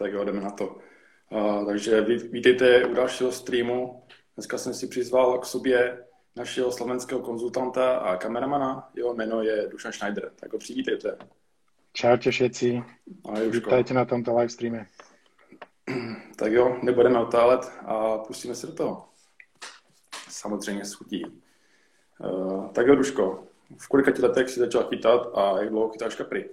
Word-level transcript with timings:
Tak 0.00 0.12
jo, 0.12 0.24
jdeme 0.24 0.40
na 0.40 0.50
to. 0.50 0.78
Uh, 1.30 1.66
takže 1.66 2.00
vítejte 2.32 2.84
u 2.84 2.94
dalšího 2.94 3.32
streamu. 3.32 4.02
Dneska 4.34 4.58
jsem 4.58 4.74
si 4.74 4.88
přizval 4.88 5.38
k 5.38 5.46
sobě 5.46 6.04
našeho 6.36 6.72
slovenského 6.72 7.20
konzultanta 7.20 7.96
a 7.96 8.16
kameramana. 8.16 8.90
Jeho 8.94 9.14
jméno 9.14 9.42
je 9.42 9.68
Dušan 9.68 9.92
Schneider. 9.92 10.32
Tak 10.36 10.52
ho 10.52 10.58
přivítejte. 10.58 11.18
Čaute 11.92 12.30
všetci. 12.30 12.82
Vítajte 13.50 13.94
na 13.94 14.04
tomto 14.04 14.36
live 14.36 14.48
streame. 14.48 14.86
Tak 16.36 16.52
jo, 16.52 16.78
nebudeme 16.82 17.18
otálet 17.18 17.72
a 17.86 18.18
pustíme 18.18 18.54
se 18.54 18.66
do 18.66 18.72
toho. 18.72 19.08
Samozřejmě 20.28 20.84
s 20.84 20.92
chutí. 20.92 21.24
Uh, 22.18 22.72
tak 22.72 22.86
jo, 22.86 22.94
Duško, 22.94 23.44
v 23.78 23.88
kolika 23.88 24.12
letech 24.22 24.50
si 24.50 24.60
začal 24.60 24.84
chytat 24.84 25.30
a 25.34 25.60
jak 25.60 25.68
dlouho 25.68 25.88
chytáš 25.88 26.14
kapry? 26.14 26.50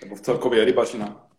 Nebo 0.00 0.14
v 0.16 0.20
celkově 0.20 0.64
rybačina? 0.64 1.29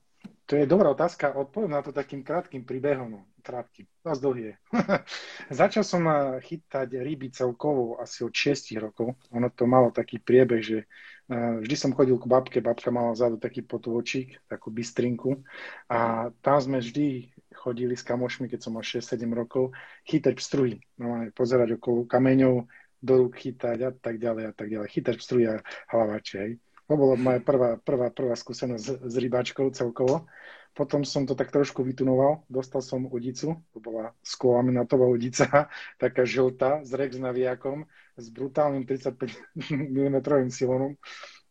To 0.52 0.60
je 0.60 0.68
dobrá 0.68 0.92
otázka. 0.92 1.32
Odpoviem 1.32 1.72
na 1.72 1.80
to 1.80 1.96
takým 1.96 2.28
krátkým 2.28 2.68
príbehom. 2.68 3.08
No, 3.08 3.20
krátky, 3.40 3.88
dosť 4.04 4.20
dlhý 4.20 4.44
je. 4.52 4.56
Začal 5.64 5.88
som 5.88 6.04
chytať 6.44 7.00
ryby 7.00 7.32
celkovo 7.32 7.96
asi 8.04 8.28
od 8.28 8.36
6 8.36 8.76
rokov. 8.76 9.16
Ono 9.32 9.48
to 9.48 9.64
malo 9.64 9.96
taký 9.96 10.20
priebeh, 10.20 10.60
že 10.60 10.84
eh, 11.32 11.56
vždy 11.64 11.76
som 11.80 11.96
chodil 11.96 12.20
k 12.20 12.28
babke, 12.28 12.60
babka 12.60 12.92
mala 12.92 13.16
vzadu 13.16 13.40
taký 13.40 13.64
potôčik, 13.64 14.44
takú 14.52 14.76
bystrinku 14.76 15.40
a 15.88 16.28
tam 16.44 16.60
sme 16.60 16.84
vždy 16.84 17.32
chodili 17.56 17.96
s 17.96 18.04
kamošmi, 18.04 18.52
keď 18.52 18.60
som 18.60 18.76
mal 18.76 18.84
6-7 18.84 19.24
rokov, 19.32 19.72
chytať 20.04 20.36
pstruhy. 20.36 20.84
No, 21.00 21.32
pozerať 21.32 21.80
okolo 21.80 22.04
kameňov, 22.04 22.68
do 23.00 23.14
rúk 23.24 23.40
chytať 23.40 23.78
a 23.88 23.92
tak 23.96 24.20
ďalej 24.20 24.52
a 24.52 24.54
tak 24.54 24.68
ďalej. 24.68 24.88
Chytať 25.00 25.16
pstruhy 25.16 25.48
a 25.48 25.64
hlavače, 25.96 26.36
hej. 26.44 26.52
To 26.90 26.94
bola 26.98 27.16
moja 27.16 27.40
prvá, 27.40 27.78
prvá, 27.78 28.08
prvá 28.10 28.36
skúsenosť 28.36 28.84
s, 28.84 28.90
s 29.02 29.16
rybáčkou 29.16 29.70
celkovo. 29.72 30.26
Potom 30.72 31.04
som 31.04 31.28
to 31.28 31.36
tak 31.36 31.52
trošku 31.52 31.84
vytunoval, 31.84 32.48
dostal 32.48 32.80
som 32.80 33.04
udicu, 33.04 33.60
to 33.76 33.80
bola 33.84 34.16
skolaminatová 34.24 35.04
udica, 35.04 35.68
taká 36.04 36.24
žltá, 36.24 36.88
s 36.88 36.96
rex 36.96 37.20
navijakom, 37.20 37.84
s 38.16 38.32
brutálnym 38.32 38.88
35 38.88 39.36
mm 39.68 40.18
silónom. 40.48 40.96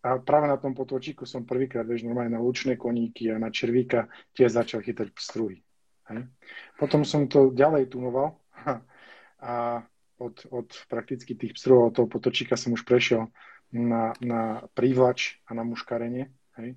A 0.00 0.16
práve 0.16 0.48
na 0.48 0.56
tom 0.56 0.72
potočíku 0.72 1.28
som 1.28 1.44
prvýkrát, 1.44 1.84
vieš, 1.84 2.08
normálne 2.08 2.32
na 2.32 2.40
lučné 2.40 2.80
koníky 2.80 3.28
a 3.28 3.36
na 3.36 3.52
červíka 3.52 4.08
tiež 4.32 4.56
začal 4.56 4.80
chytať 4.80 5.12
pstruhy. 5.12 5.60
Hej. 6.08 6.24
Potom 6.80 7.04
som 7.04 7.28
to 7.28 7.52
ďalej 7.52 7.92
tunoval 7.92 8.40
a 9.44 9.84
od, 10.16 10.36
od 10.48 10.68
prakticky 10.88 11.36
tých 11.36 11.52
pstrov, 11.56 11.92
od 11.92 11.94
toho 11.96 12.08
potočíka 12.08 12.56
som 12.56 12.72
už 12.72 12.88
prešiel 12.88 13.28
na, 13.72 14.12
na 14.20 14.66
prívlač 14.74 15.38
a 15.46 15.54
na 15.54 15.62
muškarenie, 15.62 16.30
hej? 16.58 16.76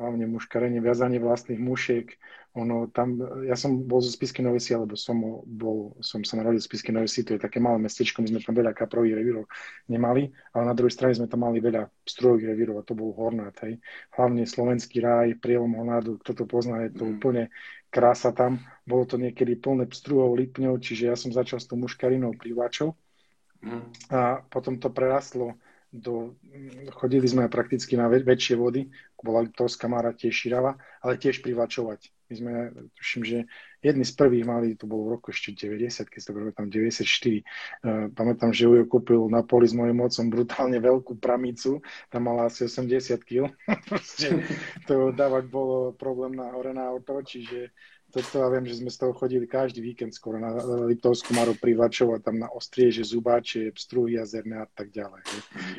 hlavne 0.00 0.24
muškarenie, 0.24 0.80
viazanie 0.80 1.20
vlastných 1.20 1.60
mušiek. 1.60 2.16
Ono 2.58 2.90
tam, 2.90 3.14
ja 3.46 3.54
som 3.54 3.86
bol 3.86 4.02
zo 4.02 4.10
Spisky 4.10 4.42
Novej 4.42 4.58
Si, 4.58 4.72
alebo 4.74 4.98
som, 4.98 5.44
bol, 5.46 5.94
som 6.02 6.24
sa 6.26 6.40
narodil 6.40 6.58
v 6.58 6.66
Spisky 6.66 6.90
Novej 6.90 7.12
Si, 7.12 7.20
to 7.22 7.36
je 7.36 7.44
také 7.44 7.62
malé 7.62 7.78
mestečko, 7.78 8.24
my 8.24 8.32
sme 8.32 8.40
tam 8.42 8.58
veľa 8.58 8.74
kaprových 8.74 9.22
revírov 9.22 9.46
nemali, 9.86 10.34
ale 10.56 10.62
na 10.66 10.74
druhej 10.74 10.90
strane 10.90 11.14
sme 11.14 11.30
tam 11.30 11.46
mali 11.46 11.62
veľa 11.62 11.86
strojových 12.02 12.50
revírov 12.50 12.82
a 12.82 12.86
to 12.88 12.98
bol 12.98 13.14
Hornát, 13.14 13.54
hej. 13.62 13.78
Hlavne 14.18 14.42
slovenský 14.48 14.98
ráj, 14.98 15.38
prielom 15.38 15.78
Hornádu, 15.78 16.18
kto 16.26 16.42
to 16.42 16.44
pozná, 16.48 16.90
je 16.90 16.96
to 16.96 17.06
mm. 17.06 17.12
úplne 17.20 17.42
krása 17.92 18.34
tam. 18.34 18.58
Bolo 18.82 19.06
to 19.06 19.14
niekedy 19.14 19.54
plné 19.54 19.86
pstruhov, 19.86 20.34
lipňov, 20.34 20.82
čiže 20.82 21.06
ja 21.06 21.14
som 21.14 21.30
začal 21.30 21.62
s 21.62 21.70
tou 21.70 21.78
muškarinou 21.78 22.34
prívlačov 22.34 22.98
mm. 23.62 24.10
a 24.10 24.42
potom 24.50 24.82
to 24.82 24.90
prerastlo 24.90 25.54
do, 25.90 26.38
chodili 26.94 27.26
sme 27.26 27.50
prakticky 27.50 27.98
na 27.98 28.06
väč- 28.06 28.22
väčšie 28.22 28.54
vody, 28.54 28.86
bola 29.20 29.44
Liptovská 29.44 29.90
Mara 29.90 30.14
tiež 30.14 30.32
širava, 30.32 30.78
ale 31.02 31.18
tiež 31.18 31.42
privačovať. 31.44 32.14
My 32.30 32.34
sme, 32.38 32.52
tuším, 32.94 33.22
že 33.26 33.38
jedni 33.82 34.06
z 34.06 34.14
prvých 34.14 34.46
mali, 34.46 34.78
to 34.78 34.86
bolo 34.86 35.10
v 35.10 35.12
roku 35.18 35.34
ešte 35.34 35.66
90, 35.66 36.06
keď 36.06 36.20
to 36.22 36.30
tam 36.54 36.66
94. 36.70 37.02
Uh, 37.02 38.06
pamätám, 38.14 38.54
že 38.54 38.70
Ujo 38.70 38.86
kúpil 38.86 39.26
na 39.26 39.42
poli 39.42 39.66
s 39.66 39.74
mojim 39.74 39.98
mocom 39.98 40.30
brutálne 40.30 40.78
veľkú 40.78 41.18
pramicu, 41.18 41.82
tam 42.06 42.30
mala 42.30 42.46
asi 42.46 42.70
80 42.70 43.18
kg. 43.26 43.50
to 44.88 45.10
dávať 45.10 45.44
bolo 45.50 45.90
problém 45.98 46.38
na 46.38 46.54
hore 46.54 46.70
na 46.70 46.86
auto, 46.86 47.18
čiže 47.18 47.74
toto 48.10 48.42
ja 48.42 48.50
viem, 48.50 48.66
že 48.66 48.82
sme 48.82 48.90
z 48.90 48.98
toho 49.00 49.14
chodili 49.14 49.46
každý 49.46 49.78
víkend 49.80 50.10
skoro 50.12 50.42
na 50.42 50.52
Liptovskú 50.90 51.32
Maru 51.32 51.54
Privlačov 51.54 52.18
tam 52.20 52.42
na 52.42 52.50
Ostrieže, 52.50 53.06
Zubáče, 53.06 53.70
Pstruhy 53.72 54.18
jazerné 54.18 54.60
a 54.60 54.68
tak 54.68 54.90
ďalej. 54.90 55.22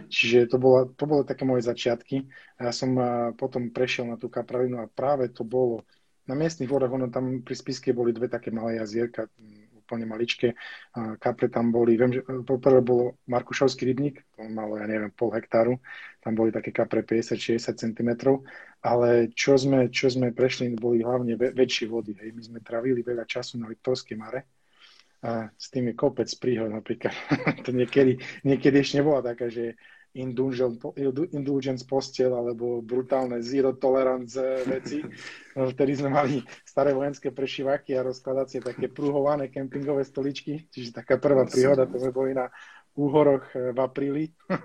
Čiže 0.07 0.49
to 0.49 0.57
bolo, 0.57 0.89
to 0.95 1.03
bolo 1.05 1.27
také 1.27 1.43
moje 1.43 1.67
začiatky. 1.67 2.25
A 2.57 2.71
ja 2.71 2.73
som 2.73 2.95
potom 3.35 3.69
prešiel 3.69 4.07
na 4.07 4.15
tú 4.15 4.31
kapravinu 4.31 4.81
a 4.81 4.89
práve 4.89 5.29
to 5.29 5.43
bolo 5.43 5.83
na 6.25 6.37
miestnych 6.37 6.69
vodách, 6.69 6.93
ono 6.93 7.11
tam 7.11 7.43
pri 7.43 7.55
Spiske 7.57 7.91
boli 7.91 8.15
dve 8.15 8.31
také 8.31 8.53
malé 8.53 8.79
jazierka, 8.79 9.27
úplne 9.91 10.07
maličké. 10.07 10.55
Kaple 10.95 11.51
tam 11.51 11.75
boli, 11.75 11.99
viem, 11.99 12.15
že 12.15 12.23
poprvé 12.47 12.79
bolo 12.79 13.19
Markušovský 13.27 13.91
rybník, 13.91 14.23
to 14.39 14.47
malo, 14.47 14.79
ja 14.79 14.87
neviem, 14.87 15.11
pol 15.11 15.35
hektáru, 15.35 15.83
tam 16.23 16.39
boli 16.39 16.55
také 16.55 16.71
kapre 16.71 17.03
50-60 17.03 17.59
cm, 17.75 18.11
ale 18.79 19.35
čo 19.35 19.59
sme, 19.59 19.91
čo 19.91 20.07
sme 20.07 20.31
prešli, 20.31 20.71
boli 20.79 21.03
hlavne 21.03 21.35
väčšie 21.35 21.91
vody. 21.91 22.15
Hej. 22.15 22.31
My 22.31 22.41
sme 22.47 22.59
travili 22.63 23.03
veľa 23.03 23.27
času 23.27 23.59
na 23.59 23.67
Liptovskej 23.67 24.15
mare, 24.15 24.47
a 25.21 25.53
s 25.53 25.69
tým 25.69 25.93
je 25.93 25.99
kopec 25.99 26.25
príhod 26.41 26.73
napríklad. 26.73 27.13
to 27.65 27.69
niekedy, 27.69 28.17
niekedy 28.41 28.81
ešte 28.81 29.05
nebola 29.05 29.21
taká, 29.21 29.53
že 29.53 29.77
indulgence 30.13 31.83
postel 31.87 32.35
alebo 32.35 32.83
brutálne 32.83 33.39
zero 33.39 33.75
tolerance 33.79 34.39
veci. 34.67 34.99
Vtedy 35.75 35.91
sme 35.95 36.11
mali 36.11 36.43
staré 36.67 36.91
vojenské 36.91 37.31
prešívaky 37.31 37.95
a 37.95 38.05
rozkladacie 38.07 38.59
také 38.59 38.91
pruhované 38.91 39.47
kempingové 39.47 40.03
stoličky, 40.03 40.67
čiže 40.67 40.95
taká 41.03 41.15
prvá 41.15 41.47
príhoda, 41.47 41.87
to 41.87 41.99
sme 41.99 42.11
boli 42.11 42.31
na 42.35 42.51
úhoroch 42.95 43.47
eh, 43.55 43.71
v 43.71 43.79
apríli. 43.79 44.23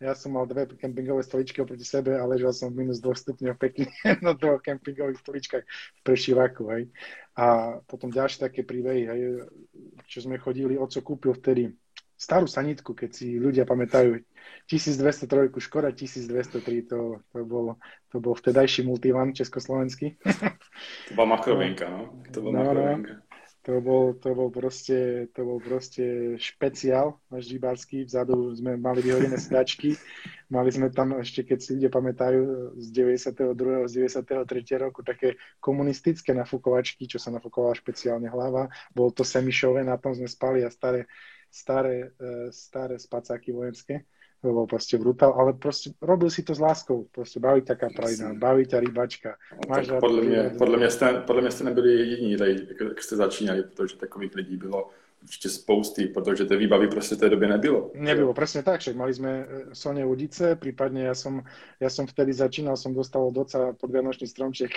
Ja 0.00 0.16
som 0.16 0.32
mal 0.32 0.48
dve 0.48 0.64
kempingové 0.64 1.20
stoličky 1.20 1.60
oproti 1.60 1.84
sebe 1.84 2.16
a 2.16 2.24
ležal 2.24 2.56
som 2.56 2.72
v 2.72 2.88
minus 2.88 3.04
2 3.04 3.20
stupňov 3.20 3.52
pekne 3.60 3.84
na 4.24 4.32
dvoch 4.32 4.64
kempingových 4.64 5.20
stoličkách 5.20 5.64
v 5.68 6.00
prešívaku. 6.00 6.62
Hej. 6.72 6.88
A 7.36 7.76
potom 7.84 8.08
ďalšie 8.08 8.48
také 8.48 8.64
príbehy, 8.64 9.02
hej, 9.12 9.20
čo 10.08 10.24
sme 10.24 10.40
chodili, 10.40 10.80
oco 10.80 11.04
kúpil 11.04 11.36
vtedy 11.36 11.76
starú 12.20 12.44
sanitku, 12.44 12.92
keď 12.92 13.10
si 13.16 13.40
ľudia 13.40 13.64
pamätajú, 13.64 14.20
1203 14.68 15.56
Škoda 15.56 15.88
1203, 15.88 16.84
to, 16.84 17.24
to, 17.32 17.40
bol, 17.48 17.80
to 18.12 18.20
bol 18.20 18.36
vtedajší 18.36 18.84
multivan 18.84 19.32
československý. 19.32 20.20
To 21.08 21.12
bola 21.12 21.36
makrovinka, 21.36 21.92
no. 21.92 22.24
To 22.32 22.40
bol 22.40 22.56
no. 22.56 22.72
No. 22.72 23.20
To 23.68 23.76
bol, 23.84 24.16
to 24.16 24.32
bol 24.32 24.48
proste, 24.48 25.28
to 25.36 25.44
bol 25.44 25.60
proste 25.60 26.32
špeciál 26.40 27.20
náš 27.28 27.52
rybársky. 27.52 28.08
Vzadu 28.08 28.56
sme 28.56 28.80
mali 28.80 29.04
vyhodené 29.04 29.36
sedačky. 29.36 30.00
Mali 30.48 30.72
sme 30.72 30.88
tam 30.88 31.20
ešte, 31.20 31.44
keď 31.44 31.58
si 31.60 31.76
ľudia 31.76 31.92
pamätajú, 31.92 32.40
z 32.80 32.86
92. 33.20 33.84
z 33.84 33.92
93. 34.24 34.80
roku 34.80 35.04
také 35.04 35.36
komunistické 35.60 36.32
nafukovačky, 36.32 37.04
čo 37.04 37.20
sa 37.20 37.28
nafukovala 37.28 37.76
špeciálne 37.76 38.32
hlava. 38.32 38.72
Bolo 38.96 39.12
to 39.12 39.28
semišové, 39.28 39.84
na 39.84 40.00
tom 40.00 40.16
sme 40.16 40.24
spali 40.24 40.64
a 40.64 40.72
staré 40.72 41.04
staré, 41.50 42.10
e, 42.20 42.52
staré 42.52 42.98
spacáky 42.98 43.52
vojenské, 43.52 44.00
bol 44.42 44.66
proste 44.66 44.98
brutál, 44.98 45.36
ale 45.36 45.52
proste 45.52 45.90
robil 46.00 46.30
si 46.30 46.42
to 46.42 46.54
s 46.54 46.60
láskou, 46.60 47.04
proste 47.12 47.40
baví 47.40 47.62
taká 47.62 47.88
prajina, 47.96 48.34
baví 48.34 48.66
ťa 48.66 48.80
rybačka. 48.80 49.36
No, 49.52 49.58
Máš 49.68 49.88
podle, 50.00 50.22
mě, 50.22 50.50
podle, 50.58 50.76
mě 50.76 50.90
jste, 50.90 51.20
podle 51.26 51.42
mě 51.42 51.50
jste 51.50 51.64
nebyli 51.64 51.92
jediní, 51.92 52.36
jak 52.78 53.02
jste 53.02 53.16
začínali, 53.16 53.62
protože 53.62 53.96
takových 53.96 54.34
lidí 54.34 54.56
bylo 54.56 54.90
určite 55.20 55.52
spousty, 55.52 56.08
pretože 56.08 56.48
tej 56.48 56.64
výbavy 56.64 56.88
proste 56.88 57.14
v 57.16 57.26
tej 57.26 57.30
dobe 57.36 57.46
nebylo. 57.46 57.92
Nebylo, 57.92 58.32
presne 58.32 58.64
tak, 58.64 58.80
však 58.80 58.96
mali 58.96 59.12
sme 59.12 59.32
e, 59.32 59.44
Sone 59.76 60.00
Udice, 60.02 60.56
prípadne 60.56 61.12
ja 61.12 61.14
som, 61.14 61.44
ja 61.76 61.92
som 61.92 62.08
vtedy 62.08 62.32
začínal, 62.32 62.80
som 62.80 62.96
dostal 62.96 63.28
od 63.28 63.36
oca 63.36 63.76
podvianočný 63.76 64.24
stromček 64.24 64.72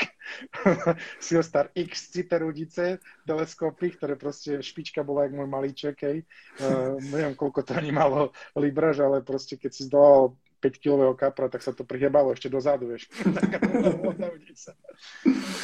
Silstar 1.24 1.72
X 1.72 2.12
Citer 2.12 2.44
Udice, 2.44 3.00
teleskopy, 3.24 3.96
ktoré 3.96 4.20
proste 4.20 4.60
špička 4.60 5.02
bola 5.08 5.26
jak 5.26 5.34
môj 5.34 5.48
malíček, 5.48 5.96
hej. 6.04 6.18
Uh, 6.60 7.00
neviem, 7.00 7.34
koľko 7.34 7.64
to 7.64 7.72
ani 7.80 7.96
malo 7.96 8.36
libraž, 8.60 9.00
ale 9.00 9.24
proste 9.24 9.56
keď 9.56 9.72
si 9.72 9.88
zdolal 9.88 10.36
5-kilového 10.64 11.12
kapra, 11.20 11.52
tak 11.52 11.60
sa 11.60 11.76
to 11.76 11.84
prihebalo 11.84 12.32
ešte 12.32 12.48
dozadu, 12.48 12.96
vieš. 12.96 13.12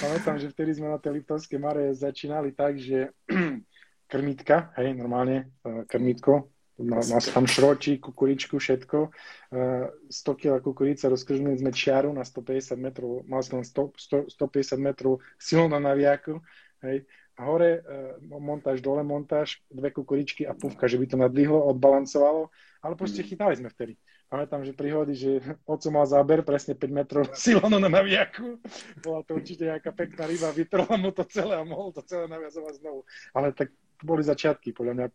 Pamätám, 0.04 0.36
že 0.36 0.52
vtedy 0.52 0.76
sme 0.76 0.92
na 0.92 1.00
tej 1.00 1.24
Liptovskej 1.24 1.56
Mare 1.56 1.96
začínali 1.96 2.52
tak, 2.52 2.76
že 2.76 3.16
krmítka, 4.10 4.74
hej, 4.82 4.98
normálne 4.98 5.54
e, 5.62 5.86
krmítko, 5.86 6.50
má, 6.80 7.04
má 7.04 7.20
tam 7.20 7.44
šročí, 7.44 8.00
kukuričku, 8.00 8.56
všetko. 8.56 9.12
100 9.52 10.10
e, 10.10 10.36
kg 10.36 10.64
kukurica, 10.64 11.12
rozkržili 11.12 11.60
sme 11.60 11.76
čiaru 11.76 12.16
na 12.16 12.24
150 12.24 12.80
metrov, 12.80 13.28
mal 13.28 13.44
som 13.44 13.62
100, 13.62 14.32
100, 14.32 14.40
150 14.40 14.80
metrov 14.80 15.20
silno 15.36 15.68
na 15.68 15.80
naviaku, 15.92 16.40
hej, 16.88 17.04
hore 17.40 17.80
e, 17.80 17.82
montáž, 18.24 18.80
dole 18.80 19.04
montáž, 19.04 19.60
dve 19.72 19.92
kukuričky 19.92 20.48
a 20.48 20.56
púvka, 20.56 20.88
že 20.88 21.00
by 21.00 21.06
to 21.08 21.18
nadvihlo, 21.20 21.60
odbalancovalo, 21.76 22.52
ale 22.80 22.94
proste 22.96 23.24
chytali 23.24 23.60
sme 23.60 23.72
vtedy. 23.72 24.00
pamätám, 24.30 24.62
že 24.62 24.78
príhody, 24.78 25.18
že 25.18 25.32
oco 25.74 25.88
mal 25.92 26.08
záber 26.08 26.48
presne 26.48 26.80
5 26.80 26.92
metrov 26.92 27.24
silono 27.36 27.76
na 27.76 27.92
navijaku. 27.92 28.60
Bola 29.04 29.24
to 29.28 29.36
určite 29.36 29.68
nejaká 29.68 29.92
pekná 29.92 30.28
ryba, 30.28 30.56
vytrhla 30.56 30.96
mu 30.96 31.12
to 31.12 31.28
celé 31.28 31.60
a 31.60 31.68
mohol 31.68 31.92
to 31.92 32.04
celé 32.08 32.32
naviazovať 32.32 32.80
znovu. 32.80 33.04
Ale 33.36 33.52
tak 33.52 33.72
boli 34.04 34.24
začiatky, 34.24 34.74
podľa 34.74 34.94
mňa 34.94 35.08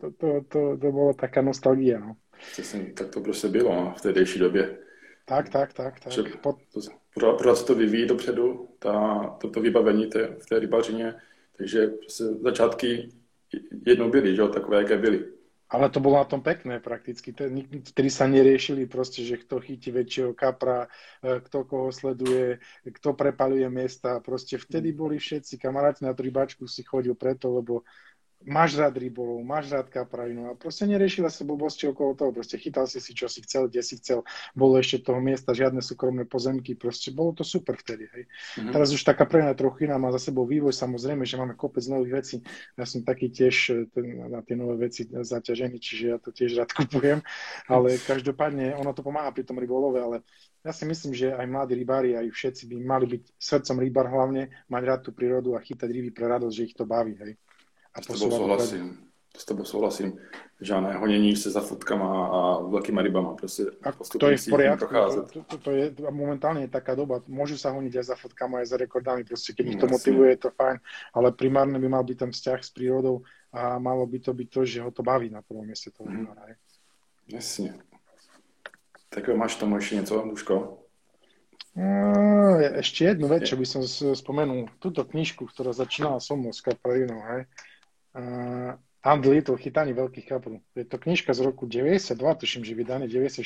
to, 0.00 0.10
to, 0.10 0.28
to, 0.48 0.60
to 0.76 0.88
bolo 0.92 1.14
taká 1.14 1.42
nostalgia. 1.42 1.98
No. 1.98 2.16
Přesně, 2.52 2.92
tak 2.94 3.08
to 3.08 3.20
prostě 3.20 3.48
bylo 3.48 3.74
no, 3.74 3.94
v 3.98 4.00
tehdejší 4.00 4.38
době. 4.38 4.78
Tak, 5.24 5.48
tak, 5.48 5.72
tak. 5.72 6.00
tak. 6.00 6.12
Že 6.12 6.22
Pod... 6.42 6.56
pořád 7.38 7.54
se 7.54 7.64
to 7.64 7.74
vyvíjí 7.74 8.06
dopředu, 8.06 8.68
ta, 8.78 9.24
to, 9.40 9.50
to 9.50 9.60
vybavení 9.60 10.06
té, 10.06 10.26
v 10.26 10.46
té 10.46 10.58
rybařině, 10.58 11.14
takže 11.56 11.86
prostě 11.86 12.24
začátky 12.24 13.08
jednou 13.86 14.10
byly, 14.10 14.36
že 14.36 14.42
takové, 14.42 14.76
jaké 14.76 14.98
byly. 14.98 15.33
Ale 15.74 15.90
to 15.90 15.98
bolo 15.98 16.22
na 16.22 16.26
tom 16.30 16.38
pekné 16.38 16.78
prakticky. 16.78 17.34
Vtedy 17.90 18.06
sa 18.06 18.30
neriešili 18.30 18.86
proste, 18.86 19.26
že 19.26 19.42
kto 19.42 19.58
chytí 19.58 19.90
väčšieho 19.90 20.30
kapra, 20.30 20.86
e, 21.18 21.42
kto 21.42 21.66
koho 21.66 21.90
sleduje, 21.90 22.62
kto 22.86 23.18
prepaluje 23.18 23.66
miesta. 23.66 24.22
Proste 24.22 24.54
vtedy 24.54 24.94
boli 24.94 25.18
všetci 25.18 25.58
kamaráti 25.58 26.06
na 26.06 26.14
rybačku 26.14 26.70
si 26.70 26.86
chodil 26.86 27.18
preto, 27.18 27.50
lebo 27.50 27.82
máš 28.44 28.76
rád 28.76 29.00
rybolov, 29.00 29.40
máš 29.40 29.72
rád 29.72 29.88
kapravinu 29.88 30.52
a 30.52 30.56
proste 30.56 30.84
neriešila 30.84 31.32
sa 31.32 31.48
blbosti 31.48 31.88
okolo 31.88 32.12
toho, 32.12 32.30
proste 32.30 32.60
chytal 32.60 32.84
si 32.84 33.00
si, 33.00 33.16
čo 33.16 33.24
si 33.26 33.40
chcel, 33.40 33.72
kde 33.72 33.80
si 33.80 33.96
chcel, 33.96 34.20
bolo 34.52 34.76
ešte 34.76 35.00
toho 35.00 35.18
miesta, 35.18 35.56
žiadne 35.56 35.80
súkromné 35.80 36.28
pozemky, 36.28 36.76
proste 36.76 37.10
bolo 37.10 37.32
to 37.32 37.42
super 37.42 37.80
vtedy, 37.80 38.04
hej. 38.12 38.24
Mm-hmm. 38.28 38.72
Teraz 38.72 38.92
už 38.92 39.00
tá 39.00 39.16
kapravina 39.16 39.56
trochu 39.56 39.88
iná, 39.88 39.96
má 39.96 40.12
za 40.12 40.20
sebou 40.20 40.44
vývoj, 40.44 40.76
samozrejme, 40.76 41.24
že 41.24 41.40
máme 41.40 41.56
kopec 41.56 41.84
nových 41.88 42.14
vecí, 42.20 42.36
ja 42.76 42.84
som 42.84 43.00
taký 43.00 43.32
tiež 43.32 43.56
e, 43.72 43.74
ten, 43.88 44.04
na 44.28 44.44
tie 44.44 44.54
nové 44.54 44.88
veci 44.88 45.08
zaťažený, 45.08 45.76
čiže 45.80 46.04
ja 46.12 46.18
to 46.20 46.28
tiež 46.28 46.60
rád 46.60 46.70
kupujem, 46.78 47.24
ale 47.66 47.96
každopádne 47.96 48.76
ono 48.76 48.92
to 48.92 49.00
pomáha 49.00 49.32
pri 49.32 49.48
tom 49.48 49.56
rybolove, 49.56 49.98
ale 49.98 50.16
ja 50.64 50.72
si 50.72 50.88
myslím, 50.88 51.12
že 51.12 51.32
aj 51.32 51.44
mladí 51.44 51.76
rybári, 51.76 52.16
aj 52.16 52.32
všetci 52.32 52.62
by 52.72 52.76
mali 52.80 53.04
byť 53.04 53.22
srdcom 53.36 53.76
rybár 53.84 54.08
hlavne, 54.08 54.48
mať 54.72 54.82
rád 54.84 55.00
tú 55.04 55.10
prírodu 55.12 55.52
a 55.56 55.60
chytať 55.60 55.88
ryby 55.88 56.10
pre 56.12 56.24
radosť, 56.24 56.54
že 56.56 56.66
ich 56.68 56.76
to 56.76 56.88
baví, 56.88 57.16
hej. 57.20 57.36
A 57.94 58.02
s 58.02 58.06
tebou 58.06 58.30
souhlasím. 58.30 58.98
S 59.36 59.44
tebou 59.44 59.64
souhlasím. 59.64 60.18
Žádné 60.60 60.94
honění 60.96 61.36
se 61.36 61.50
za 61.50 61.60
fotkama 61.60 62.26
a 62.26 62.62
velkýma 62.62 63.02
rybama. 63.02 63.34
Prostě 63.34 63.62
a 63.82 63.92
to 64.18 64.28
je 64.28 64.36
v 64.36 64.48
poriadku. 64.48 64.94
To, 65.32 65.42
to, 65.42 65.58
to, 65.58 65.70
je, 65.70 65.94
momentálne 66.10 66.62
je 66.62 66.70
taká 66.70 66.94
doba. 66.94 67.22
Môžu 67.26 67.58
sa 67.58 67.74
honiť 67.74 67.98
aj 67.98 68.04
za 68.04 68.16
fotkama, 68.16 68.62
aj 68.62 68.66
za 68.70 68.76
rekordami. 68.78 69.26
Proste, 69.26 69.50
keď 69.50 69.66
ich 69.66 69.80
to 69.82 69.86
motivuje, 69.90 70.30
je 70.30 70.40
to 70.46 70.50
fajn. 70.54 70.78
Ale 71.14 71.34
primárne 71.34 71.78
by 71.82 71.88
mal 71.90 72.06
byť 72.06 72.16
ten 72.18 72.30
vzťah 72.30 72.60
s 72.62 72.70
prírodou 72.70 73.26
a 73.50 73.78
malo 73.78 74.06
by 74.06 74.18
to 74.22 74.30
byť 74.34 74.48
to, 74.50 74.60
že 74.62 74.78
ho 74.82 74.90
to 74.94 75.02
baví 75.02 75.30
na 75.30 75.42
prvom 75.42 75.66
mieste 75.66 75.90
toho 75.90 76.10
mm. 76.10 76.30
Jasne. 77.34 77.74
Tak 79.10 79.34
máš 79.34 79.58
tomu 79.58 79.78
ešte 79.78 79.98
niečo, 79.98 80.22
Duško? 80.22 80.54
No, 81.74 82.54
ešte 82.78 83.10
jednu 83.10 83.26
vec, 83.26 83.50
čo 83.50 83.58
by 83.58 83.66
som 83.66 83.82
spomenul. 84.14 84.70
Túto 84.78 85.02
knižku, 85.02 85.50
ktorá 85.50 85.74
začínala 85.74 86.22
som 86.22 86.38
s 86.46 86.62
Kaprinou, 86.62 87.18
hej 87.34 87.50
uh, 88.14 88.74
Little, 89.04 89.60
chytanie 89.60 89.92
veľkých 89.92 90.32
kaprov. 90.32 90.64
Je 90.72 90.88
to 90.88 90.96
knižka 90.96 91.36
z 91.36 91.44
roku 91.44 91.68
92, 91.68 92.16
tuším, 92.16 92.64
že 92.64 92.72
vydané 92.72 93.04
94. 93.04 93.44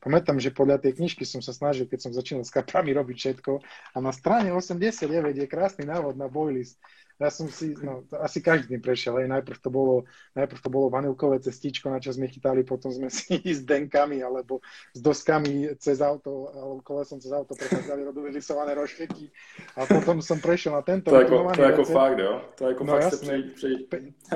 Pamätám, 0.00 0.40
že 0.40 0.48
podľa 0.48 0.80
tej 0.80 0.96
knižky 0.96 1.28
som 1.28 1.44
sa 1.44 1.52
snažil, 1.52 1.84
keď 1.84 2.08
som 2.08 2.16
začínal 2.16 2.48
s 2.48 2.54
kaprami 2.54 2.96
robiť 2.96 3.16
všetko. 3.20 3.60
A 3.92 3.96
na 4.00 4.08
strane 4.16 4.56
89 4.56 5.36
je 5.36 5.44
krásny 5.44 5.84
návod 5.84 6.16
na 6.16 6.32
boilies. 6.32 6.80
Ja 7.16 7.32
som 7.32 7.48
si, 7.48 7.72
no, 7.80 8.04
asi 8.20 8.44
každý 8.44 8.76
prešiel, 8.76 9.24
aj 9.24 9.40
najprv 9.40 9.58
to 9.64 9.72
bolo, 9.72 10.04
najprv 10.36 10.60
to 10.60 10.68
bolo 10.68 10.92
vanilkové 10.92 11.40
cestičko, 11.40 11.88
na 11.88 11.96
čo 11.96 12.12
sme 12.12 12.28
chytali, 12.28 12.60
potom 12.60 12.92
sme 12.92 13.08
si 13.08 13.40
s 13.56 13.64
denkami 13.64 14.20
alebo 14.20 14.60
s 14.92 15.00
doskami 15.00 15.72
cez 15.80 16.04
auto, 16.04 16.52
alebo 16.52 16.84
kolesom 16.84 17.16
cez 17.16 17.32
auto 17.32 17.56
prechádzali, 17.56 18.04
robili 18.04 18.36
lisované 18.36 18.76
rošteky 18.76 19.32
a 19.80 19.88
potom 19.88 20.20
som 20.20 20.36
prešiel 20.36 20.76
na 20.76 20.84
tento. 20.84 21.08
To 21.08 21.16
je 21.16 21.24
ako, 21.24 21.36
to 21.56 21.62
je 21.64 21.70
ako 21.72 21.84
fakt, 21.88 22.18
jo? 22.20 22.32
To 22.52 22.60
je 22.60 22.70
ako 22.76 22.82
no, 22.84 22.92
fakt 22.92 23.04
jasné. 23.08 23.34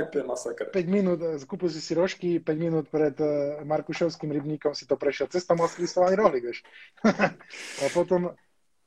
To 0.01 0.25
masakr. 0.25 0.67
5 0.73 0.87
minút, 0.89 1.21
eh, 1.21 1.37
kúpil 1.45 1.69
si 1.69 1.85
si 1.85 1.93
rožky, 1.93 2.41
5 2.41 2.57
minút 2.57 2.85
pred 2.89 3.13
uh, 3.21 3.61
Markušovským 3.67 4.33
rybníkom 4.33 4.73
si 4.73 4.89
to 4.89 4.97
prešiel. 4.97 5.29
Cesta 5.29 5.53
mal 5.53 5.69
lisovaný 5.77 6.17
rohlík, 6.17 6.49
vieš. 6.49 6.65
a 7.83 7.85
potom 7.93 8.33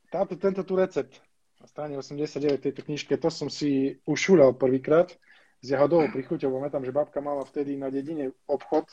táto, 0.09 0.33
tento 0.39 0.65
tu 0.65 0.73
recept 0.73 1.21
na 1.63 1.67
strane 1.71 1.95
89 1.95 2.59
tejto 2.59 2.83
knižke, 2.83 3.15
to 3.15 3.31
som 3.31 3.47
si 3.47 3.95
ušúľal 4.03 4.59
prvýkrát 4.59 5.15
s 5.63 5.67
jahodovou 5.71 6.11
prichuťou. 6.11 6.51
Pamätám, 6.51 6.83
že 6.83 6.91
babka 6.91 7.23
mala 7.23 7.47
vtedy 7.47 7.79
na 7.79 7.87
dedine 7.87 8.35
obchod 8.51 8.83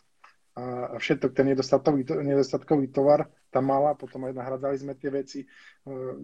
a 0.54 0.94
všetok 0.94 1.34
ten 1.34 1.50
nedostatkový, 1.50 2.06
nedostatkový 2.06 2.94
tovar 2.94 3.26
tam 3.50 3.66
mala, 3.66 3.98
potom 3.98 4.30
aj 4.30 4.38
nahradali 4.38 4.78
sme 4.78 4.94
tie 4.94 5.10
veci 5.10 5.42
uh, 5.42 6.14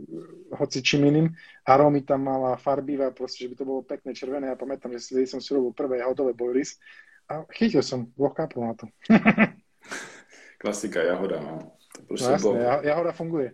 hoci 0.55 0.87
čím 0.87 1.11
iným. 1.11 1.27
Arómy 1.67 2.07
tam 2.07 2.31
mala 2.31 2.55
farbivé, 2.55 3.11
proste, 3.11 3.43
že 3.43 3.51
by 3.51 3.57
to 3.59 3.65
bolo 3.67 3.83
pekné 3.83 4.15
červené. 4.15 4.47
Ja 4.47 4.55
pamätám, 4.55 4.95
že 4.95 5.03
si, 5.03 5.27
som 5.27 5.43
si 5.43 5.51
robil 5.51 5.75
prvé 5.75 5.99
jahodové 5.99 6.31
boilies 6.31 6.79
a 7.27 7.43
chytil 7.51 7.83
som 7.83 8.07
dvoch 8.15 8.39
kápov 8.39 8.63
na 8.63 8.75
to. 8.79 8.87
Klasika 10.63 11.03
jahoda, 11.03 11.43
no. 11.43 11.75
To 12.07 12.15
no 12.15 12.23
jasne, 12.23 12.47
bol... 12.47 12.55
jahoda 12.87 13.11
funguje. 13.11 13.49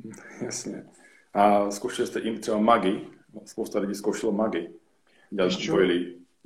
jasne. 0.48 0.88
A 1.34 1.70
zkoušeli 1.70 2.08
jste 2.08 2.20
i 2.20 2.38
třeba 2.38 2.58
magi. 2.58 3.06
Spousta 3.44 3.78
lidí 3.78 3.94
zkoušelo 3.94 4.32
magi. 4.32 4.68
Ďalší 5.32 5.70
boily. 5.70 5.98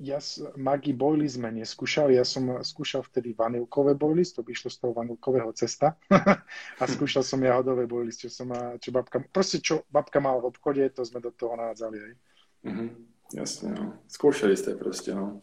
Ja 0.02 0.18
magi 0.58 0.90
boily 0.90 1.30
sme 1.30 1.54
neskúšali, 1.54 2.18
ja 2.18 2.26
som 2.26 2.58
skúšal 2.66 3.06
vtedy 3.06 3.38
vanilkové 3.38 3.94
boily, 3.94 4.26
to 4.26 4.42
by 4.42 4.50
išlo 4.50 4.66
z 4.72 4.82
toho 4.82 4.92
vanilkového 4.98 5.52
cesta 5.54 5.94
a 6.80 6.84
skúšal 6.90 7.22
som 7.22 7.38
jahodové 7.38 7.86
boily, 7.86 8.10
čo 8.10 8.26
som 8.26 8.50
čo 8.82 8.90
babka, 8.90 9.22
proste 9.30 9.62
čo 9.62 9.86
babka 9.94 10.18
mala 10.18 10.42
v 10.42 10.50
obchode, 10.50 10.82
to 10.90 11.06
sme 11.06 11.22
do 11.22 11.30
toho 11.30 11.54
nádzali 11.54 12.02
aj. 12.02 12.12
Mm-hmm. 12.66 12.88
Jasne, 13.38 13.68
no. 13.78 13.84
Skúšali 14.10 14.58
ste 14.58 14.74
proste, 14.74 15.14
no. 15.14 15.38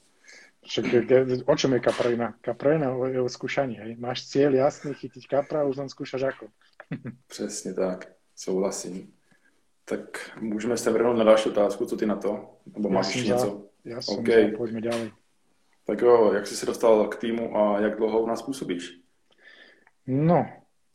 Však, 0.67 1.07
o 1.47 1.55
čom 1.55 1.71
je 1.73 1.79
kaprina? 1.79 2.35
Kaprina 2.43 2.91
je 3.07 3.19
o 3.23 3.31
skúšaní, 3.31 3.79
hej. 3.79 3.95
Máš 3.95 4.27
cieľ 4.27 4.59
jasný, 4.59 4.91
chytiť 4.91 5.23
kapra, 5.23 5.63
už 5.63 5.79
len 5.79 5.87
skúšaš 5.87 6.35
ako. 6.35 6.51
Presne 7.31 7.71
tak, 7.71 8.11
souhlasím. 8.35 9.07
Tak 9.89 10.31
můžeme 10.41 10.77
se 10.77 10.91
vrhnout 10.91 11.17
na 11.17 11.23
další 11.23 11.49
otázku, 11.49 11.85
co 11.85 11.97
ty 11.97 12.05
na 12.05 12.15
to? 12.15 12.57
Nebo 12.75 12.89
máš 12.89 13.15
něco? 13.15 13.65
Já 13.85 14.01
jsem 14.01 14.19
okay. 14.19 14.51
za, 14.51 14.57
pojďme 14.57 14.81
ďalej. 14.81 15.11
Tak 15.85 16.01
jo, 16.01 16.33
jak 16.33 16.47
jsi 16.47 16.55
se 16.55 16.65
dostal 16.65 17.07
k 17.07 17.15
týmu 17.15 17.57
a 17.57 17.79
jak 17.79 17.97
dlouho 17.97 18.21
u 18.21 18.27
nás 18.27 18.41
působíš? 18.41 18.99
No, 20.07 20.45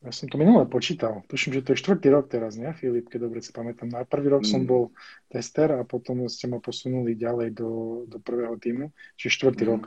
ja 0.04 0.12
som 0.12 0.28
to 0.28 0.36
minule 0.36 0.66
počítal. 0.66 1.22
Tuším, 1.32 1.56
že 1.56 1.62
to 1.62 1.72
je 1.72 1.80
štvrtý 1.80 2.10
rok 2.10 2.28
teraz, 2.28 2.60
nie, 2.60 2.68
Filip, 2.76 3.08
keď 3.08 3.30
dobre 3.30 3.40
si 3.40 3.56
pamätám. 3.56 3.88
Na 3.88 4.04
prvý 4.04 4.28
rok 4.28 4.44
mm. 4.44 4.50
som 4.50 4.60
bol 4.66 4.92
tester 5.32 5.72
a 5.72 5.86
potom 5.86 6.28
ste 6.28 6.44
ma 6.44 6.60
posunuli 6.60 7.16
ďalej 7.16 7.56
do, 7.56 7.70
do 8.10 8.18
prvého 8.20 8.58
týmu, 8.58 8.92
čiže 9.16 9.38
štvrtý 9.40 9.64
mm. 9.64 9.70
rok. 9.70 9.82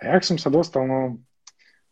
A 0.00 0.16
jak 0.16 0.24
som 0.24 0.38
sa 0.40 0.48
dostal, 0.48 0.88
no 0.88 1.20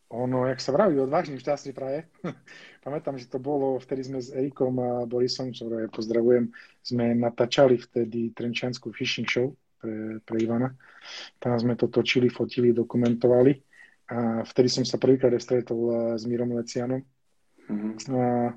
ono, 0.09 0.47
jak 0.47 0.63
sa 0.63 0.71
vraví, 0.71 0.99
odvážny 1.03 1.39
šťastný 1.39 1.73
praje. 1.75 2.07
Pamätám, 2.87 3.19
že 3.19 3.27
to 3.27 3.43
bolo, 3.43 3.79
vtedy 3.83 4.07
sme 4.07 4.19
s 4.23 4.31
Erikom 4.31 4.79
a 4.79 4.91
Borisom, 5.05 5.51
čo 5.51 5.67
ja 5.67 5.91
pozdravujem, 5.91 6.51
sme 6.83 7.19
natáčali 7.19 7.75
vtedy 7.79 8.31
Trenčianskú 8.31 8.95
fishing 8.95 9.27
show 9.27 9.51
pre, 9.83 10.23
pre 10.23 10.37
Ivana. 10.39 10.71
Tam 11.43 11.59
sme 11.59 11.75
to 11.75 11.91
točili, 11.91 12.31
fotili, 12.31 12.71
dokumentovali. 12.71 13.59
A 14.07 14.47
vtedy 14.47 14.71
som 14.71 14.87
sa 14.87 15.03
prvýkrát 15.03 15.35
stretol 15.43 16.15
s 16.15 16.23
Mírom 16.31 16.55
Lecianom. 16.55 17.03
Mm-hmm. 17.67 18.15
A 18.15 18.55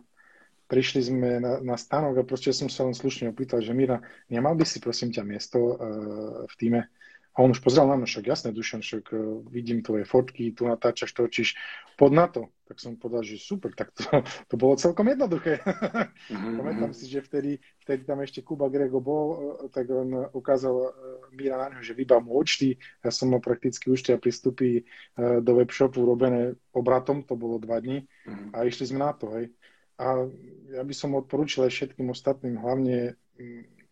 prišli 0.69 1.01
sme 1.09 1.41
na, 1.41 1.57
na 1.65 1.73
stánok 1.73 2.21
a 2.21 2.27
proste 2.29 2.53
som 2.53 2.69
sa 2.69 2.85
len 2.85 2.93
slušne 2.93 3.33
opýtal, 3.33 3.57
že 3.65 3.73
Míra, 3.73 3.97
nemal 4.29 4.53
by 4.53 4.61
si 4.69 4.77
prosím 4.77 5.09
ťa 5.09 5.25
miesto 5.25 5.57
uh, 5.57 6.45
v 6.45 6.53
týme? 6.61 6.93
A 7.39 7.48
on 7.48 7.55
už 7.55 7.63
pozrel 7.63 7.88
na 7.88 7.96
mňa, 7.96 8.03
však 8.03 8.25
jasné, 8.27 8.50
Dušan, 8.51 8.84
však 8.84 9.15
uh, 9.15 9.39
vidím 9.48 9.79
tvoje 9.79 10.03
fotky, 10.03 10.51
tu 10.51 10.67
natáčaš, 10.67 11.15
točíš, 11.15 11.55
pod 11.96 12.12
na 12.12 12.27
to. 12.27 12.51
Tak 12.67 12.84
som 12.84 13.00
povedal, 13.00 13.24
že 13.24 13.39
super, 13.39 13.72
tak 13.72 13.96
to, 13.96 14.03
to 14.51 14.60
bolo 14.60 14.75
celkom 14.75 15.08
jednoduché. 15.08 15.63
Mm-hmm. 15.63 16.55
Pamätám 16.60 16.91
si, 16.91 17.08
že 17.08 17.24
vtedy, 17.24 17.63
vtedy 17.79 18.03
tam 18.03 18.19
ešte 18.19 18.43
Kuba 18.43 18.67
Grego 18.67 19.00
bol, 19.00 19.25
uh, 19.31 19.39
tak 19.72 19.88
on 19.88 20.27
ukázal 20.36 20.75
uh, 20.75 20.91
Míra 21.31 21.55
na 21.55 21.72
ňo, 21.72 21.79
že 21.79 21.96
vybá 21.96 22.19
mu 22.19 22.36
účty. 22.36 22.75
Ja 23.00 23.08
som 23.08 23.31
mal 23.31 23.39
prakticky 23.39 23.88
účty 23.88 24.12
a 24.12 24.19
pristupy 24.19 24.84
uh, 24.84 25.39
do 25.39 25.63
webshopu 25.63 26.03
robené 26.03 26.60
obratom, 26.75 27.24
to 27.24 27.39
bolo 27.39 27.55
dva 27.55 27.79
dní 27.79 28.03
mm-hmm. 28.03 28.51
a 28.51 28.67
išli 28.67 28.91
sme 28.91 29.00
na 29.00 29.15
to, 29.15 29.31
hej. 29.39 29.48
A 29.96 30.27
ja 30.75 30.84
by 30.84 30.91
som 30.91 31.15
odporúčil 31.15 31.63
aj 31.63 31.72
všetkým 31.72 32.12
ostatným, 32.12 32.60
hlavne 32.60 33.15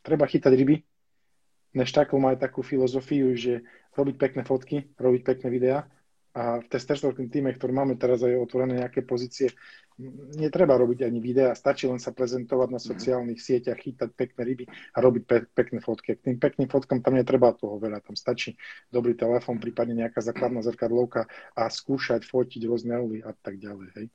treba 0.03 0.23
chytať 0.23 0.51
ryby, 0.55 0.86
než 1.73 1.91
takú 1.91 2.19
má 2.19 2.35
aj 2.35 2.47
takú 2.47 2.61
filozofiu, 2.61 3.35
že 3.35 3.63
robiť 3.97 4.15
pekné 4.17 4.41
fotky, 4.43 4.93
robiť 4.99 5.21
pekné 5.23 5.47
videá 5.49 5.79
a 6.37 6.61
v 6.61 6.69
testerským 6.69 7.33
týme, 7.33 7.49
ktorý 7.49 7.73
máme 7.73 7.97
teraz 7.97 8.21
aj 8.21 8.37
otvorené 8.37 8.85
nejaké 8.85 9.01
pozície, 9.01 9.49
netreba 10.37 10.77
robiť 10.77 11.09
ani 11.09 11.17
videa, 11.17 11.57
stačí 11.57 11.89
len 11.89 11.97
sa 11.97 12.13
prezentovať 12.13 12.69
na 12.69 12.77
mhm. 12.77 12.85
sociálnych 12.85 13.41
sieťach, 13.41 13.81
chytať 13.81 14.09
pekné 14.13 14.41
ryby 14.45 14.65
a 14.69 14.97
robiť 15.01 15.23
pe- 15.25 15.49
pekné 15.49 15.81
fotky. 15.81 16.13
K 16.13 16.29
tým 16.29 16.37
pekným 16.37 16.69
fotkám 16.69 17.01
tam 17.01 17.17
netreba 17.17 17.57
toho 17.57 17.81
veľa, 17.81 18.05
tam 18.05 18.13
stačí 18.13 18.53
dobrý 18.93 19.17
telefón, 19.17 19.57
prípadne 19.57 20.05
nejaká 20.05 20.21
základná 20.21 20.61
zrkadlovka 20.61 21.25
a 21.57 21.65
skúšať 21.73 22.21
fotiť 22.29 22.61
rôzne 22.69 22.93
uly 23.01 23.25
a 23.25 23.33
tak 23.33 23.57
ďalej. 23.57 23.89
Hej. 23.97 24.07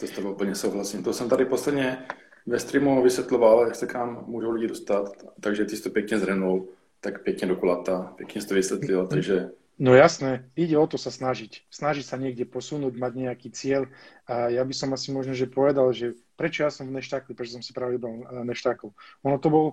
To 0.00 0.06
s 0.06 0.10
tebou 0.10 0.32
úplně 0.32 0.54
souhlasím. 0.54 1.02
To 1.02 1.12
jsem 1.12 1.28
tady 1.28 1.44
posledně 1.44 2.06
ve 2.46 2.58
streamu 2.58 3.02
vysvětloval, 3.02 3.64
jak 3.64 3.74
se 3.74 3.86
k 3.86 3.94
nám 3.94 4.24
můžou 4.26 4.50
lidi 4.50 4.66
dostat, 4.66 5.12
takže 5.40 5.64
ty 5.64 5.76
jsi 5.76 5.82
to 5.82 5.90
pěkně 5.90 6.18
zhrnul, 6.18 6.68
tak 7.00 7.24
pěkně 7.24 7.48
do 7.48 7.56
kolata, 7.56 8.14
pěkně 8.16 8.40
jsi 8.40 8.48
to 8.48 8.54
vysvětlil, 8.54 9.06
takže 9.06 9.50
No 9.80 9.96
jasné, 9.96 10.52
ide 10.60 10.76
o 10.76 10.84
to 10.84 11.00
sa 11.00 11.08
snažiť. 11.08 11.64
Snažiť 11.72 12.04
sa 12.04 12.20
niekde 12.20 12.44
posunúť, 12.44 13.00
mať 13.00 13.12
nejaký 13.16 13.48
cieľ. 13.48 13.88
A 14.28 14.52
ja 14.52 14.60
by 14.60 14.76
som 14.76 14.92
asi 14.92 15.08
možno, 15.08 15.32
že 15.32 15.48
povedal, 15.48 15.88
že 15.96 16.20
prečo 16.36 16.68
ja 16.68 16.70
som 16.70 16.84
v 16.84 17.00
Neštáku, 17.00 17.32
prečo 17.32 17.56
som 17.56 17.64
si 17.64 17.72
práve 17.72 17.96
vybral 17.96 18.20
eh, 18.20 18.44
Neštákov. 18.44 18.92
Ono 19.24 19.40
to 19.40 19.48
bol 19.48 19.66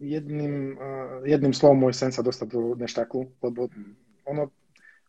jedným, 0.00 0.80
eh, 0.80 1.36
jedným 1.36 1.52
slovom 1.52 1.84
môj 1.84 1.92
sen 1.92 2.16
sa 2.16 2.24
dostať 2.24 2.48
do 2.48 2.72
Neštáku, 2.80 3.44
lebo 3.44 3.68
ono, 4.24 4.48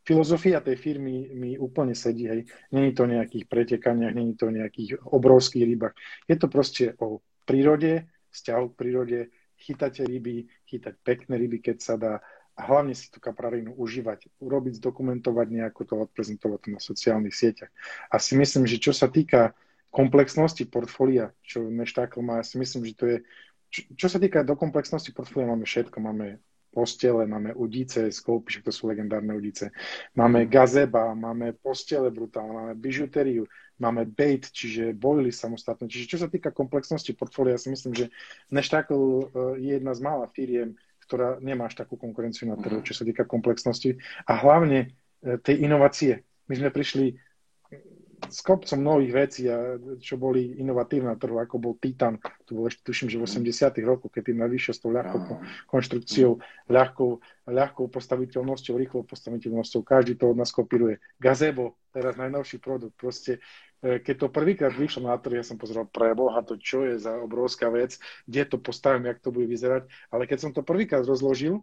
filozofia 0.03 0.59
tej 0.59 0.75
firmy 0.75 1.31
mi 1.31 1.55
úplne 1.55 1.95
sedí, 1.95 2.27
hej. 2.27 2.43
Není 2.75 2.91
to 2.91 3.07
o 3.07 3.11
nejakých 3.15 3.47
pretekaniach, 3.47 4.11
není 4.11 4.35
to 4.35 4.51
o 4.51 4.55
nejakých 4.55 5.07
obrovských 5.07 5.63
rybách. 5.63 5.95
Je 6.27 6.35
to 6.35 6.51
proste 6.51 6.99
o 6.99 7.23
prírode, 7.47 8.11
vzťahu 8.35 8.65
k 8.67 8.75
prírode, 8.75 9.19
chytáte 9.63 10.03
ryby, 10.03 10.51
chytať 10.67 10.93
pekné 11.01 11.39
ryby, 11.39 11.63
keď 11.63 11.77
sa 11.79 11.95
dá, 11.95 12.19
a 12.53 12.61
hlavne 12.69 12.93
si 12.93 13.09
tú 13.09 13.17
kaprarinu 13.17 13.73
užívať, 13.73 14.29
urobiť, 14.37 14.77
zdokumentovať 14.77 15.47
nejako 15.49 15.81
to, 15.89 15.93
odprezentovať 16.05 16.59
to 16.61 16.69
na 16.69 16.81
sociálnych 16.83 17.33
sieťach. 17.33 17.71
A 18.13 18.21
si 18.21 18.37
myslím, 18.37 18.69
že 18.69 18.77
čo 18.77 18.93
sa 18.93 19.09
týka 19.09 19.57
komplexnosti 19.89 20.65
portfólia, 20.69 21.33
čo 21.41 21.65
Neštákl 21.65 22.21
má, 22.21 22.45
si 22.45 22.61
myslím, 22.61 22.85
že 22.85 22.93
to 22.93 23.05
je, 23.09 23.17
čo, 23.73 23.81
čo 24.05 24.07
sa 24.09 24.21
týka 24.21 24.45
do 24.45 24.53
komplexnosti 24.53 25.09
portfólia, 25.09 25.49
máme 25.49 25.65
všetko, 25.65 25.97
máme 25.97 26.37
postele, 26.73 27.29
máme 27.29 27.53
udice, 27.53 28.09
skoupy, 28.09 28.61
to 28.65 28.73
sú 28.73 28.89
legendárne 28.89 29.33
udice, 29.37 29.69
máme 30.17 30.49
gazeba, 30.49 31.13
máme 31.13 31.53
postele 31.53 32.09
brutálne, 32.09 32.53
máme 32.53 32.73
bižuteriu, 32.73 33.45
máme 33.83 34.07
bait, 34.07 34.47
čiže 34.47 34.95
bojily 34.95 35.35
samostatné. 35.35 35.91
Čiže 35.91 36.15
čo 36.15 36.17
sa 36.23 36.31
týka 36.31 36.55
komplexnosti 36.55 37.11
portfólia, 37.11 37.59
ja 37.59 37.61
si 37.61 37.67
myslím, 37.67 37.91
že 37.91 38.05
Neštákl 38.55 38.95
eh, 38.95 39.23
je 39.59 39.71
jedna 39.75 39.91
z 39.91 39.99
mála 39.99 40.31
firiem, 40.31 40.79
ktorá 41.03 41.37
nemá 41.43 41.67
až 41.67 41.83
takú 41.83 41.99
konkurenciu 41.99 42.47
na 42.47 42.55
trhu, 42.55 42.79
mhm. 42.79 42.87
čo 42.87 42.95
sa 42.95 43.03
týka 43.03 43.27
komplexnosti 43.27 43.99
a 44.23 44.33
hlavne 44.39 44.95
e, 45.21 45.37
tej 45.37 45.67
inovácie. 45.67 46.23
My 46.47 46.55
sme 46.55 46.71
prišli 46.71 47.19
s 48.23 48.39
kopcom 48.39 48.79
nových 48.79 49.11
vecí, 49.11 49.41
a 49.51 49.75
čo 49.99 50.15
boli 50.15 50.55
inovatívne 50.63 51.11
na 51.11 51.19
trhu, 51.19 51.35
ako 51.43 51.59
bol 51.59 51.73
Titan, 51.75 52.15
to 52.47 52.55
bolo 52.55 52.71
ešte 52.71 52.87
tuším, 52.87 53.11
že 53.11 53.19
v 53.19 53.27
80 53.27 53.51
mhm. 53.51 53.83
rokoch, 53.83 54.11
keď 54.15 54.31
tým 54.31 54.39
najvyššie 54.47 54.73
s 54.73 54.79
tou 54.79 54.91
ľahkou 54.95 55.19
konštrukciou, 55.67 56.31
ľahkou, 56.71 57.09
ľahkou 57.51 57.85
postaviteľnosťou, 57.91 58.73
rýchlou 58.79 59.03
postaviteľnosťou, 59.03 59.83
každý 59.83 60.15
to 60.15 60.31
od 60.31 60.39
nás 60.39 60.55
kopíruje. 60.55 61.03
Gazebo, 61.19 61.75
teraz 61.91 62.15
najnovší 62.15 62.63
produkt, 62.63 62.95
proste 62.95 63.43
keď 63.83 64.15
to 64.15 64.27
prvýkrát 64.31 64.71
vyšlo 64.71 65.11
na 65.11 65.19
trh, 65.19 65.43
ja 65.43 65.45
som 65.45 65.59
pozeral 65.59 65.83
pre 65.83 66.15
Boha, 66.15 66.39
to 66.39 66.55
čo 66.55 66.87
je 66.87 66.95
za 66.95 67.19
obrovská 67.19 67.67
vec, 67.67 67.99
kde 68.23 68.47
to 68.47 68.57
postavím, 68.57 69.11
jak 69.11 69.19
to 69.19 69.35
bude 69.35 69.51
vyzerať, 69.51 69.91
ale 70.07 70.23
keď 70.23 70.39
som 70.39 70.51
to 70.55 70.63
prvýkrát 70.63 71.03
rozložil, 71.03 71.59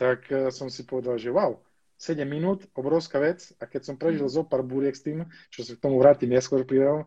tak 0.00 0.24
e, 0.32 0.48
som 0.48 0.72
si 0.72 0.88
povedal, 0.88 1.20
že 1.20 1.28
wow, 1.28 1.60
7 2.00 2.24
minút, 2.24 2.64
obrovská 2.72 3.20
vec 3.20 3.52
a 3.60 3.68
keď 3.68 3.92
som 3.92 4.00
prežil 4.00 4.24
mm. 4.24 4.32
zo 4.32 4.42
pár 4.48 4.64
búriek 4.64 4.96
s 4.96 5.04
tým, 5.04 5.28
čo 5.52 5.60
sa 5.60 5.76
k 5.76 5.84
tomu 5.84 6.00
vrátim 6.00 6.32
neskôr 6.32 6.64
pridal, 6.64 7.04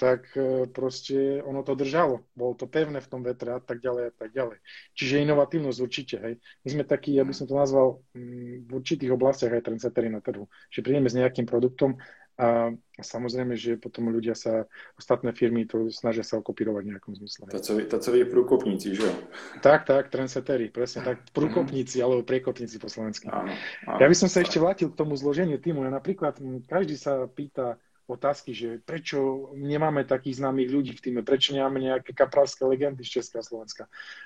tak 0.00 0.32
e, 0.32 0.64
proste 0.64 1.44
ono 1.44 1.60
to 1.60 1.76
držalo. 1.76 2.24
Bolo 2.32 2.56
to 2.56 2.64
pevné 2.64 3.04
v 3.04 3.10
tom 3.12 3.20
vetre 3.20 3.52
a 3.52 3.60
tak 3.60 3.84
ďalej 3.84 4.08
a 4.08 4.12
tak 4.16 4.32
ďalej. 4.32 4.56
Čiže 4.96 5.28
inovatívnosť 5.28 5.78
určite, 5.84 6.16
hej. 6.24 6.34
My 6.64 6.68
sme 6.72 6.84
takí, 6.88 7.20
aby 7.20 7.36
som 7.36 7.44
to 7.44 7.52
nazval, 7.52 8.00
mm, 8.16 8.64
v 8.64 8.70
určitých 8.72 9.12
oblastiach 9.12 9.52
aj 9.52 9.68
trendsettery 9.68 10.08
na 10.08 10.24
trhu. 10.24 10.48
Že 10.72 10.88
prídeme 10.88 11.12
s 11.12 11.20
nejakým 11.20 11.44
produktom 11.44 12.00
a 12.40 12.72
samozrejme, 12.96 13.52
že 13.52 13.76
potom 13.76 14.08
ľudia 14.08 14.32
sa, 14.32 14.64
ostatné 14.96 15.36
firmy 15.36 15.68
to 15.68 15.92
snažia 15.92 16.24
sa 16.24 16.40
okopírovať 16.40 16.82
v 16.88 16.90
nejakom 16.96 17.12
zmysle. 17.12 17.52
Tacoví 17.52 18.24
prúkopníci, 18.24 18.96
že 18.96 19.04
jo? 19.04 19.14
Tak, 19.60 19.84
tak, 19.84 20.08
trendsettery, 20.08 20.72
presne 20.72 21.04
tak. 21.04 21.20
Prúkopníci 21.36 22.00
alebo 22.00 22.24
prekopníci 22.24 22.80
po 22.80 22.88
slovensky. 22.88 23.28
Áno, 23.28 23.52
áno, 23.84 23.98
ja 24.00 24.08
by 24.08 24.16
som 24.16 24.32
sa 24.32 24.40
tak. 24.40 24.48
ešte 24.48 24.56
vrátil 24.56 24.88
k 24.88 24.96
tomu 24.96 25.20
zloženiu 25.20 25.60
týmu. 25.60 25.84
Ja 25.84 25.92
napríklad, 25.92 26.40
každý 26.64 26.96
sa 26.96 27.28
pýta 27.28 27.76
otázky, 28.08 28.56
že 28.56 28.68
prečo 28.82 29.52
nemáme 29.54 30.02
takých 30.02 30.42
známych 30.42 30.72
ľudí 30.72 30.92
v 30.96 31.02
týme, 31.04 31.20
prečo 31.22 31.54
nemáme 31.54 31.78
nejaké 31.78 32.16
kapralské 32.16 32.64
legendy 32.66 33.04
z 33.04 33.20
Česka 33.20 33.44
a 33.44 33.46
Slovenska. 33.46 33.84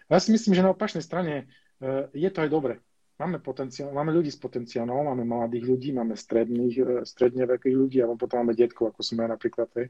Ja 0.08 0.22
si 0.22 0.32
myslím, 0.32 0.56
že 0.56 0.64
na 0.64 0.72
opačnej 0.72 1.04
strane 1.04 1.50
e, 1.82 2.08
je 2.14 2.30
to 2.32 2.46
aj 2.46 2.50
dobre. 2.50 2.74
Máme, 3.14 3.38
potenciál, 3.38 3.94
máme 3.94 4.10
ľudí 4.10 4.26
s 4.26 4.42
potenciálom, 4.42 5.06
máme 5.06 5.22
mladých 5.22 5.70
ľudí, 5.70 5.94
máme 5.94 6.18
stredných, 6.18 6.74
e, 6.74 6.84
stredne 7.06 7.46
vekých 7.46 7.76
ľudí 7.78 8.02
a 8.02 8.10
potom 8.10 8.42
máme 8.42 8.58
detkov, 8.58 8.90
ako 8.90 9.06
som 9.06 9.22
ja 9.22 9.30
napríklad. 9.30 9.70
Hej. 9.78 9.86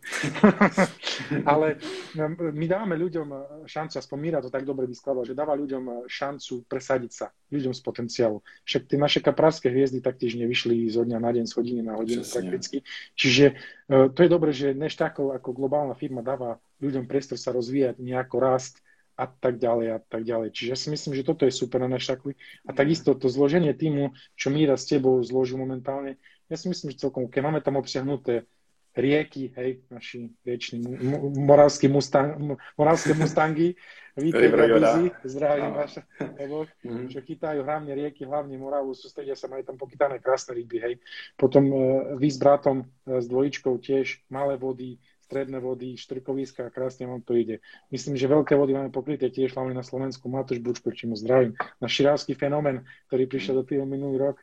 Ale 1.49 1.81
e, 2.13 2.21
my 2.53 2.67
dávame 2.69 3.01
ľuďom 3.01 3.29
e, 3.33 3.37
šancu, 3.65 3.97
aspoň 3.97 4.19
Míra 4.21 4.45
to 4.45 4.53
tak 4.53 4.69
dobre 4.69 4.85
vyskladal, 4.85 5.25
že 5.25 5.33
dáva 5.33 5.57
ľuďom 5.57 6.05
šancu 6.05 6.69
presadiť 6.69 7.13
sa, 7.17 7.33
ľuďom 7.49 7.73
s 7.73 7.81
potenciálu. 7.81 8.45
Však 8.69 8.93
tie 8.93 9.01
naše 9.01 9.25
kaprárske 9.25 9.73
hviezdy 9.73 10.05
taktiež 10.05 10.37
nevyšli 10.37 10.85
zo 10.93 11.09
dňa 11.09 11.17
na 11.17 11.33
deň, 11.33 11.49
z 11.49 11.53
hodiny 11.57 11.81
na 11.81 11.97
hodinu 11.97 12.29
Časne. 12.29 12.45
prakticky. 12.45 12.85
Čiže 13.17 13.57
to 13.89 14.19
je 14.21 14.29
dobré, 14.29 14.53
že 14.53 14.77
Neštákov 14.77 15.33
ako 15.33 15.49
globálna 15.57 15.97
firma 15.97 16.21
dáva 16.21 16.61
ľuďom 16.85 17.09
priestor 17.09 17.41
sa 17.41 17.57
rozvíjať, 17.57 17.97
nejako 18.05 18.37
rast, 18.37 18.84
a 19.15 19.25
tak 19.31 19.63
ďalej 19.63 19.87
a 19.95 19.99
tak 20.03 20.23
ďalej. 20.27 20.51
Čiže 20.51 20.71
ja 20.71 20.79
si 20.79 20.89
myslím, 20.91 21.13
že 21.15 21.27
toto 21.27 21.47
je 21.47 21.55
super 21.55 21.79
na 21.79 21.91
Neštakli. 21.91 22.35
A 22.67 22.75
takisto 22.75 23.15
to 23.15 23.31
zloženie 23.31 23.71
týmu, 23.75 24.15
čo 24.35 24.51
Míra 24.51 24.75
s 24.75 24.91
tebou 24.91 25.23
zložil 25.23 25.59
momentálne, 25.59 26.19
ja 26.51 26.57
si 26.61 26.69
myslím, 26.69 26.93
že 26.93 27.09
celkom, 27.09 27.31
keď 27.31 27.41
máme 27.41 27.61
tam 27.65 27.81
obsiahnuté 27.81 28.45
rieky, 28.95 29.51
hej, 29.59 29.83
naši 29.91 30.31
rieční 30.47 30.87
moravskí 31.35 31.89
mustang, 31.91 32.59
moravské 32.79 33.15
mustangy, 33.19 33.75
vítej 34.15 34.55
v 34.55 35.27
zdravím 35.27 35.75
vaša, 35.75 36.07
lebo, 36.39 36.71
mhm. 36.87 37.11
čo 37.11 37.19
chytajú 37.19 37.67
hlavne 37.67 37.91
rieky, 37.91 38.23
hlavne 38.23 38.55
Moravu, 38.55 38.95
sústredia 38.95 39.35
sa, 39.35 39.51
majú 39.51 39.67
tam 39.67 39.75
pochytané 39.75 40.23
krásne 40.23 40.55
ryby, 40.55 40.79
hej. 40.79 40.95
Potom 41.35 41.67
uh, 41.75 41.79
vy 42.15 42.29
s 42.31 42.39
bratom, 42.39 42.87
uh, 42.87 43.19
s 43.19 43.27
dvojičkou 43.27 43.75
tiež, 43.83 44.23
malé 44.31 44.55
vody, 44.55 45.03
stredné 45.25 45.57
vody, 45.57 45.97
štrkoviska 45.97 46.69
a 46.69 46.75
krásne 46.75 47.09
vám 47.09 47.25
to 47.25 47.33
ide. 47.33 47.65
Myslím, 47.89 48.21
že 48.21 48.29
veľké 48.29 48.53
vody 48.53 48.77
máme 48.77 48.93
pokryté 48.93 49.33
tiež 49.33 49.57
hlavne 49.57 49.73
na 49.73 49.81
Slovensku. 49.81 50.29
Matúš 50.29 50.61
Bučko, 50.61 50.93
čím 50.93 51.17
zdravím. 51.17 51.57
Na 51.81 51.89
širavský 51.89 52.37
fenomén, 52.37 52.85
ktorý 53.09 53.25
prišiel 53.25 53.55
do 53.61 53.65
týmu 53.65 53.89
minulý 53.89 54.21
rok. 54.21 54.37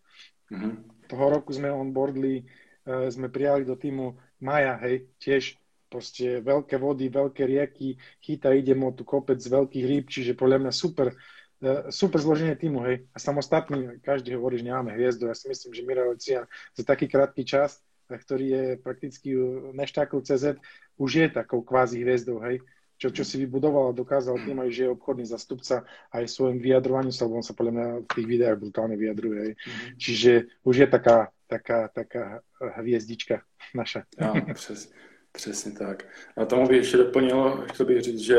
Mm-hmm. 0.50 1.05
Toho 1.05 1.25
roku 1.29 1.53
sme 1.53 1.69
onboardli, 1.69 2.43
uh, 2.89 3.07
sme 3.13 3.29
prijali 3.29 3.63
do 3.63 3.77
týmu 3.77 4.17
Maja, 4.41 4.81
hej, 4.81 5.05
tiež 5.21 5.61
proste 5.85 6.41
veľké 6.41 6.81
vody, 6.81 7.13
veľké 7.13 7.45
rieky, 7.45 8.01
chyta, 8.23 8.57
ide 8.57 8.73
mu 8.73 8.89
tu 8.95 9.05
kopec 9.05 9.38
z 9.38 9.47
veľkých 9.47 9.85
rýb, 9.85 10.05
čiže 10.09 10.33
podľa 10.33 10.65
mňa 10.65 10.71
super, 10.73 11.13
uh, 11.13 11.88
super 11.93 12.19
zloženie 12.19 12.57
týmu, 12.57 12.81
hej. 12.89 13.05
A 13.13 13.17
samostatný, 13.21 14.01
každý 14.01 14.33
hovorí, 14.33 14.57
že 14.57 14.65
nemáme 14.65 14.97
hviezdu. 14.97 15.29
Ja 15.29 15.38
si 15.38 15.45
myslím, 15.45 15.71
že 15.77 15.85
Miro 15.85 16.15
za 16.17 16.83
taký 16.83 17.05
krátky 17.05 17.45
čas 17.45 17.79
ktorý 18.18 18.46
je 18.48 18.65
prakticky 18.80 19.36
neštákov 19.75 20.24
CZ, 20.24 20.58
už 20.98 21.12
je 21.15 21.27
takou 21.30 21.62
kvázi 21.62 22.01
hviezdou, 22.01 22.39
hej. 22.44 22.60
Čo, 23.01 23.10
čo 23.10 23.25
si 23.25 23.41
vybudoval 23.41 23.89
a 23.89 23.98
dokázal 23.98 24.46
tým 24.46 24.62
aj, 24.62 24.70
že 24.70 24.82
je 24.86 24.94
obchodný 24.94 25.25
zastupca 25.25 25.82
aj 26.13 26.24
svojim 26.30 26.62
vyjadrovaním 26.62 27.10
sa, 27.10 27.25
on 27.25 27.41
sa 27.41 27.58
podľa 27.58 27.74
mňa 27.74 27.88
v 28.06 28.13
tých 28.13 28.27
videách 28.30 28.62
brutálne 28.62 28.94
vyjadruje. 28.94 29.38
Hej. 29.41 29.53
Mm-hmm. 29.58 29.98
Čiže 29.98 30.32
už 30.62 30.75
je 30.77 30.88
taká, 30.88 31.18
taká, 31.50 31.89
taká 31.89 32.46
hviezdička 32.77 33.41
naša. 33.74 34.06
Ja, 34.22 34.34
přes, 34.53 34.94
přesně 35.32 35.72
tak. 35.72 36.06
A 36.38 36.46
tomu 36.46 36.68
bych 36.68 36.77
ještě 36.77 36.98
doplnil, 36.98 37.65
chtěl 37.74 37.86
bych 37.86 38.01
říct, 38.01 38.20
že 38.20 38.38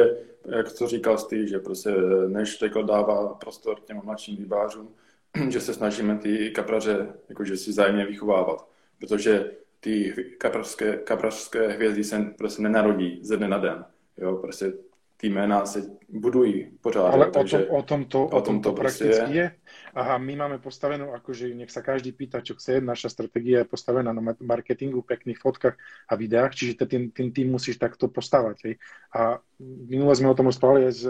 jak 0.48 0.72
to 0.72 0.88
říkal 0.88 1.18
ty, 1.18 1.48
že 1.48 1.58
prostě 1.58 1.90
než 2.28 2.56
Tekl 2.56 2.82
dává 2.82 3.34
prostor 3.34 3.80
těm 3.80 4.00
mladším 4.04 4.36
výbářům, 4.36 4.94
že 5.48 5.60
se 5.60 5.74
snažíme 5.74 6.18
ty 6.18 6.50
kapraře 6.50 7.14
jakože 7.28 7.56
si 7.56 7.72
zájemně 7.72 8.06
vychovávat. 8.06 8.68
Protože 8.98 9.50
ty 9.82 10.14
kaprařské, 10.38 10.96
kaprařské 10.96 11.68
hvězdy 11.68 12.04
se 12.04 12.34
prostě 12.38 12.62
nenarodí 12.62 13.18
ze 13.22 13.36
dne 13.36 13.48
na 13.48 13.58
den. 13.58 13.84
Jo, 14.18 14.36
prostě 14.36 14.72
ty 15.16 15.28
jména 15.28 15.66
se 15.66 15.82
budují 16.08 16.70
pořád. 16.80 17.14
Ale 17.14 17.30
takže 17.30 17.66
o 17.66 17.66
tom, 17.66 17.76
o 17.76 17.82
tom 17.82 18.04
to, 18.04 18.26
o 18.26 18.40
tom 18.40 18.62
to 18.62 18.72
prakticky 18.72 19.36
je. 19.36 19.42
je. 19.42 19.54
Aha, 19.94 20.18
my 20.18 20.36
máme 20.36 20.58
postavenú, 20.58 21.14
akože 21.14 21.54
nech 21.54 21.70
sa 21.70 21.78
každý 21.78 22.10
pýta, 22.10 22.42
čo 22.42 22.58
chce. 22.58 22.82
Naša 22.82 23.06
stratégia 23.06 23.62
je 23.62 23.70
postavená 23.70 24.10
na 24.10 24.34
marketingu, 24.42 25.02
pekných 25.02 25.38
fotkách 25.38 25.78
a 26.10 26.12
videách, 26.18 26.58
čiže 26.58 26.74
tým, 26.86 27.14
tým, 27.14 27.30
tým 27.30 27.48
musíš 27.54 27.78
takto 27.78 28.10
postavať. 28.10 28.56
Hej. 28.66 28.74
A 29.14 29.38
minule 29.62 30.14
sme 30.18 30.30
o 30.30 30.34
tom 30.34 30.50
rozprávali 30.50 30.90
s 30.90 31.06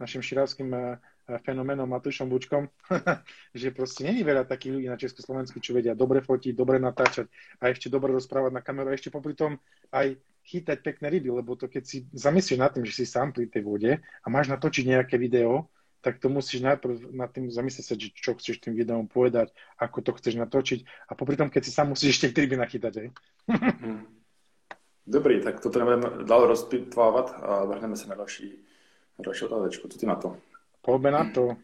našim 0.00 0.24
širavským 0.24 0.68
eh, 0.72 0.96
fenoménom 1.38 1.86
Matušom 1.86 2.26
Bučkom, 2.26 2.66
že 3.60 3.70
proste 3.70 4.02
není 4.02 4.26
veľa 4.26 4.48
takých 4.48 4.72
ľudí 4.74 4.88
na 4.90 4.98
Československu, 4.98 5.62
čo 5.62 5.70
vedia 5.70 5.94
dobre 5.94 6.18
fotiť, 6.18 6.56
dobre 6.56 6.82
natáčať 6.82 7.30
a 7.62 7.70
ešte 7.70 7.86
dobre 7.86 8.10
rozprávať 8.10 8.50
na 8.50 8.64
kameru 8.64 8.90
a 8.90 8.96
ešte 8.98 9.14
popri 9.14 9.38
tom 9.38 9.60
aj 9.94 10.18
chytať 10.42 10.82
pekné 10.82 11.06
ryby, 11.12 11.30
lebo 11.30 11.54
to 11.54 11.70
keď 11.70 11.86
si 11.86 12.10
zamyslíš 12.10 12.58
nad 12.58 12.74
tým, 12.74 12.82
že 12.82 12.96
si 12.96 13.04
sám 13.06 13.30
pri 13.30 13.46
tej 13.46 13.62
vode 13.62 13.92
a 14.02 14.26
máš 14.26 14.50
natočiť 14.50 14.90
nejaké 14.90 15.14
video, 15.14 15.70
tak 16.00 16.16
to 16.16 16.32
musíš 16.32 16.64
najprv 16.64 17.12
nad 17.12 17.28
tým 17.28 17.52
zamyslieť 17.52 17.84
sa, 17.84 17.94
čo 17.94 18.32
chceš 18.40 18.58
tým 18.58 18.72
videom 18.72 19.04
povedať, 19.04 19.52
ako 19.76 20.00
to 20.00 20.10
chceš 20.16 20.40
natočiť 20.40 21.12
a 21.12 21.14
popri 21.14 21.36
tom, 21.36 21.52
keď 21.52 21.62
si 21.68 21.70
sám 21.70 21.92
musíš 21.92 22.18
ešte 22.18 22.32
ryby 22.34 22.56
nachytať, 22.56 22.92
aj. 22.96 23.08
Hmm. 23.84 24.08
Dobrý, 25.06 25.40
tak 25.44 25.60
toto 25.60 25.78
nebudeme 25.78 26.24
dál 26.24 26.46
rozpitvávat 26.46 27.34
a 27.42 27.64
vrhneme 27.64 27.96
se 27.96 28.08
na 28.08 28.14
další, 28.14 28.64
otázečku. 29.18 29.88
Co 29.88 29.98
ty 29.98 30.06
na 30.06 30.16
to? 30.16 30.36
Poďme 30.82 31.10
na 31.10 31.30
to. 31.34 31.56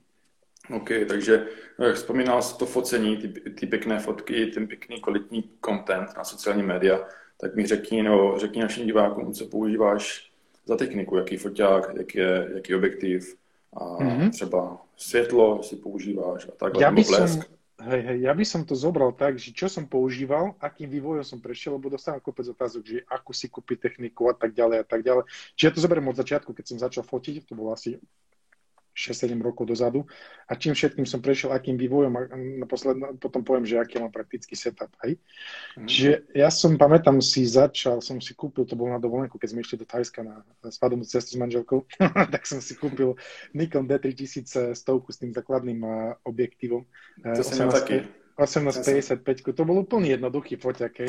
OK, 0.71 0.91
takže 1.09 1.47
jak 1.79 1.95
vzpomínal 1.95 2.43
jsi 2.43 2.59
to 2.59 2.67
focení, 2.67 3.17
ty, 3.17 3.29
ty 3.51 3.67
pěkné 3.67 3.99
fotky, 3.99 4.47
ten 4.47 4.67
pěkný 4.67 5.01
kvalitní 5.01 5.51
content 5.65 6.17
na 6.17 6.25
sociální 6.25 6.63
média, 6.63 7.01
tak 7.41 7.55
mi 7.55 7.67
řekni, 7.67 8.03
no, 8.03 8.39
řekni 8.39 8.63
našim 8.63 8.87
divákům, 8.87 9.33
co 9.33 9.47
používáš 9.47 10.31
za 10.67 10.77
techniku, 10.77 11.17
jaký 11.17 11.37
foťák, 11.37 11.97
jaký, 11.97 12.19
je, 12.19 12.51
jaký 12.55 12.75
objektiv 12.75 13.37
a 13.73 13.85
mm-hmm. 13.85 14.31
třeba 14.31 14.79
světlo 14.97 15.63
si 15.63 15.77
používáš 15.77 16.49
a 16.49 16.53
takhle, 16.57 16.83
ja 16.83 16.91
by 16.91 17.05
blesk. 17.05 17.43
Som, 17.45 17.53
hej, 17.87 18.03
hej, 18.03 18.19
ja 18.25 18.33
by 18.35 18.45
som 18.45 18.65
to 18.65 18.73
zobral 18.73 19.13
tak, 19.13 19.39
že 19.39 19.53
čo 19.53 19.69
som 19.69 19.85
používal, 19.85 20.57
akým 20.59 20.89
vývojom 20.91 21.25
som 21.25 21.39
prešiel, 21.39 21.77
lebo 21.77 21.93
dostávam 21.93 22.25
kopec 22.25 22.49
otázok, 22.49 22.83
že 22.83 22.99
ako 23.05 23.31
si 23.37 23.47
kúpiť 23.53 23.79
techniku 23.93 24.33
a 24.33 24.35
tak 24.35 24.57
ďalej 24.57 24.81
a 24.81 24.87
tak 24.89 25.05
ďalej. 25.05 25.29
Čiže 25.55 25.67
ja 25.69 25.75
to 25.77 25.85
zoberiem 25.85 26.09
od 26.09 26.17
začiatku, 26.17 26.51
keď 26.57 26.65
som 26.67 26.79
začal 26.81 27.05
fotiť, 27.05 27.45
to 27.45 27.53
bolo 27.53 27.77
asi 27.77 28.01
6-7 28.97 29.37
rokov 29.45 29.69
dozadu 29.69 30.09
a 30.49 30.57
čím 30.57 30.73
všetkým 30.73 31.05
som 31.05 31.21
prešiel, 31.21 31.53
akým 31.53 31.77
vývojom 31.77 32.13
a 32.17 32.21
naposled, 32.65 32.97
potom 33.21 33.45
poviem, 33.45 33.69
že 33.69 33.77
aký 33.77 34.01
mám 34.01 34.09
praktický 34.09 34.57
setup. 34.57 34.89
Hej. 35.05 35.21
Mm. 35.77 35.85
Čiže 35.85 36.11
ja 36.33 36.49
som, 36.49 36.81
pamätám 36.81 37.21
si, 37.21 37.45
začal, 37.45 38.01
som 38.01 38.17
si 38.25 38.33
kúpil, 38.33 38.65
to 38.65 38.73
bolo 38.73 38.97
na 38.97 39.01
dovolenku, 39.03 39.37
keď 39.37 39.49
sme 39.53 39.61
išli 39.61 39.77
do 39.77 39.87
Thajska 39.87 40.25
na, 40.25 40.41
na 40.65 40.71
svadobnú 40.73 41.05
cestu 41.05 41.37
s 41.37 41.39
manželkou, 41.39 41.85
tak 42.35 42.43
som 42.49 42.65
si 42.65 42.73
kúpil 42.73 43.21
Nikon 43.53 43.85
D3000 43.85 44.73
stovku 44.73 45.13
s 45.13 45.21
tým 45.21 45.37
základným 45.37 45.85
objektívom. 46.25 46.89
To 47.21 47.43
18, 47.45 47.53
som 47.53 47.69
taký. 47.69 48.09
1855, 48.37 49.57
to 49.57 49.63
bol 49.65 49.81
úplne 49.81 50.13
jednoduchý 50.13 50.61
foťak. 50.61 50.93
Hej. 51.05 51.09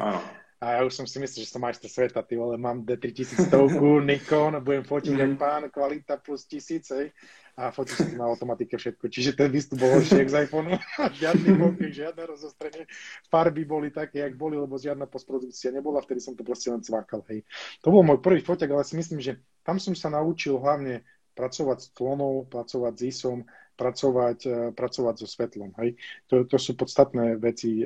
A 0.57 0.81
ja 0.81 0.81
už 0.81 0.93
som 0.97 1.05
si 1.05 1.21
myslel, 1.21 1.45
že 1.45 1.53
som 1.53 1.61
majster 1.61 1.85
sveta, 1.85 2.25
ty 2.25 2.33
ale 2.33 2.57
mám 2.57 2.81
D3100 2.81 3.45
Nikon, 4.09 4.57
budem 4.65 4.81
fotiť 4.81 5.13
mm. 5.13 5.21
jak 5.21 5.33
pán, 5.37 5.63
kvalita 5.69 6.17
plus 6.17 6.49
tisíce 6.49 7.13
a 7.57 7.69
fotím 7.69 7.97
si 7.97 8.15
na 8.17 8.25
automatike 8.25 8.77
všetko. 8.77 9.05
Čiže 9.09 9.37
ten 9.37 9.49
výstup 9.53 9.81
bol 9.81 9.89
horší 9.97 10.29
z 10.29 10.45
iPhoneu. 10.45 10.77
Žiadny 11.21 11.49
bokeh, 11.57 11.89
žiadne 11.89 12.23
rozostrenie. 12.29 12.85
Farby 13.29 13.65
boli 13.65 13.89
také, 13.89 14.25
jak 14.25 14.37
boli, 14.37 14.57
lebo 14.57 14.77
žiadna 14.77 15.09
postprodukcia 15.09 15.73
nebola, 15.73 16.01
vtedy 16.01 16.21
som 16.21 16.37
to 16.37 16.45
proste 16.45 16.69
len 16.69 16.85
cvakal. 16.85 17.25
Hej. 17.29 17.45
To 17.81 17.89
bol 17.89 18.05
môj 18.05 18.21
prvý 18.21 18.45
foťak, 18.45 18.69
ale 18.73 18.85
si 18.85 18.93
myslím, 18.97 19.21
že 19.21 19.41
tam 19.65 19.81
som 19.81 19.97
sa 19.97 20.13
naučil 20.13 20.57
hlavne 20.57 21.01
pracovať 21.33 21.77
s 21.81 21.87
tlonou, 21.93 22.45
pracovať 22.49 22.93
s 22.97 23.01
ISom, 23.13 23.45
pracovať, 23.77 24.39
e, 24.43 24.57
pracovať 24.73 25.15
so 25.21 25.27
svetlom. 25.29 25.71
Hej. 25.77 25.95
To, 26.33 26.43
to 26.49 26.57
sú 26.57 26.73
podstatné 26.73 27.37
veci 27.37 27.85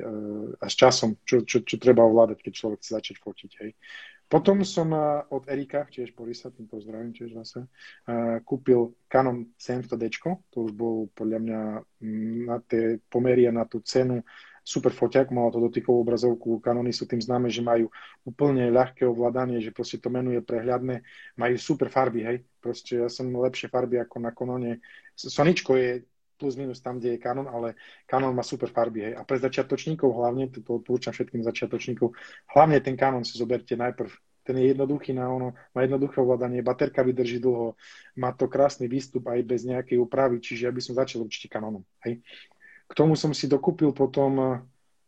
a 0.56 0.66
s 0.66 0.74
časom, 0.74 1.20
čo, 1.22 1.44
čo, 1.44 1.60
čo 1.62 1.76
treba 1.76 2.02
ovládať, 2.08 2.40
keď 2.40 2.52
človek 2.56 2.78
chce 2.80 2.90
začať 2.96 3.16
fotiť. 3.20 3.50
Hej. 3.60 3.70
Potom 4.26 4.64
som 4.64 4.88
e, 4.96 4.98
od 5.28 5.44
Erika, 5.52 5.84
tiež 5.84 6.16
Borisa, 6.16 6.48
tým 6.48 6.64
pozdravím 6.64 7.12
tiež 7.12 7.36
zase, 7.36 7.68
kúpil 8.48 8.96
Canon 9.12 9.52
700D, 9.60 10.08
to 10.48 10.66
už 10.66 10.72
bol 10.72 11.12
podľa 11.12 11.38
mňa 11.44 11.60
na 12.48 12.56
tie 12.64 12.96
pomery 13.12 13.44
a 13.46 13.52
na 13.52 13.68
tú 13.68 13.84
cenu 13.84 14.24
super 14.62 14.94
foťak, 14.94 15.34
malo 15.34 15.50
to 15.50 15.58
dotykovú 15.58 16.06
obrazovku, 16.06 16.62
Canony 16.62 16.94
sú 16.94 17.10
tým 17.10 17.18
známe, 17.18 17.50
že 17.50 17.62
majú 17.62 17.90
úplne 18.22 18.70
ľahké 18.70 19.02
ovládanie, 19.02 19.58
že 19.58 19.74
proste 19.74 19.98
to 19.98 20.08
menu 20.08 20.38
je 20.38 20.42
prehľadné, 20.42 21.02
majú 21.34 21.56
super 21.58 21.90
farby, 21.90 22.22
hej, 22.22 22.36
proste 22.62 23.02
ja 23.02 23.10
som 23.10 23.26
lepšie 23.28 23.66
farby 23.66 23.98
ako 23.98 24.16
na 24.22 24.30
Canone. 24.30 24.78
Soničko 25.18 25.74
je 25.74 25.90
plus 26.38 26.54
minus 26.58 26.82
tam, 26.82 26.98
kde 26.98 27.14
je 27.14 27.22
Canon, 27.22 27.46
ale 27.46 27.78
Canon 28.06 28.34
má 28.34 28.42
super 28.42 28.70
farby, 28.70 29.10
hej, 29.10 29.14
a 29.18 29.26
pre 29.26 29.42
začiatočníkov 29.42 30.10
hlavne, 30.10 30.50
to 30.50 30.62
odporúčam 30.62 31.14
všetkým 31.14 31.42
začiatočníkov, 31.42 32.14
hlavne 32.54 32.78
ten 32.78 32.94
Canon 32.94 33.26
si 33.26 33.38
zoberte 33.38 33.74
najprv 33.74 34.10
ten 34.42 34.58
je 34.58 34.74
jednoduchý 34.74 35.14
na 35.14 35.30
ono, 35.30 35.54
má 35.70 35.86
jednoduché 35.86 36.18
ovládanie, 36.18 36.66
baterka 36.66 37.06
vydrží 37.06 37.38
dlho, 37.38 37.78
má 38.18 38.34
to 38.34 38.50
krásny 38.50 38.90
výstup 38.90 39.30
aj 39.30 39.38
bez 39.46 39.62
nejakej 39.62 40.02
úpravy, 40.02 40.42
čiže 40.42 40.66
ja 40.66 40.72
by 40.74 40.82
som 40.82 40.98
začal 40.98 41.22
určite 41.22 41.46
Canonom. 41.46 41.86
Hej. 42.02 42.26
K 42.88 42.92
tomu 42.94 43.16
som 43.16 43.32
si 43.32 43.48
dokúpil 43.48 43.92
potom, 43.92 44.62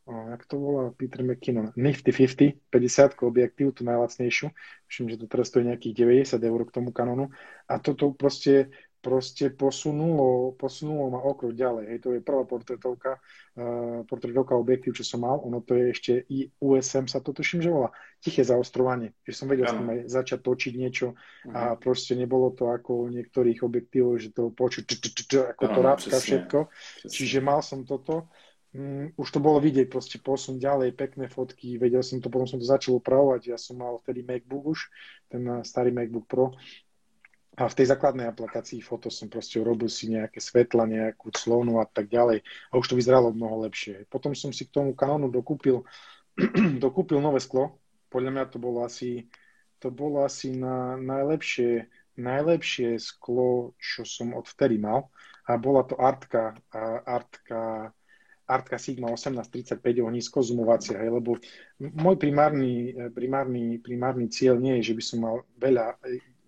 o, 0.04 0.12
jak 0.30 0.42
to 0.46 0.56
volá, 0.56 0.84
Peter 0.96 1.24
McKinnon, 1.24 1.72
Nifty 1.76 2.12
50, 2.12 2.70
50 2.70 3.18
objektív, 3.22 3.72
tú 3.74 3.82
najlacnejšiu. 3.84 4.52
Myslím, 4.88 5.06
že 5.10 5.20
to 5.20 5.26
teraz 5.26 5.48
stojí 5.48 5.64
nejakých 5.68 5.94
90 6.28 6.40
eur 6.40 6.60
k 6.68 6.74
tomu 6.74 6.90
kanonu. 6.92 7.30
A 7.68 7.78
toto 7.80 8.12
proste 8.12 8.72
proste 9.04 9.52
posunulo, 9.52 10.56
posunulo 10.56 11.12
ma 11.12 11.20
okruh 11.20 11.52
ďalej. 11.52 11.84
Hej, 11.92 11.98
to 12.00 12.08
je 12.16 12.24
prvá 12.24 12.48
portretovka, 12.48 13.20
uh, 13.60 14.00
portretovka 14.08 14.56
objektív, 14.56 14.96
čo 14.96 15.04
som 15.04 15.28
mal. 15.28 15.36
Ono 15.44 15.60
to 15.60 15.76
je 15.76 15.84
ešte 15.92 16.12
i 16.32 16.48
USM 16.64 17.04
sa 17.04 17.20
to 17.20 17.36
tuším, 17.36 17.60
že 17.60 17.68
volá. 17.68 17.92
Tiché 18.24 18.40
zaostrovanie. 18.40 19.12
Že 19.28 19.32
som 19.36 19.46
vedel 19.52 19.68
s 19.68 19.76
tým 19.76 19.90
aj 19.92 20.00
začať 20.08 20.40
točiť 20.40 20.72
niečo 20.80 21.12
a 21.52 21.76
mhm. 21.76 21.84
proste 21.84 22.16
nebolo 22.16 22.56
to 22.56 22.72
ako 22.72 23.04
u 23.04 23.06
niektorých 23.12 23.60
objektívov, 23.60 24.16
že 24.16 24.32
to 24.32 24.48
počuť, 24.48 24.88
ako 25.52 25.62
to 25.68 25.80
rábka 25.84 26.16
všetko. 26.16 26.58
Čiže 27.04 27.44
mal 27.44 27.60
som 27.60 27.84
toto. 27.84 28.32
Mm, 28.74 29.14
už 29.14 29.28
to 29.30 29.38
bolo 29.38 29.62
vidieť, 29.62 29.86
proste 29.86 30.18
posun 30.18 30.58
ďalej, 30.58 30.98
pekné 30.98 31.30
fotky, 31.30 31.78
vedel 31.78 32.02
som 32.02 32.18
to, 32.18 32.26
potom 32.26 32.50
som 32.50 32.58
to 32.58 32.66
začal 32.66 32.98
upravovať, 32.98 33.54
ja 33.54 33.54
som 33.54 33.78
mal 33.78 34.02
vtedy 34.02 34.26
MacBook 34.26 34.74
už, 34.74 34.90
ten 35.30 35.46
starý 35.62 35.94
MacBook 35.94 36.26
Pro, 36.26 36.58
a 37.54 37.70
v 37.70 37.76
tej 37.78 37.86
základnej 37.94 38.26
aplikácii 38.26 38.82
foto 38.82 39.14
som 39.14 39.30
proste 39.30 39.62
urobil 39.62 39.86
si 39.86 40.10
nejaké 40.10 40.42
svetla, 40.42 40.90
nejakú 40.90 41.30
clonu 41.30 41.78
a 41.78 41.86
tak 41.86 42.10
ďalej. 42.10 42.42
A 42.74 42.82
už 42.82 42.90
to 42.90 42.98
vyzeralo 42.98 43.30
mnoho 43.30 43.62
lepšie. 43.70 44.10
Potom 44.10 44.34
som 44.34 44.50
si 44.50 44.66
k 44.66 44.74
tomu 44.74 44.90
kanónu 44.98 45.30
dokúpil, 45.30 45.86
dokúpil 46.84 47.22
nové 47.22 47.38
sklo. 47.38 47.78
Podľa 48.10 48.30
mňa 48.34 48.44
to 48.50 48.58
bolo 48.58 48.82
asi, 48.82 49.30
to 49.78 49.94
bolo 49.94 50.26
asi 50.26 50.50
na 50.50 50.98
najlepšie, 50.98 51.86
najlepšie 52.18 52.98
sklo, 52.98 53.78
čo 53.78 54.02
som 54.02 54.34
odvtedy 54.34 54.82
mal. 54.82 55.14
A 55.46 55.54
bola 55.54 55.86
to 55.86 55.94
Artka, 55.94 56.58
Artka, 57.06 57.94
Artka 58.50 58.76
Sigma 58.82 59.14
1835 59.14 59.78
ohnisko 60.02 60.42
zoomovacia, 60.42 60.98
hej, 60.98 61.12
lebo 61.12 61.38
môj 61.78 62.16
primárny, 62.18 62.92
primárny, 63.14 63.78
primárny 63.78 64.26
cieľ 64.26 64.58
nie 64.58 64.80
je, 64.80 64.90
že 64.90 64.96
by 64.98 65.02
som 65.04 65.18
mal 65.22 65.36
veľa 65.60 65.96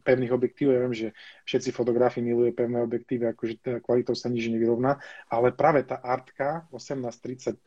pevných 0.06 0.30
objektívov. 0.30 0.72
Ja 0.78 0.82
viem, 0.86 0.94
že 0.94 1.08
všetci 1.50 1.74
fotografi 1.74 2.22
milujú 2.22 2.54
pevné 2.54 2.78
objektívy, 2.86 3.34
akože 3.34 3.54
teda 3.58 3.78
kvalitou 3.82 4.14
sa 4.14 4.30
nič 4.30 4.46
nevyrovná, 4.46 5.02
ale 5.26 5.50
práve 5.50 5.82
tá 5.82 5.98
Artka 5.98 6.70
1835 6.70 7.58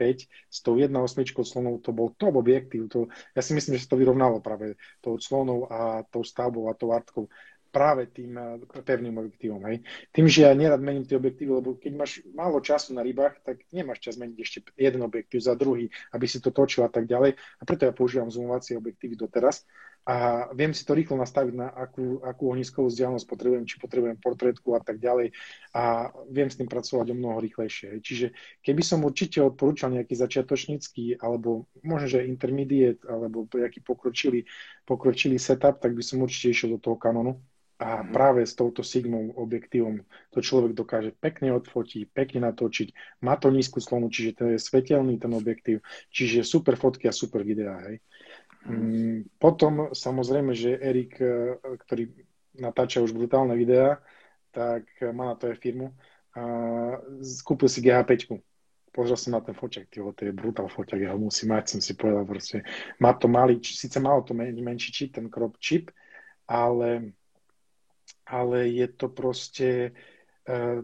s 0.48 0.58
tou 0.64 0.80
1.8 0.80 0.96
slonou 1.44 1.84
to 1.84 1.92
bol 1.92 2.16
top 2.16 2.40
objektív. 2.40 2.88
To, 2.96 3.12
ja 3.36 3.44
si 3.44 3.52
myslím, 3.52 3.76
že 3.76 3.84
sa 3.84 3.92
to 3.92 4.00
vyrovnalo 4.00 4.40
práve 4.40 4.80
tou 5.04 5.20
slonou 5.20 5.68
a 5.68 6.08
tou 6.08 6.24
stavbou 6.24 6.72
a 6.72 6.78
tou 6.80 6.96
Artkou 6.96 7.28
práve 7.70 8.10
tým 8.10 8.34
eh, 8.36 8.82
pevným 8.82 9.16
objektívom. 9.22 9.62
Hej. 9.70 9.86
Tým, 10.10 10.26
že 10.26 10.50
ja 10.50 10.52
nerad 10.58 10.82
mením 10.82 11.06
tie 11.06 11.18
objektívy, 11.18 11.52
lebo 11.62 11.78
keď 11.78 11.92
máš 11.94 12.12
málo 12.34 12.60
času 12.60 12.98
na 12.98 13.06
rybách, 13.06 13.46
tak 13.46 13.62
nemáš 13.70 14.02
čas 14.02 14.18
meniť 14.18 14.38
ešte 14.42 14.60
jeden 14.76 15.06
objektív 15.06 15.40
za 15.40 15.54
druhý, 15.54 15.88
aby 16.12 16.26
si 16.26 16.42
to 16.42 16.50
točil 16.50 16.86
a 16.86 16.92
tak 16.92 17.06
ďalej. 17.06 17.38
A 17.38 17.64
preto 17.64 17.86
ja 17.86 17.94
používam 17.94 18.34
zoomovacie 18.34 18.76
objektívy 18.76 19.16
doteraz 19.16 19.64
a 20.08 20.48
viem 20.56 20.74
si 20.74 20.88
to 20.88 20.98
rýchlo 20.98 21.20
nastaviť 21.20 21.54
na 21.54 21.68
akú, 21.70 22.24
akú 22.24 22.50
ohniskovú 22.50 22.88
vzdialenosť 22.90 23.28
potrebujem, 23.30 23.66
či 23.68 23.78
potrebujem 23.78 24.18
portrétku 24.18 24.74
a 24.74 24.82
tak 24.82 24.98
ďalej 24.98 25.36
a 25.76 26.10
viem 26.32 26.50
s 26.50 26.58
tým 26.58 26.66
pracovať 26.66 27.14
o 27.14 27.20
mnoho 27.20 27.38
rýchlejšie. 27.38 28.02
Čiže 28.02 28.34
keby 28.64 28.82
som 28.82 29.06
určite 29.06 29.44
odporúčal 29.44 29.94
nejaký 29.94 30.18
začiatočnícky 30.18 31.22
alebo 31.22 31.70
možno, 31.86 32.20
že 32.20 32.26
intermediate 32.26 33.06
alebo 33.06 33.46
nejaký 33.52 33.86
pokročilý, 33.86 34.50
pokročilý 34.88 35.38
setup, 35.38 35.78
tak 35.78 35.94
by 35.94 36.02
som 36.02 36.26
určite 36.26 36.56
išiel 36.56 36.78
do 36.78 36.80
toho 36.82 36.98
kanonu. 36.98 37.38
A 37.80 38.04
mhm. 38.04 38.12
práve 38.12 38.42
s 38.44 38.60
touto 38.60 38.84
Sigmou 38.84 39.32
objektívom 39.40 40.04
to 40.36 40.44
človek 40.44 40.76
dokáže 40.76 41.16
pekne 41.16 41.56
odfotiť, 41.56 42.12
pekne 42.12 42.52
natočiť, 42.52 43.22
má 43.24 43.40
to 43.40 43.48
nízku 43.48 43.80
slonu, 43.80 44.12
čiže 44.12 44.36
to 44.36 44.44
je 44.52 44.58
svetelný 44.60 45.16
ten 45.16 45.32
objektív, 45.32 45.80
čiže 46.12 46.44
super 46.44 46.76
fotky 46.76 47.08
a 47.08 47.16
super 47.16 47.40
videá, 47.48 47.80
hej. 47.88 48.04
Mm, 48.68 49.30
potom 49.40 49.96
samozrejme, 49.96 50.52
že 50.52 50.76
Erik, 50.76 51.16
e, 51.22 51.56
ktorý 51.60 52.12
natáča 52.60 53.00
už 53.00 53.16
brutálne 53.16 53.56
videá, 53.56 54.04
tak 54.52 54.90
má 55.14 55.32
na 55.32 55.36
to 55.38 55.48
aj 55.54 55.62
firmu, 55.62 55.96
a 56.36 56.42
kúpil 57.46 57.70
si 57.70 57.82
GH5. 57.82 58.38
Pozrel 58.90 59.18
som 59.18 59.38
na 59.38 59.42
ten 59.42 59.54
foťak, 59.54 59.90
to 59.94 60.24
je 60.26 60.34
brutál 60.34 60.66
foťak, 60.66 60.98
ja 60.98 61.14
ho 61.14 61.20
musím 61.22 61.54
mať, 61.54 61.78
som 61.78 61.82
si 61.82 61.94
povedal 61.94 62.26
proste. 62.26 62.66
Má 62.98 63.14
to 63.14 63.30
malý, 63.30 63.62
síce 63.62 64.02
malo 64.02 64.26
to 64.26 64.34
men, 64.34 64.58
menší 64.58 64.90
čip, 64.90 65.14
ten 65.14 65.30
crop 65.30 65.62
chip, 65.62 65.94
ale, 66.50 67.14
ale 68.26 68.58
je 68.74 68.88
to 68.90 69.14
proste, 69.14 69.94
uh, 70.50 70.82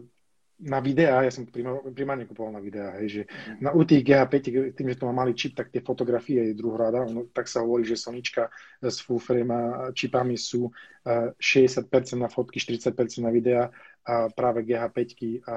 na 0.56 0.80
videá, 0.80 1.20
ja 1.20 1.28
som 1.28 1.44
primárne 1.92 2.24
kupoval 2.24 2.56
na 2.56 2.64
videá, 2.64 2.96
hej, 2.96 3.08
že 3.08 3.22
mm. 3.28 3.60
na, 3.60 3.70
u 3.76 3.84
tých 3.84 4.00
GH5, 4.08 4.34
tým, 4.72 4.88
že 4.88 4.96
to 4.96 5.04
má 5.04 5.20
malý 5.20 5.36
čip, 5.36 5.52
tak 5.52 5.68
tie 5.68 5.84
fotografie 5.84 6.48
je 6.48 6.56
druhoráda, 6.56 7.04
no, 7.12 7.28
tak 7.28 7.44
sa 7.44 7.60
hovorí, 7.60 7.84
že 7.84 8.00
Sonička 8.00 8.48
s 8.80 9.04
full 9.04 9.20
frame 9.20 9.52
čipami 9.92 10.32
sú 10.40 10.72
uh, 10.72 11.28
60% 11.36 11.92
na 12.16 12.32
fotky, 12.32 12.56
40% 12.56 12.88
na 13.20 13.28
videá 13.28 13.68
a 14.06 14.30
práve 14.32 14.64
GH5 14.64 15.00
a 15.44 15.56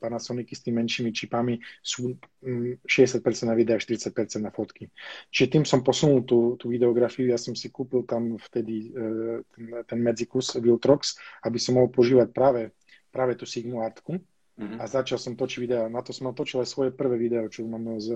Panasonicy 0.00 0.54
s 0.54 0.62
tými 0.64 0.80
menšími 0.80 1.10
čipami 1.12 1.60
sú 1.84 2.16
um, 2.16 2.72
60% 2.88 3.20
na 3.44 3.52
videá, 3.52 3.76
40% 3.76 4.16
na 4.40 4.48
fotky. 4.48 4.88
Čiže 5.28 5.60
tým 5.60 5.64
som 5.68 5.84
posunul 5.84 6.24
tú, 6.24 6.56
tú 6.56 6.72
videografiu, 6.72 7.28
ja 7.28 7.36
som 7.36 7.52
si 7.52 7.68
kúpil 7.68 8.08
tam 8.08 8.40
vtedy 8.40 8.96
uh, 8.96 9.44
ten, 9.52 9.64
ten 9.84 9.98
Magicus 10.00 10.56
Viltrox, 10.56 11.20
aby 11.44 11.60
som 11.60 11.76
mohol 11.76 11.92
používať 11.92 12.32
práve 12.32 12.72
práve 13.08 13.34
tú 13.34 13.48
Sigmu 13.48 13.80
Artku 13.80 14.20
mm-hmm. 14.58 14.82
a 14.82 14.84
začal 14.90 15.16
som 15.22 15.38
točiť 15.38 15.58
videa. 15.62 15.82
Na 15.86 16.02
to 16.02 16.10
som 16.10 16.28
točil 16.34 16.60
aj 16.60 16.68
svoje 16.68 16.90
prvé 16.90 17.16
video, 17.16 17.46
čo 17.46 17.62
mám 17.64 18.02
z, 18.02 18.10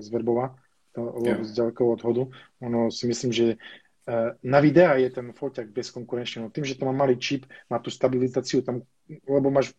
z 0.00 0.06
Verbova, 0.08 0.56
to, 0.96 1.12
yeah. 1.22 1.40
z 1.44 1.52
ďalekého 1.52 1.88
odhodu. 1.92 2.22
Ono 2.64 2.88
si 2.88 3.04
myslím, 3.08 3.30
že 3.32 3.46
uh, 4.08 4.32
na 4.40 4.58
videa 4.64 4.96
je 4.96 5.08
ten 5.12 5.32
foťak 5.32 5.72
bezkonkurenčný. 5.72 6.44
No, 6.44 6.52
tým, 6.52 6.64
že 6.64 6.76
to 6.76 6.88
má 6.88 6.92
malý 6.96 7.20
čip, 7.20 7.44
má 7.68 7.80
tú 7.80 7.92
stabilizáciu 7.92 8.64
tam, 8.64 8.84
lebo 9.28 9.52
máš 9.52 9.76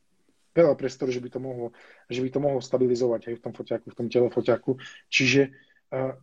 veľa 0.54 0.78
priestoru, 0.78 1.10
že 1.10 1.22
by 1.22 1.30
to 1.34 1.40
mohlo, 1.42 1.74
že 2.10 2.22
by 2.22 2.30
to 2.30 2.40
mohlo 2.40 2.62
stabilizovať 2.62 3.34
aj 3.34 3.36
v 3.38 3.42
tom 3.42 3.54
foťaku, 3.58 3.86
v 3.90 3.98
tom 3.98 4.08
telefoťaku. 4.10 4.72
Čiže 5.10 5.50
uh, 5.94 6.14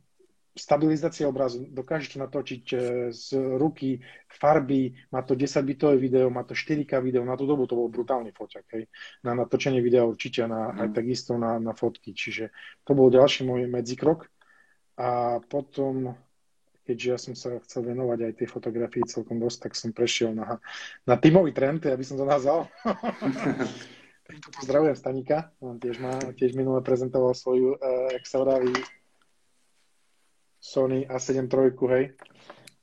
stabilizácia 0.54 1.30
obrazu, 1.30 1.66
dokážete 1.70 2.18
natočiť 2.18 2.64
e, 2.74 2.76
z 3.14 3.26
ruky 3.58 4.02
farby, 4.26 4.98
má 5.14 5.22
to 5.22 5.38
10-bitové 5.38 5.94
video, 5.94 6.26
má 6.30 6.42
to 6.42 6.58
4K 6.58 6.98
video, 6.98 7.22
na 7.22 7.38
tú 7.38 7.46
dobu 7.46 7.70
to 7.70 7.78
bol 7.78 7.86
brutálny 7.86 8.34
foťak, 8.34 8.66
hej. 8.74 8.84
Na 9.22 9.38
natočenie 9.38 9.78
videa 9.78 10.02
určite, 10.02 10.46
na, 10.50 10.74
mm. 10.74 10.80
aj 10.82 10.88
takisto 10.90 11.38
na, 11.38 11.62
na 11.62 11.70
fotky, 11.70 12.10
čiže 12.10 12.50
to 12.82 12.92
bol 12.98 13.08
ďalší 13.08 13.46
môj 13.46 13.70
medzikrok. 13.70 14.26
A 15.00 15.40
potom, 15.40 16.12
keďže 16.84 17.06
ja 17.08 17.18
som 17.18 17.32
sa 17.38 17.56
chcel 17.64 17.88
venovať 17.94 18.18
aj 18.20 18.32
tej 18.36 18.48
fotografii 18.50 19.08
celkom 19.08 19.40
dosť, 19.40 19.70
tak 19.70 19.72
som 19.78 19.96
prešiel 19.96 20.36
na, 20.36 20.60
na 21.08 21.14
tímový 21.16 21.54
trend, 21.56 21.86
aby 21.86 22.04
som 22.04 22.20
to 22.20 22.26
nazval. 22.28 22.68
pozdravujem 24.60 24.94
Stanika, 24.94 25.50
on 25.58 25.82
tiež, 25.82 25.98
má, 25.98 26.14
tiež 26.38 26.54
minule 26.54 26.78
prezentoval 26.86 27.34
svoju, 27.34 27.74
uh, 27.74 28.14
sa 28.22 28.38
vraví, 28.42 28.70
Sony 30.60 31.08
A7 31.08 31.48
III, 31.48 31.72
hej. 31.96 32.04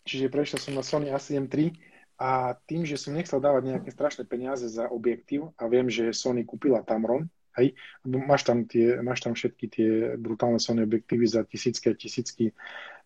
Čiže 0.03 0.33
prešiel 0.33 0.59
som 0.59 0.73
na 0.73 0.81
Sony 0.81 1.13
A7 1.13 1.45
III 1.45 1.69
a 2.17 2.57
tým, 2.65 2.81
že 2.81 2.97
som 2.97 3.13
nechcel 3.13 3.37
dávať 3.37 3.69
nejaké 3.69 3.89
strašné 3.93 4.25
peniaze 4.25 4.65
za 4.65 4.89
objektív 4.89 5.53
a 5.61 5.69
viem, 5.69 5.85
že 5.85 6.09
Sony 6.09 6.41
kúpila 6.41 6.81
Tamron, 6.81 7.29
hej, 7.61 7.77
máš 8.05 8.41
tam, 8.41 8.65
tie, 8.65 8.97
máš 9.05 9.21
tam 9.21 9.37
všetky 9.37 9.65
tie 9.69 9.89
brutálne 10.17 10.57
Sony 10.57 10.81
objektívy 10.89 11.25
za 11.29 11.45
tisícky 11.45 11.93
a 11.93 11.93
tisícky, 11.93 12.45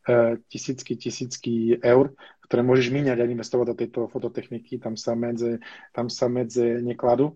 uh, 0.07 0.39
tisícky, 0.47 0.95
tisícky 0.95 1.53
eur, 1.84 2.15
ktoré 2.47 2.63
môžeš 2.63 2.88
míňať 2.95 3.19
a 3.19 3.27
investovať 3.27 3.65
do 3.67 3.75
tejto 3.75 3.99
fototechniky, 4.07 4.79
tam 4.79 4.95
sa 4.95 5.12
medze, 5.15 5.60
tam 5.91 6.07
sa 6.07 6.31
medze 6.31 6.79
nekladú, 6.79 7.36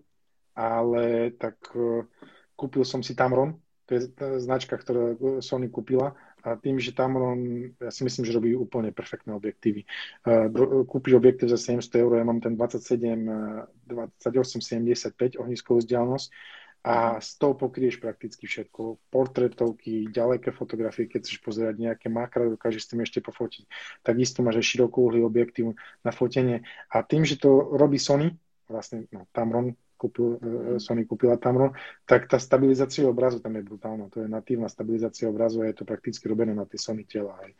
ale 0.56 1.36
tak 1.36 1.60
uh, 1.76 2.08
kúpil 2.56 2.88
som 2.88 3.04
si 3.04 3.12
Tamron, 3.12 3.60
to 3.84 4.00
je 4.00 4.10
značka, 4.40 4.74
ktorú 4.80 5.38
Sony 5.44 5.68
kúpila 5.68 6.16
a 6.46 6.54
tým, 6.54 6.78
že 6.78 6.94
tam 6.94 7.18
on, 7.18 7.74
ja 7.82 7.90
si 7.90 8.06
myslím, 8.06 8.22
že 8.22 8.38
robí 8.38 8.54
úplne 8.54 8.94
perfektné 8.94 9.34
objektívy. 9.34 9.82
Kúpiš 10.86 11.18
objektív 11.18 11.50
za 11.50 11.58
700 11.58 12.06
eur, 12.06 12.22
ja 12.22 12.24
mám 12.24 12.38
ten 12.38 12.54
27, 12.54 13.90
28, 13.90 14.62
75 14.62 15.42
ohniskovú 15.42 15.82
vzdialenosť 15.82 16.30
a 16.86 17.18
s 17.18 17.34
tou 17.34 17.58
pokrieš 17.58 17.98
prakticky 17.98 18.46
všetko. 18.46 19.10
Portretovky, 19.10 20.06
ďaleké 20.06 20.54
fotografie, 20.54 21.10
keď 21.10 21.26
chceš 21.26 21.42
pozerať 21.42 21.82
nejaké 21.82 22.06
makra, 22.06 22.46
dokážeš 22.46 22.86
s 22.86 22.90
tým 22.94 23.02
ešte 23.02 23.18
pofotiť. 23.26 23.66
Takisto 24.06 24.46
máš 24.46 24.62
aj 24.62 24.66
širokouhlý 24.70 25.26
objektív 25.26 25.74
na 26.06 26.14
fotenie. 26.14 26.62
A 26.94 27.02
tým, 27.02 27.26
že 27.26 27.42
to 27.42 27.74
robí 27.74 27.98
Sony, 27.98 28.38
vlastne 28.70 29.10
no, 29.10 29.26
Tamron 29.34 29.74
kúpil, 29.96 30.36
e, 30.36 30.76
Sony 30.78 31.08
kúpila 31.08 31.40
Tamron, 31.40 31.72
tak 32.04 32.28
tá 32.28 32.36
stabilizácia 32.36 33.08
obrazu 33.08 33.40
tam 33.40 33.56
je 33.56 33.64
brutálna. 33.64 34.12
To 34.12 34.22
je 34.22 34.28
natívna 34.28 34.68
stabilizácia 34.68 35.26
obrazu 35.26 35.64
a 35.64 35.68
je 35.72 35.80
to 35.80 35.84
prakticky 35.88 36.28
robené 36.28 36.52
na 36.52 36.68
tie 36.68 36.78
Sony 36.78 37.08
tela. 37.08 37.34
Aj. 37.40 37.50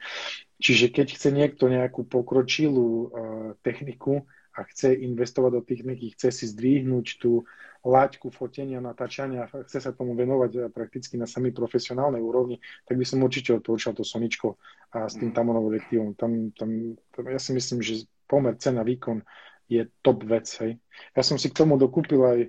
Čiže 0.61 0.92
keď 0.92 1.07
chce 1.16 1.29
niekto 1.33 1.68
nejakú 1.68 2.05
pokročilú 2.09 2.88
uh, 2.88 3.09
techniku 3.61 4.25
a 4.57 4.64
chce 4.64 4.96
investovať 4.96 5.51
do 5.53 5.62
techniky, 5.64 6.16
chce 6.16 6.33
si 6.33 6.44
zdvihnúť 6.49 7.20
tú 7.20 7.44
laťku 7.87 8.33
fotenia, 8.35 8.83
natáčania, 8.83 9.46
chce 9.46 9.79
sa 9.79 9.92
tomu 9.94 10.18
venovať 10.18 10.75
prakticky 10.75 11.14
na 11.14 11.29
samý 11.29 11.55
profesionálnej 11.55 12.18
úrovni, 12.18 12.59
tak 12.83 12.99
by 12.99 13.05
som 13.07 13.22
určite 13.22 13.55
odporúčal 13.55 13.94
to 13.94 14.03
Soničko 14.03 14.59
a 14.90 15.07
s 15.07 15.14
tým 15.14 15.31
mhm. 15.31 15.37
Tamonom 15.37 15.64
objektívom. 15.70 16.09
Tam, 16.18 16.51
tam, 16.57 16.99
tam, 17.14 17.25
ja 17.31 17.38
si 17.38 17.55
myslím, 17.55 17.85
že 17.85 18.09
pomer 18.27 18.59
cena 18.59 18.83
výkon 18.83 19.22
je 19.66 19.88
top 20.02 20.22
vec. 20.24 20.46
Hej. 20.62 20.79
Ja 21.14 21.22
som 21.22 21.37
si 21.37 21.50
k 21.50 21.59
tomu 21.59 21.76
dokúpil 21.76 22.22
aj 22.22 22.40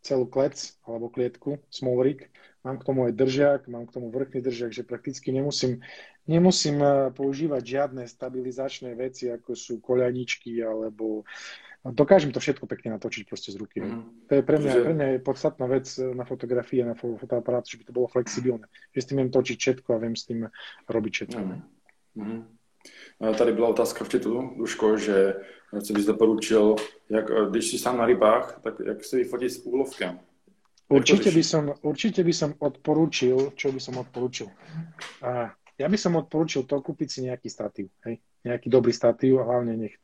celú 0.00 0.24
klec 0.24 0.56
alebo 0.84 1.12
klietku, 1.12 1.60
small 1.68 2.00
rig. 2.00 2.32
Mám 2.64 2.80
k 2.80 2.86
tomu 2.92 3.08
aj 3.08 3.16
držiak, 3.16 3.60
mám 3.72 3.88
k 3.88 3.94
tomu 3.96 4.12
vrchný 4.12 4.44
držiak, 4.44 4.72
že 4.72 4.84
prakticky 4.84 5.32
nemusím, 5.32 5.80
nemusím 6.28 6.80
eh, 6.80 7.08
používať 7.12 7.62
žiadne 7.64 8.04
stabilizačné 8.04 8.92
veci, 8.96 9.32
ako 9.32 9.56
sú 9.56 9.80
koľaničky 9.80 10.60
alebo 10.60 11.24
dokážem 11.80 12.28
to 12.28 12.40
všetko 12.40 12.68
pekne 12.68 13.00
natočiť 13.00 13.24
proste 13.24 13.52
z 13.52 13.56
ruky. 13.56 13.80
Mm. 13.80 14.28
To 14.28 14.32
je 14.36 14.42
pre 14.44 14.60
mňa, 14.60 14.72
pre 14.84 14.92
mňa 14.92 15.06
je 15.16 15.18
podstatná 15.24 15.64
vec 15.68 15.88
eh, 15.96 16.12
na 16.12 16.24
fotografii 16.28 16.84
a 16.84 16.92
na 16.92 16.96
fotoaparátu, 16.96 17.76
že 17.76 17.78
by 17.80 17.84
to 17.88 17.96
bolo 17.96 18.08
flexibilné. 18.08 18.64
Že 18.92 19.00
s 19.00 19.08
tým 19.08 19.18
viem 19.24 19.32
točiť 19.32 19.56
všetko 19.56 19.88
a 19.96 20.02
viem 20.04 20.16
s 20.16 20.24
tým 20.28 20.40
robiť 20.88 21.12
všetko. 21.12 21.40
Mm. 21.40 21.64
Mm. 22.20 22.42
Tady 23.38 23.52
byla 23.52 23.68
otázka 23.68 24.04
v 24.04 24.08
chatu, 24.08 24.50
Duško, 24.56 24.96
že 24.96 25.34
co 25.86 25.92
bys 25.92 26.06
doporučil, 26.06 26.76
jak, 27.10 27.50
když 27.50 27.70
jsi 27.70 27.78
sám 27.78 27.98
na 27.98 28.06
rybách, 28.06 28.60
tak 28.62 28.74
jak 28.86 29.04
si 29.04 29.16
vyfotit 29.16 29.52
s 29.52 29.66
úlovkem? 29.66 30.20
Určite 30.90 31.30
by, 31.30 31.42
som, 31.46 31.70
určite 31.86 32.26
by 32.26 32.34
som 32.34 32.50
odporúčil, 32.58 33.54
čo 33.54 33.70
by 33.70 33.78
som 33.78 34.02
odporúčil. 34.02 34.50
A 35.22 35.54
ja 35.80 35.88
by 35.88 35.96
som 35.96 36.12
odporúčil 36.20 36.68
to 36.68 36.76
kúpiť 36.76 37.08
si 37.08 37.18
nejaký 37.24 37.48
statív. 37.48 37.88
Hej? 38.04 38.20
Nejaký 38.44 38.68
dobrý 38.68 38.92
statív, 38.92 39.40
a 39.40 39.48
hlavne 39.48 39.80
nech... 39.80 39.96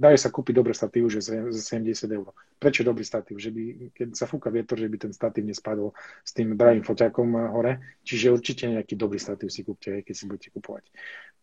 Dajú 0.00 0.16
sa 0.16 0.32
kúpiť 0.32 0.54
dobré 0.56 0.72
statív, 0.72 1.12
že 1.12 1.20
za 1.20 1.36
70 1.52 2.08
eur. 2.08 2.32
Prečo 2.56 2.80
dobrý 2.80 3.04
statív? 3.04 3.36
Že 3.36 3.50
by, 3.52 3.62
keď 3.92 4.08
sa 4.16 4.24
fúka 4.24 4.48
vietor, 4.48 4.80
že 4.80 4.88
by 4.88 4.96
ten 4.96 5.12
statív 5.12 5.44
nespadol 5.44 5.92
s 6.24 6.32
tým 6.32 6.56
drahým 6.56 6.80
foťakom 6.80 7.28
hore. 7.52 8.00
Čiže 8.08 8.32
určite 8.32 8.72
nejaký 8.72 8.96
dobrý 8.96 9.20
statív 9.20 9.52
si 9.52 9.60
kúpte, 9.60 10.00
hej, 10.00 10.02
keď 10.02 10.14
si 10.16 10.24
budete 10.24 10.48
kupovať. 10.56 10.88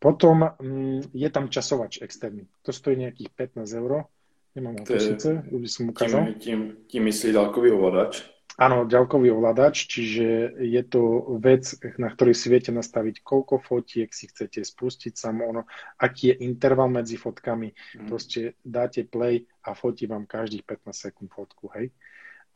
Potom 0.02 0.50
mm, 0.50 1.14
je 1.14 1.30
tam 1.30 1.46
časovač 1.54 2.02
externý. 2.02 2.50
To 2.66 2.74
stojí 2.74 2.98
nejakých 2.98 3.30
15 3.54 3.70
eur. 3.86 4.10
Nemám 4.58 4.82
ho 4.82 4.86
to 4.86 4.98
síce, 4.98 5.30
by 5.46 5.70
som 5.70 5.94
ukázal. 5.94 6.26
Tím, 6.26 6.34
tím, 6.42 6.60
tím 6.90 7.04
myslí 7.06 7.38
dálkový 7.38 7.70
ovladač? 7.78 8.39
Áno, 8.60 8.84
ďalkový 8.84 9.32
ovládač, 9.32 9.88
čiže 9.88 10.60
je 10.60 10.84
to 10.84 11.32
vec, 11.40 11.80
na 11.96 12.12
ktorej 12.12 12.36
si 12.36 12.52
viete 12.52 12.76
nastaviť, 12.76 13.24
koľko 13.24 13.56
fotiek 13.56 14.12
si 14.12 14.28
chcete 14.28 14.68
spustiť 14.68 15.16
sam, 15.16 15.40
ono, 15.40 15.64
aký 15.96 16.36
je 16.36 16.44
interval 16.44 16.92
medzi 16.92 17.16
fotkami. 17.16 17.72
Mm. 17.72 18.08
Proste 18.12 18.60
dáte 18.60 19.08
play 19.08 19.48
a 19.64 19.72
fotí 19.72 20.12
vám 20.12 20.28
každých 20.28 20.68
15 20.68 20.92
sekúnd 20.92 21.32
fotku, 21.32 21.72
hej. 21.72 21.96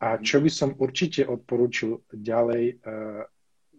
A 0.04 0.20
čo 0.20 0.44
by 0.44 0.50
som 0.52 0.76
určite 0.76 1.24
odporúčil 1.24 2.04
ďalej, 2.12 2.84
uh, 2.84 3.24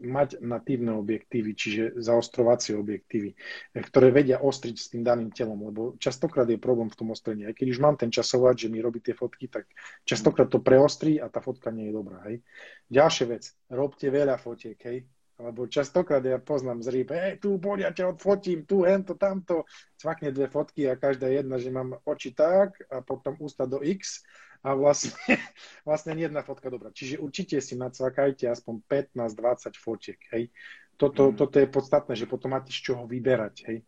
mať 0.01 0.43
natívne 0.43 0.95
objektívy, 0.99 1.51
čiže 1.55 1.84
zaostrovacie 1.99 2.75
objektívy, 2.75 3.36
ktoré 3.75 4.12
vedia 4.12 4.43
ostriť 4.43 4.75
s 4.75 4.89
tým 4.91 5.03
daným 5.03 5.31
telom, 5.31 5.60
lebo 5.71 5.95
častokrát 6.01 6.47
je 6.49 6.60
problém 6.60 6.91
v 6.91 6.99
tom 6.99 7.12
ostrení. 7.15 7.47
Aj 7.47 7.55
keď 7.55 7.67
už 7.75 7.79
mám 7.79 7.95
ten 7.95 8.12
časovač, 8.12 8.67
že 8.67 8.71
mi 8.71 8.84
robí 8.84 8.99
tie 8.99 9.15
fotky, 9.15 9.47
tak 9.47 9.71
častokrát 10.03 10.51
to 10.51 10.60
preostrí 10.60 11.19
a 11.19 11.31
tá 11.31 11.39
fotka 11.39 11.71
nie 11.71 11.89
je 11.89 11.93
dobrá. 11.95 12.19
Hej. 12.27 12.43
Ďalšia 12.91 13.25
vec, 13.29 13.43
robte 13.71 14.08
veľa 14.12 14.36
fotiek, 14.36 14.79
hej. 14.84 15.08
Lebo 15.36 15.67
častokrát 15.67 16.23
ja 16.23 16.39
poznám 16.39 16.79
z 16.79 16.88
rýb, 16.95 17.12
hej, 17.12 17.43
tu 17.43 17.60
poď, 17.60 17.91
ja 17.91 17.91
ťa 17.91 18.15
odfotím, 18.15 18.63
tu, 18.63 18.88
hento, 18.88 19.19
tamto, 19.19 19.67
cvakne 19.99 20.31
dve 20.31 20.47
fotky 20.47 20.88
a 20.88 20.95
každá 20.95 21.27
jedna, 21.27 21.60
že 21.60 21.75
mám 21.75 21.99
oči 22.08 22.31
tak 22.31 22.79
a 22.88 23.03
potom 23.03 23.36
ústa 23.43 23.67
do 23.67 23.84
X 23.84 24.23
a 24.65 24.73
vlastne, 24.73 25.13
vlastne 25.88 26.17
nie 26.17 26.25
jedna 26.25 26.41
fotka 26.41 26.73
dobrá. 26.73 26.89
Čiže 26.89 27.21
určite 27.21 27.62
si 27.62 27.78
nacvakajte 27.78 28.49
aspoň 28.49 28.82
15-20 29.13 29.78
fotiek, 29.78 30.19
hej. 30.34 30.49
Toto, 30.97 31.30
mm. 31.30 31.36
toto 31.38 31.56
je 31.62 31.67
podstatné, 31.69 32.17
že 32.17 32.25
potom 32.25 32.58
máte 32.58 32.73
z 32.73 32.82
čoho 32.82 33.06
vyberať, 33.06 33.56
hej. 33.69 33.86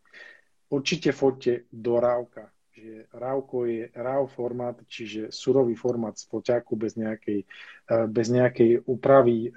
Určite 0.70 1.10
fotte 1.16 1.66
do 1.74 1.98
rávka. 1.98 2.54
že 2.78 3.10
RAWko 3.10 3.66
je 3.66 3.90
RAW 3.90 4.30
formát, 4.30 4.78
čiže 4.86 5.34
surový 5.34 5.74
formát 5.74 6.14
z 6.14 6.30
foťaku 6.30 6.78
bez 6.78 6.94
nejakej, 6.94 7.42
bez 7.88 8.28
nejakej 8.28 8.84
úpravy 8.84 9.48
eh, 9.48 9.52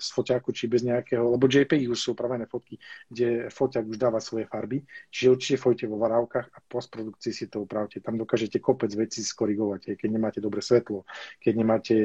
z 0.00 0.08
foťaku, 0.16 0.48
či 0.56 0.64
bez 0.64 0.80
nejakého, 0.80 1.36
lebo 1.36 1.44
JPEG 1.44 1.92
už 1.92 2.00
sú 2.00 2.08
upravené 2.16 2.48
fotky, 2.48 2.80
kde 3.04 3.52
foťak 3.52 3.84
už 3.84 4.00
dáva 4.00 4.16
svoje 4.16 4.48
farby, 4.48 4.80
čiže 5.12 5.32
určite 5.36 5.56
fojte 5.60 5.84
vo 5.84 6.00
varávkach 6.00 6.48
a 6.48 6.58
postprodukcii 6.64 7.32
si 7.36 7.46
to 7.52 7.68
upravte. 7.68 8.00
Tam 8.00 8.16
dokážete 8.16 8.64
kopec 8.64 8.88
vecí 8.96 9.20
skorigovať, 9.20 10.00
keď 10.00 10.08
nemáte 10.08 10.40
dobre 10.40 10.64
svetlo, 10.64 11.04
keď 11.36 11.52
nemáte, 11.52 11.96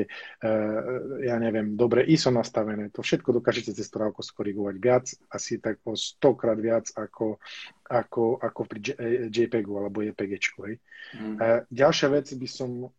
eh, 0.44 0.82
ja 1.24 1.40
neviem, 1.40 1.80
dobre 1.80 2.04
ISO 2.04 2.28
nastavené, 2.28 2.92
to 2.92 3.00
všetko 3.00 3.40
dokážete 3.40 3.72
cez 3.72 3.88
to 3.88 4.04
skorigovať 4.04 4.76
viac, 4.84 5.08
asi 5.32 5.64
tak 5.64 5.80
o 5.88 5.96
100 5.96 6.36
krát 6.36 6.60
viac 6.60 6.92
ako 7.00 7.40
ako, 7.84 8.42
ako 8.42 8.62
pri 8.66 8.80
JPEGu 9.30 9.74
alebo. 9.78 10.02
Hej. 10.02 10.80
Mm. 11.14 11.38
Ďalšia 11.70 12.10
vec 12.10 12.26
by 12.34 12.48
som 12.50 12.90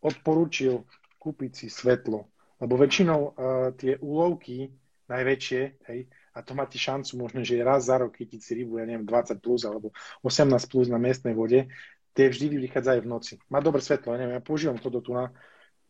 odporúčil 0.00 0.82
kúpiť 1.20 1.52
si 1.52 1.66
svetlo, 1.68 2.32
lebo 2.56 2.74
väčšinou 2.80 3.20
uh, 3.20 3.32
tie 3.76 4.00
úlovky 4.00 4.72
najväčšie, 5.12 5.62
hej, 5.90 6.00
a 6.32 6.38
to 6.40 6.54
máte 6.54 6.78
šancu 6.78 7.18
možno, 7.18 7.42
že 7.42 7.60
raz 7.60 7.90
za 7.90 7.98
rok 7.98 8.16
chytiť 8.16 8.40
si 8.40 8.52
rybu, 8.62 8.80
ja 8.80 8.86
neviem, 8.86 9.04
20 9.04 9.42
plus 9.42 9.66
alebo 9.66 9.92
18 10.24 10.48
plus 10.70 10.86
na 10.88 10.96
miestnej 10.96 11.34
vode, 11.34 11.66
tie 12.14 12.26
vždy 12.30 12.56
vychádzajú 12.70 13.00
v 13.04 13.10
noci. 13.10 13.34
Má 13.50 13.58
dobré 13.58 13.82
svetlo, 13.82 14.14
ja 14.14 14.22
neviem, 14.22 14.38
ja 14.38 14.42
používam 14.42 14.78
to 14.78 14.88
do 14.88 15.02
tu 15.04 15.12
na, 15.12 15.28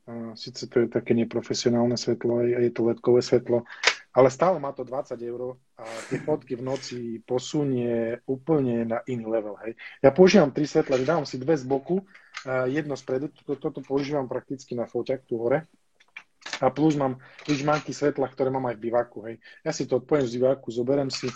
uh, 0.09 0.33
síce 0.35 0.67
to 0.67 0.83
je 0.83 0.87
také 0.91 1.15
neprofesionálne 1.15 1.95
svetlo, 1.95 2.43
je, 2.43 2.73
to 2.73 2.89
ledkové 2.89 3.21
svetlo, 3.21 3.69
ale 4.11 4.29
stále 4.33 4.59
má 4.59 4.75
to 4.75 4.83
20 4.83 5.15
eur 5.23 5.55
a 5.79 5.87
tie 6.11 6.19
fotky 6.19 6.59
v 6.59 6.67
noci 6.67 6.99
posunie 7.23 8.19
úplne 8.27 8.83
na 8.83 8.99
iný 9.07 9.31
level. 9.31 9.55
Hej. 9.63 9.79
Ja 10.03 10.11
používam 10.11 10.51
tri 10.51 10.67
svetla, 10.67 10.99
dávam 11.07 11.23
si 11.23 11.39
dve 11.39 11.55
z 11.55 11.63
boku, 11.63 12.03
jedno 12.47 12.97
spredu, 12.97 13.29
toto, 13.29 13.57
toto 13.57 13.81
používam 13.85 14.29
prakticky 14.29 14.73
na 14.77 14.87
foťak 14.87 15.27
tu 15.27 15.37
hore. 15.41 15.67
A 16.61 16.73
plus 16.73 16.97
mám 16.97 17.21
ričmanky 17.45 17.93
svetla, 17.93 18.29
ktoré 18.29 18.49
mám 18.49 18.69
aj 18.69 18.77
v 18.81 18.85
bivaku. 18.89 19.19
Hej. 19.29 19.35
Ja 19.65 19.73
si 19.73 19.85
to 19.85 20.01
odpojem 20.01 20.25
z 20.25 20.41
bivaku, 20.41 20.69
zoberiem 20.73 21.13
si, 21.13 21.29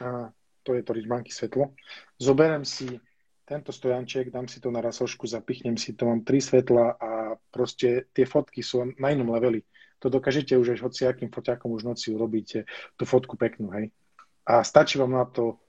a 0.00 0.28
to 0.64 0.76
je 0.76 0.82
to 0.84 0.92
ričmanky 0.92 1.32
svetlo, 1.32 1.72
zoberiem 2.20 2.64
si 2.64 3.00
tento 3.42 3.72
stojanček, 3.72 4.32
dám 4.32 4.48
si 4.48 4.62
to 4.62 4.72
na 4.72 4.80
rasošku, 4.80 5.28
zapichnem 5.28 5.76
si 5.76 5.92
to, 5.92 6.08
mám 6.08 6.24
tri 6.24 6.40
svetla 6.40 6.96
a 6.96 7.10
proste 7.52 8.08
tie 8.12 8.24
fotky 8.24 8.64
sú 8.64 8.86
na 8.96 9.08
inom 9.12 9.34
leveli 9.34 9.60
to 10.02 10.10
dokážete 10.10 10.58
už 10.58 10.74
aj 10.74 10.82
hociakým 10.82 11.30
foťakom 11.30 11.70
už 11.70 11.86
noci 11.86 12.10
urobíte 12.10 12.66
tú 12.98 13.06
fotku 13.06 13.38
peknú, 13.38 13.70
hej. 13.70 13.94
A 14.42 14.66
stačí 14.66 14.98
vám 14.98 15.14
na 15.14 15.22
to 15.22 15.62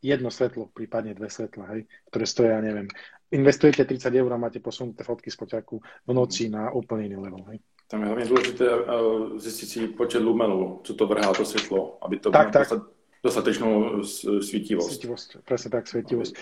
jedno 0.00 0.32
svetlo, 0.32 0.72
prípadne 0.72 1.12
dve 1.12 1.28
svetla, 1.28 1.76
hej, 1.76 1.84
ktoré 2.08 2.24
stoja, 2.24 2.56
neviem. 2.64 2.88
Investujete 3.30 3.84
30 3.84 4.14
eur 4.14 4.32
a 4.32 4.36
máte 4.36 4.60
posunuté 4.60 5.04
fotky 5.04 5.30
z 5.30 5.36
foťaku 5.36 5.80
v 6.06 6.12
noci 6.14 6.48
na 6.48 6.70
úplne 6.70 7.06
iný 7.06 7.16
level, 7.16 7.44
hej. 7.50 7.58
Tam 7.88 8.00
je 8.00 8.06
hlavně 8.06 8.24
důležité 8.24 8.70
uh, 8.76 9.38
zjistit 9.38 9.66
si 9.66 9.88
počet 9.88 10.18
lumenů, 10.18 10.80
co 10.84 10.94
to 10.94 11.06
vrhá 11.06 11.34
to 11.34 11.44
světlo, 11.44 11.98
aby 12.02 12.18
to 12.18 12.30
tak, 12.30 12.52
tak. 12.52 12.68
dostatečnou 13.24 14.02
svítivosť. 14.42 14.90
Svítivosť, 14.90 15.36
presne 15.44 15.70
tak, 15.70 15.86
svítivosť. 15.86 16.34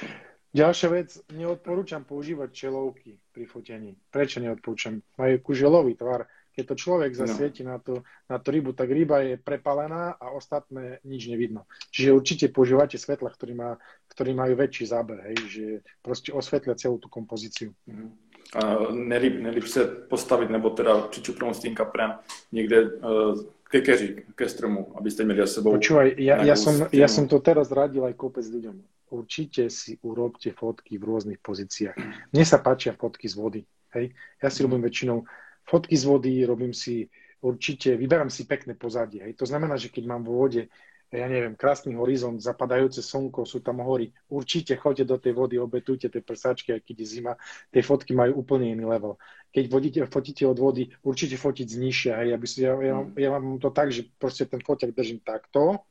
Ďalšia 0.55 0.89
vec, 0.89 1.09
neodporúčam 1.35 2.07
používať 2.07 2.49
čelovky 2.55 3.19
pri 3.35 3.45
fotení. 3.45 3.99
Prečo 4.07 4.39
neodporúčam? 4.39 5.03
Majú 5.19 5.43
kuželový 5.43 5.99
tvar, 5.99 6.31
keď 6.55 6.65
to 6.71 6.75
človek 6.79 7.11
no. 7.13 7.19
zasvieti 7.27 7.67
no. 7.67 7.75
na, 7.75 7.79
tú, 7.83 8.01
na 8.31 8.39
tú 8.39 8.49
rybu, 8.55 8.73
tak 8.73 8.89
ryba 8.89 9.21
je 9.27 9.35
prepalená 9.37 10.15
a 10.15 10.31
ostatné 10.31 11.03
nič 11.03 11.27
nevidno. 11.27 11.67
Čiže 11.91 12.15
určite 12.15 12.47
používate 12.55 12.95
svetla, 12.95 13.35
ktorý, 13.35 13.53
má, 13.59 13.71
ktorý 14.15 14.33
majú 14.39 14.55
väčší 14.55 14.87
záber, 14.87 15.19
hej, 15.35 15.39
že 15.51 15.67
proste 16.01 16.31
osvetlia 16.31 16.79
celú 16.79 17.03
tú 17.03 17.11
kompozíciu. 17.11 17.75
Mm. 17.91 18.15
A 18.55 18.93
nelíp, 18.93 19.41
nelíp 19.41 19.67
se 19.67 19.85
postavit, 19.85 20.51
nebo 20.51 20.71
teda 20.71 21.01
pričupnout 21.01 21.57
s 21.57 21.61
tým 21.61 21.75
kaprem 21.75 22.13
niekde 22.53 22.83
uh, 22.83 23.41
ke 23.75 23.81
keři, 23.81 24.23
ke 24.35 24.49
stromu, 24.49 24.93
aby 24.95 25.11
ste 25.11 25.25
měli 25.25 25.41
za 25.41 25.47
sebou. 25.47 25.75
Počúvaj, 25.75 26.15
ja, 26.19 26.45
ja, 26.45 26.55
som, 26.55 26.87
ja 26.93 27.09
som 27.11 27.27
to 27.27 27.43
teraz 27.43 27.75
radil 27.75 28.07
aj 28.07 28.15
kopec 28.15 28.47
ľuďom. 28.47 28.79
Určite 29.11 29.67
si 29.71 29.99
urobte 30.07 30.55
fotky 30.55 30.99
v 30.99 31.03
rôznych 31.03 31.41
pozíciách. 31.43 31.99
Mne 32.31 32.45
sa 32.47 32.63
páčia 32.63 32.95
fotky 32.95 33.27
z 33.27 33.35
vody. 33.35 33.63
Hej? 33.99 34.15
Ja 34.39 34.49
si 34.55 34.63
mm. 34.63 34.65
robím 34.71 34.83
väčšinou 34.87 35.27
fotky 35.65 35.97
z 35.97 36.05
vody, 36.05 36.33
robím 36.45 36.73
si 36.73 37.09
určite, 37.45 37.97
vyberám 37.97 38.33
si 38.33 38.49
pekné 38.49 38.73
pozadie. 38.73 39.21
Hej. 39.21 39.37
To 39.41 39.47
znamená, 39.49 39.77
že 39.77 39.93
keď 39.93 40.05
mám 40.09 40.25
vo 40.25 40.41
vode, 40.41 40.73
ja 41.15 41.29
neviem, 41.31 41.55
krásny 41.55 41.95
horizont, 41.95 42.43
zapadajúce 42.43 42.99
slnko, 42.99 43.47
sú 43.47 43.63
tam 43.63 43.85
hory, 43.85 44.11
určite 44.33 44.75
choďte 44.75 45.05
do 45.05 45.17
tej 45.21 45.33
vody, 45.37 45.55
obetujte 45.61 46.11
tie 46.11 46.23
prsáčky, 46.25 46.75
aj 46.75 46.83
keď 46.83 46.97
je 46.99 47.07
zima, 47.07 47.33
tie 47.71 47.85
fotky 47.85 48.17
majú 48.17 48.43
úplne 48.43 48.75
iný 48.75 48.89
level. 48.89 49.15
Keď 49.55 49.65
vodíte, 49.71 50.01
fotíte 50.11 50.43
od 50.43 50.59
vody, 50.59 50.91
určite 51.07 51.39
fotiť 51.39 51.67
z 51.71 51.77
nižšia. 51.79 52.13
Hej. 52.19 52.29
Ja, 52.35 52.37
by 52.41 52.47
ja, 52.59 52.73
ja, 52.75 52.97
ja 53.15 53.29
mám 53.31 53.63
to 53.63 53.71
tak, 53.71 53.95
že 53.95 54.11
proste 54.19 54.51
ten 54.51 54.59
foťak 54.59 54.91
držím 54.91 55.23
takto 55.23 55.87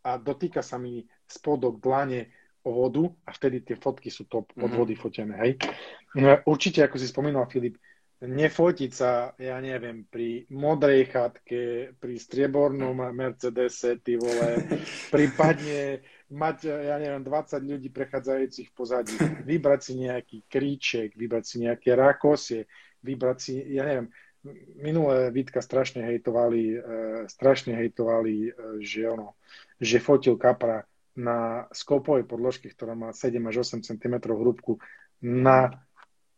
a 0.00 0.16
dotýka 0.16 0.64
sa 0.64 0.80
mi 0.80 1.04
spodok 1.28 1.84
dlane 1.84 2.32
o 2.64 2.72
vodu 2.72 3.04
a 3.28 3.36
vtedy 3.36 3.60
tie 3.60 3.76
fotky 3.76 4.08
sú 4.08 4.24
top 4.24 4.48
od 4.56 4.70
mhm. 4.72 4.76
vody 4.80 4.94
fotené. 4.96 5.34
Hej. 5.36 5.52
No, 6.16 6.40
určite, 6.48 6.80
ako 6.80 6.96
si 6.96 7.04
spomínal, 7.04 7.44
Filip, 7.52 7.76
nefotiť 8.18 8.90
sa, 8.90 9.30
ja 9.38 9.62
neviem, 9.62 10.02
pri 10.02 10.42
modrej 10.50 11.06
chatke, 11.14 11.94
pri 11.94 12.14
striebornom 12.18 12.98
Mercedese, 13.14 14.02
ty 14.02 14.18
vole, 14.18 14.58
prípadne 15.14 16.02
mať, 16.34 16.66
ja 16.66 16.98
neviem, 16.98 17.22
20 17.22 17.62
ľudí 17.62 17.88
prechádzajúcich 17.94 18.74
pozadí, 18.74 19.14
vybrať 19.46 19.80
si 19.80 19.92
nejaký 20.02 20.38
kríček, 20.50 21.14
vybrať 21.14 21.44
si 21.46 21.56
nejaké 21.62 21.94
rakosie, 21.94 22.66
vybrať 23.06 23.38
si, 23.38 23.54
ja 23.78 23.86
neviem, 23.86 24.10
minulé 24.82 25.30
Vítka 25.30 25.62
strašne 25.62 26.02
hejtovali, 26.02 26.74
uh, 26.74 26.82
strašne 27.30 27.78
hejtovali, 27.78 28.50
uh, 28.50 28.82
že 28.82 29.06
ono, 29.06 29.38
že 29.78 30.02
fotil 30.02 30.34
kapra 30.34 30.82
na 31.14 31.70
skopovej 31.70 32.26
podložke, 32.26 32.66
ktorá 32.70 32.98
má 32.98 33.14
7 33.14 33.38
až 33.46 33.62
8 33.62 33.82
cm 33.82 34.14
hrúbku 34.26 34.82
na 35.22 35.86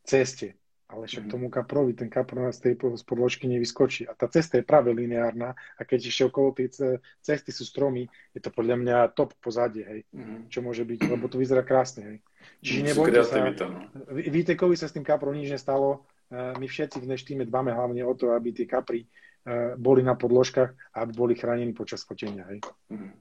ceste 0.05 0.60
ale 0.91 1.07
však 1.07 1.25
mhm. 1.27 1.31
tomu 1.31 1.47
kaprovi, 1.47 1.95
ten 1.95 2.11
kapro 2.11 2.51
z 2.51 2.59
tej 2.59 2.75
podložky 3.07 3.47
nevyskočí. 3.47 4.11
A 4.11 4.13
tá 4.19 4.27
cesta 4.27 4.59
je 4.59 4.67
práve 4.67 4.91
lineárna 4.91 5.55
a 5.79 5.81
keď 5.87 6.11
ešte 6.11 6.23
okolo 6.27 6.51
tej 6.51 6.99
cesty 7.23 7.55
sú 7.55 7.63
stromy, 7.63 8.11
je 8.35 8.41
to 8.43 8.51
podľa 8.51 8.77
mňa 8.83 8.97
top 9.15 9.39
pozadie, 9.39 9.87
hej. 9.87 10.01
Mm. 10.11 10.51
Čo 10.51 10.67
môže 10.67 10.83
byť, 10.83 11.01
lebo 11.07 11.31
to 11.31 11.39
vyzerá 11.39 11.63
krásne, 11.63 12.03
hej. 12.03 12.19
Čiže 12.61 12.81
nebojte 12.91 13.23
sa. 13.23 13.39
No. 13.71 13.87
Vítekovi 14.19 14.75
sa 14.75 14.91
s 14.91 14.97
tým 14.97 15.07
kaprom 15.07 15.33
nič 15.33 15.55
nestalo. 15.55 16.05
E, 16.29 16.59
my 16.59 16.67
všetci 16.67 16.99
v 16.99 17.09
dneštíme 17.09 17.43
dbáme 17.47 17.71
hlavne 17.71 18.03
o 18.03 18.13
to, 18.19 18.35
aby 18.35 18.51
tie 18.51 18.67
kapry 18.67 19.07
e, 19.07 19.79
boli 19.79 20.03
na 20.03 20.19
podložkách 20.19 20.71
a 20.93 20.97
aby 21.07 21.13
boli 21.15 21.35
chránení 21.39 21.71
počas 21.71 22.03
fotenia, 22.03 22.51
hej. 22.51 22.61
Mm. 22.91 23.15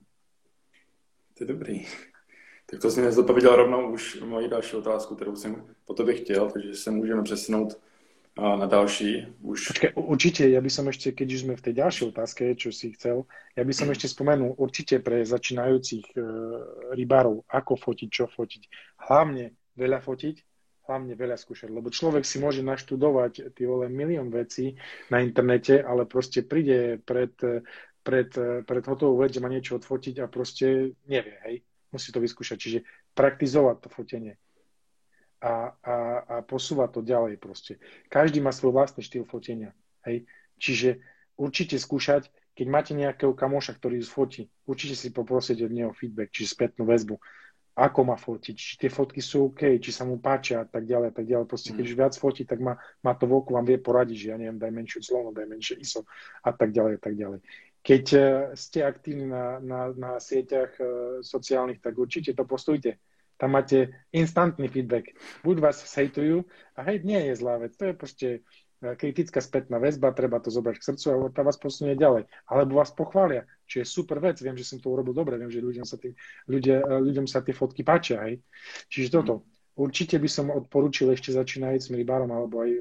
To 1.38 1.38
je 1.46 1.48
dobrý. 1.48 1.76
Tak 2.72 2.82
to 2.82 3.02
mi 3.02 3.12
zodpověděl 3.12 3.56
rovnou 3.56 3.92
už 3.92 4.22
moji 4.22 4.48
další 4.48 4.76
otázku, 4.76 5.16
kterou 5.16 5.36
jsem 5.36 5.76
po 5.86 5.94
tobě 5.94 6.16
chtěl, 6.16 6.50
takže 6.50 6.76
se 6.76 6.92
můžeme 6.92 7.24
přesunout 7.24 7.80
na 8.38 8.66
další. 8.66 9.28
Už... 9.42 9.68
Počkej, 9.68 9.92
určite, 9.96 10.48
ja 10.48 10.62
by 10.62 10.70
som 10.72 10.88
ešte, 10.88 11.12
keď 11.12 11.28
už 11.34 11.42
sme 11.44 11.54
v 11.60 11.66
tej 11.66 11.74
ďalšej 11.76 12.06
otázke, 12.16 12.44
čo 12.56 12.72
si 12.72 12.96
chcel, 12.96 13.28
ja 13.58 13.64
by 13.68 13.74
som 13.76 13.92
ešte 13.92 14.08
spomenul 14.08 14.56
určite 14.56 15.04
pre 15.04 15.28
začínajúcich 15.28 16.16
e, 16.16 16.20
rybárov, 16.96 17.44
ako 17.52 17.74
fotiť, 17.76 18.08
čo 18.08 18.32
fotiť. 18.32 18.62
Hlavne 19.12 19.60
veľa 19.76 20.00
fotiť, 20.00 20.36
hlavne 20.88 21.14
veľa 21.20 21.36
skúšať, 21.36 21.68
lebo 21.68 21.92
človek 21.92 22.24
si 22.24 22.40
môže 22.40 22.64
naštudovať 22.64 23.52
ty 23.52 23.68
vole 23.68 23.92
milión 23.92 24.32
vecí 24.32 24.80
na 25.12 25.20
internete, 25.20 25.84
ale 25.84 26.08
proste 26.08 26.40
príde 26.48 27.02
pred, 27.04 27.36
pred, 28.08 28.30
pred 28.64 28.84
hotovú 28.88 29.20
vec, 29.20 29.36
že 29.36 29.44
má 29.44 29.52
niečo 29.52 29.76
odfotiť 29.76 30.24
a 30.24 30.32
proste 30.32 30.96
nevie, 31.12 31.36
hej 31.44 31.56
musí 31.92 32.10
to 32.14 32.20
vyskúšať. 32.24 32.58
Čiže 32.58 32.80
praktizovať 33.14 33.76
to 33.86 33.90
fotenie 33.90 34.34
a, 35.40 35.72
a, 35.72 35.96
a 36.24 36.36
posúvať 36.44 37.00
to 37.00 37.02
ďalej 37.04 37.40
proste. 37.40 37.80
Každý 38.12 38.44
má 38.44 38.52
svoj 38.52 38.76
vlastný 38.76 39.02
štýl 39.04 39.24
fotenia. 39.24 39.72
Hej? 40.04 40.28
Čiže 40.60 41.00
určite 41.40 41.80
skúšať, 41.80 42.28
keď 42.54 42.68
máte 42.68 42.92
nejakého 42.92 43.32
kamoša, 43.32 43.80
ktorý 43.80 44.04
fotí, 44.04 44.52
určite 44.68 45.00
si 45.00 45.16
poprosiť 45.16 45.64
od 45.64 45.72
neho 45.72 45.92
feedback, 45.96 46.28
čiže 46.36 46.60
spätnú 46.60 46.84
väzbu, 46.84 47.16
ako 47.80 48.00
má 48.04 48.20
fotiť, 48.20 48.56
či 48.60 48.74
tie 48.76 48.92
fotky 48.92 49.24
sú 49.24 49.56
OK, 49.56 49.80
či 49.80 49.96
sa 49.96 50.04
mu 50.04 50.20
páčia 50.20 50.64
a 50.64 50.68
tak 50.68 50.84
ďalej 50.84 51.08
a 51.08 51.14
tak 51.16 51.26
ďalej. 51.32 51.48
Proste, 51.48 51.72
keď 51.72 51.84
už 51.88 51.96
mm. 51.96 52.02
viac 52.04 52.14
fotí, 52.20 52.44
tak 52.44 52.60
má, 52.60 52.76
má 53.00 53.16
to 53.16 53.24
v 53.24 53.40
oku, 53.40 53.56
vám 53.56 53.64
vie 53.64 53.80
poradiť, 53.80 54.18
že 54.20 54.28
ja 54.36 54.36
neviem, 54.36 54.60
daj 54.60 54.72
menšiu 54.76 55.00
zlono, 55.00 55.32
daj 55.32 55.48
menšie 55.48 55.80
ISO 55.80 56.04
a 56.44 56.52
tak 56.52 56.76
ďalej 56.76 57.00
a 57.00 57.02
tak 57.02 57.16
ďalej. 57.16 57.40
Keď 57.80 58.06
e, 58.12 58.20
ste 58.60 58.84
aktívni 58.84 59.26
na, 59.26 59.58
na, 59.64 59.90
na 59.96 60.12
sieťach 60.20 60.76
e, 60.78 60.84
sociálnych, 61.24 61.80
tak 61.80 61.96
určite 61.96 62.36
to 62.36 62.44
postujte. 62.44 63.00
Tam 63.40 63.56
máte 63.56 63.96
instantný 64.12 64.68
feedback. 64.68 65.16
Buď 65.48 65.64
vás 65.64 65.80
hejtujú, 65.80 66.44
a 66.76 66.84
hej, 66.92 67.08
nie 67.08 67.32
je 67.32 67.40
zlá 67.40 67.56
vec, 67.56 67.72
to 67.80 67.88
je 67.88 67.94
proste 67.96 68.28
e, 68.28 68.40
kritická 69.00 69.40
spätná 69.40 69.80
väzba, 69.80 70.12
treba 70.12 70.44
to 70.44 70.52
zobrať 70.52 70.76
k 70.76 70.88
srdcu 70.92 71.06
a 71.08 71.16
tá 71.32 71.42
vás 71.48 71.56
posunie 71.56 71.96
ďalej. 71.96 72.28
Alebo 72.52 72.84
vás 72.84 72.92
pochvália, 72.92 73.48
čo 73.64 73.80
je 73.80 73.88
super 73.88 74.20
vec, 74.20 74.36
viem, 74.44 74.60
že 74.60 74.68
som 74.68 74.84
to 74.84 74.92
urobil 74.92 75.16
dobre, 75.16 75.40
viem, 75.40 75.48
že 75.48 75.64
ľuďom 75.64 75.88
sa, 75.88 75.96
tý, 75.96 76.12
ľudia, 76.52 76.84
ľuďom 76.84 77.32
sa 77.32 77.40
tie 77.40 77.56
fotky 77.56 77.88
páčia, 77.88 78.28
hej. 78.28 78.44
Čiže 78.92 79.24
toto. 79.24 79.48
určite 79.80 80.20
by 80.20 80.28
som 80.28 80.52
odporúčil 80.52 81.08
ešte 81.16 81.32
začínajúcim 81.32 81.96
rybárom 81.96 82.28
alebo 82.36 82.68
aj 82.68 82.72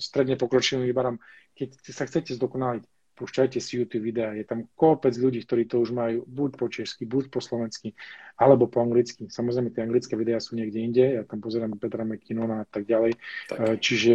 stredne 0.00 0.40
pokročilým 0.40 0.88
rybárom, 0.88 1.20
keď 1.52 1.76
sa 1.92 2.08
chcete 2.08 2.32
zdokonaliť, 2.32 2.88
púšťajte 3.18 3.58
si 3.58 3.82
YouTube 3.82 4.06
videá. 4.06 4.30
Je 4.30 4.46
tam 4.46 4.70
kopec 4.78 5.10
ľudí, 5.18 5.42
ktorí 5.42 5.66
to 5.66 5.82
už 5.82 5.90
majú 5.90 6.22
buď 6.30 6.50
po 6.54 6.66
česky, 6.70 7.02
buď 7.02 7.34
po 7.34 7.42
slovensky, 7.42 7.98
alebo 8.38 8.70
po 8.70 8.78
anglicky. 8.78 9.26
Samozrejme, 9.26 9.74
tie 9.74 9.82
anglické 9.82 10.14
videá 10.14 10.38
sú 10.38 10.54
niekde 10.54 10.78
inde. 10.78 11.04
Ja 11.18 11.26
tam 11.26 11.42
pozerám 11.42 11.74
Petra 11.82 12.06
McKinnona 12.06 12.62
a 12.62 12.66
tak 12.70 12.86
ďalej. 12.86 13.18
Tak. 13.50 13.58
Eh, 13.58 13.76
čiže 13.82 14.12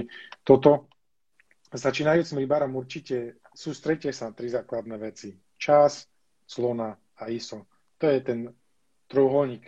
toto 0.47 0.87
začínajúcim 1.75 2.39
rybárom 2.39 2.71
určite 2.79 3.43
sústrete 3.51 4.15
sa 4.15 4.31
na 4.31 4.33
tri 4.33 4.47
základné 4.47 4.95
veci. 4.95 5.35
Čas, 5.59 6.07
slona 6.47 6.95
a 7.19 7.23
ISO. 7.27 7.67
To 7.99 8.05
je 8.07 8.19
ten 8.23 8.39
trojuholník, 9.09 9.63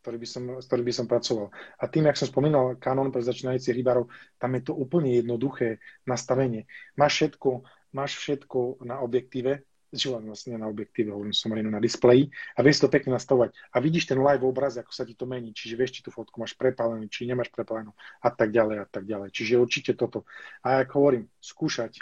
ktorý 0.00 0.16
by 0.16 0.28
som, 0.28 0.42
s 0.60 0.64
ktorým 0.68 0.86
by 0.88 0.94
som 0.94 1.06
pracoval. 1.06 1.48
A 1.80 1.84
tým, 1.88 2.08
jak 2.08 2.16
som 2.16 2.28
spomínal, 2.28 2.80
kanon 2.80 3.12
pre 3.12 3.20
začínajúcich 3.20 3.76
rybárov, 3.76 4.08
tam 4.40 4.50
je 4.56 4.62
to 4.64 4.72
úplne 4.72 5.12
jednoduché 5.12 5.80
nastavenie. 6.08 6.64
Máš 6.96 7.12
všetko, 7.20 7.64
máš 7.92 8.16
všetko 8.18 8.84
na 8.86 9.00
objektíve, 9.00 9.62
žiaľ 9.90 10.30
vlastne 10.30 10.54
na 10.54 10.70
objektíve, 10.70 11.10
hovorím 11.10 11.34
som 11.34 11.50
na 11.50 11.82
displeji 11.82 12.30
a 12.54 12.62
vieš 12.62 12.86
to 12.86 12.88
pekne 12.88 13.18
nastavovať. 13.18 13.50
A 13.74 13.82
vidíš 13.82 14.06
ten 14.06 14.22
live 14.22 14.46
obraz, 14.46 14.78
ako 14.78 14.94
sa 14.94 15.02
ti 15.02 15.18
to 15.18 15.26
mení, 15.26 15.50
čiže 15.50 15.74
vieš, 15.74 15.98
či 15.98 16.04
tú 16.06 16.14
fotku 16.14 16.38
máš 16.38 16.54
prepálenú, 16.54 17.10
či 17.10 17.26
nemáš 17.26 17.50
prepálenú 17.50 17.90
a 18.22 18.30
tak 18.30 18.54
ďalej 18.54 18.76
a 18.82 18.86
tak 18.86 19.04
ďalej. 19.06 19.34
Čiže 19.34 19.58
určite 19.58 19.92
toto. 19.98 20.22
A 20.62 20.86
ako 20.86 20.92
hovorím, 20.94 21.24
skúšať, 21.42 21.98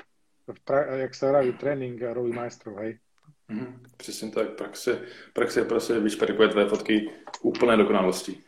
jak 0.77 1.13
sa 1.17 1.33
robí 1.33 1.53
tréning 1.57 1.97
robí 1.97 2.33
majstrov, 2.33 2.77
hej. 2.85 3.01
Mm, 3.49 3.83
přesně 3.97 4.31
tak. 4.31 4.51
Praxe, 4.51 5.03
praxe 5.33 5.65
prostě 5.65 5.99
vyšperkuje 5.99 6.49
tvé 6.49 6.69
fotky 6.69 7.11
úplné 7.43 7.77
dokonalosti. 7.77 8.45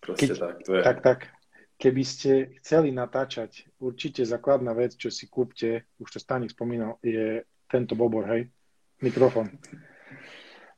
Proste 0.00 0.26
Keď, 0.26 0.38
tak, 0.38 0.56
to 0.66 0.74
je. 0.74 0.82
Tak, 0.82 1.02
tak. 1.02 1.18
Keby 1.80 2.02
ste 2.04 2.60
chceli 2.60 2.92
natáčať, 2.92 3.64
určite 3.80 4.20
základná 4.28 4.76
vec, 4.76 5.00
čo 5.00 5.08
si 5.08 5.32
kúpte, 5.32 5.88
už 5.96 6.08
to 6.12 6.18
Stanik 6.20 6.52
spomínal, 6.52 7.00
je 7.00 7.40
tento 7.72 7.96
bobor, 7.96 8.28
hej? 8.28 8.52
Mikrofón. 9.00 9.48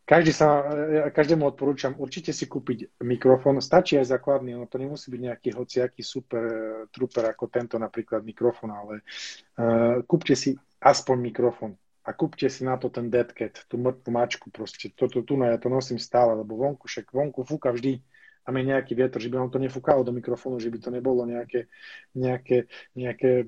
Každý 0.02 0.30
sa, 0.30 0.62
každému 1.10 1.42
odporúčam 1.42 1.98
určite 1.98 2.30
si 2.30 2.46
kúpiť 2.46 3.02
mikrofón. 3.02 3.58
Stačí 3.58 3.98
aj 3.98 4.14
základný, 4.14 4.54
no 4.54 4.70
to 4.70 4.78
nemusí 4.78 5.10
byť 5.10 5.20
nejaký 5.26 5.48
hociaký 5.54 6.02
super 6.06 6.42
eh, 6.46 6.54
truper 6.90 7.34
ako 7.34 7.50
tento 7.50 7.82
napríklad 7.82 8.22
mikrofón, 8.22 8.70
ale 8.70 8.94
uh, 9.02 10.02
kúpte 10.06 10.38
si 10.38 10.54
aspoň 10.82 11.16
mikrofón 11.18 11.72
a 12.02 12.10
kúpte 12.18 12.50
si 12.50 12.66
na 12.66 12.74
to 12.78 12.90
ten 12.90 13.06
deadcat, 13.06 13.62
tú 13.70 13.78
mŕtvú 13.78 14.10
mačku 14.10 14.50
proste. 14.50 14.90
Toto 14.90 15.22
tu, 15.22 15.38
no 15.38 15.46
ja 15.46 15.54
to 15.58 15.70
nosím 15.70 16.02
stále, 16.02 16.34
lebo 16.34 16.58
vonku, 16.58 16.90
však 16.90 17.14
vonku 17.14 17.46
fúka 17.46 17.70
vždy 17.70 18.02
a 18.42 18.48
mi 18.50 18.66
nejaký 18.66 18.98
vietor, 18.98 19.22
že 19.22 19.30
by 19.30 19.38
vám 19.38 19.50
to 19.50 19.62
nefúkalo 19.62 20.02
do 20.02 20.10
mikrofónu, 20.10 20.58
že 20.58 20.70
by 20.70 20.78
to 20.82 20.90
nebolo 20.90 21.22
nejaké, 21.26 21.70
nejaké, 22.18 22.66
nejaké 22.98 23.46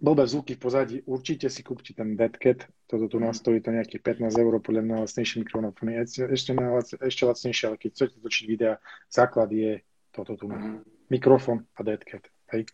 blbé 0.00 0.28
zvuky 0.28 0.54
v 0.54 0.60
pozadí. 0.60 0.96
Určite 1.08 1.48
si 1.48 1.64
kúpte 1.64 1.96
ten 1.96 2.16
deadcat, 2.16 2.68
toto 2.86 3.08
tu 3.08 3.16
nás 3.18 3.40
stojí 3.40 3.60
to 3.64 3.72
nejakých 3.72 4.02
15 4.20 4.36
eur, 4.36 4.60
podľa 4.60 4.82
mňa 4.84 4.96
lacnejší 5.08 5.34
mikrofón, 5.40 5.72
ešte, 5.72 6.52
ešte 7.00 7.22
lacnejšie, 7.24 7.64
ale 7.68 7.76
keď 7.80 7.90
chcete 7.96 8.16
točiť 8.20 8.44
videa, 8.48 8.74
základ 9.08 9.48
je 9.52 9.80
toto 10.12 10.36
tu. 10.36 10.48
Mm-hmm. 10.48 10.76
Mikrofon 11.10 11.64
a 11.76 11.80
deadcat. 11.82 12.24
Hej? 12.52 12.68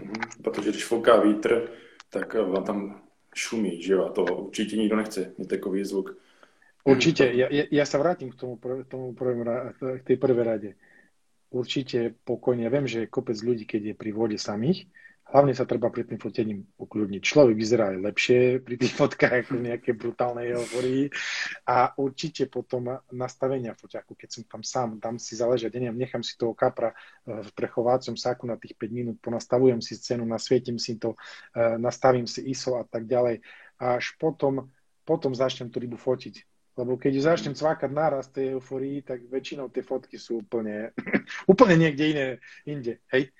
Mm-hmm. 0.00 0.42
Protože 0.42 0.70
když 0.70 0.84
fouká 0.84 1.20
vítr, 1.20 1.68
tak 2.10 2.34
vám 2.34 2.64
tam 2.64 3.02
šumí, 3.34 3.82
že 3.82 3.92
jo, 3.92 4.04
a 4.06 4.12
to 4.12 4.24
určite 4.24 4.76
nikto 4.76 4.96
nechce, 4.96 5.32
mít 5.38 5.48
takový 5.48 5.84
zvuk. 5.84 6.16
Určite, 6.84 7.28
ja, 7.36 7.48
ja, 7.50 7.84
sa 7.84 8.00
vrátim 8.00 8.32
k 8.32 8.36
tomu, 8.40 8.56
tomu 8.88 9.12
prvým, 9.12 9.44
k 9.76 10.02
tej 10.04 10.16
prvej 10.16 10.44
rade. 10.44 10.70
Určite 11.50 12.14
pokojne, 12.24 12.64
ja 12.64 12.72
viem, 12.72 12.86
že 12.86 13.04
je 13.04 13.12
kopec 13.12 13.36
ľudí, 13.42 13.66
keď 13.66 13.92
je 13.92 13.94
pri 13.98 14.10
vode 14.14 14.38
samých, 14.38 14.86
Hlavne 15.30 15.54
sa 15.54 15.62
treba 15.62 15.94
pri 15.94 16.02
tým 16.02 16.18
fotením 16.18 16.66
ukľudniť. 16.74 17.22
Človek 17.22 17.54
vyzerá 17.54 17.94
aj 17.94 18.02
lepšie 18.02 18.38
pri 18.66 18.74
tých 18.74 18.98
fotkách 18.98 19.46
ako 19.46 19.62
nejaké 19.62 19.94
brutálne 19.94 20.42
euforii 20.42 21.06
a 21.70 21.94
určite 21.94 22.50
potom 22.50 22.98
nastavenia 23.14 23.78
foťaku, 23.78 24.18
keď 24.18 24.28
som 24.28 24.42
tam 24.50 24.62
sám, 24.66 24.98
dám 24.98 25.22
si 25.22 25.38
záležať, 25.38 25.70
neviem, 25.78 26.02
nechám 26.02 26.26
si 26.26 26.34
toho 26.34 26.50
kapra 26.50 26.90
eh, 26.90 27.46
v 27.46 27.50
prechovácom 27.54 28.18
sáku 28.18 28.50
na 28.50 28.58
tých 28.58 28.74
5 28.74 28.90
minút, 28.90 29.16
ponastavujem 29.22 29.78
si 29.78 29.94
scénu, 29.94 30.26
nasvietím 30.26 30.82
si 30.82 30.98
to, 30.98 31.14
eh, 31.54 31.78
nastavím 31.78 32.26
si 32.26 32.50
ISO 32.50 32.82
a 32.82 32.84
tak 32.84 33.06
ďalej. 33.06 33.38
Až 33.78 34.18
potom, 34.18 34.66
potom 35.06 35.30
začnem 35.30 35.70
tú 35.70 35.78
rybu 35.78 35.94
fotiť. 35.94 36.42
Lebo 36.78 36.96
keď 36.96 37.34
začnem 37.34 37.58
cvákať 37.58 37.90
náraz 37.90 38.30
tej 38.30 38.56
euforii, 38.56 39.02
tak 39.02 39.26
väčšinou 39.26 39.68
tie 39.68 39.82
fotky 39.82 40.16
sú 40.16 40.42
úplne, 40.46 40.94
úplne 41.52 41.76
niekde 41.76 42.04
iné, 42.10 42.26
inde. 42.64 43.02
Hej? 43.10 43.34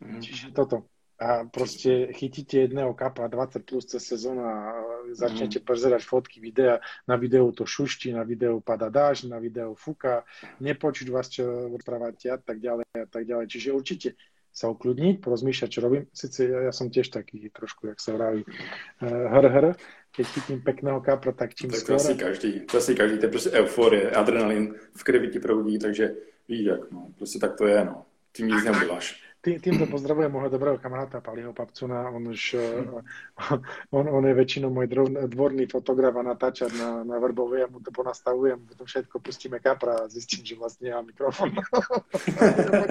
Mm. 0.00 0.20
Čiže 0.24 0.56
toto 0.56 0.88
a 1.20 1.44
proste 1.44 2.16
chytíte 2.16 2.64
jedného 2.64 2.96
kapa 2.96 3.28
20 3.28 3.68
plus 3.68 3.84
cez 3.84 4.00
sezónu 4.00 4.40
a 4.40 4.72
začnete 5.12 5.60
mm. 5.60 5.64
pozerať 5.68 6.02
fotky, 6.08 6.40
videa, 6.40 6.80
na 7.04 7.20
videu 7.20 7.52
to 7.52 7.68
šušti, 7.68 8.16
na 8.16 8.24
videu 8.24 8.64
pada 8.64 8.88
dáž, 8.88 9.28
na 9.28 9.36
videu 9.36 9.76
fúka, 9.76 10.24
nepočuť 10.64 11.12
vás, 11.12 11.28
čo 11.28 11.68
rozprávate 11.68 12.32
a 12.32 12.40
tak 12.40 12.64
ďalej 12.64 12.88
a 12.96 13.04
tak 13.04 13.28
ďalej. 13.28 13.52
Čiže 13.52 13.76
určite 13.76 14.08
sa 14.52 14.68
ukľudniť, 14.68 15.22
porozmýšľať, 15.22 15.68
čo 15.70 15.80
robím. 15.80 16.04
Sice 16.12 16.50
ja, 16.50 16.68
ja 16.68 16.72
som 16.74 16.90
tiež 16.90 17.08
taký 17.08 17.48
trošku, 17.54 17.86
jak 17.86 18.02
sa 18.02 18.18
vraví, 18.18 18.42
uh, 18.46 19.26
hr, 19.30 19.46
hr, 19.48 19.66
keď 20.10 20.26
chytím 20.26 20.58
pekného 20.60 21.00
kapra, 21.00 21.32
tak 21.32 21.54
čím 21.54 21.70
tak 21.70 21.80
skôr. 21.80 21.96
To 21.96 22.02
asi 22.02 22.14
každý, 22.18 22.50
to 22.66 22.74
asi 22.78 22.92
každý, 22.94 23.16
to 23.18 23.26
je 23.26 23.34
proste 23.34 23.50
euforie, 23.54 24.10
adrenalin 24.10 24.74
v 24.74 25.02
krvi 25.06 25.30
ti 25.30 25.38
proudí, 25.38 25.78
takže 25.78 26.14
víš 26.48 26.62
jak, 26.66 26.90
no, 26.90 27.14
proste 27.14 27.38
tak 27.38 27.54
to 27.56 27.66
je, 27.66 27.84
no. 27.84 28.06
Ty 28.32 28.42
nic 28.42 28.64
neuděláš. 28.64 29.29
Tý, 29.40 29.56
týmto 29.56 29.88
pozdravujem 29.88 30.28
môjho 30.28 30.52
dobrého 30.52 30.76
kamaráta 30.76 31.24
Paliho 31.24 31.56
Papcuna. 31.56 32.12
On, 32.12 32.20
už, 32.20 32.60
eh, 32.60 32.84
on, 33.96 34.04
on 34.04 34.24
je 34.28 34.34
väčšinou 34.36 34.68
môj 34.68 34.84
dvorný 35.32 35.64
fotograf 35.64 36.12
a 36.20 36.22
natáčať 36.28 36.68
na, 36.76 37.00
na 37.08 37.16
Vrbove. 37.16 37.64
Ja 37.64 37.68
mu 37.72 37.80
to 37.80 37.88
ponastavujem, 37.88 38.60
potom 38.68 38.84
všetko 38.84 39.16
pustíme 39.24 39.56
kapra 39.56 40.04
a 40.04 40.12
zistím, 40.12 40.44
že 40.44 40.60
vlastne 40.60 40.92
nemám 40.92 41.08
mikrofón. 41.08 41.56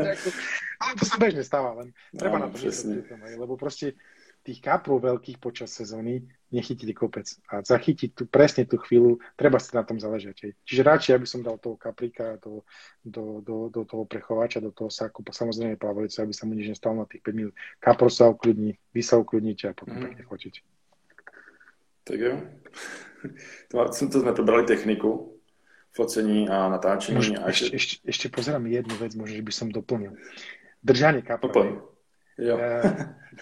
Ale 0.82 0.92
to 0.98 1.06
sa 1.06 1.22
bežne 1.22 1.46
stáva, 1.46 1.86
len 1.86 1.94
treba 2.18 2.42
no, 2.42 2.48
na 2.48 2.48
to 2.50 2.58
myslieť, 2.66 3.38
lebo 3.38 3.54
proste 3.54 3.94
tých 4.44 4.60
kaprov 4.64 5.04
veľkých 5.04 5.38
počas 5.38 5.70
sezóny 5.70 6.24
nechytili 6.50 6.96
kopec. 6.98 7.30
A 7.52 7.62
zachytiť 7.62 8.18
tú, 8.18 8.24
presne 8.26 8.66
tú 8.66 8.82
chvíľu, 8.82 9.22
treba 9.38 9.62
si 9.62 9.70
na 9.76 9.86
tom 9.86 10.02
záležať. 10.02 10.58
Čiže 10.66 10.82
radšej, 10.82 11.14
aby 11.14 11.28
som 11.30 11.46
dal 11.46 11.62
toho 11.62 11.78
kaplíka 11.78 12.42
do, 12.42 12.66
do, 13.06 13.44
do, 13.46 13.70
do 13.70 13.82
toho 13.86 14.04
prechovača, 14.10 14.64
do 14.64 14.74
toho 14.74 14.90
saku, 14.90 15.22
samozrejme 15.22 15.78
plavajúce, 15.78 16.26
aby 16.26 16.34
sa 16.34 16.50
mu 16.50 16.58
nič 16.58 16.74
nestalo 16.74 17.04
na 17.04 17.06
tých 17.06 17.22
5 17.22 17.38
minút. 17.38 17.54
Kapro 17.78 18.10
sa 18.10 18.32
ukľudní, 18.34 18.74
vy 18.74 19.02
sa 19.06 19.22
ukľudníte 19.22 19.70
a 19.70 19.78
potom 19.78 20.02
mm. 20.02 20.04
pekne 20.10 20.24
fotiť. 20.26 20.54
Tak 22.10 22.18
jo. 22.18 22.34
To, 23.70 23.86
to 23.86 24.18
sme 24.24 24.34
prebrali 24.34 24.66
techniku, 24.66 25.38
focení 25.94 26.50
a 26.50 26.72
natáčení. 26.72 27.20
Možno, 27.20 27.44
a 27.44 27.52
ešte, 27.52 27.76
ešte, 27.76 27.96
ešte 28.08 28.28
pozerám 28.34 28.66
jednu 28.66 28.96
vec, 28.98 29.14
možno, 29.14 29.38
že 29.38 29.46
by 29.46 29.54
som 29.54 29.68
doplnil. 29.70 30.18
Držanie 30.80 31.22
kapra. 31.22 31.52
Jo. 32.40 32.56
E, 32.56 32.82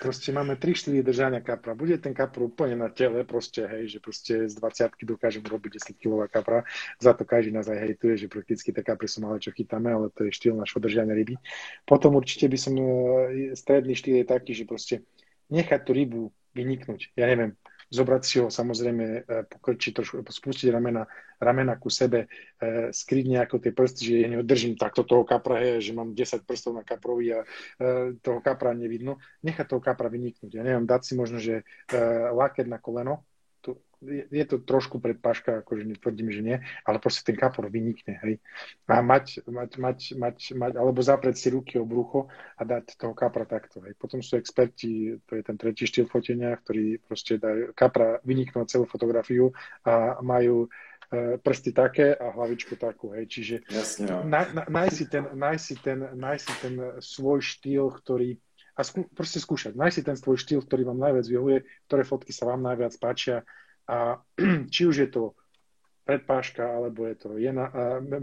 proste 0.01 0.33
máme 0.33 0.57
3-4 0.57 1.05
držania 1.05 1.41
kapra. 1.45 1.77
Bude 1.77 2.01
ten 2.01 2.17
kapr 2.17 2.49
úplne 2.49 2.73
na 2.73 2.89
tele, 2.89 3.21
proste, 3.21 3.61
hej, 3.69 3.93
že 3.93 3.99
proste 4.01 4.49
z 4.49 4.53
20 4.57 5.05
dokážem 5.05 5.45
robiť 5.45 5.77
10 5.77 6.01
kg 6.01 6.25
kapra. 6.25 6.65
Za 6.97 7.13
to 7.13 7.21
každý 7.21 7.53
nás 7.53 7.69
aj 7.69 7.77
hejtuje, 7.77 8.25
že 8.25 8.27
prakticky 8.27 8.73
tie 8.73 8.83
kapry 8.83 9.05
sú 9.05 9.21
malé, 9.21 9.37
čo 9.37 9.53
chytáme, 9.53 9.93
ale 9.93 10.09
to 10.09 10.25
je 10.25 10.33
štýl 10.33 10.57
našho 10.57 10.81
držania 10.81 11.13
ryby. 11.13 11.37
Potom 11.85 12.17
určite 12.17 12.49
by 12.49 12.57
som, 12.57 12.73
e, 12.73 13.53
stredný 13.53 13.93
štýl 13.93 14.25
je 14.25 14.27
taký, 14.27 14.51
že 14.57 14.65
proste 14.65 15.05
nechať 15.53 15.79
tú 15.85 15.91
rybu 15.93 16.21
vyniknúť. 16.57 17.13
Ja 17.13 17.29
neviem, 17.29 17.53
zobrať 17.87 18.21
si 18.23 18.35
ho 18.43 18.47
samozrejme, 18.51 19.05
e, 19.05 19.19
pokrčiť 19.47 19.91
trošku, 19.95 20.15
spustiť 20.23 20.67
ramena, 20.71 21.07
ramena 21.39 21.79
ku 21.79 21.87
sebe, 21.87 22.27
e, 22.59 22.91
skryť 22.91 23.25
nejako 23.31 23.55
tie 23.63 23.71
prsty, 23.71 24.01
že 24.03 24.13
ja 24.23 24.27
neodržím 24.27 24.75
takto 24.75 25.07
toho 25.07 25.23
kapra, 25.23 25.63
je, 25.63 25.91
že 25.91 25.91
mám 25.95 26.11
10 26.11 26.43
prstov 26.43 26.75
na 26.75 26.83
kaprovi 26.83 27.31
a 27.31 27.39
e, 27.43 27.47
toho 28.19 28.43
kapra 28.43 28.75
nevidno. 28.75 29.19
Nechať 29.43 29.65
toho 29.71 29.81
kapra 29.83 30.11
vyniknúť. 30.11 30.51
Ja 30.51 30.63
neviem, 30.67 30.83
dať 30.83 31.01
si 31.07 31.13
možno, 31.15 31.39
že 31.39 31.63
laket 32.33 32.67
na 32.67 32.77
koleno, 32.81 33.23
je 34.31 34.45
to 34.45 34.61
trošku 34.61 35.01
predpaška, 35.01 35.65
akože 35.65 35.83
netvrdím, 35.89 36.29
že 36.29 36.41
nie, 36.45 36.57
ale 36.85 37.01
proste 37.01 37.25
ten 37.25 37.33
kapor 37.33 37.65
vynikne, 37.73 38.21
hej. 38.21 38.37
A 38.85 39.01
mať, 39.01 39.41
mať, 39.49 39.71
mať, 39.81 39.99
mať, 40.13 40.37
mať, 40.53 40.71
alebo 40.77 41.01
zaprieť 41.01 41.35
si 41.37 41.47
ruky 41.49 41.81
o 41.81 41.85
brucho 41.85 42.29
a 42.57 42.61
dať 42.61 42.93
toho 42.93 43.17
kapra 43.17 43.49
takto, 43.49 43.81
hej. 43.81 43.97
Potom 43.97 44.21
sú 44.21 44.37
experti, 44.37 45.17
to 45.25 45.41
je 45.41 45.43
ten 45.43 45.57
tretí 45.57 45.89
štýl 45.89 46.05
fotenia, 46.05 46.53
ktorí 46.53 47.01
proste 47.01 47.41
dajú 47.41 47.73
kapra 47.73 48.21
vyniknú 48.21 48.69
celú 48.69 48.85
fotografiu 48.85 49.49
a 49.81 50.21
majú 50.21 50.69
e, 51.09 51.41
prsty 51.41 51.73
také 51.73 52.13
a 52.13 52.37
hlavičku 52.37 52.77
takú, 52.77 53.17
hej. 53.17 53.25
Čiže 53.25 53.55
Jasne, 53.65 54.05
no. 54.13 54.17
naj, 54.29 54.53
na, 54.53 54.63
naj, 54.69 54.89
si 54.93 55.09
ten, 55.09 55.25
naj, 55.33 55.57
si 55.57 55.73
ten, 55.73 56.05
naj 56.13 56.37
si 56.37 56.53
ten 56.61 57.01
svoj 57.01 57.41
štýl, 57.41 57.89
ktorý 57.97 58.37
a 58.77 58.81
skú, 58.85 59.09
proste 59.17 59.41
skúšať. 59.41 59.73
Naj 59.73 59.97
si 59.97 60.01
ten 60.05 60.13
svoj 60.13 60.37
štýl, 60.37 60.61
ktorý 60.61 60.85
vám 60.85 61.01
najviac 61.01 61.25
vyhovuje, 61.25 61.65
ktoré 61.89 62.05
fotky 62.05 62.29
sa 62.29 62.45
vám 62.45 62.61
najviac 62.61 62.93
páčia 63.01 63.41
a 63.89 64.21
či 64.73 64.85
už 64.85 64.95
je 65.01 65.09
to 65.09 65.23
predpáška, 66.07 66.63
alebo 66.63 67.03
je 67.03 67.15
to 67.19 67.29
jedna, 67.35 67.67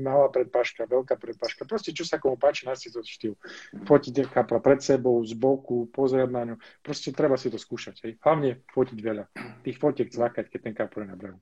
malá 0.00 0.32
predpáška, 0.32 0.88
veľká 0.88 1.20
predpáška. 1.20 1.68
Proste, 1.68 1.92
čo 1.92 2.08
sa 2.08 2.16
komu 2.16 2.40
páči, 2.40 2.64
nás 2.64 2.80
si 2.80 2.88
to 2.88 3.04
štýl. 3.04 3.36
Fotiť 3.84 4.32
kapra 4.32 4.56
pred 4.56 4.80
sebou, 4.80 5.20
z 5.20 5.36
boku, 5.36 5.92
pozerať 5.92 6.30
na 6.32 6.42
ňu. 6.48 6.56
Proste 6.80 7.12
treba 7.12 7.36
si 7.36 7.52
to 7.52 7.60
skúšať. 7.60 8.00
Hej. 8.08 8.12
Hlavne 8.24 8.64
fotiť 8.72 8.98
veľa. 9.04 9.24
Tých 9.68 9.76
fotiek 9.76 10.08
cvakať, 10.08 10.48
keď 10.48 10.60
ten 10.64 10.74
kapra 10.74 11.04
je 11.04 11.08
na 11.12 11.16
brehu. 11.20 11.38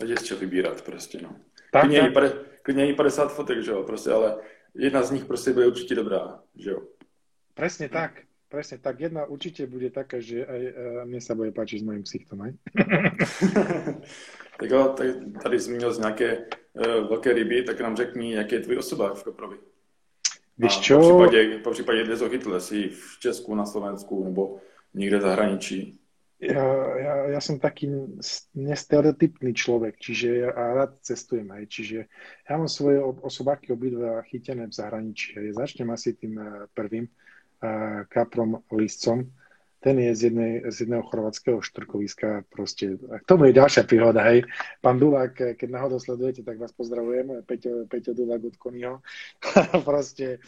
A 0.00 0.08
je 0.08 0.16
čo 0.16 0.40
vybírať 0.40 0.80
proste, 0.80 1.20
no. 1.20 1.36
Tak, 1.76 1.84
klidně, 1.84 2.10
tak. 2.10 2.90
i 2.90 2.94
50 2.94 3.28
fotek, 3.28 3.62
že 3.62 3.70
jo, 3.70 3.82
prostě, 3.82 4.10
ale 4.10 4.36
jedna 4.74 5.02
z 5.02 5.10
nich 5.10 5.24
prostě 5.24 5.52
bude 5.52 5.66
určitě 5.66 5.94
dobrá, 5.94 6.40
že 6.56 6.70
jo. 6.70 6.82
Presne 7.60 7.92
tak. 7.92 8.24
Presne 8.48 8.80
tak. 8.80 8.96
Jedna 9.04 9.28
určite 9.28 9.68
bude 9.68 9.92
taká, 9.92 10.16
že 10.16 10.48
aj 10.48 10.60
uh, 10.64 10.72
mne 11.04 11.20
sa 11.20 11.36
bude 11.36 11.52
páčiť 11.52 11.84
s 11.84 11.84
mojim 11.84 12.02
ksichtom, 12.08 12.40
aj? 12.40 12.52
tak 14.58 14.68
jo, 14.70 14.96
tady, 14.96 15.12
tady 15.42 15.56
zmínil 15.60 15.92
z 15.92 15.98
nějaké 15.98 16.28
uh, 16.38 16.84
velké 17.08 17.32
ryby, 17.32 17.62
tak 17.62 17.80
nám 17.80 17.96
řekni, 17.96 18.32
jaký 18.34 18.54
je 18.54 18.60
tvůj 18.60 18.78
osoba 18.78 19.14
v 19.14 19.24
Koprovi. 19.24 19.56
Víš 20.58 20.80
čo? 20.80 20.96
Po 20.98 21.04
případě, 21.04 21.58
po 21.58 21.70
případě 21.70 22.04
kde 22.04 22.16
chytil, 22.28 22.60
si 22.60 22.88
v 22.88 23.18
Česku, 23.20 23.54
na 23.54 23.66
Slovensku 23.66 24.24
nebo 24.24 24.56
někde 24.94 25.18
v 25.18 25.22
zahraničí. 25.22 25.96
Ja, 26.40 26.64
ja, 26.96 27.14
ja 27.36 27.40
som 27.44 27.60
taký 27.60 28.16
nestereotypný 28.56 29.52
človek, 29.52 30.00
čiže 30.00 30.48
ja 30.48 30.48
rád 30.48 30.96
cestujem 31.04 31.44
aj, 31.52 31.68
čiže 31.68 32.08
ja 32.48 32.56
mám 32.56 32.64
svoje 32.64 32.96
osobáky 33.04 33.76
obidva 33.76 34.24
chytené 34.24 34.64
v 34.64 34.72
zahraničí. 34.72 35.36
Začnem 35.52 35.92
asi 35.92 36.16
tým 36.16 36.40
eh, 36.40 36.64
prvým 36.72 37.12
kaprom 38.08 38.64
Liscom. 38.72 39.28
Ten 39.80 39.96
je 39.96 40.12
z, 40.12 40.20
jednej, 40.28 40.52
z 40.68 40.84
jedného 40.84 41.00
chorvatského 41.08 41.64
štrkoviska. 41.64 42.44
Proste, 42.52 43.00
a 43.08 43.16
k 43.16 43.24
tomu 43.24 43.48
je 43.48 43.56
ďalšia 43.56 43.88
príhoda, 43.88 44.20
hej. 44.28 44.44
Pán 44.84 45.00
Dulák, 45.00 45.56
keď 45.56 45.68
náhodou 45.72 45.96
sledujete, 45.96 46.44
tak 46.44 46.60
vás 46.60 46.72
pozdravujem. 46.76 47.40
Peťo, 47.48 47.88
Peťo 47.88 48.12
Dulák 48.12 48.44
od 48.44 48.56
Konyho. 48.60 49.00
proste, 49.88 50.44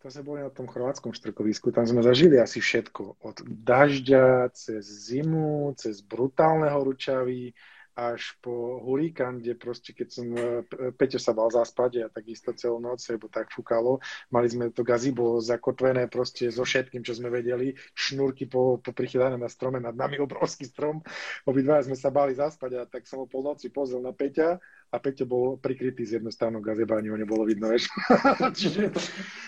to 0.00 0.10
sme 0.10 0.24
boli 0.24 0.40
na 0.40 0.48
tom 0.48 0.64
chorvátskom 0.64 1.12
štrkovisku, 1.12 1.70
tam 1.76 1.84
sme 1.84 2.00
zažili 2.00 2.40
asi 2.40 2.58
všetko. 2.58 3.20
Od 3.20 3.44
dažďa, 3.44 4.50
cez 4.56 4.82
zimu, 5.12 5.76
cez 5.76 6.00
brutálne 6.00 6.72
horúčavy, 6.72 7.52
až 7.92 8.36
po 8.40 8.80
hurikán, 8.80 9.40
kde 9.40 9.52
proste, 9.54 9.92
keď 9.92 10.08
som, 10.08 10.26
e, 10.32 10.64
Peťo 10.96 11.20
sa 11.20 11.36
bal 11.36 11.52
zaspať 11.52 12.04
a 12.04 12.12
takisto 12.12 12.56
celú 12.56 12.80
noc, 12.80 13.04
lebo 13.12 13.28
tak 13.28 13.52
fúkalo, 13.52 14.00
mali 14.32 14.48
sme 14.48 14.72
to 14.72 14.80
gazibo 14.80 15.40
zakotvené 15.44 16.08
proste 16.08 16.48
so 16.48 16.64
všetkým, 16.64 17.04
čo 17.04 17.12
sme 17.12 17.28
vedeli, 17.28 17.76
šnúrky 17.92 18.48
po, 18.48 18.80
po 18.80 18.90
prichydané 18.96 19.36
na 19.36 19.52
strome, 19.52 19.76
nad 19.76 19.92
nami 19.92 20.16
obrovský 20.20 20.64
strom, 20.64 21.04
obidva 21.44 21.84
sme 21.84 21.96
sa 21.96 22.08
bali 22.08 22.32
zaspať 22.32 22.70
a 22.80 22.88
tak 22.88 23.04
som 23.04 23.20
ho 23.20 23.26
polnoci 23.28 23.68
pozrel 23.68 24.00
na 24.00 24.16
Peťa 24.16 24.56
a 24.92 24.96
Peťo 25.00 25.24
bol 25.24 25.56
prikrytý 25.56 26.04
z 26.04 26.20
jednou 26.20 26.32
stranu 26.32 26.60
gazeba, 26.60 27.00
ani 27.00 27.12
ho 27.12 27.16
nebolo 27.16 27.48
vidno, 27.48 27.72
vieš. 27.72 27.88
Čiže 28.60 28.92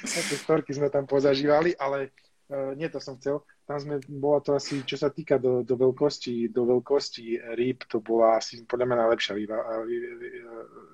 také 0.05 0.35
storky 0.41 0.73
sme 0.73 0.89
tam 0.89 1.05
pozažívali, 1.05 1.77
ale 1.77 2.13
uh, 2.51 2.73
nie 2.77 2.89
to 2.91 2.99
som 3.01 3.17
chcel 3.17 3.45
tam 3.65 3.81
sme, 3.81 3.97
bola 4.21 4.45
to 4.45 4.53
asi, 4.53 4.85
čo 4.85 5.01
sa 5.01 5.09
týka 5.09 5.41
do, 5.41 5.65
do 5.65 5.73
veľkosti, 5.81 6.53
do 6.53 6.69
veľkosti 6.69 7.57
rýb, 7.57 7.89
to 7.89 8.05
bola 8.05 8.37
asi 8.37 8.61
podľa 8.69 8.93
mňa 8.93 8.97
najlepšia 9.01 9.33
výva, 9.33 9.57
vý, 9.89 9.97
vý, 10.21 10.29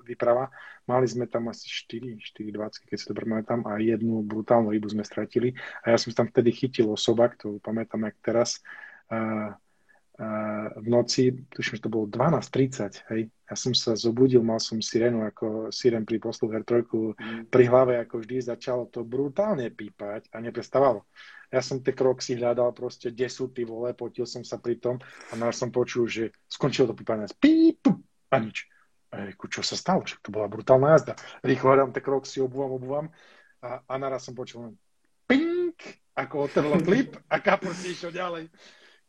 výprava. 0.07 0.47
Mali 0.87 1.03
sme 1.03 1.27
tam 1.27 1.51
asi 1.51 1.67
4, 1.67 2.15
4 2.15 2.47
20, 2.47 2.87
keď 2.87 2.95
si 2.95 3.05
to 3.05 3.11
pamätám, 3.11 3.67
a 3.67 3.75
jednu 3.75 4.23
brutálnu 4.23 4.71
rybu 4.71 4.87
sme 4.87 5.03
stratili. 5.03 5.51
A 5.83 5.91
ja 5.91 5.97
som 5.99 6.15
tam 6.15 6.31
vtedy 6.31 6.55
chytil 6.55 6.87
osobak, 6.87 7.35
to 7.35 7.59
pamätám, 7.59 8.07
jak 8.07 8.17
teraz, 8.23 8.49
a 9.11 9.59
v 10.77 10.87
noci, 10.87 11.33
tuším, 11.49 11.81
že 11.81 11.83
to 11.83 11.91
bolo 11.91 12.05
12.30, 12.05 13.09
hej. 13.09 13.21
Ja 13.51 13.55
som 13.57 13.73
sa 13.73 13.97
zobudil, 13.97 14.39
mal 14.45 14.61
som 14.61 14.77
sirénu, 14.77 15.25
ako 15.27 15.73
siren 15.73 16.05
pri 16.05 16.21
posluch 16.21 16.53
R3 16.55 16.87
mm. 16.87 17.51
pri 17.51 17.63
hlave, 17.67 17.97
ako 17.99 18.21
vždy, 18.21 18.37
začalo 18.39 18.87
to 18.87 19.01
brutálne 19.01 19.67
pípať 19.73 20.29
a 20.31 20.39
neprestávalo. 20.39 21.03
Ja 21.51 21.59
som 21.59 21.83
tie 21.83 21.91
kroky 21.91 22.39
hľadal 22.39 22.71
proste, 22.71 23.11
kde 23.11 23.27
sú 23.27 23.51
ty 23.51 23.67
vole, 23.67 23.91
potil 23.91 24.23
som 24.23 24.41
sa 24.41 24.55
pri 24.55 24.79
tom 24.79 25.03
a 25.29 25.33
náš 25.35 25.59
som 25.59 25.67
počul, 25.67 26.07
že 26.07 26.31
skončilo 26.47 26.91
to 26.91 26.95
pípanie. 26.95 27.27
Píp, 27.37 27.91
a 28.31 28.35
nič. 28.39 28.71
Ejku, 29.11 29.51
čo 29.51 29.59
sa 29.59 29.75
stalo? 29.75 30.07
Však 30.07 30.23
to 30.23 30.31
bola 30.31 30.47
brutálna 30.47 30.95
jazda. 30.95 31.19
Rýchlo 31.43 31.75
hľadám 31.75 31.91
tie 31.91 32.03
kroky, 32.03 32.39
obúvam, 32.39 32.71
obúvam 32.79 33.05
a, 33.59 33.83
a 33.83 33.93
naraz 33.99 34.23
som 34.23 34.31
počul 34.31 34.79
pink, 35.27 35.75
ako 36.15 36.47
otrlo 36.47 36.79
klip 36.79 37.19
a 37.27 37.43
kapor 37.43 37.75
si 37.75 37.91
išiel 37.91 38.15
ďalej. 38.15 38.47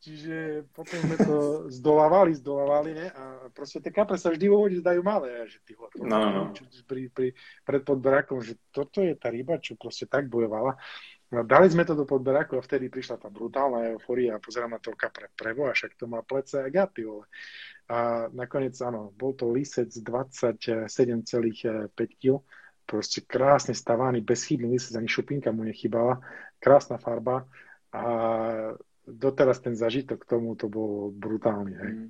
Čiže 0.02 0.66
potom 0.74 0.98
sme 0.98 1.14
to 1.14 1.36
zdolávali, 1.70 2.34
zdolávali, 2.34 2.90
ne? 2.90 3.06
A 3.14 3.46
proste 3.54 3.78
tie 3.78 3.94
kapre 3.94 4.18
sa 4.18 4.34
vždy 4.34 4.50
vo 4.50 4.66
vode 4.66 4.82
zdajú 4.82 4.98
malé. 4.98 5.46
Že 5.46 5.58
ty, 5.62 5.72
no, 5.78 6.18
no, 6.18 6.28
no. 6.34 6.42
Pri, 6.90 7.06
pri, 7.06 7.38
pred 7.62 7.82
podberakom, 7.86 8.42
že 8.42 8.58
toto 8.74 8.98
je 8.98 9.14
tá 9.14 9.30
ryba, 9.30 9.62
čo 9.62 9.78
proste 9.78 10.10
tak 10.10 10.26
bojovala. 10.26 10.74
No, 11.32 11.48
dali 11.48 11.64
sme 11.72 11.88
to 11.88 11.96
do 11.96 12.04
podberáku 12.04 12.60
a 12.60 12.64
vtedy 12.64 12.92
prišla 12.92 13.16
tá 13.16 13.32
brutálna 13.32 13.96
euforia 13.96 14.36
a 14.36 14.44
pozerám 14.44 14.76
na 14.76 14.80
toho 14.84 14.92
kapra 14.92 15.32
prevo 15.32 15.64
a 15.64 15.72
však 15.72 15.96
to 15.96 16.04
má 16.04 16.20
plece 16.20 16.60
a 16.60 16.68
gaty, 16.68 17.08
vole. 17.08 17.24
A 17.88 18.28
nakoniec, 18.36 18.76
áno, 18.84 19.16
bol 19.16 19.32
to 19.32 19.48
lisec 19.48 19.88
27,5 19.88 21.88
kg, 22.20 22.44
proste 22.84 23.24
krásne 23.24 23.72
stavaný, 23.72 24.20
bezchybný 24.20 24.76
lisec, 24.76 24.92
ani 24.92 25.08
šupinka 25.08 25.48
mu 25.56 25.64
nechybala, 25.64 26.20
krásna 26.60 27.00
farba 27.00 27.48
a 27.96 28.04
doteraz 29.08 29.64
ten 29.64 29.72
zažitok 29.72 30.22
k 30.22 30.30
tomu 30.36 30.52
to 30.52 30.68
bol 30.68 31.16
brutálny. 31.16 31.74
Hej. 31.80 31.92
Mm. 31.96 32.08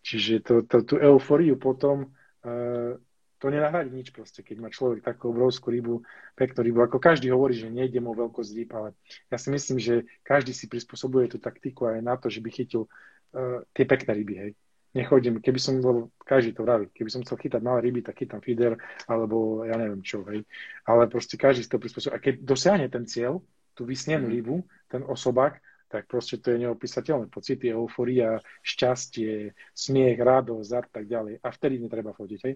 Čiže 0.00 0.32
to, 0.40 0.54
to, 0.64 0.76
tú 0.88 0.94
euforiu 0.96 1.60
potom 1.60 2.08
uh, 2.08 2.96
to 3.42 3.50
nenahradí 3.50 3.90
nič 3.90 4.14
proste, 4.14 4.46
keď 4.46 4.56
má 4.62 4.70
človek 4.70 5.02
takú 5.02 5.34
obrovskú 5.34 5.74
rybu, 5.74 6.06
peknú 6.38 6.62
rybu. 6.62 6.78
Ako 6.86 7.02
každý 7.02 7.34
hovorí, 7.34 7.58
že 7.58 7.66
nejde 7.66 7.98
mu 7.98 8.14
veľkosť 8.14 8.50
rýb, 8.54 8.70
ale 8.70 8.94
ja 9.26 9.34
si 9.34 9.50
myslím, 9.50 9.82
že 9.82 10.06
každý 10.22 10.54
si 10.54 10.70
prispôsobuje 10.70 11.26
tú 11.26 11.42
taktiku 11.42 11.90
aj 11.90 12.06
na 12.06 12.14
to, 12.14 12.30
že 12.30 12.38
by 12.38 12.54
chytil 12.54 12.86
uh, 12.86 13.66
tie 13.74 13.82
pekné 13.82 14.14
ryby, 14.14 14.34
hej. 14.38 14.52
Nechodím, 14.92 15.40
keby 15.42 15.58
som, 15.58 15.80
lebo 15.80 16.14
každý 16.22 16.54
to 16.54 16.62
vraví, 16.62 16.92
keby 16.92 17.10
som 17.10 17.24
chcel 17.26 17.40
chytať 17.40 17.64
malé 17.64 17.90
ryby, 17.90 18.04
tak 18.04 18.22
chytám 18.22 18.44
feeder, 18.44 18.78
alebo 19.10 19.66
ja 19.66 19.74
neviem 19.74 20.04
čo, 20.06 20.22
hej. 20.30 20.46
Ale 20.86 21.10
proste 21.10 21.34
každý 21.34 21.66
si 21.66 21.72
to 21.72 21.82
prispôsobuje. 21.82 22.14
A 22.14 22.22
keď 22.22 22.46
dosiahne 22.46 22.86
ten 22.86 23.08
cieľ, 23.10 23.42
tú 23.72 23.88
vysnenú 23.88 24.28
mm. 24.28 24.34
rybu, 24.38 24.56
ten 24.92 25.02
osobák, 25.02 25.58
tak 25.92 26.08
proste 26.08 26.40
to 26.40 26.56
je 26.56 26.64
neopísateľné. 26.64 27.28
Pocity, 27.28 27.68
euforia, 27.68 28.40
šťastie, 28.64 29.52
smiech, 29.76 30.16
radosť 30.16 30.70
a 30.72 30.80
tak 30.88 31.04
ďalej. 31.04 31.44
A 31.44 31.52
vtedy 31.52 31.76
netreba 31.76 32.16
fotiť, 32.16 32.40
hej? 32.48 32.54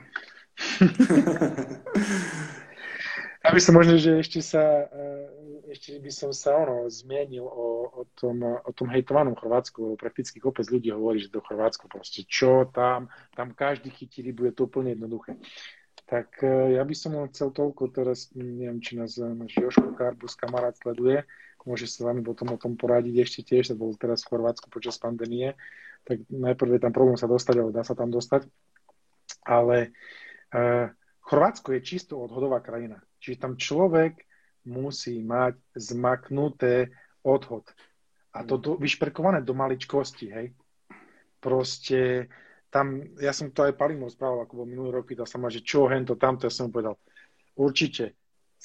Aby 3.47 3.61
som 3.63 3.79
možno, 3.79 3.95
že 4.01 4.25
ešte 4.25 4.43
sa, 4.43 4.89
eh, 4.89 5.29
ešte 5.71 6.01
by 6.01 6.11
som 6.11 6.33
sa 6.33 6.57
ono, 6.57 6.89
zmienil 6.91 7.47
o, 7.47 7.93
o, 7.93 8.03
tom, 8.19 8.43
o 8.43 8.71
tom 8.75 8.89
hejtovanom 8.91 9.39
Chorvátsku, 9.39 9.95
prakticky 10.01 10.43
kopec 10.43 10.67
ľudí 10.67 10.91
hovorí, 10.91 11.23
že 11.23 11.31
do 11.31 11.45
Chorvátsku 11.45 11.87
proste 11.87 12.27
čo 12.27 12.67
tam, 12.75 13.07
tam 13.39 13.55
každý 13.55 13.93
chytí 13.95 14.25
rybu, 14.25 14.51
je 14.51 14.55
to 14.57 14.67
úplne 14.67 14.99
jednoduché. 14.99 15.39
Tak 16.09 16.43
eh, 16.43 16.81
ja 16.81 16.83
by 16.83 16.95
som 16.97 17.21
chcel 17.31 17.53
toľko 17.53 17.93
teraz, 17.93 18.35
neviem, 18.35 18.83
či 18.83 18.99
nás 18.99 19.15
náš 19.21 19.53
Joško 19.55 19.95
Karbus 19.95 20.35
kamarát 20.35 20.75
sleduje, 20.75 21.23
môže 21.67 21.91
sa 21.91 22.01
s 22.01 22.07
vami 22.07 22.23
potom 22.23 22.55
o 22.55 22.61
tom 22.61 22.79
poradiť 22.79 23.15
ešte 23.27 23.41
tiež, 23.43 23.75
to 23.75 23.77
bol 23.77 23.93
teraz 23.99 24.23
v 24.25 24.31
Chorvátsku 24.33 24.71
počas 24.71 24.97
pandémie, 24.97 25.59
tak 26.07 26.23
najprv 26.31 26.79
je 26.79 26.83
tam 26.87 26.95
problém 26.95 27.19
sa 27.19 27.27
dostať, 27.27 27.55
ale 27.59 27.75
dá 27.75 27.83
sa 27.83 27.99
tam 27.99 28.15
dostať. 28.15 28.47
Ale 29.43 29.91
uh, 30.55 30.87
Chorvátsko 31.27 31.75
je 31.75 31.83
čisto 31.83 32.23
odhodová 32.23 32.63
krajina. 32.63 33.03
Čiže 33.19 33.43
tam 33.43 33.59
človek 33.59 34.23
musí 34.71 35.19
mať 35.19 35.59
zmaknuté 35.75 36.95
odhod. 37.27 37.67
A 38.31 38.47
to 38.47 38.55
do, 38.63 38.73
vyšperkované 38.79 39.43
do 39.43 39.55
maličkosti, 39.55 40.27
hej. 40.31 40.47
Proste 41.43 42.31
tam, 42.71 43.03
ja 43.19 43.35
som 43.35 43.51
to 43.51 43.67
aj 43.67 43.75
Palimo 43.75 44.07
správal, 44.07 44.47
ako 44.47 44.63
bol 44.63 44.69
minulý 44.71 45.01
rok, 45.01 45.11
pýtal 45.11 45.27
sa 45.27 45.43
ma, 45.43 45.51
že 45.51 45.67
čo, 45.67 45.91
hento, 45.91 46.15
tamto, 46.15 46.47
ja 46.47 46.53
som 46.53 46.71
povedal, 46.71 46.99
určite, 47.59 48.15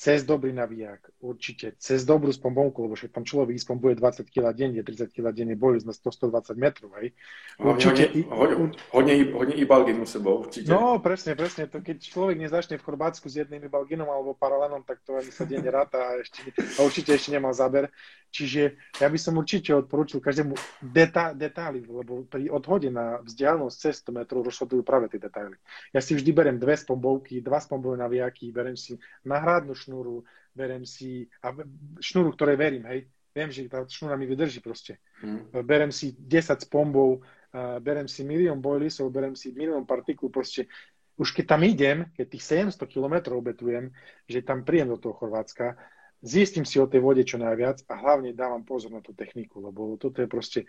cez 0.02 0.26
dobrý 0.26 0.50
navíjak, 0.50 1.14
určite, 1.22 1.78
cez 1.78 2.02
dobrú 2.10 2.34
spombonku, 2.34 2.90
lebo 2.90 2.98
však 2.98 3.14
tam 3.14 3.22
človek 3.22 3.54
spombuje 3.62 4.02
20 4.02 4.34
kg 4.34 4.50
denne, 4.50 4.82
30 4.82 5.14
kg 5.14 5.30
denne, 5.30 5.54
boli 5.54 5.78
na 5.86 5.94
100-120 5.94 6.58
metrov, 6.58 6.90
hej. 6.98 7.14
Určite. 7.62 8.10
Hodne, 8.34 8.74
hodne, 8.90 9.14
hodne 9.30 9.56
ibalginu 9.62 10.10
sebou, 10.10 10.42
určite. 10.42 10.74
No, 10.74 10.98
presne, 10.98 11.38
presne. 11.38 11.70
To, 11.70 11.86
keď 11.86 12.02
človek 12.02 12.34
nezačne 12.42 12.82
v 12.82 12.86
Chorvátsku 12.90 13.30
s 13.30 13.46
jedným 13.46 13.70
ibalginom 13.70 14.10
alebo 14.10 14.34
paralenom, 14.34 14.82
tak 14.82 15.06
to 15.06 15.22
ani 15.22 15.30
sa 15.30 15.46
deň 15.46 15.64
ráta 15.70 16.02
a, 16.02 16.18
ešte, 16.18 16.50
a 16.50 16.80
určite 16.82 17.14
ešte 17.14 17.38
nemal 17.38 17.54
záber. 17.54 17.94
Čiže 18.32 18.80
ja 18.98 19.12
by 19.12 19.20
som 19.20 19.36
určite 19.38 19.76
odporúčil 19.76 20.24
každému 20.24 20.56
deta, 20.80 21.36
detaily, 21.36 21.84
lebo 21.84 22.24
pri 22.26 22.48
odhode 22.48 22.88
na 22.88 23.20
vzdialenosť 23.20 23.76
cez 23.76 24.00
100 24.08 24.18
metrov 24.24 24.48
rozhodujú 24.48 24.88
práve 24.88 25.12
tie 25.12 25.20
detaily. 25.20 25.60
Ja 25.92 26.00
si 26.00 26.16
vždy 26.16 26.32
berem 26.32 26.56
dve 26.56 26.80
spombovky, 26.80 27.44
dva 27.44 27.60
spombové 27.60 28.00
navijaky, 28.00 28.56
berem 28.56 28.80
si 28.80 28.96
nahrádnu 29.28 29.76
šnúru, 29.92 30.24
berem 30.56 30.88
si, 30.88 31.28
a 31.44 31.52
šnúru, 32.00 32.32
ktoré 32.32 32.56
verím, 32.56 32.88
hej, 32.88 33.12
viem, 33.36 33.52
že 33.52 33.68
tá 33.68 33.84
šnúra 33.84 34.16
mi 34.16 34.24
vydrží 34.24 34.64
proste. 34.64 35.04
Hmm. 35.20 35.52
Berem 35.68 35.92
si 35.92 36.16
10 36.16 36.64
spombov, 36.64 37.20
uh, 37.20 37.76
berem 37.84 38.08
si 38.08 38.24
milión 38.24 38.64
bojlisov, 38.64 39.12
berem 39.12 39.36
si 39.36 39.52
milión 39.52 39.84
partikul, 39.84 40.32
proste 40.32 40.72
už 41.20 41.36
keď 41.36 41.46
tam 41.46 41.62
idem, 41.68 41.98
keď 42.16 42.26
tých 42.32 42.72
700 42.72 42.88
kilometrov 42.88 43.44
obetujem, 43.44 43.92
že 44.32 44.48
tam 44.48 44.64
príjem 44.64 44.96
do 44.96 44.98
toho 44.98 45.12
Chorvátska, 45.12 45.76
zistím 46.24 46.64
si 46.64 46.80
o 46.80 46.88
tej 46.88 47.04
vode 47.04 47.28
čo 47.28 47.36
najviac 47.36 47.84
a 47.92 47.94
hlavne 48.00 48.32
dávam 48.32 48.64
pozor 48.64 48.96
na 48.96 49.04
tú 49.04 49.12
techniku, 49.12 49.60
lebo 49.60 50.00
toto 50.00 50.24
je 50.24 50.30
proste 50.32 50.60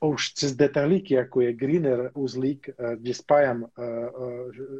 už 0.00 0.32
cez 0.34 0.56
detailíky, 0.56 1.20
ako 1.20 1.44
je 1.44 1.50
greener 1.52 2.00
uzlík, 2.16 2.72
uh, 2.72 2.96
kde 2.96 3.12
spájam 3.12 3.58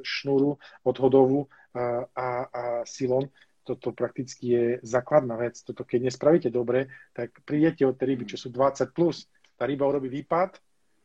šnúru 0.01 0.57
odhodovú 0.80 1.53
a, 1.70 2.51
a 2.51 2.64
silon, 2.82 3.30
toto 3.71 3.95
prakticky 3.95 4.45
je 4.51 4.64
základná 4.83 5.39
vec. 5.39 5.61
Toto 5.62 5.87
keď 5.87 6.11
nespravíte 6.11 6.51
dobre, 6.51 6.91
tak 7.14 7.39
prídete 7.47 7.87
od 7.87 7.95
tej 7.95 8.14
ryby, 8.14 8.25
čo 8.35 8.39
sú 8.41 8.49
20+, 8.51 8.91
plus, 8.91 9.31
tá 9.55 9.68
ryba 9.68 9.87
urobí 9.87 10.09
výpad, 10.09 10.59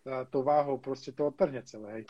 a 0.05 0.24
to 0.30 0.45
váhou 0.45 0.78
proste 0.78 1.11
to 1.11 1.34
odtrhne 1.34 1.66
celé. 1.66 1.89
Hej. 2.01 2.03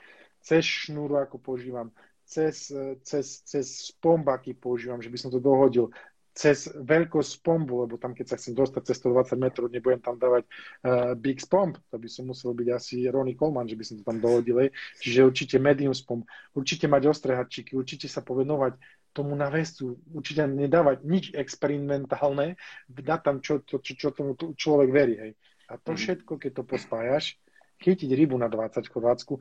Cez 0.43 0.63
šnúru, 0.67 1.17
ako 1.17 1.39
používam, 1.39 1.89
cez, 2.27 2.69
cez, 3.01 3.25
cez 3.47 3.65
spombaky 3.95 4.53
používam, 4.53 4.99
že 5.01 5.09
by 5.09 5.17
som 5.17 5.29
to 5.31 5.39
dohodil, 5.39 5.89
cez 6.35 6.67
veľkosť 6.67 7.39
pombu, 7.39 7.87
lebo 7.87 7.95
tam, 7.95 8.11
keď 8.11 8.35
sa 8.35 8.37
chcem 8.37 8.51
dostať 8.51 8.91
cez 8.91 8.99
120 8.99 9.39
metrov, 9.39 9.71
nebudem 9.71 10.03
tam 10.03 10.19
dávať 10.19 10.43
uh, 10.43 11.15
big 11.15 11.39
spomb, 11.39 11.79
to 11.87 11.95
by 11.95 12.11
som 12.11 12.27
musel 12.27 12.51
byť 12.51 12.67
asi 12.75 13.07
Ronnie 13.07 13.39
Coleman, 13.39 13.71
že 13.71 13.79
by 13.79 13.83
som 13.87 13.95
to 13.95 14.03
tam 14.03 14.19
dohodil. 14.19 14.67
Čiže 14.99 15.23
určite 15.23 15.55
medium 15.63 15.95
spomb, 15.95 16.27
určite 16.51 16.91
mať 16.91 17.07
ostré 17.07 17.39
hačiky, 17.39 17.79
určite 17.79 18.11
sa 18.11 18.19
povenovať 18.19 18.75
tomu 19.15 19.31
na 19.39 19.47
vestu, 19.47 19.95
určite 20.11 20.43
nedávať 20.43 21.07
nič 21.07 21.25
experimentálne, 21.31 22.59
dať 22.91 23.19
tam, 23.23 23.39
čo, 23.39 23.63
čo, 23.63 23.79
čo, 23.79 24.11
tomu 24.11 24.35
človek 24.35 24.89
verí. 24.91 25.15
Hej. 25.15 25.31
A 25.71 25.79
to 25.79 25.95
mhm. 25.95 25.99
všetko, 26.03 26.33
keď 26.35 26.51
to 26.51 26.63
pospájaš, 26.67 27.25
chytiť 27.79 28.11
rybu 28.11 28.35
na 28.35 28.51
20 28.51 28.83
v 28.83 28.91
Chorvátsku 28.91 29.33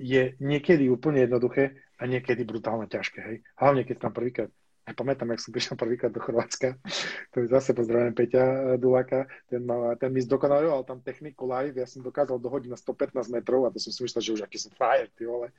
je 0.00 0.32
niekedy 0.40 0.88
úplne 0.88 1.28
jednoduché 1.28 1.76
a 2.00 2.08
niekedy 2.08 2.48
brutálne 2.48 2.88
ťažké. 2.88 3.18
Hej. 3.20 3.36
Hlavne, 3.60 3.84
keď 3.84 4.08
tam 4.08 4.12
prvýkrát 4.16 4.50
ja 4.90 4.96
pamätám, 4.96 5.30
jak 5.30 5.44
som 5.44 5.54
prišiel 5.54 5.76
prvýkrát 5.78 6.10
do 6.10 6.18
Chorvátska, 6.18 6.74
to 7.30 7.44
je 7.44 7.46
zase 7.46 7.76
pozdravujem 7.78 8.10
Peťa 8.10 8.74
Dulaka, 8.74 9.30
ten, 9.46 9.62
ma, 9.62 9.94
ten 9.94 10.10
mi 10.10 10.18
zdokonaloval 10.18 10.82
tam 10.82 10.98
techniku 10.98 11.46
live, 11.46 11.78
ja 11.78 11.86
som 11.86 12.02
dokázal 12.02 12.42
dohodiť 12.42 12.74
na 12.74 12.78
115 12.80 13.30
metrov 13.30 13.68
a 13.68 13.72
to 13.72 13.78
som 13.78 13.94
si 13.94 14.02
myslel, 14.02 14.22
že 14.24 14.34
už 14.34 14.42
aký 14.42 14.58
som 14.58 14.74
frajer, 14.74 15.06
ty 15.14 15.30
vole. 15.30 15.54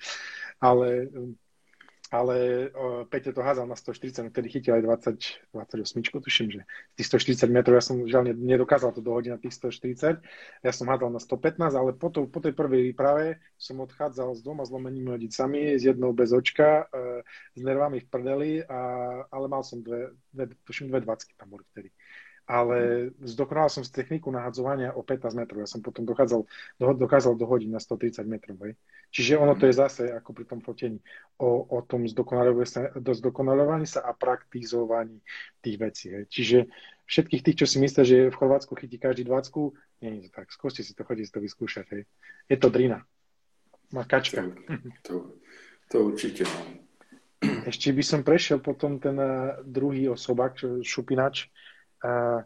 Ale 0.59 1.07
ale 2.11 2.67
uh, 2.75 3.07
Peťo 3.07 3.31
to 3.31 3.39
házal 3.39 3.63
na 3.63 3.79
140, 3.79 4.35
vtedy 4.35 4.47
chytil 4.51 4.75
aj 4.75 4.83
20, 5.15 5.55
28, 5.55 6.19
tuším, 6.19 6.47
že 6.51 6.61
tých 6.99 7.07
140 7.07 7.47
metrov, 7.47 7.79
ja 7.79 7.83
som 7.87 8.03
žiaľ 8.03 8.35
nedokázal 8.35 8.91
to 8.91 8.99
dohodiť 8.99 9.31
na 9.31 9.39
tých 9.39 9.55
140, 9.55 10.19
ja 10.61 10.71
som 10.75 10.91
hádal 10.91 11.07
na 11.07 11.23
115, 11.23 11.71
ale 11.71 11.95
po, 11.95 12.11
to, 12.11 12.27
po 12.27 12.43
tej 12.43 12.51
prvej 12.51 12.91
výprave 12.91 13.39
som 13.55 13.79
odchádzal 13.79 14.35
s 14.35 14.43
dvoma 14.43 14.67
zlomenými 14.67 15.15
hodicami, 15.15 15.79
s 15.79 15.87
jednou 15.87 16.11
bez 16.11 16.35
očka, 16.35 16.91
uh, 16.91 17.23
s 17.55 17.61
nervami 17.63 18.03
v 18.03 18.07
prdeli, 18.11 18.51
a, 18.67 18.79
ale 19.31 19.45
mal 19.47 19.63
som 19.63 19.79
dve, 19.79 20.11
dve 20.35 20.51
tuším, 20.67 20.91
dve 20.91 21.07
20 21.07 21.39
tam 21.39 21.47
boli 21.47 21.63
vtedy 21.71 21.95
ale 22.51 23.09
zdokonal 23.23 23.71
som 23.71 23.79
z 23.87 23.95
techniku 23.95 24.27
nahadzovania 24.27 24.91
o 24.91 24.99
15 24.99 25.39
metrov. 25.39 25.63
Ja 25.63 25.69
som 25.71 25.79
potom 25.79 26.03
dochádzal, 26.03 26.43
do, 26.75 26.85
dokázal 26.99 27.39
dohodiť 27.39 27.71
na 27.71 27.79
130 27.79 28.27
metrov. 28.27 28.59
Hej. 28.67 28.75
Čiže 29.15 29.39
ono 29.39 29.55
to 29.55 29.71
je 29.71 29.79
zase 29.79 30.11
ako 30.11 30.35
pri 30.35 30.45
tom 30.51 30.59
fotení 30.59 30.99
o, 31.39 31.63
o 31.63 31.79
tom 31.79 32.03
zdokonalovaní 32.03 33.87
sa 33.87 34.03
a 34.03 34.11
praktizovaní 34.11 35.23
tých 35.63 35.77
vecí. 35.79 36.11
Hej. 36.11 36.27
Čiže 36.27 36.57
všetkých 37.07 37.41
tých, 37.47 37.57
čo 37.63 37.67
si 37.71 37.77
myslia, 37.79 38.03
že 38.03 38.27
v 38.27 38.35
Chorvátsku 38.35 38.75
chytí 38.75 38.99
každý 38.99 39.23
20, 39.23 40.03
nie 40.03 40.19
je 40.19 40.27
to 40.27 40.43
tak. 40.43 40.51
Skúste 40.51 40.83
si 40.83 40.91
to 40.91 41.07
chodiť 41.07 41.23
si 41.23 41.31
to 41.31 41.39
vyskúšať. 41.39 41.85
Hej. 41.95 42.03
Je 42.51 42.57
to 42.59 42.67
drina. 42.67 43.07
Makačka. 43.95 44.43
To, 44.43 44.51
to, 45.07 45.13
to 45.87 45.97
určite. 46.03 46.43
No. 46.43 46.83
Ešte 47.41 47.89
by 47.89 48.03
som 48.05 48.21
prešiel 48.21 48.59
potom 48.61 48.99
ten 48.99 49.15
eh, 49.17 49.55
druhý 49.65 50.11
osobák, 50.11 50.83
šupinač, 50.83 51.47
a 52.01 52.41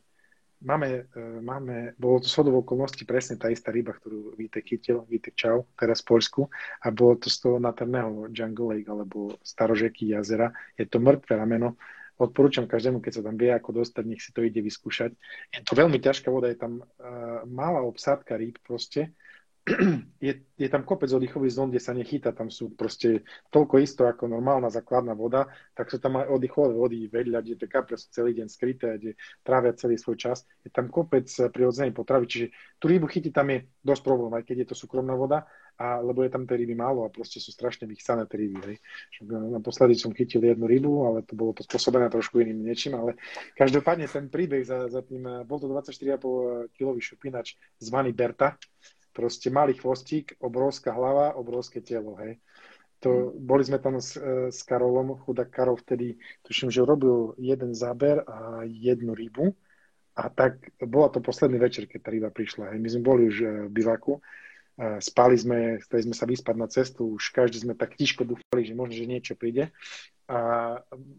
máme, 0.61 0.87
e, 1.09 1.41
máme, 1.41 1.93
bolo 1.99 2.19
to 2.19 2.27
shodou 2.27 2.59
okolností 2.63 3.03
presne 3.05 3.35
tá 3.39 3.51
istá 3.51 3.71
ryba, 3.71 3.95
ktorú 3.95 4.35
Vítek 4.35 4.65
chytil, 4.65 5.03
Vítek 5.07 5.35
Čau, 5.35 5.67
teraz 5.79 6.01
v 6.01 6.15
Polsku, 6.15 6.41
a 6.83 6.87
bolo 6.91 7.19
to 7.19 7.27
z 7.29 7.37
toho 7.45 7.57
naterného 7.59 8.31
Jungle 8.31 8.75
Lake, 8.75 8.89
alebo 8.89 9.35
starožeky 9.43 10.11
jazera. 10.11 10.51
Je 10.75 10.87
to 10.87 10.99
mŕtve 10.99 11.35
rameno, 11.35 11.75
odporúčam 12.15 12.63
každému, 12.67 13.03
keď 13.03 13.19
sa 13.19 13.25
tam 13.27 13.35
vie, 13.35 13.51
ako 13.51 13.83
dostať, 13.83 14.03
nech 14.07 14.23
si 14.23 14.31
to 14.31 14.43
ide 14.43 14.59
vyskúšať. 14.63 15.11
Je 15.51 15.61
to 15.63 15.75
veľmi 15.75 15.99
ťažká 15.99 16.31
voda, 16.31 16.47
je 16.47 16.59
tam 16.59 16.79
uh, 16.79 17.43
malá 17.43 17.83
obsádka 17.83 18.39
rýb 18.39 18.55
proste, 18.63 19.11
je, 20.21 20.33
je 20.61 20.69
tam 20.69 20.85
kopec 20.85 21.09
oddychových 21.09 21.57
zón, 21.57 21.73
kde 21.73 21.81
sa 21.81 21.97
nechytá, 21.97 22.29
tam 22.37 22.53
sú 22.53 22.77
proste 22.77 23.25
toľko 23.49 23.81
isto 23.81 24.05
ako 24.05 24.29
normálna 24.29 24.69
základná 24.69 25.17
voda, 25.17 25.49
tak 25.73 25.89
sú 25.89 25.97
tam 25.97 26.21
aj 26.21 26.29
oddychové 26.29 26.77
vody 26.77 27.09
vedľa, 27.09 27.41
kde 27.41 27.55
tie 27.57 27.69
kapre 27.69 27.97
sú 27.97 28.13
celý 28.13 28.37
deň 28.37 28.47
skryté, 28.47 29.01
kde 29.01 29.11
trávia 29.41 29.73
celý 29.73 29.97
svoj 29.97 30.21
čas. 30.21 30.45
Je 30.61 30.69
tam 30.69 30.93
kopec 30.93 31.25
prirodzenej 31.49 31.97
potravy, 31.97 32.29
čiže 32.29 32.47
tú 32.77 32.85
rybu 32.93 33.09
chytiť 33.09 33.33
tam 33.33 33.49
je 33.49 33.65
dosť 33.81 34.01
problém, 34.05 34.37
aj 34.37 34.45
keď 34.45 34.55
je 34.61 34.67
to 34.69 34.75
súkromná 34.77 35.17
voda, 35.17 35.49
a, 35.75 35.99
lebo 35.99 36.23
je 36.23 36.31
tam 36.31 36.47
tej 36.47 36.63
ryby 36.63 36.77
málo 36.77 37.03
a 37.03 37.11
proste 37.11 37.41
sú 37.41 37.51
strašne 37.51 37.89
vychcané 37.89 38.29
tie 38.29 38.37
ryby. 38.47 38.59
Hej. 38.69 38.77
Naposledy 39.27 39.97
som 39.97 40.13
chytil 40.15 40.45
jednu 40.45 40.69
rybu, 40.69 41.09
ale 41.09 41.25
to 41.25 41.35
bolo 41.35 41.51
to 41.51 41.67
spôsobené 41.67 42.07
trošku 42.07 42.39
iným 42.39 42.63
niečím, 42.63 42.95
ale 42.95 43.19
každopádne 43.57 44.07
ten 44.07 44.29
príbeh 44.31 44.63
za, 44.63 44.87
za 44.87 45.01
tým, 45.01 45.43
bol 45.43 45.57
to 45.59 45.67
24,5 45.67 46.71
kilový 46.77 47.01
šupinač 47.03 47.59
zvaný 47.81 48.15
Berta, 48.15 48.55
proste 49.15 49.47
malý 49.47 49.79
chvostík, 49.79 50.35
obrovská 50.43 50.91
hlava, 50.91 51.39
obrovské 51.39 51.79
telo, 51.79 52.19
hej. 52.19 52.35
To, 52.99 53.31
boli 53.31 53.63
sme 53.63 53.79
tam 53.79 54.01
s, 54.01 54.19
e, 54.19 54.51
s 54.51 54.59
Karolom, 54.67 55.15
chudák 55.23 55.47
Karol 55.47 55.79
vtedy, 55.79 56.19
tuším, 56.43 56.67
že 56.67 56.83
robil 56.83 57.31
jeden 57.39 57.71
záber 57.71 58.23
a 58.27 58.67
jednu 58.67 59.15
rybu 59.15 59.55
a 60.15 60.31
tak 60.31 60.71
bola 60.83 61.11
to 61.11 61.19
posledný 61.19 61.59
večer, 61.59 61.85
keď 61.87 61.99
tá 62.01 62.09
ryba 62.11 62.29
prišla. 62.31 62.71
Hej. 62.71 62.79
My 62.79 62.89
sme 62.91 63.03
boli 63.03 63.21
už 63.27 63.37
e, 63.39 63.47
v 63.67 63.71
bivaku, 63.71 64.19
spali 64.75 65.35
sme, 65.39 65.79
chceli 65.87 66.11
sme 66.11 66.15
sa 66.15 66.27
vyspať 66.27 66.55
na 66.59 66.67
cestu, 66.67 67.15
už 67.15 67.31
každý 67.31 67.63
sme 67.63 67.79
tak 67.79 67.95
tiško 67.95 68.27
dúfali, 68.27 68.67
že 68.67 68.75
možno, 68.75 68.93
že 68.95 69.07
niečo 69.07 69.33
príde 69.39 69.71
a 70.25 70.39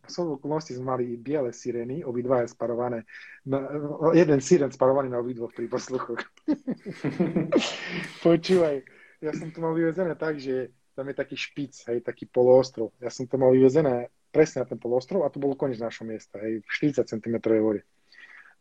v 0.03 0.35
okolnosti 0.35 0.75
sme 0.75 0.99
mali 0.99 1.15
biele 1.15 1.55
sirény, 1.55 2.03
obidva 2.03 2.43
je 2.43 2.51
sparované, 2.51 3.07
na, 3.47 3.63
jeden 4.11 4.43
siren 4.43 4.75
sparovaný 4.75 5.15
na 5.15 5.23
obidvoch 5.23 5.55
pri 5.55 5.71
posluchoch. 5.71 6.19
Počúvaj, 8.27 8.77
ja 9.23 9.31
som 9.31 9.55
to 9.55 9.63
mal 9.63 9.79
vyvezené 9.79 10.19
tak, 10.19 10.43
že 10.43 10.75
tam 10.99 11.07
je 11.07 11.15
taký 11.15 11.37
špic, 11.39 11.73
hej, 11.87 12.03
taký 12.03 12.27
poloostrov. 12.27 12.91
Ja 12.99 13.13
som 13.15 13.31
to 13.31 13.39
mal 13.39 13.55
vyvezené 13.55 14.11
presne 14.35 14.67
na 14.67 14.69
ten 14.69 14.81
poloostrov 14.81 15.23
a 15.23 15.31
to 15.31 15.39
bolo 15.39 15.55
koniec 15.55 15.79
našho 15.79 16.03
miesta, 16.03 16.43
hej, 16.43 16.67
v 16.67 16.69
40 16.99 17.07
cm 17.07 17.37
vode 17.63 17.87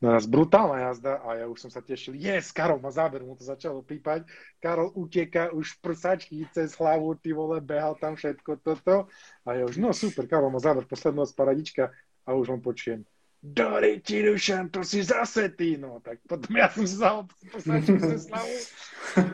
na 0.02 0.20
nás 0.20 0.26
brutálna 0.28 0.92
jazda 0.92 1.24
a 1.24 1.40
ja 1.40 1.46
už 1.48 1.68
som 1.68 1.72
sa 1.72 1.80
tešil, 1.80 2.20
yes, 2.20 2.52
Karol 2.52 2.84
má 2.84 2.92
záber, 2.92 3.24
mu 3.24 3.36
to 3.36 3.48
začalo 3.48 3.80
pípať, 3.80 4.28
Karol 4.60 4.92
uteka 4.92 5.56
už 5.56 5.80
prsačky 5.80 6.44
cez 6.52 6.76
hlavu, 6.76 7.16
ty 7.16 7.32
vole, 7.32 7.64
behal 7.64 7.96
tam 7.96 8.20
všetko 8.20 8.60
toto 8.60 9.08
a 9.48 9.50
ja 9.56 9.64
už, 9.64 9.80
no 9.80 9.96
super, 9.96 10.28
Karol 10.28 10.52
má 10.52 10.60
záber, 10.60 10.84
posledná 10.84 11.24
paradička 11.32 11.96
a 12.28 12.36
už 12.36 12.52
vám 12.52 12.62
počujem, 12.62 13.02
Dori 13.46 14.02
ti, 14.02 14.26
Dušan, 14.26 14.70
to 14.70 14.82
si 14.82 15.04
zase 15.04 15.50
ty, 15.50 15.78
no, 15.78 16.02
tak 16.02 16.18
potom 16.26 16.50
ja 16.58 16.66
som 16.66 16.82
si 16.82 16.98
zahol 16.98 17.30
prsačky 17.54 17.94
cez 18.02 18.26
hlavu. 18.26 18.58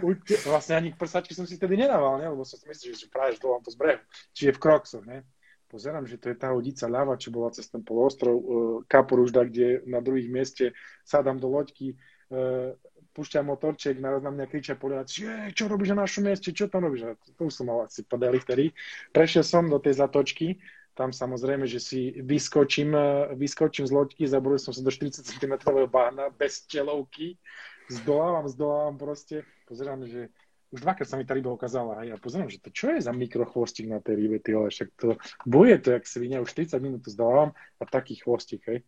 Ute... 0.04 0.36
Vlastne 0.52 0.74
ani 0.84 0.90
prsačky 0.92 1.32
som 1.32 1.48
si 1.48 1.56
tedy 1.56 1.80
nedával, 1.80 2.20
ne? 2.20 2.28
lebo 2.28 2.44
som 2.44 2.60
si 2.60 2.68
myslel, 2.68 3.00
že 3.00 3.08
práve 3.08 3.40
zdolám 3.40 3.64
to 3.64 3.72
z 3.72 3.80
brehu, 3.80 4.04
čiže 4.36 4.52
v 4.52 4.60
kroksoch, 4.60 5.06
ne? 5.08 5.24
Pozerám, 5.72 6.04
že 6.04 6.20
to 6.20 6.28
je 6.28 6.36
tá 6.36 6.52
hodica 6.52 6.92
ľava, 6.92 7.16
čo 7.16 7.32
bola 7.32 7.56
cez 7.56 7.72
ten 7.72 7.80
poloostrov, 7.80 8.36
uh, 8.36 8.46
Kaporužda, 8.92 9.48
kde 9.48 9.88
na 9.88 10.04
druhých 10.04 10.28
mieste 10.28 10.76
sadám 11.08 11.40
do 11.40 11.48
loďky, 11.48 11.96
uh, 11.96 12.76
púšťam 13.16 13.48
motorček, 13.48 14.04
naraz 14.04 14.20
na 14.20 14.36
mňa 14.36 14.46
kričia 14.52 14.76
poliaci, 14.76 15.24
že 15.24 15.32
čo 15.56 15.72
robíš 15.72 15.96
na 15.96 16.04
našom 16.04 16.28
mieste, 16.28 16.52
čo 16.52 16.68
tam 16.68 16.92
robíš? 16.92 17.08
A 17.08 17.12
to 17.16 17.48
už 17.48 17.56
som 17.56 17.72
mal 17.72 17.88
asi 17.88 18.04
podali 18.04 18.44
vtedy. 18.44 18.76
Prešiel 19.16 19.48
som 19.48 19.72
do 19.72 19.80
tej 19.80 20.04
zatočky, 20.04 20.60
tam 20.92 21.16
samozrejme, 21.16 21.64
že 21.64 21.80
si 21.80 22.20
vyskočím, 22.20 22.92
uh, 22.92 23.32
vyskočím 23.40 23.88
z 23.88 23.96
loďky, 23.96 24.28
zaboril 24.28 24.60
som 24.60 24.76
sa 24.76 24.84
do 24.84 24.92
40 24.92 25.24
cm 25.24 25.56
bána 25.88 26.28
bez 26.36 26.68
telovky, 26.68 27.40
zdolávam, 27.88 28.44
zdolávam 28.52 29.00
proste, 29.00 29.48
pozerám, 29.72 30.04
že 30.04 30.28
už 30.72 30.88
dvakrát 30.88 31.08
sa 31.08 31.20
mi 31.20 31.28
tá 31.28 31.36
ryba 31.36 31.52
ukázala 31.52 32.00
a 32.00 32.08
ja 32.08 32.16
pozerám, 32.16 32.48
že 32.48 32.64
to 32.64 32.72
čo 32.72 32.96
je 32.96 33.04
za 33.04 33.12
mikrochvostík 33.12 33.92
na 33.92 34.00
tej 34.00 34.16
rybe, 34.16 34.40
ty 34.40 34.56
však 34.56 34.90
to 34.96 35.20
boje 35.44 35.76
to, 35.84 35.92
jak 35.92 36.08
svinia, 36.08 36.40
už 36.40 36.56
30 36.56 36.80
minút 36.80 37.04
to 37.04 37.12
zdávam 37.12 37.52
a 37.52 37.84
taký 37.84 38.16
chvostík, 38.16 38.64
hej. 38.72 38.80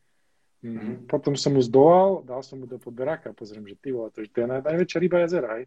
Mm-hmm. 0.63 1.11
Potom 1.11 1.35
som 1.35 1.51
mu 1.51 1.59
zdolal, 1.59 2.23
dal 2.23 2.39
som 2.39 2.63
mu 2.63 2.65
do 2.71 2.79
podberáka 2.79 3.35
a 3.35 3.37
pozriem, 3.37 3.67
že 3.67 3.75
ty 3.75 3.91
vole, 3.91 4.07
to, 4.15 4.23
to 4.23 4.37
je 4.39 4.47
naj, 4.47 4.63
najväčšia 4.63 4.99
ryba 5.03 5.17
jazera, 5.27 5.49
hej. 5.59 5.65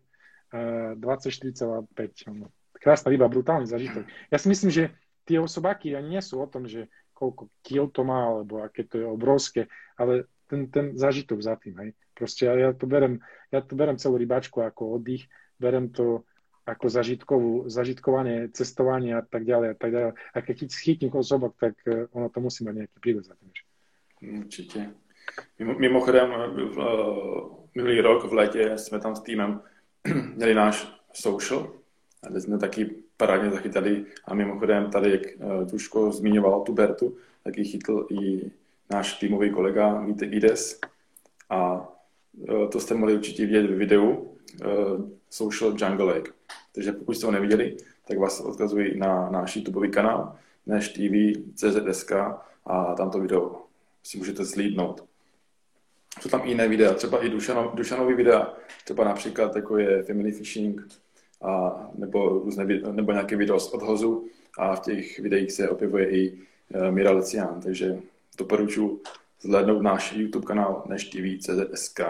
Uh, 0.56 0.96
24,5. 0.96 2.32
No. 2.32 2.48
Krásna 2.80 3.12
ryba, 3.12 3.28
brutálny 3.28 3.68
zažitok. 3.68 4.08
Ja 4.32 4.40
si 4.40 4.48
myslím, 4.48 4.72
že 4.72 4.96
tie 5.28 5.36
osobáky 5.36 5.92
ani 5.92 6.16
nie 6.16 6.22
sú 6.24 6.40
o 6.40 6.48
tom, 6.48 6.64
že 6.64 6.88
koľko 7.12 7.52
kil 7.60 7.92
to 7.92 8.08
má, 8.08 8.24
alebo 8.24 8.64
aké 8.64 8.88
to 8.88 8.96
je 8.96 9.04
obrovské, 9.04 9.68
ale 10.00 10.32
ten, 10.48 10.72
ten 10.72 10.96
zažitok 10.96 11.44
za 11.44 11.60
tým, 11.60 11.76
hej. 11.76 11.90
Proste 12.16 12.48
ja, 12.48 12.56
ja 12.56 12.72
to 12.72 12.88
berem, 12.88 13.20
ja 13.52 13.60
to 13.60 13.76
berem 13.76 14.00
celú 14.00 14.16
rybačku 14.16 14.64
ako 14.64 14.96
oddych, 14.96 15.28
berem 15.61 15.88
to 15.88 16.22
ako 16.66 16.88
zažitkovú, 16.90 17.70
zažitkovanie, 17.70 18.50
cestovanie 18.50 19.14
a 19.14 19.22
tak 19.22 19.46
ďalej 19.46 19.68
a 19.70 19.76
tak 19.78 19.90
ďalej. 19.92 20.12
A 20.34 20.38
keď 20.42 20.57
chytím 20.74 21.14
osobok, 21.14 21.54
tak 21.54 21.78
e, 21.86 22.11
ono 22.11 22.26
to 22.28 22.42
musí 22.42 22.66
mať 22.66 22.74
nejaký 22.74 22.98
príbeh 23.00 23.24
za 23.24 23.34
tým. 23.38 23.50
Určitě. 24.22 24.90
Mimochodem, 25.59 26.30
minulý 27.74 28.00
rok 28.00 28.24
v 28.24 28.32
létě 28.32 28.78
jsme 28.78 29.00
tam 29.00 29.16
s 29.16 29.20
týmem 29.20 29.61
měli 30.34 30.54
náš 30.54 30.88
social, 31.12 31.72
kde 32.28 32.40
jsme 32.40 32.59
taky 32.59 32.90
parádně 33.16 33.50
zachytali 33.50 34.04
a 34.24 34.34
mimochodem 34.34 34.90
tady, 34.90 35.11
jak 35.11 35.22
Duško 35.70 36.12
zmiňoval 36.12 36.61
tu 36.61 36.72
Bertu, 36.72 37.16
tak 37.44 37.59
ji 37.59 37.64
chytl 37.64 38.07
i 38.11 38.50
náš 38.90 39.18
týmový 39.18 39.50
kolega 39.50 40.00
Vítek 40.00 40.32
Ides 40.32 40.80
a 41.50 41.88
to 42.72 42.80
jste 42.80 42.94
mohli 42.94 43.14
určitě 43.14 43.46
vidět 43.46 43.66
v 43.66 43.76
videu 43.76 44.36
Social 45.30 45.74
Jungle 45.78 46.05
Lake. 46.07 46.32
Takže 46.72 46.92
pokud 46.92 47.14
jste 47.14 47.26
ho 47.26 47.32
neviděli, 47.32 47.76
tak 48.09 48.18
vás 48.18 48.40
odkazuji 48.40 48.99
na 48.99 49.30
náš 49.30 49.57
YouTube 49.57 49.88
kanál 49.88 50.36
Nash 50.66 50.88
TV, 50.88 51.40
CZSK 51.55 52.12
a 52.66 52.94
tam 52.94 53.11
to 53.11 53.20
video 53.20 53.62
si 54.03 54.18
můžete 54.18 54.44
zlídnout. 54.44 55.05
Jsou 56.20 56.28
tam 56.28 56.40
i 56.44 56.49
jiné 56.49 56.68
videa, 56.68 56.94
třeba 56.94 57.24
i 57.24 57.28
Dušanov, 57.28 57.74
Dušanový 57.74 58.14
videa, 58.14 58.55
třeba 58.84 59.05
například 59.05 59.57
jako 59.57 59.78
je 59.78 60.03
Family 60.03 60.32
Fishing, 60.32 60.88
a, 61.42 61.80
nebo, 61.94 62.28
různé, 62.28 62.64
nebo 62.92 63.12
nějaké 63.12 63.36
video 63.36 63.61
z 63.61 63.72
odhozu 63.72 64.28
a 64.59 64.76
v 64.76 64.80
těch 64.80 65.18
videích 65.18 65.53
se 65.53 65.68
objevuje 65.68 66.11
i 66.11 66.32
uh, 66.32 66.90
Mira 66.90 67.11
Lecián, 67.11 67.61
takže 67.61 67.99
doporučuji 68.38 69.03
zhlédnout 69.40 69.82
náš 69.82 70.12
YouTube 70.12 70.47
kanál 70.47 70.84
Nash 70.86 71.05
TV 71.05 71.38
CZSK. 71.40 72.01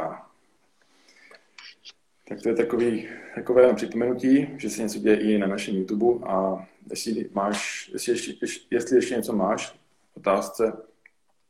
Tak 2.28 2.42
to 2.42 2.48
je 2.48 2.54
takový, 2.54 3.08
takové 3.34 3.74
připomenutí, 3.74 4.48
že 4.56 4.70
se 4.70 4.82
něco 4.82 4.98
děje 4.98 5.20
i 5.20 5.38
na 5.38 5.46
našem 5.46 5.76
YouTube 5.76 6.26
a 6.26 6.66
jestli, 6.90 7.30
máš, 7.32 7.90
jestli, 7.92 8.12
ještě, 8.12 8.32
jestli 8.70 8.96
ještě 8.96 9.14
něco 9.16 9.32
máš 9.32 9.78
otázce, 10.14 10.72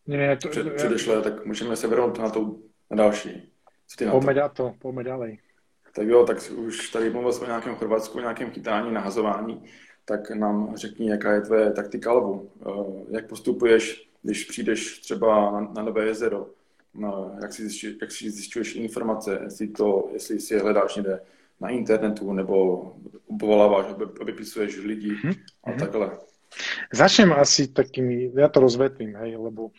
Nie, 0.06 0.36
to, 0.36 0.48
před, 0.48 0.74
předešlé, 0.74 1.22
tak 1.22 1.46
můžeme 1.46 1.76
se 1.76 1.86
vrhnout 1.86 2.18
na, 2.18 2.30
to, 2.30 2.56
na 2.90 2.96
další. 2.96 3.52
Co 3.86 3.96
ty 3.96 4.04
na 4.04 4.12
pojďme 4.12 4.34
to? 4.34 4.48
to, 4.48 4.74
pojďme 4.78 5.04
dále. 5.04 5.32
Tak 5.94 6.06
jo, 6.06 6.24
tak 6.26 6.50
už 6.56 6.90
tady 6.90 7.10
mluvil 7.10 7.32
o 7.42 7.46
nějakém 7.46 7.74
Chorvatsku, 7.74 8.20
nějakém 8.20 8.50
chytání, 8.50 8.92
nahazování, 8.92 9.64
tak 10.04 10.30
nám 10.30 10.76
řekni, 10.76 11.10
jaká 11.10 11.32
je 11.32 11.40
tvoje 11.40 11.72
taktika 11.72 12.12
lovu. 12.12 12.50
Eh, 12.60 13.14
jak 13.16 13.28
postupuješ, 13.28 14.10
když 14.22 14.44
přijdeš 14.44 14.98
třeba 14.98 15.50
na, 15.50 15.60
na 15.60 15.82
nové 15.82 16.06
jezero? 16.06 16.46
No, 16.96 17.36
jak, 17.42 17.52
si 17.52 17.68
zjišťuješ, 17.68 17.96
jak 18.00 18.12
si 18.12 18.30
zjišťuješ 18.30 18.74
informace, 18.74 19.40
jestli, 19.44 19.68
to, 19.68 20.08
jestli 20.12 20.40
si 20.40 20.54
je 20.54 20.60
hledáš 20.60 20.96
někde 20.96 21.20
na 21.60 21.68
internetu, 21.68 22.32
nebo 22.32 22.96
povoláváš, 23.40 23.86
vypisuješ 24.24 24.76
lidi 24.76 25.14
hmm. 25.14 25.34
a 25.64 25.70
mhm. 25.70 25.78
takhle. 25.78 26.18
Začnem 26.92 27.32
asi 27.32 27.68
takými, 27.68 28.32
ja 28.32 28.48
to 28.48 28.60
rozvetvím, 28.60 29.18
hej, 29.18 29.36
lebo 29.36 29.74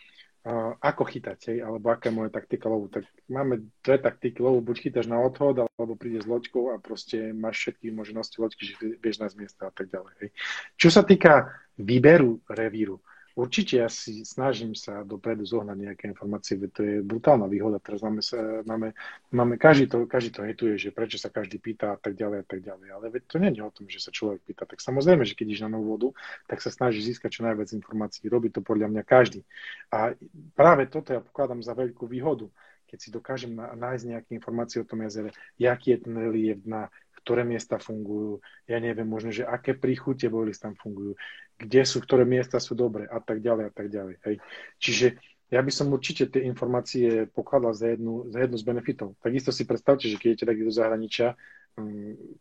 uh, 0.46 0.76
ako 0.78 1.04
chytať, 1.04 1.38
hej, 1.48 1.58
alebo 1.64 1.90
aká 1.90 2.12
je 2.12 2.14
moja 2.14 2.30
taktika 2.30 2.68
lovu. 2.68 2.92
Tak 2.92 3.08
máme 3.26 3.66
dve 3.82 3.98
taktiky 3.98 4.38
lovu, 4.42 4.60
buď 4.60 4.76
chytáš 4.78 5.06
na 5.08 5.18
odhod, 5.18 5.64
alebo 5.64 5.96
príde 5.96 6.22
s 6.22 6.28
loďkou 6.28 6.70
a 6.70 6.78
proste 6.78 7.32
máš 7.32 7.66
všetky 7.66 7.90
možnosti 7.90 8.36
loďky, 8.36 8.62
že 8.68 8.74
vieš 9.00 9.26
z 9.26 9.36
miesta 9.40 9.68
a 9.68 9.72
tak 9.74 9.90
ďalej. 9.90 10.12
Hej. 10.22 10.30
Čo 10.76 10.88
sa 10.92 11.02
týka 11.02 11.50
výberu 11.80 12.44
revíru, 12.46 13.00
Určite 13.38 13.78
ja 13.78 13.86
si 13.86 14.26
snažím 14.26 14.74
sa 14.74 15.06
dopredu 15.06 15.46
zohnať 15.46 15.78
nejaké 15.78 16.10
informácie, 16.10 16.58
veď 16.58 16.70
to 16.74 16.82
je 16.82 16.94
brutálna 17.06 17.46
výhoda. 17.46 17.78
Teraz 17.78 18.02
máme, 18.02 18.18
máme, 18.66 18.98
máme 19.30 19.54
každý, 19.54 19.86
to, 19.86 20.10
každý 20.10 20.34
to 20.34 20.42
hetuje, 20.42 20.74
že 20.74 20.90
prečo 20.90 21.22
sa 21.22 21.30
každý 21.30 21.62
pýta 21.62 21.94
a 21.94 21.98
tak 22.02 22.18
ďalej 22.18 22.42
a 22.42 22.46
tak 22.50 22.66
ďalej. 22.66 22.88
Ale 22.90 23.06
veď 23.14 23.22
to 23.30 23.36
nie 23.38 23.54
je 23.54 23.62
o 23.62 23.70
tom, 23.70 23.86
že 23.86 24.02
sa 24.02 24.10
človek 24.10 24.42
pýta. 24.42 24.66
Tak 24.66 24.82
samozrejme, 24.82 25.22
že 25.22 25.38
keď 25.38 25.54
ideš 25.54 25.62
na 25.62 25.78
novú 25.78 25.94
vodu, 25.94 26.08
tak 26.50 26.58
sa 26.58 26.74
snaží 26.74 26.98
získať 26.98 27.38
čo 27.38 27.46
najviac 27.46 27.70
informácií. 27.78 28.26
Robí 28.26 28.50
to 28.50 28.58
podľa 28.58 28.90
mňa 28.90 29.02
každý. 29.06 29.46
A 29.94 30.18
práve 30.58 30.90
toto 30.90 31.14
ja 31.14 31.22
pokladám 31.22 31.62
za 31.62 31.78
veľkú 31.78 32.10
výhodu 32.10 32.50
keď 32.88 32.98
si 33.04 33.12
dokážem 33.12 33.52
nájsť 33.52 34.04
nejaké 34.08 34.30
informácie 34.32 34.80
o 34.80 34.88
tom 34.88 35.04
jazere, 35.04 35.36
jaký 35.60 35.92
je 35.92 36.08
ten 36.08 36.14
relief 36.16 36.56
dna, 36.64 36.88
ktoré 37.20 37.44
miesta 37.44 37.76
fungujú, 37.76 38.40
ja 38.64 38.80
neviem, 38.80 39.04
možno, 39.04 39.28
že 39.28 39.44
aké 39.44 39.76
príchute 39.76 40.32
bojlis 40.32 40.56
tam 40.56 40.72
fungujú, 40.72 41.12
kde 41.58 41.82
sú, 41.82 41.98
ktoré 41.98 42.22
miesta 42.22 42.62
sú 42.62 42.78
dobré 42.78 43.10
a 43.10 43.18
tak 43.18 43.42
ďalej 43.42 43.64
a 43.68 43.72
tak 43.74 43.90
ďalej. 43.90 44.14
Hej. 44.22 44.36
Čiže 44.78 45.06
ja 45.48 45.60
by 45.64 45.72
som 45.72 45.90
určite 45.90 46.28
tie 46.30 46.44
informácie 46.46 47.26
pokladal 47.32 47.74
za 47.74 47.90
jednu, 47.90 48.30
za 48.30 48.44
jednu 48.44 48.56
z 48.60 48.64
benefitov. 48.64 49.18
Takisto 49.18 49.50
si 49.50 49.64
predstavte, 49.66 50.06
že 50.06 50.20
keď 50.20 50.28
idete 50.36 50.44
tak 50.46 50.58
do 50.60 50.72
zahraničia, 50.72 51.34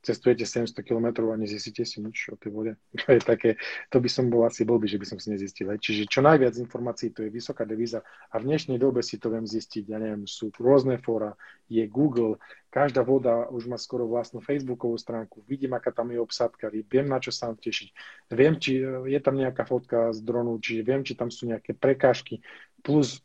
cestujete 0.02 0.46
700 0.46 0.84
km 0.84 1.32
a 1.32 1.36
nezistíte 1.38 1.86
si 1.86 2.02
nič 2.02 2.34
o 2.34 2.36
tej 2.36 2.52
vode. 2.52 2.74
To 3.08 3.16
je 3.16 3.22
také, 3.24 3.50
to 3.88 4.04
by 4.04 4.10
som 4.10 4.28
bol 4.28 4.44
asi 4.44 4.68
blbý, 4.68 4.90
že 4.90 5.00
by 5.00 5.06
som 5.08 5.18
si 5.22 5.32
nezistil. 5.32 5.72
Čiže 5.72 6.10
čo 6.10 6.20
najviac 6.26 6.60
informácií, 6.60 7.16
to 7.16 7.24
je 7.24 7.32
vysoká 7.32 7.64
devíza 7.64 8.04
a 8.34 8.36
v 8.42 8.48
dnešnej 8.52 8.76
dobe 8.82 9.00
si 9.00 9.16
to 9.22 9.32
viem 9.32 9.48
zistiť, 9.48 9.84
ja 9.88 9.98
neviem, 10.02 10.28
sú 10.28 10.52
rôzne 10.60 11.00
fóra, 11.00 11.38
je 11.68 11.84
Google, 11.88 12.40
každá 12.72 13.04
voda 13.04 13.48
už 13.52 13.68
má 13.68 13.76
skoro 13.80 14.08
vlastnú 14.08 14.40
Facebookovú 14.40 14.96
stránku, 15.00 15.44
vidím, 15.48 15.76
aká 15.76 15.92
tam 15.92 16.12
je 16.12 16.20
obsadka, 16.20 16.72
viem, 16.72 17.08
na 17.08 17.20
čo 17.20 17.32
sa 17.32 17.52
mám 17.52 17.60
tešiť. 17.60 17.90
Viem, 18.32 18.56
či 18.60 18.84
je 18.86 19.20
tam 19.24 19.36
nejaká 19.40 19.64
fotka 19.68 20.12
z 20.16 20.20
dronu, 20.24 20.60
čiže 20.60 20.82
viem, 20.84 21.02
či 21.04 21.16
tam 21.16 21.32
sú 21.32 21.48
nejaké 21.48 21.76
prekážky, 21.76 22.44
plus 22.88 23.20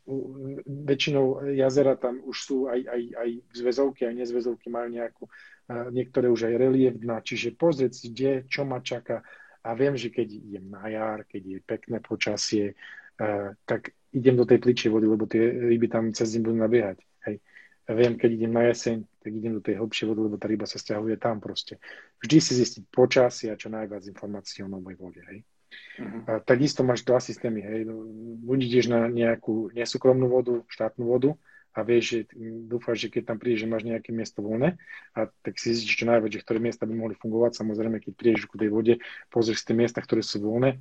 väčšinou 0.67 1.55
jazera 1.55 1.95
tam 1.95 2.19
už 2.25 2.35
sú 2.35 2.57
aj, 2.67 2.83
aj, 2.83 3.01
aj 3.15 3.29
zväzovky, 3.55 4.01
aj 4.03 4.15
nezväzovky 4.19 4.67
majú 4.67 4.91
nejakú 4.91 5.23
niektoré 5.69 6.27
už 6.27 6.51
aj 6.51 6.59
relief 6.59 6.95
dna, 6.99 7.23
čiže 7.23 7.55
pozrieť 7.55 7.91
si, 7.95 8.05
kde, 8.11 8.43
čo 8.49 8.67
ma 8.67 8.83
čaká. 8.83 9.23
A 9.63 9.71
viem, 9.79 9.95
že 9.95 10.11
keď 10.11 10.27
idem 10.27 10.65
na 10.67 10.91
jar, 10.91 11.23
keď 11.23 11.41
je 11.43 11.59
pekné 11.63 11.97
počasie, 12.03 12.75
tak 13.63 13.95
idem 14.11 14.35
do 14.35 14.43
tej 14.43 14.59
pličej 14.59 14.91
vody, 14.91 15.07
lebo 15.07 15.23
tie 15.23 15.39
ryby 15.39 15.87
tam 15.87 16.11
cez 16.11 16.35
deň 16.35 16.41
budú 16.43 16.57
nabiehať. 16.59 16.99
Hej. 17.29 17.35
A 17.83 17.91
viem, 17.95 18.15
keď 18.15 18.29
idem 18.31 18.51
na 18.51 18.63
jeseň, 18.67 19.03
tak 19.23 19.31
idem 19.31 19.53
do 19.55 19.63
tej 19.63 19.75
hlbšej 19.79 20.07
vody, 20.07 20.19
lebo 20.23 20.35
tá 20.35 20.47
ryba 20.47 20.67
sa 20.67 20.79
stiahuje 20.79 21.15
tam 21.19 21.39
proste. 21.39 21.79
Vždy 22.19 22.37
si 22.39 22.53
zistiť 22.59 22.83
počasie 22.91 23.51
a 23.51 23.59
čo 23.59 23.71
najviac 23.71 24.03
informácií 24.07 24.63
o 24.63 24.71
novej 24.71 24.95
vode. 24.99 25.21
Hej. 25.31 25.39
Uh-huh. 25.99 26.21
A 26.27 26.31
takisto 26.43 26.83
máš 26.83 27.07
dva 27.07 27.23
systémy. 27.23 27.63
Hej. 27.63 27.87
Buď 28.43 28.59
ideš 28.67 28.85
na 28.91 29.07
nejakú 29.07 29.71
nesúkromnú 29.71 30.27
vodu, 30.27 30.63
štátnu 30.67 31.07
vodu, 31.07 31.35
a 31.73 31.79
vieš, 31.81 32.03
že 32.05 32.19
dúfaš, 32.69 33.05
že 33.05 33.09
keď 33.09 33.33
tam 33.33 33.37
prídeš, 33.41 33.65
že 33.65 33.71
máš 33.73 33.83
nejaké 33.89 34.13
miesto 34.13 34.45
voľné 34.45 34.77
a 35.17 35.25
tak 35.41 35.57
si 35.57 35.73
zistíš 35.73 36.05
čo 36.05 36.05
najviac, 36.05 36.29
že 36.29 36.43
ktoré 36.45 36.61
miesta 36.61 36.85
by 36.85 36.93
mohli 36.93 37.17
fungovať. 37.17 37.57
Samozrejme, 37.57 37.97
keď 37.97 38.13
prídeš 38.13 38.45
ku 38.45 38.61
tej 38.61 38.69
vode, 38.69 39.01
pozrieš 39.33 39.65
si 39.65 39.73
tie 39.73 39.77
miesta, 39.77 39.99
ktoré 39.99 40.21
sú 40.21 40.37
voľné 40.37 40.77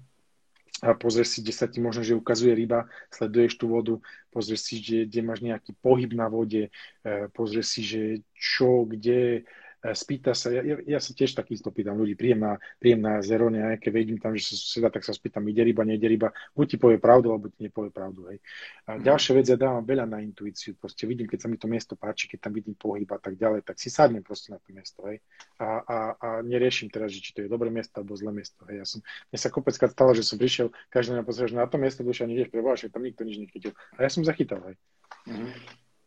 a 0.83 0.99
pozrieš 0.99 1.37
si, 1.37 1.39
kde 1.47 1.55
sa 1.55 1.71
ti 1.71 1.79
možno, 1.79 2.03
že 2.03 2.19
ukazuje 2.19 2.59
ryba, 2.59 2.91
sleduješ 3.15 3.55
tú 3.55 3.71
vodu, 3.71 3.95
pozrieš 4.35 4.61
si, 4.67 4.75
že, 4.83 5.07
kde 5.07 5.21
máš 5.23 5.41
nejaký 5.45 5.79
pohyb 5.79 6.11
na 6.11 6.27
vode, 6.27 6.75
eh, 6.75 7.27
pozrieš 7.37 7.67
si, 7.79 7.81
že 7.87 8.03
čo, 8.35 8.83
kde, 8.89 9.47
spýta 9.91 10.31
sa, 10.31 10.55
ja, 10.55 10.63
ja 10.63 10.99
sa 11.03 11.11
tiež 11.11 11.35
takisto 11.35 11.75
pýtam 11.75 11.99
ľudí, 11.99 12.15
príjem 12.15 12.39
na, 12.39 12.53
príjem 12.79 13.03
na 13.03 13.19
zero 13.19 13.51
nejaké, 13.51 13.91
vedím 13.91 14.15
tam, 14.23 14.31
že 14.39 14.55
sa 14.55 14.55
suseda, 14.55 14.89
tak 14.95 15.03
sa 15.03 15.11
spýtam, 15.11 15.43
ide 15.51 15.67
ryba, 15.67 15.83
nejde 15.83 16.07
ryba, 16.07 16.31
buď 16.55 16.67
ti 16.71 16.77
povie 16.79 17.03
pravdu, 17.03 17.35
alebo 17.35 17.51
ti 17.51 17.67
nepovie 17.67 17.91
pravdu. 17.91 18.31
Hej. 18.31 18.39
A 18.87 18.95
mm. 18.95 19.03
ďalšia 19.03 19.33
vec, 19.35 19.47
ja 19.51 19.59
dávam 19.59 19.83
veľa 19.83 20.07
na 20.07 20.23
intuíciu, 20.23 20.79
proste 20.79 21.11
vidím, 21.11 21.27
keď 21.27 21.39
sa 21.43 21.49
mi 21.51 21.59
to 21.59 21.67
miesto 21.67 21.99
páči, 21.99 22.31
keď 22.31 22.47
tam 22.47 22.53
vidím 22.55 22.79
pohyb 22.79 23.11
a 23.11 23.19
tak 23.19 23.35
ďalej, 23.35 23.67
tak 23.67 23.83
si 23.83 23.91
sadnem 23.91 24.23
proste 24.23 24.55
na 24.55 24.63
to 24.63 24.71
miesto, 24.71 25.03
hej. 25.11 25.19
A, 25.59 25.83
a, 25.83 25.97
a 26.15 26.29
neriešim 26.47 26.87
teraz, 26.87 27.11
že 27.11 27.19
či 27.19 27.35
to 27.35 27.43
je 27.43 27.51
dobré 27.51 27.67
miesto 27.67 27.99
alebo 27.99 28.15
zlé 28.15 28.31
miesto, 28.31 28.63
hej. 28.71 28.79
Ja 28.79 28.87
som, 28.87 29.03
mne 29.03 29.39
sa 29.43 29.51
kopeckrát 29.51 29.91
stalo, 29.91 30.15
že 30.15 30.23
som 30.23 30.39
prišiel, 30.39 30.71
každý 30.95 31.19
na 31.19 31.27
pozrie, 31.27 31.51
že 31.51 31.59
na 31.59 31.67
to 31.67 31.83
miesto 31.83 32.07
duša 32.07 32.31
nejdeš 32.31 32.55
preboha, 32.55 32.79
tam 32.79 33.03
nikto 33.03 33.27
nič 33.27 33.43
nechytil. 33.43 33.75
A 33.99 34.07
ja 34.07 34.11
som 34.15 34.23
zachytal, 34.23 34.63
hej. 34.63 34.79
Mm. 35.27 35.51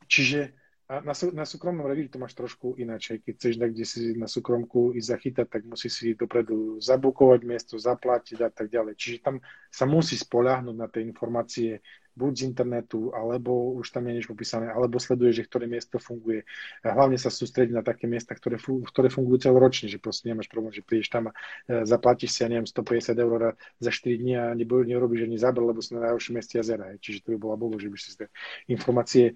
Čiže 0.08 0.56
a 0.86 1.02
na, 1.02 1.14
na 1.34 1.46
súkromnom 1.50 1.90
revíri 1.90 2.14
to 2.14 2.22
máš 2.22 2.38
trošku 2.38 2.78
ináč. 2.78 3.18
Keď 3.18 3.34
chceš 3.34 3.54
kde 3.58 3.86
si 3.86 4.14
na 4.14 4.30
súkromku 4.30 4.94
ísť 4.94 5.08
zachytať, 5.18 5.48
tak 5.50 5.62
musí 5.66 5.90
si 5.90 6.14
dopredu 6.14 6.78
zabukovať 6.78 7.42
miesto, 7.42 7.74
zaplatiť 7.82 8.38
a 8.46 8.50
tak 8.54 8.70
ďalej. 8.70 8.94
Čiže 8.94 9.18
tam 9.26 9.36
sa 9.74 9.90
musí 9.90 10.14
spoľahnúť 10.14 10.78
na 10.78 10.86
tie 10.86 11.02
informácie 11.02 11.82
buď 12.16 12.32
z 12.32 12.42
internetu, 12.48 13.12
alebo 13.12 13.76
už 13.76 13.92
tam 13.92 14.08
je 14.08 14.16
niečo 14.16 14.32
popísané, 14.32 14.72
alebo 14.72 14.96
sleduje, 15.04 15.36
že 15.36 15.44
ktoré 15.44 15.68
miesto 15.68 16.00
funguje. 16.00 16.48
Hlavne 16.80 17.20
sa 17.20 17.28
sústrediť 17.28 17.76
na 17.76 17.84
také 17.84 18.08
miesta, 18.08 18.32
ktoré, 18.32 18.56
ktoré 18.88 19.12
fungujú 19.12 19.52
celoročne, 19.52 19.92
že 19.92 20.00
proste 20.00 20.32
nemáš 20.32 20.48
problém, 20.48 20.72
že 20.72 20.80
prídeš 20.80 21.12
tam 21.12 21.30
a 21.30 21.32
e, 21.68 21.84
zaplatíš 21.84 22.32
si, 22.32 22.40
ja 22.40 22.48
neviem, 22.48 22.64
150 22.64 23.20
eur 23.20 23.60
za 23.84 23.92
4 23.92 24.16
dní 24.16 24.34
a 24.40 24.56
nerobíš 24.56 25.28
ani 25.28 25.36
záber, 25.36 25.68
lebo 25.68 25.84
si 25.84 25.92
na 25.92 26.08
najhoršom 26.08 26.40
mieste 26.40 26.56
jazera. 26.56 26.96
Čiže 26.96 27.28
to 27.28 27.28
by 27.36 27.38
bola 27.52 27.56
bolo, 27.60 27.76
že 27.76 27.92
by 27.92 27.98
si 28.00 28.16
tie 28.16 28.32
informácie 28.72 29.36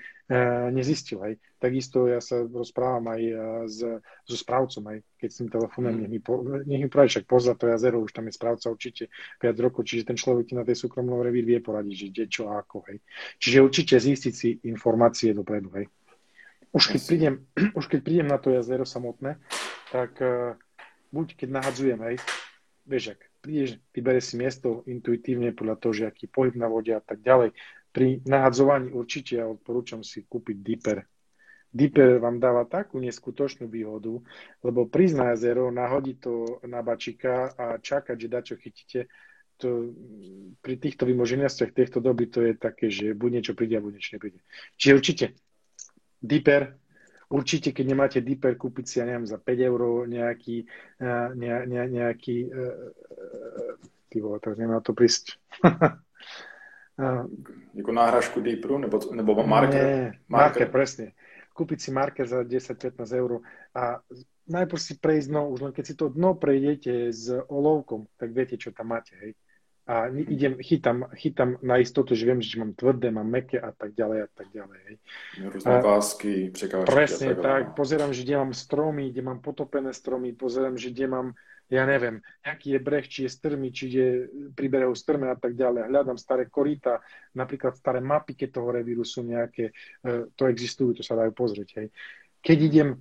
nezistil. 0.69 1.17
Hej. 1.25 1.41
Takisto 1.57 2.05
ja 2.05 2.21
sa 2.21 2.45
rozprávam 2.45 3.09
aj 3.09 3.21
e, 3.21 3.33
s, 3.65 3.79
so 4.29 4.35
správcom, 4.37 4.85
aj 4.93 4.97
keď 5.17 5.29
s 5.33 5.37
tým 5.41 5.49
telefónom, 5.49 5.91
mm. 5.97 5.99
nech 6.05 6.11
mi, 6.13 6.19
po, 6.21 6.33
nech 6.45 6.81
mi 6.85 6.89
poradí, 6.89 7.17
však 7.17 7.25
pozra 7.25 7.57
to 7.57 7.65
jazero, 7.65 8.05
už 8.05 8.13
tam 8.13 8.29
je 8.29 8.37
správca 8.37 8.69
určite 8.69 9.09
5 9.41 9.65
rokov, 9.65 9.89
čiže 9.89 10.05
ten 10.05 10.17
človek 10.21 10.53
na 10.53 10.61
tej 10.61 10.77
súkromnom 10.77 11.25
revír 11.25 11.49
vie 11.49 11.59
poradiť, 11.59 11.95
že 11.97 12.07
kde, 12.13 12.23
čo 12.29 12.41
a 12.53 12.61
ako, 12.61 12.85
hej. 12.93 13.01
Čiže 13.41 13.65
určite 13.65 13.95
zistiť 13.97 14.33
si 14.33 14.49
informácie 14.69 15.33
dopredu, 15.33 15.73
hej. 15.81 15.89
Už 16.69 16.93
keď, 16.93 17.01
prídem, 17.09 17.33
už 17.79 17.85
keď 17.89 17.99
prídem 18.05 18.27
na 18.29 18.37
to 18.37 18.53
jazero 18.53 18.85
samotné, 18.85 19.41
tak 19.89 20.13
uh, 20.21 20.53
buď 21.09 21.41
keď 21.41 21.49
nahadzujem, 21.57 21.99
hej, 22.05 22.15
vieš, 22.85 23.17
ak 23.17 23.19
prídeš, 23.39 23.79
vyberieš 23.95 24.25
si 24.29 24.35
miesto 24.35 24.83
intuitívne 24.85 25.55
podľa 25.55 25.75
toho, 25.79 25.93
že 25.95 26.03
aký 26.05 26.27
pohyb 26.27 26.55
na 26.59 26.67
vode 26.67 26.91
a 26.91 26.99
tak 26.99 27.23
ďalej. 27.23 27.55
Pri 27.99 28.23
nahadzovaní 28.23 28.95
určite 28.95 29.43
ja 29.43 29.43
odporúčam 29.43 30.07
si 30.07 30.23
kúpiť 30.23 30.57
dipper. 30.63 31.03
Dipper 31.67 32.23
vám 32.23 32.39
dáva 32.39 32.63
takú 32.63 32.95
neskutočnú 32.95 33.67
výhodu, 33.67 34.23
lebo 34.63 34.87
prísť 34.87 35.15
na 35.19 35.25
jazero, 35.35 35.67
nahodiť 35.67 36.17
to 36.23 36.63
na 36.63 36.79
bačika 36.79 37.51
a 37.59 37.75
čakať, 37.75 38.15
že 38.15 38.31
dačo 38.31 38.55
chytíte, 38.55 39.11
to, 39.59 39.91
pri 40.63 40.79
týchto 40.79 41.03
vymoženiastiach 41.03 41.75
týchto 41.75 41.99
doby 41.99 42.31
to 42.31 42.39
je 42.39 42.55
také, 42.55 42.87
že 42.87 43.11
buď 43.11 43.29
niečo 43.35 43.53
príde 43.59 43.75
a 43.75 43.83
buď 43.83 43.99
niečo 43.99 44.15
nepríde. 44.15 44.39
Čiže 44.79 44.95
určite 44.95 45.25
Dipper, 46.23 46.79
určite 47.27 47.75
keď 47.75 47.83
nemáte 47.83 48.19
Dipper, 48.23 48.55
kúpiť 48.55 48.85
si, 48.87 48.95
ja 49.03 49.05
neviem, 49.11 49.27
za 49.27 49.35
5 49.35 49.59
eur 49.59 50.07
nejaký, 50.07 50.63
ne, 51.35 51.51
ne, 51.67 51.83
nejaký 51.83 52.47
uh, 52.47 53.75
ty 54.07 54.23
vole, 54.23 54.39
tak 54.39 54.55
nemá 54.55 54.79
to 54.79 54.95
prísť. 54.95 55.35
Jako 57.73 57.91
náhražku 57.91 58.41
Deeperu, 58.41 58.77
nebo, 58.77 58.99
nebo 59.13 59.47
marker? 59.47 59.85
Nie, 59.85 59.95
marker, 59.95 60.19
marker 60.27 60.67
presne 60.69 61.15
kúpiť 61.59 61.79
si 61.83 61.89
marker 61.91 62.23
za 62.23 62.47
10-15 62.47 63.03
eur 63.19 63.43
a 63.75 63.99
najprv 64.47 64.79
si 64.79 64.95
prejsť 64.95 65.27
dno, 65.27 65.51
už 65.51 65.59
len 65.67 65.73
keď 65.75 65.83
si 65.83 65.95
to 65.99 66.07
dno 66.07 66.39
prejdete 66.39 67.11
s 67.11 67.27
olovkom, 67.51 68.07
tak 68.15 68.31
viete, 68.31 68.55
čo 68.55 68.71
tam 68.71 68.95
máte, 68.95 69.11
hej. 69.19 69.35
A 69.89 70.05
idem, 70.13 70.61
chytám, 70.61 71.09
chytám 71.17 71.57
na 71.65 71.81
istotu, 71.81 72.13
že 72.13 72.29
viem, 72.29 72.37
že 72.45 72.61
mám 72.61 72.77
tvrdé, 72.77 73.09
mám 73.09 73.25
meké 73.25 73.57
a 73.57 73.73
tak 73.73 73.97
ďalej 73.97 74.19
a 74.21 74.29
tak 74.37 74.47
ďalej. 74.53 74.79
Hej. 74.85 74.95
Rôzne 75.49 75.75
pásky, 75.81 76.33
prekážky. 76.53 76.93
Presne 76.93 77.27
tak, 77.33 77.41
tak. 77.41 77.63
Pozerám, 77.73 78.13
že 78.13 78.21
kde 78.21 78.37
mám 78.37 78.53
stromy, 78.53 79.09
kde 79.09 79.21
mám 79.25 79.41
potopené 79.41 79.89
stromy, 79.89 80.37
pozerám, 80.37 80.77
že 80.77 80.93
kde 80.93 81.09
mám 81.09 81.27
ja 81.69 81.85
neviem, 81.85 82.17
aký 82.41 82.73
je 82.75 82.79
breh, 82.81 83.05
či 83.05 83.29
je 83.29 83.29
strmý, 83.29 83.69
či 83.69 83.85
je 83.93 84.07
pri 84.57 84.67
berehu 84.73 84.97
strmé 84.97 85.29
a 85.29 85.37
tak 85.37 85.53
ďalej. 85.53 85.85
Hľadám 85.85 86.17
staré 86.17 86.49
koríta, 86.49 86.97
napríklad 87.37 87.77
staré 87.77 88.01
mapy, 88.01 88.33
keď 88.33 88.57
toho 88.57 88.73
revíru 88.73 89.05
sú 89.05 89.21
nejaké, 89.21 89.69
e, 90.01 90.33
to 90.33 90.49
existujú, 90.49 90.97
to 90.97 91.03
sa 91.05 91.13
dajú 91.13 91.29
pozrieť. 91.37 91.69
Hej. 91.77 91.87
Keď 92.41 92.57
idem 92.57 92.89
e, 92.93 92.97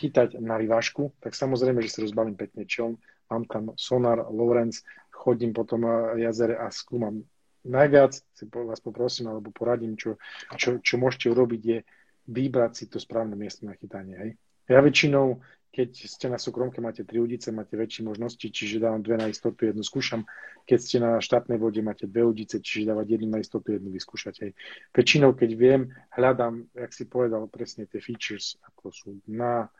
chytať 0.00 0.40
na 0.40 0.56
rivášku, 0.56 1.20
tak 1.20 1.36
samozrejme, 1.36 1.84
že 1.84 1.92
si 1.92 1.98
rozbalím 2.00 2.34
pekne 2.34 2.64
čom, 2.64 2.96
mám 3.28 3.44
tam 3.44 3.76
sonar, 3.76 4.24
Lorenz, 4.32 4.80
chodím 5.12 5.52
po 5.52 5.68
tom 5.68 5.84
e, 5.84 6.24
jazere 6.24 6.56
a 6.56 6.72
skúmam. 6.72 7.20
Najviac 7.68 8.16
si 8.16 8.48
vás 8.48 8.80
poprosím, 8.80 9.28
alebo 9.28 9.52
poradím, 9.52 10.00
čo, 10.00 10.16
čo, 10.56 10.80
čo 10.80 10.96
môžete 10.96 11.28
urobiť, 11.28 11.60
je 11.60 11.78
vybrať 12.24 12.72
si 12.72 12.84
to 12.88 12.96
správne 12.96 13.36
miesto 13.36 13.68
na 13.68 13.76
chytanie. 13.76 14.16
Hej. 14.16 14.30
Ja 14.68 14.80
väčšinou 14.80 15.40
keď 15.78 16.10
ste 16.10 16.26
na 16.26 16.42
súkromke, 16.42 16.82
máte 16.82 17.06
tri 17.06 17.22
udice, 17.22 17.54
máte 17.54 17.78
väčšie 17.78 18.02
možnosti, 18.02 18.42
čiže 18.42 18.82
dávam 18.82 18.98
dve 18.98 19.14
na 19.14 19.30
istotu, 19.30 19.70
jednu 19.70 19.86
skúšam. 19.86 20.26
Keď 20.66 20.78
ste 20.82 20.98
na 20.98 21.22
štátnej 21.22 21.54
vode, 21.54 21.78
máte 21.86 22.10
dve 22.10 22.26
udice, 22.26 22.58
čiže 22.58 22.90
dávať 22.90 23.14
jednu 23.14 23.30
na 23.30 23.38
istotu, 23.38 23.78
jednu 23.78 23.94
vyskúšať. 23.94 24.34
Hej. 24.42 24.50
Väčšinou, 24.90 25.38
keď 25.38 25.50
viem, 25.54 25.94
hľadám, 26.18 26.66
jak 26.74 26.90
si 26.90 27.06
povedal, 27.06 27.46
presne 27.46 27.86
tie 27.86 28.02
features, 28.02 28.58
ako 28.66 28.90
sú 28.90 29.08
dna, 29.30 29.70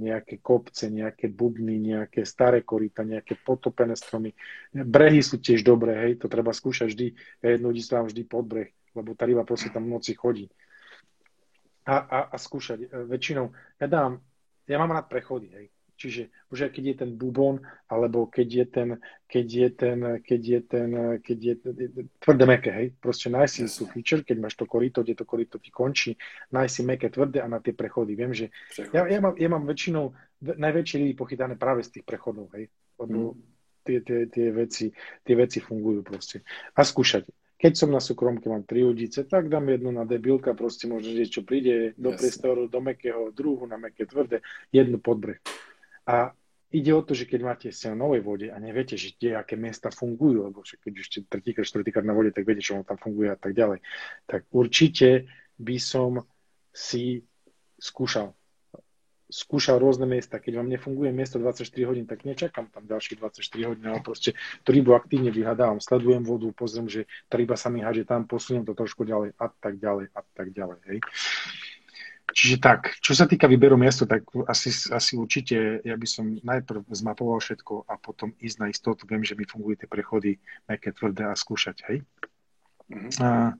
nejaké 0.00 0.40
kopce, 0.40 0.88
nejaké 0.88 1.28
bubny, 1.28 1.76
nejaké 1.84 2.24
staré 2.24 2.64
korita, 2.64 3.04
nejaké 3.04 3.36
potopené 3.36 3.92
stromy. 3.92 4.32
Brehy 4.72 5.20
sú 5.20 5.36
tiež 5.36 5.60
dobré, 5.68 6.00
hej, 6.00 6.12
to 6.16 6.32
treba 6.32 6.56
skúšať 6.56 6.96
vždy. 6.96 7.06
Ja 7.44 7.52
jednu 7.52 7.76
dám 7.76 8.08
vždy 8.08 8.22
pod 8.24 8.48
breh, 8.48 8.72
lebo 8.96 9.12
tá 9.12 9.28
ryba 9.28 9.44
proste 9.44 9.68
tam 9.68 9.84
v 9.84 10.00
noci 10.00 10.16
chodí. 10.16 10.48
A, 11.84 12.00
a, 12.00 12.18
a 12.32 12.36
skúšať. 12.40 12.88
Väčšinou, 13.04 13.52
ja 13.76 13.84
dám 13.84 14.24
ja 14.66 14.76
mám 14.78 14.92
rád 14.92 15.06
prechody, 15.08 15.48
hej. 15.54 15.66
Čiže 15.96 16.28
už 16.52 16.68
keď 16.76 16.84
je 16.92 16.96
ten 17.00 17.10
bubon, 17.16 17.56
alebo 17.88 18.28
keď 18.28 18.48
je 18.52 18.66
ten, 18.68 18.88
keď 19.24 19.46
je 19.48 19.68
ten, 19.72 19.98
keď 20.20 20.40
je 20.44 20.60
ten, 20.60 20.90
keď 21.24 21.38
je 21.40 21.54
ten, 21.56 21.72
tvrdé 22.20 22.44
meké, 22.44 22.70
hej. 22.70 22.86
Proste 23.00 23.32
nájsť 23.32 23.54
si 23.64 23.64
tú 23.64 23.88
feature, 23.88 24.20
keď 24.20 24.36
máš 24.36 24.60
to 24.60 24.68
korito, 24.68 25.00
kde 25.00 25.16
to 25.16 25.24
korito 25.24 25.56
ti 25.56 25.72
končí, 25.72 26.12
nájsť 26.52 26.72
si 26.72 26.82
meké, 26.84 27.08
tvrdé 27.08 27.40
a 27.40 27.48
na 27.48 27.64
tie 27.64 27.72
prechody. 27.72 28.12
Viem, 28.12 28.36
že 28.36 28.52
ja, 28.92 29.08
ja, 29.08 29.18
mám, 29.24 29.40
ja 29.40 29.48
mám 29.48 29.64
väčšinou 29.64 30.12
najväčšie 30.44 30.96
líby 31.00 31.14
pochytané 31.16 31.56
práve 31.56 31.80
z 31.80 31.96
tých 31.96 32.04
prechodov, 32.04 32.52
hej. 32.52 32.68
Lebo 33.00 33.32
mm. 33.32 33.36
tie, 33.88 33.98
tie, 34.04 34.20
tie, 34.28 34.46
veci, 34.52 34.92
tie 35.24 35.34
veci 35.34 35.64
fungujú 35.64 36.04
proste. 36.04 36.44
A 36.76 36.84
skúšať. 36.84 37.24
Keď 37.56 37.72
som 37.72 37.88
na 37.88 38.04
súkromke, 38.04 38.52
mám 38.52 38.68
tri 38.68 38.84
udice, 38.84 39.24
tak 39.24 39.48
dám 39.48 39.72
jednu 39.72 39.88
na 39.88 40.04
debilka, 40.04 40.52
proste 40.52 40.84
možno 40.84 41.16
niečo 41.16 41.40
príde 41.40 41.96
do 41.96 42.12
Jasne. 42.12 42.20
priestoru, 42.20 42.62
do 42.68 42.80
mekého, 42.84 43.32
druhú 43.32 43.64
na 43.64 43.80
meké 43.80 44.04
tvrdé, 44.04 44.44
jednu 44.68 45.00
podbreh. 45.00 45.40
A 46.04 46.36
ide 46.68 46.92
o 46.92 47.00
to, 47.00 47.16
že 47.16 47.24
keď 47.24 47.40
máte 47.40 47.66
ste 47.72 47.88
na 47.88 48.04
novej 48.04 48.20
vode 48.20 48.52
a 48.52 48.56
neviete, 48.60 49.00
že 49.00 49.16
kde, 49.16 49.40
aké 49.40 49.56
miesta 49.56 49.88
fungujú, 49.88 50.52
lebo 50.52 50.60
keď 50.60 50.92
už 51.00 51.06
ste 51.08 51.18
tretíkrát, 51.24 51.64
štvrtýkrát 51.64 52.04
na 52.04 52.12
vode, 52.12 52.36
tak 52.36 52.44
viete, 52.44 52.60
čo 52.60 52.84
tam 52.84 53.00
funguje 53.00 53.32
a 53.32 53.38
tak 53.40 53.56
ďalej, 53.56 53.80
tak 54.28 54.44
určite 54.52 55.24
by 55.56 55.76
som 55.80 56.20
si 56.76 57.24
skúšal 57.80 58.36
skúšal 59.26 59.82
rôzne 59.82 60.06
miesta. 60.06 60.38
Keď 60.38 60.62
vám 60.62 60.68
nefunguje 60.70 61.10
miesto 61.10 61.42
24 61.42 61.66
hodín, 61.86 62.06
tak 62.06 62.22
nečakám 62.22 62.70
tam 62.70 62.86
ďalších 62.86 63.18
24 63.18 63.68
hodín, 63.68 63.86
ale 63.90 64.00
proste 64.02 64.38
tú 64.62 64.70
rybu 64.70 64.94
aktívne 64.94 65.34
vyhľadávam, 65.34 65.82
sledujem 65.82 66.22
vodu, 66.22 66.46
pozriem, 66.54 66.86
že 66.86 67.10
tá 67.26 67.34
ryba 67.34 67.58
sa 67.58 67.66
mi 67.68 67.82
háže 67.82 68.06
tam, 68.06 68.24
posuniem 68.24 68.62
to 68.62 68.72
trošku 68.74 69.02
ďalej 69.02 69.34
a 69.38 69.46
tak 69.50 69.82
ďalej 69.82 70.06
a 70.14 70.20
tak 70.22 70.48
ďalej. 70.54 70.78
Hej. 70.86 70.98
Čiže 72.36 72.56
tak, 72.60 73.00
čo 73.00 73.16
sa 73.16 73.24
týka 73.24 73.48
výberu 73.48 73.80
miesta, 73.80 74.04
tak 74.04 74.28
asi, 74.44 74.68
asi 74.92 75.16
určite 75.16 75.80
ja 75.80 75.96
by 75.96 76.04
som 76.04 76.36
najprv 76.44 76.84
zmapoval 76.92 77.40
všetko 77.40 77.88
a 77.88 77.96
potom 77.96 78.36
ísť 78.36 78.56
na 78.60 78.68
istotu. 78.68 79.08
Viem, 79.08 79.24
že 79.24 79.38
mi 79.38 79.48
fungujú 79.48 79.80
tie 79.80 79.88
prechody, 79.88 80.36
nejaké 80.68 80.92
tvrdé 80.92 81.32
a 81.32 81.38
skúšať, 81.38 81.76
hej. 81.88 81.98
Mm-hmm. 82.92 83.10
A, 83.24 83.56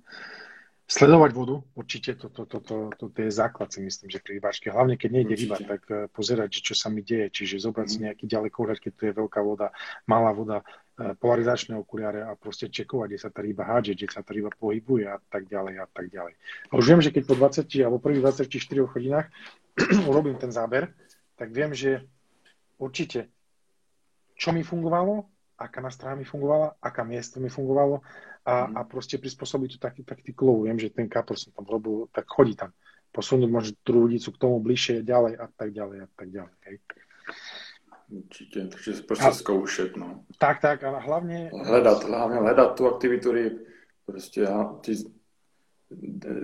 Sledovať 0.87 1.31
vodu, 1.35 1.67
určite, 1.75 2.15
toto 2.15 2.47
to, 2.47 2.63
to, 2.63 2.95
to, 2.95 3.11
to 3.11 3.19
je 3.27 3.35
základ, 3.35 3.75
si 3.75 3.83
myslím, 3.83 4.07
že 4.07 4.23
pri 4.23 4.39
rybáčke. 4.39 4.71
Hlavne, 4.71 4.95
keď 4.95 5.11
nejde 5.19 5.35
ryba, 5.35 5.59
tak 5.59 5.83
uh, 5.91 6.07
pozerať, 6.15 6.63
čo 6.63 6.79
sa 6.79 6.87
mi 6.95 7.03
deje. 7.03 7.27
Čiže 7.27 7.67
zobrať 7.67 7.87
si 7.91 7.99
mhm. 7.99 8.05
nejaký 8.07 8.25
ďalekohľad, 8.31 8.79
keď 8.79 8.93
tu 8.95 9.03
je 9.11 9.13
veľká 9.19 9.43
voda, 9.43 9.75
malá 10.07 10.31
voda, 10.31 10.63
uh, 10.63 11.19
polarizačné 11.19 11.75
okuliare 11.75 12.23
a 12.23 12.39
proste 12.39 12.71
čekovať, 12.71 13.09
kde 13.11 13.19
sa 13.19 13.35
tá 13.35 13.43
ryba 13.43 13.67
hádže, 13.67 13.99
kde 13.99 14.07
sa 14.15 14.23
tá 14.23 14.31
ryba 14.31 14.55
pohybuje 14.55 15.11
a 15.11 15.19
tak 15.27 15.51
ďalej 15.51 15.75
a 15.83 15.87
tak 15.91 16.07
ďalej. 16.07 16.39
A 16.71 16.73
už 16.79 16.85
viem, 16.87 17.03
že 17.03 17.11
keď 17.11 17.23
po 17.27 17.35
20 17.35 17.67
alebo 17.83 17.99
prvých 17.99 18.23
24 18.47 18.87
hodinách 18.87 19.27
urobím 20.07 20.39
ten 20.39 20.55
záber, 20.55 20.95
tak 21.35 21.51
viem, 21.51 21.75
že 21.75 22.07
určite, 22.79 23.27
čo 24.39 24.55
mi 24.55 24.63
fungovalo, 24.63 25.27
aká 25.59 25.83
na 25.83 25.91
strana 25.91 26.15
mi 26.15 26.23
fungovala, 26.23 26.79
aká 26.79 27.03
miesto 27.03 27.43
mi 27.43 27.51
fungovalo 27.51 28.07
a, 28.47 28.71
mm. 28.71 28.79
a 28.79 28.81
proste 28.87 29.19
prispôsobiť 29.19 29.77
to 29.77 29.79
taký 29.83 30.07
taktikovo. 30.07 30.63
Viem, 30.63 30.79
že 30.79 30.95
ten 30.95 31.11
kapor 31.11 31.35
som 31.35 31.51
tam 31.51 31.67
robil, 31.67 32.07
tak 32.15 32.31
chodí 32.31 32.55
tam. 32.55 32.71
Posunúť 33.11 33.51
možno 33.51 33.75
tú 33.83 34.07
ľudicu 34.07 34.31
k 34.31 34.41
tomu 34.41 34.63
bližšie, 34.63 35.03
ďalej 35.03 35.35
a 35.43 35.47
tak 35.51 35.75
ďalej 35.75 35.99
a 36.07 36.09
tak 36.15 36.29
ďalej. 36.31 36.55
Hej. 36.71 36.77
Určite, 38.07 38.71
takže 38.71 39.03
proste 39.03 39.33
zkoušet, 39.35 39.99
no. 39.99 40.23
Tak, 40.39 40.63
tak, 40.63 40.79
ale 40.87 41.03
hlavne... 41.03 41.51
Hledat, 41.51 42.05
hlavně 42.05 42.39
hledat 42.39 42.77
tu 42.77 42.87
aktivitu 42.87 43.33
ryb. 43.33 43.67
Prostě, 44.07 44.47
ty, 44.81 44.95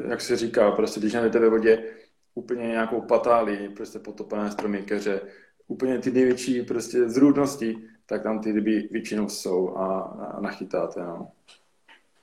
jak 0.08 0.20
se 0.20 0.36
říká, 0.36 0.70
prostě 0.70 1.00
když 1.00 1.12
najdete 1.12 1.38
ve 1.38 1.50
vodě 1.50 1.84
úplně 2.34 2.66
nějakou 2.66 3.00
patáli, 3.00 3.68
prostě 3.68 3.98
potopené 3.98 4.50
stromy, 4.50 4.82
keře, 4.82 5.20
úplně 5.66 5.98
ty 5.98 6.10
největší 6.10 6.62
prostě 6.62 7.08
zrůdnosti, 7.08 7.88
tak 8.06 8.22
tam 8.22 8.40
ty 8.40 8.52
ryby 8.52 8.88
většinou 8.90 9.28
jsou 9.28 9.76
a, 9.76 10.00
a 10.00 10.40
nachytáte. 10.40 11.00
No. 11.00 11.32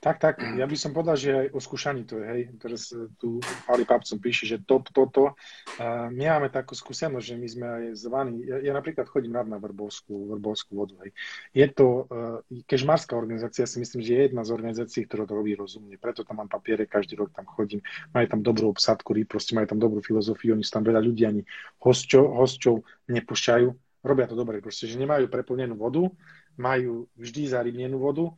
Tak, 0.00 0.16
tak, 0.16 0.40
ja 0.40 0.64
by 0.64 0.76
som 0.80 0.96
povedal, 0.96 1.12
že 1.12 1.28
aj 1.28 1.46
o 1.52 1.60
skúšaní 1.60 2.08
to 2.08 2.24
je, 2.24 2.24
hej. 2.24 2.42
Teraz 2.56 2.88
e, 2.88 3.04
tu 3.20 3.36
Pali 3.68 3.84
Papcom 3.84 4.16
píše, 4.16 4.48
že 4.48 4.64
top 4.64 4.88
toto. 4.96 5.36
Uh, 5.76 6.08
my 6.08 6.40
máme 6.40 6.48
takú 6.48 6.72
skúsenosť, 6.72 7.20
že 7.20 7.36
my 7.36 7.48
sme 7.52 7.66
aj 7.68 7.84
zvaní, 8.08 8.48
ja, 8.48 8.64
ja 8.64 8.72
napríklad 8.72 9.04
chodím 9.12 9.36
rád 9.36 9.52
na 9.52 9.60
Vrbovskú, 9.60 10.32
Vrbovskú 10.32 10.72
vodu, 10.72 10.96
hej. 11.04 11.12
Je 11.52 11.68
to 11.68 12.08
uh, 12.08 12.40
kežmarská 12.64 13.12
organizácia, 13.12 13.68
si 13.68 13.76
myslím, 13.76 14.00
že 14.00 14.10
je 14.16 14.20
jedna 14.32 14.40
z 14.40 14.56
organizácií, 14.56 15.04
ktorá 15.04 15.28
to 15.28 15.36
robí 15.36 15.52
rozumne. 15.52 16.00
Preto 16.00 16.24
tam 16.24 16.40
mám 16.40 16.48
papiere, 16.48 16.88
každý 16.88 17.20
rok 17.20 17.36
tam 17.36 17.44
chodím. 17.44 17.84
Majú 18.16 18.24
tam 18.24 18.40
dobrú 18.40 18.72
obsadku, 18.72 19.12
proste 19.28 19.52
majú 19.52 19.68
tam 19.68 19.84
dobrú 19.84 20.00
filozofiu, 20.00 20.56
oni 20.56 20.64
sú 20.64 20.80
tam 20.80 20.84
veľa 20.88 21.04
ľudí 21.04 21.28
ani 21.28 21.44
hostčov, 21.76 22.40
hostčov 22.40 22.88
nepúšťajú. 23.04 23.68
Robia 24.00 24.24
to 24.24 24.32
dobre, 24.32 24.64
proste, 24.64 24.88
že 24.88 24.96
nemajú 24.96 25.28
preplnenú 25.28 25.76
vodu, 25.76 26.08
majú 26.56 27.04
vždy 27.20 27.52
zarybnenú 27.52 28.00
vodu 28.00 28.32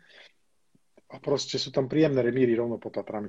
a 1.12 1.20
proste 1.20 1.60
sú 1.60 1.68
tam 1.68 1.86
príjemné 1.86 2.24
remíry 2.24 2.56
rovno 2.56 2.80
pod 2.80 2.96
Tatrami. 2.96 3.28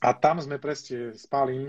A 0.00 0.16
tam 0.16 0.40
sme 0.40 0.56
presne 0.56 1.12
s 1.12 1.28
Pálim 1.28 1.68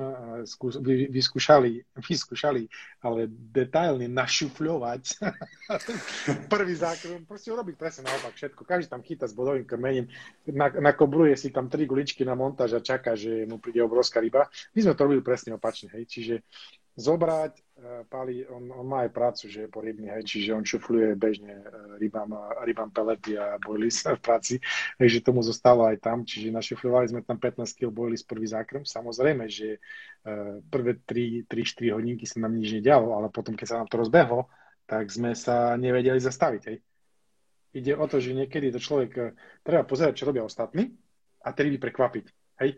vyskúšali, 1.11 1.83
vyskúšali, 2.09 2.63
ale 3.03 3.27
detailne 3.27 4.07
našufľovať 4.07 5.03
prvý 6.53 6.73
zákon, 6.79 7.27
proste 7.27 7.51
urobiť 7.51 7.75
presne 7.75 8.07
naopak 8.07 8.31
všetko. 8.31 8.63
Každý 8.63 8.87
tam 8.87 9.03
chytá 9.03 9.27
s 9.27 9.35
bodovým 9.35 9.67
krmením, 9.67 10.07
nakobruje 10.79 11.35
si 11.35 11.51
tam 11.51 11.67
tri 11.67 11.83
guličky 11.83 12.23
na 12.23 12.39
montáž 12.39 12.79
a 12.79 12.81
čaká, 12.81 13.19
že 13.19 13.43
mu 13.43 13.59
príde 13.59 13.83
obrovská 13.83 14.23
ryba. 14.23 14.47
My 14.71 14.79
sme 14.79 14.95
to 14.95 15.03
robili 15.11 15.19
presne 15.19 15.51
opačne, 15.59 15.91
hej. 15.91 16.07
Čiže 16.07 16.47
zobrať, 16.99 17.53
uh, 17.55 18.03
Pali, 18.11 18.43
on, 18.47 18.67
on 18.71 18.85
má 18.87 19.07
aj 19.07 19.11
prácu, 19.15 19.43
že 19.47 19.65
je 19.65 19.69
po 19.71 19.79
rybný, 19.79 20.11
hej, 20.11 20.23
čiže 20.27 20.51
on 20.51 20.67
šufluje 20.67 21.15
bežne 21.15 21.63
uh, 21.63 21.95
rybám, 21.95 22.35
rybám 22.67 22.91
pelety 22.91 23.39
a 23.39 23.55
boilies 23.59 24.03
v 24.03 24.19
práci, 24.19 24.55
takže 24.99 25.23
tomu 25.23 25.39
zostalo 25.39 25.87
aj 25.87 26.03
tam, 26.03 26.27
čiže 26.27 26.51
našufľovali 26.51 27.05
sme 27.11 27.21
tam 27.23 27.39
15 27.39 27.63
kg 27.79 27.89
boilies 27.91 28.27
prvý 28.27 28.47
zákrm, 28.47 28.83
samozrejme, 28.83 29.47
že 29.47 29.79
prvé 30.69 31.01
3-4 31.01 31.97
hodinky 31.97 32.29
sa 32.29 32.37
nám 32.45 32.53
nič 32.53 32.77
nedialo, 32.77 33.17
ale 33.17 33.33
potom, 33.33 33.57
keď 33.57 33.67
sa 33.67 33.77
nám 33.81 33.89
to 33.89 33.97
rozbehlo, 33.97 34.45
tak 34.85 35.09
sme 35.09 35.33
sa 35.33 35.73
nevedeli 35.81 36.21
zastaviť, 36.21 36.61
hej. 36.69 36.77
Ide 37.73 37.97
o 37.97 38.05
to, 38.05 38.21
že 38.21 38.37
niekedy 38.37 38.69
to 38.69 38.77
človek 38.77 39.33
treba 39.65 39.81
pozerať, 39.81 40.21
čo 40.21 40.27
robia 40.29 40.45
ostatní 40.45 40.93
a 41.41 41.49
tedy 41.57 41.81
prekvapiť, 41.81 42.25
hej 42.61 42.77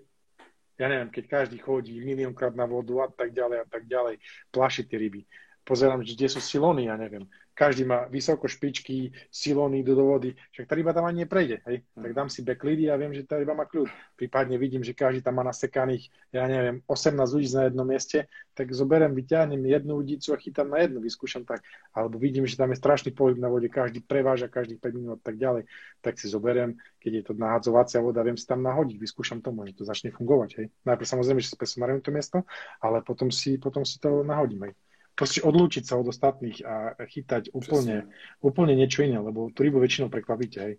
ja 0.80 0.86
neviem, 0.90 1.10
keď 1.14 1.24
každý 1.30 1.58
chodí 1.62 2.02
miliónkrát 2.02 2.54
na 2.58 2.66
vodu 2.66 3.06
a 3.06 3.08
tak 3.12 3.30
ďalej 3.30 3.58
a 3.62 3.68
tak 3.70 3.84
ďalej, 3.86 4.18
plaši 4.50 4.88
tie 4.90 4.98
ryby. 4.98 5.22
Pozerám, 5.64 6.04
že 6.04 6.18
kde 6.18 6.28
sú 6.28 6.42
silóny, 6.44 6.92
ja 6.92 6.96
neviem 7.00 7.30
každý 7.54 7.86
má 7.86 8.10
vysoko 8.10 8.50
špičky, 8.50 9.14
silóny 9.30 9.86
do 9.86 9.94
vody, 9.94 10.34
však 10.54 10.66
tá 10.66 10.74
ryba 10.74 10.92
tam 10.92 11.06
ani 11.06 11.26
neprejde, 11.26 11.62
hej. 11.70 11.86
Tak 11.94 12.12
dám 12.14 12.30
si 12.30 12.42
beklidy 12.42 12.90
a 12.90 12.98
viem, 12.98 13.14
že 13.14 13.24
tá 13.24 13.38
ryba 13.38 13.54
má 13.54 13.70
kľud. 13.70 13.88
Prípadne 14.18 14.58
vidím, 14.58 14.82
že 14.82 14.98
každý 14.98 15.22
tam 15.22 15.38
má 15.38 15.44
nasekaných, 15.46 16.10
ja 16.34 16.50
neviem, 16.50 16.82
18 16.90 17.14
ľudí 17.14 17.50
na 17.54 17.64
jednom 17.70 17.86
mieste, 17.86 18.26
tak 18.58 18.74
zoberiem, 18.74 19.14
vyťahnem 19.14 19.62
jednu 19.66 20.02
udicu 20.02 20.34
a 20.34 20.38
chytám 20.38 20.70
na 20.70 20.82
jednu, 20.82 21.02
vyskúšam 21.02 21.46
tak. 21.46 21.62
Alebo 21.94 22.18
vidím, 22.18 22.46
že 22.50 22.58
tam 22.58 22.74
je 22.74 22.82
strašný 22.82 23.14
pohyb 23.14 23.38
na 23.38 23.50
vode, 23.50 23.70
každý 23.70 24.02
preváža 24.02 24.50
každých 24.50 24.82
5 24.82 24.98
minút 24.98 25.18
a 25.22 25.24
tak 25.26 25.38
ďalej, 25.38 25.70
tak 26.02 26.18
si 26.18 26.26
zoberiem, 26.30 26.78
keď 26.98 27.12
je 27.14 27.24
to 27.30 27.34
nahadzovacia 27.38 28.02
voda, 28.02 28.26
viem 28.26 28.38
si 28.38 28.50
tam 28.50 28.66
nahodiť, 28.66 28.98
vyskúšam 28.98 29.42
to, 29.46 29.54
že 29.54 29.78
to 29.78 29.86
začne 29.86 30.10
fungovať, 30.10 30.50
hej. 30.58 30.68
Najprv 30.90 31.06
samozrejme, 31.06 31.40
že 31.42 31.54
si 31.54 31.58
to 31.78 32.12
miesto, 32.14 32.38
ale 32.82 33.06
potom 33.06 33.30
si, 33.30 33.62
potom 33.62 33.86
si 33.86 34.02
to 34.02 34.26
nahodím, 34.26 34.70
hej 34.70 34.76
proste 35.14 35.46
odlúčiť 35.46 35.84
sa 35.86 35.98
od 35.98 36.10
ostatných 36.10 36.66
a 36.66 36.98
chytať 37.06 37.54
úplne, 37.54 38.10
úplne 38.42 38.74
niečo 38.74 39.06
iné, 39.06 39.22
lebo 39.22 39.50
tú 39.54 39.62
rybu 39.62 39.78
väčšinou 39.80 40.10
prekvapíte, 40.10 40.60
hej. 40.62 40.76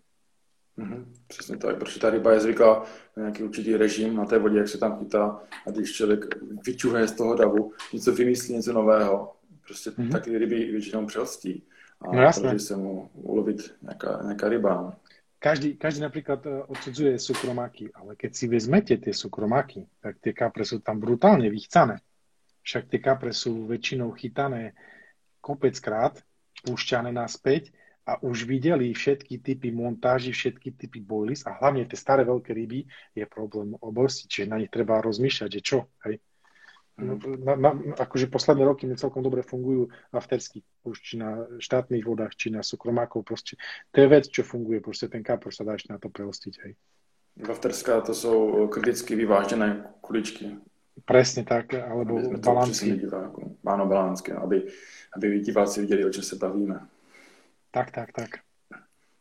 Mm-hmm, 0.79 1.07
přesně 1.27 1.57
tak, 1.57 1.79
protože 1.79 2.01
ta 2.01 2.11
ryba 2.11 2.33
je 2.33 2.41
zvyklá 2.41 2.85
na 3.17 3.23
nějaký 3.23 3.43
určitý 3.43 3.77
režim 3.77 4.17
na 4.17 4.25
té 4.25 4.39
vodě, 4.39 4.59
jak 4.59 4.69
se 4.69 4.79
tam 4.79 4.99
chytá 4.99 5.41
a 5.67 5.71
když 5.71 5.93
člověk 5.93 6.25
vyčuhne 6.67 7.09
z 7.09 7.13
toho 7.13 7.35
davu, 7.35 7.73
něco 7.93 8.15
vymyslí, 8.15 8.55
něco 8.55 8.73
nového, 8.73 9.37
prostě 9.67 9.91
mm-hmm. 9.91 10.13
taky 10.13 10.39
ryby 10.39 10.57
většinou 10.57 11.07
přelstí 11.07 11.63
a 12.01 12.17
no, 12.17 12.31
takže 12.43 12.59
se 12.59 12.77
mu 12.77 13.11
ulovit 13.13 13.75
nějaká, 13.83 14.21
nějaká 14.23 14.49
ryba. 14.49 14.75
No. 14.75 14.95
Každý, 15.39 15.77
každý 15.77 16.01
napríklad 16.01 16.47
e, 16.47 16.63
odsudzuje 16.63 17.19
sukromáky, 17.19 17.93
ale 17.95 18.17
keď 18.17 18.35
si 18.35 18.49
vezmete 18.49 18.97
tie 18.97 19.13
sukromáky, 19.13 19.85
tak 20.01 20.17
tie 20.17 20.33
kapre 20.33 20.65
sú 20.65 20.81
tam 20.81 20.97
brutálne 20.97 21.53
vychcané. 21.53 22.01
Však 22.65 22.89
tie 22.89 23.01
kapre 23.01 23.31
sú 23.37 23.69
väčšinou 23.69 24.17
chytané 24.17 24.73
kopeckrát, 25.45 26.17
púšťané 26.65 27.13
naspäť 27.13 27.77
a 28.09 28.21
už 28.21 28.45
videli 28.49 28.93
všetky 28.93 29.41
typy 29.41 29.73
montáži, 29.73 30.33
všetky 30.33 30.77
typy 30.77 31.01
boilies 31.05 31.45
a 31.45 31.57
hlavne 31.57 31.85
tie 31.85 31.97
staré 31.97 32.25
veľké 32.25 32.53
ryby 32.53 32.89
je 33.13 33.25
problém 33.29 33.77
oblasti, 33.81 34.29
čiže 34.29 34.49
na 34.49 34.61
nich 34.61 34.73
treba 34.73 35.01
rozmýšľať, 35.05 35.49
že 35.49 35.61
čo, 35.61 35.79
hej. 36.09 36.21
No, 36.95 37.19
na, 37.19 37.59
na, 37.59 37.71
akože 37.99 38.31
posledné 38.31 38.63
roky 38.63 38.87
mi 38.87 38.95
celkom 38.95 39.19
dobre 39.19 39.43
fungujú 39.43 39.91
aftersky, 40.15 40.63
už 40.87 41.03
či 41.03 41.19
na 41.19 41.43
štátnych 41.59 42.07
vodách, 42.07 42.39
či 42.39 42.55
na 42.55 42.63
sukromákov, 42.63 43.27
proste 43.27 43.59
to 43.91 43.99
je 43.99 44.07
vec, 44.07 44.31
čo 44.31 44.47
funguje, 44.47 44.79
proste 44.79 45.11
ten 45.11 45.27
kapor 45.27 45.51
sa 45.51 45.67
dá 45.67 45.75
ešte 45.75 45.91
na 45.91 45.99
to 45.99 46.07
prelostiť, 46.07 46.55
hej. 46.63 46.73
Afterská 47.43 47.99
to 48.07 48.15
sú 48.15 48.35
kriticky 48.71 49.19
vyvážené 49.19 49.91
kuličky. 50.07 50.55
Presne 51.03 51.43
tak, 51.43 51.75
alebo 51.75 52.39
balanci. 52.39 53.03
Áno, 53.67 53.85
balánske, 53.91 54.31
aby, 54.31 54.71
aby 55.19 55.41
diváci 55.43 55.81
viděli, 55.83 56.05
o 56.07 56.11
čem 56.11 56.23
se 56.23 56.37
bavíme. 56.37 56.87
Tak, 57.71 57.91
tak, 57.91 58.13
tak. 58.13 58.31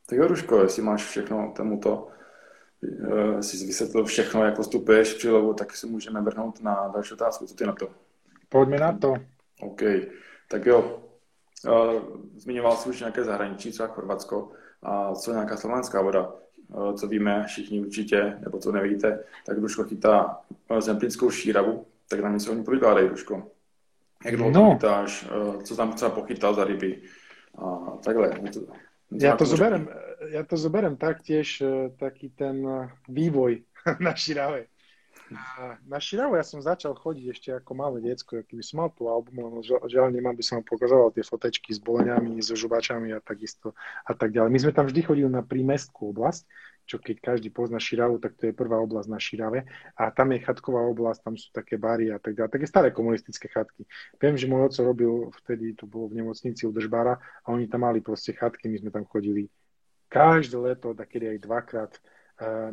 Tak 0.06 0.18
jo, 0.18 0.28
Ruško, 0.28 0.62
jestli 0.62 0.82
máš 0.84 1.04
všechno 1.04 1.54
tomuto, 1.58 2.08
uh, 2.84 3.40
si 3.40 3.66
vysvětlil 3.66 4.06
všechno, 4.06 4.46
jak 4.46 4.56
postupuješ 4.56 5.14
při 5.14 5.30
lovu, 5.30 5.54
tak 5.54 5.76
si 5.76 5.88
můžeme 5.88 6.22
vrhnout 6.22 6.62
na 6.62 6.88
další 6.94 7.14
otázku. 7.14 7.46
Co 7.46 7.56
ty 7.56 7.66
na 7.66 7.74
to? 7.74 7.90
Pojďme 8.50 8.78
na 8.78 8.98
to. 8.98 9.14
OK. 9.62 9.82
Tak 10.50 10.66
jo, 10.66 11.04
uh, 11.66 12.02
zmiňoval 12.36 12.78
jsi 12.78 12.90
už 12.90 13.00
nějaké 13.00 13.24
zahraničí, 13.24 13.72
třeba 13.72 13.90
Chorvatsko, 13.90 14.52
a 14.84 15.16
co 15.16 15.32
nějaká 15.32 15.58
slovenská 15.58 16.02
voda? 16.02 16.34
Eh, 16.72 16.94
co 16.94 17.08
víme 17.08 17.44
všichni 17.48 17.80
určitě, 17.80 18.38
nebo 18.40 18.60
co 18.60 18.72
nevíte, 18.72 19.24
tak 19.46 19.60
Duško 19.60 19.84
chytá 19.84 20.42
eh, 20.70 20.82
zemplínskou 20.82 21.32
šíravu, 21.32 21.86
tak 22.10 22.20
nám 22.20 22.34
něco 22.34 22.52
o 22.52 22.56
ní 22.56 22.64
Duško. 23.10 23.52
Jak 24.26 24.36
dlouho 24.36 24.52
no. 24.52 24.74
chytáš, 24.74 25.28
eh, 25.30 25.64
co 25.64 25.76
tam 25.76 25.94
třeba 25.94 26.12
pochytal 26.12 26.54
za 26.54 26.64
ryby 26.64 27.02
a 27.58 27.98
takhle. 28.04 28.32
Ja 29.14 29.38
to, 29.38 29.46
zoberem, 29.46 29.86
ja 30.34 30.42
to 30.42 30.58
zoberem 30.58 30.98
taktiež 30.98 31.62
taký 32.02 32.34
ten 32.34 32.66
vývoj 33.06 33.62
na 34.02 34.18
šírave. 34.18 34.73
Na 35.90 36.00
Širavu 36.00 36.38
ja 36.38 36.46
som 36.46 36.62
začal 36.62 36.94
chodiť 36.96 37.26
ešte 37.30 37.50
ako 37.54 37.72
malé 37.74 37.98
diecko, 38.02 38.40
aký 38.40 38.58
by 38.60 38.64
som 38.66 38.76
mal 38.84 38.90
tú 38.94 39.10
album, 39.10 39.36
ale 39.44 39.66
žiaľ 39.66 40.14
nemám, 40.14 40.38
by 40.38 40.44
som 40.46 40.62
vám 40.62 40.68
pokazoval 40.70 41.10
tie 41.12 41.26
fotečky 41.26 41.74
s 41.74 41.80
boleniami, 41.82 42.40
so 42.40 42.54
žubačami 42.54 43.12
a 43.12 43.20
takisto 43.20 43.74
a 44.06 44.14
tak 44.14 44.32
ďalej. 44.32 44.50
My 44.54 44.60
sme 44.62 44.72
tam 44.72 44.86
vždy 44.88 45.02
chodili 45.04 45.30
na 45.30 45.42
prímestskú 45.42 46.14
oblasť, 46.14 46.44
čo 46.84 47.00
keď 47.00 47.16
každý 47.24 47.50
pozná 47.50 47.80
Širavu, 47.80 48.20
tak 48.20 48.36
to 48.36 48.52
je 48.52 48.54
prvá 48.54 48.76
oblasť 48.80 49.08
na 49.08 49.20
Širave 49.20 49.64
a 49.96 50.12
tam 50.12 50.36
je 50.36 50.44
chatková 50.44 50.84
oblasť, 50.92 51.20
tam 51.24 51.36
sú 51.40 51.48
také 51.56 51.80
bary 51.80 52.12
a 52.12 52.20
tak 52.20 52.36
ďalej, 52.36 52.52
také 52.52 52.68
staré 52.68 52.88
komunistické 52.92 53.48
chatky. 53.48 53.88
Viem, 54.20 54.36
že 54.36 54.52
môj 54.52 54.68
oco 54.68 54.82
robil, 54.84 55.12
vtedy 55.44 55.74
to 55.80 55.88
bolo 55.88 56.12
v 56.12 56.20
nemocnici 56.20 56.68
u 56.68 56.76
Držbára 56.76 57.16
a 57.16 57.48
oni 57.48 57.72
tam 57.72 57.88
mali 57.88 58.04
proste 58.04 58.36
chatky, 58.36 58.68
my 58.68 58.84
sme 58.84 58.92
tam 58.92 59.08
chodili 59.08 59.48
každé 60.12 60.58
leto, 60.62 60.94
takedy 60.94 61.26
aj 61.26 61.40
dvakrát 61.42 61.92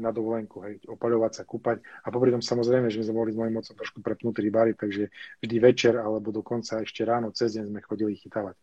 na 0.00 0.10
dovolenku, 0.10 0.64
hej, 0.64 0.80
opaľovať 0.88 1.32
sa, 1.36 1.42
kúpať. 1.44 1.84
A 2.04 2.08
popri 2.08 2.32
tom 2.32 2.40
samozrejme, 2.40 2.88
že 2.88 2.96
my 2.96 3.04
sme 3.06 3.18
boli 3.20 3.30
s 3.30 3.38
mojim 3.38 3.54
mocom 3.54 3.76
trošku 3.76 4.00
prepnutí 4.00 4.40
rybári, 4.40 4.72
takže 4.72 5.12
vždy 5.44 5.56
večer 5.60 5.94
alebo 6.00 6.32
dokonca 6.32 6.80
ešte 6.80 7.04
ráno 7.04 7.30
cez 7.36 7.54
deň 7.54 7.68
sme 7.68 7.80
chodili 7.84 8.16
chytávať. 8.16 8.56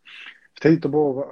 Vtedy 0.58 0.82
to 0.82 0.90
bolo 0.90 1.22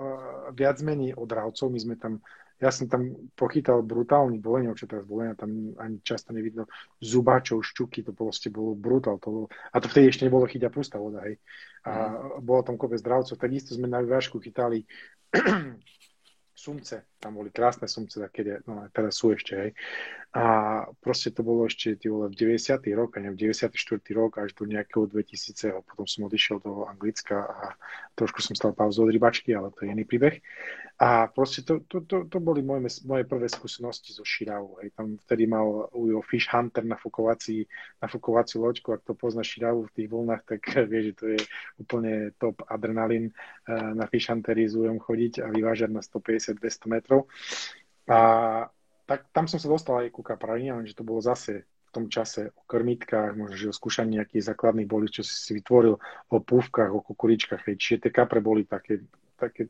viac 0.54 0.78
menej 0.86 1.18
od 1.18 1.26
dravcov, 1.26 1.66
my 1.66 1.78
sme 1.82 1.94
tam 1.98 2.22
ja 2.56 2.72
som 2.72 2.88
tam 2.88 3.12
pochytal 3.36 3.84
brutálny 3.84 4.40
bolenia, 4.40 4.72
čo 4.72 4.88
teraz 4.88 5.04
bolenia, 5.04 5.36
tam 5.36 5.76
ani 5.76 6.00
často 6.00 6.32
nevidno 6.32 6.64
zubáčov, 7.04 7.60
šťuky, 7.60 8.00
to 8.00 8.16
proste 8.16 8.48
bolo 8.48 8.72
brutál. 8.72 9.20
To 9.20 9.28
bolo, 9.28 9.46
a 9.52 9.76
to 9.76 9.92
vtedy 9.92 10.08
ešte 10.08 10.24
nebolo 10.24 10.48
chyťa 10.48 10.72
pustá 10.72 10.96
voda, 10.96 11.20
hej. 11.28 11.36
A 11.84 12.16
mm. 12.16 12.40
bolo 12.40 12.64
tam 12.64 12.80
kopec 12.80 12.96
zdravcov, 13.04 13.36
takisto 13.36 13.76
sme 13.76 13.92
na 13.92 14.00
vyvážku 14.00 14.40
chytali 14.40 14.88
sumce, 16.56 17.04
tam 17.20 17.36
boli 17.36 17.52
krásne 17.52 17.84
sumce, 17.84 18.16
také, 18.16 18.64
no 18.64 18.88
teraz 18.88 19.20
sú 19.20 19.36
ešte, 19.36 19.52
hej. 19.52 19.70
A 20.32 20.44
proste 21.04 21.28
to 21.28 21.44
bolo 21.44 21.68
ešte, 21.68 21.96
ty 22.00 22.08
vole, 22.08 22.32
v 22.32 22.36
90. 22.36 22.80
rok, 22.96 23.20
neviem, 23.20 23.36
94. 23.52 23.76
rok 24.16 24.40
až 24.40 24.56
do 24.56 24.64
nejakého 24.64 25.04
2000. 25.04 25.84
Potom 25.84 26.08
som 26.08 26.28
odišiel 26.28 26.60
do 26.64 26.88
Anglicka 26.88 27.44
a 27.44 27.76
trošku 28.16 28.40
som 28.40 28.56
stal 28.56 28.72
pauzu 28.72 29.04
od 29.04 29.12
rybačky, 29.12 29.52
ale 29.52 29.68
to 29.76 29.84
je 29.84 29.92
iný 29.92 30.04
príbeh. 30.08 30.40
A 30.96 31.28
proste 31.28 31.60
to, 31.60 31.84
to, 31.84 32.00
to, 32.08 32.24
to 32.24 32.40
boli 32.40 32.64
moje, 32.64 33.04
moje 33.04 33.28
prvé 33.28 33.52
skúsenosti 33.52 34.16
so 34.16 34.24
Širavou. 34.24 34.80
Hej. 34.80 34.96
Tam 34.96 35.20
vtedy 35.28 35.44
mal 35.44 35.92
Ujo 35.92 36.24
Fish 36.24 36.48
Hunter 36.48 36.88
na 36.88 36.96
fukovací, 36.96 37.68
na 38.00 38.08
fukovací 38.08 38.56
loďku, 38.56 38.96
ak 38.96 39.04
to 39.04 39.12
pozná 39.12 39.44
Širavu 39.44 39.84
v 39.84 39.92
tých 39.92 40.08
vlnách, 40.08 40.42
tak 40.48 40.60
vie, 40.90 41.12
že 41.12 41.12
to 41.12 41.24
je 41.36 41.40
úplne 41.76 42.32
top 42.40 42.64
adrenalín 42.64 43.28
eh, 43.28 43.92
na 43.92 44.08
Fish 44.08 44.32
Huntery 44.32 44.64
s 44.64 44.72
Ujom 44.72 44.96
chodiť 44.96 45.44
a 45.44 45.52
vyvážať 45.52 45.92
na 45.92 46.00
150-200 46.00 46.64
metrov. 46.88 47.28
A 48.08 48.18
tak 49.04 49.28
tam 49.36 49.52
som 49.52 49.60
sa 49.60 49.68
dostal 49.68 50.00
aj 50.00 50.16
ku 50.16 50.24
kaprani, 50.24 50.72
lenže 50.72 50.96
to 50.96 51.04
bolo 51.04 51.20
zase 51.20 51.68
v 51.68 51.90
tom 51.92 52.08
čase 52.08 52.56
o 52.56 52.64
krmitkách, 52.64 53.36
možno, 53.36 53.52
že 53.52 53.68
o 53.68 53.76
skúšaní 53.76 54.16
nejakých 54.16 54.48
základných 54.48 54.88
boli, 54.88 55.12
čo 55.12 55.20
si 55.20 55.32
si 55.32 55.52
vytvoril, 55.60 56.00
o 56.32 56.36
púvkach, 56.40 56.88
o 56.88 57.04
kukuričkách. 57.04 57.68
Hej. 57.68 57.76
Čiže 57.76 58.08
tie 58.08 58.12
kapre 58.16 58.40
boli 58.40 58.64
také 58.64 59.04
také, 59.36 59.68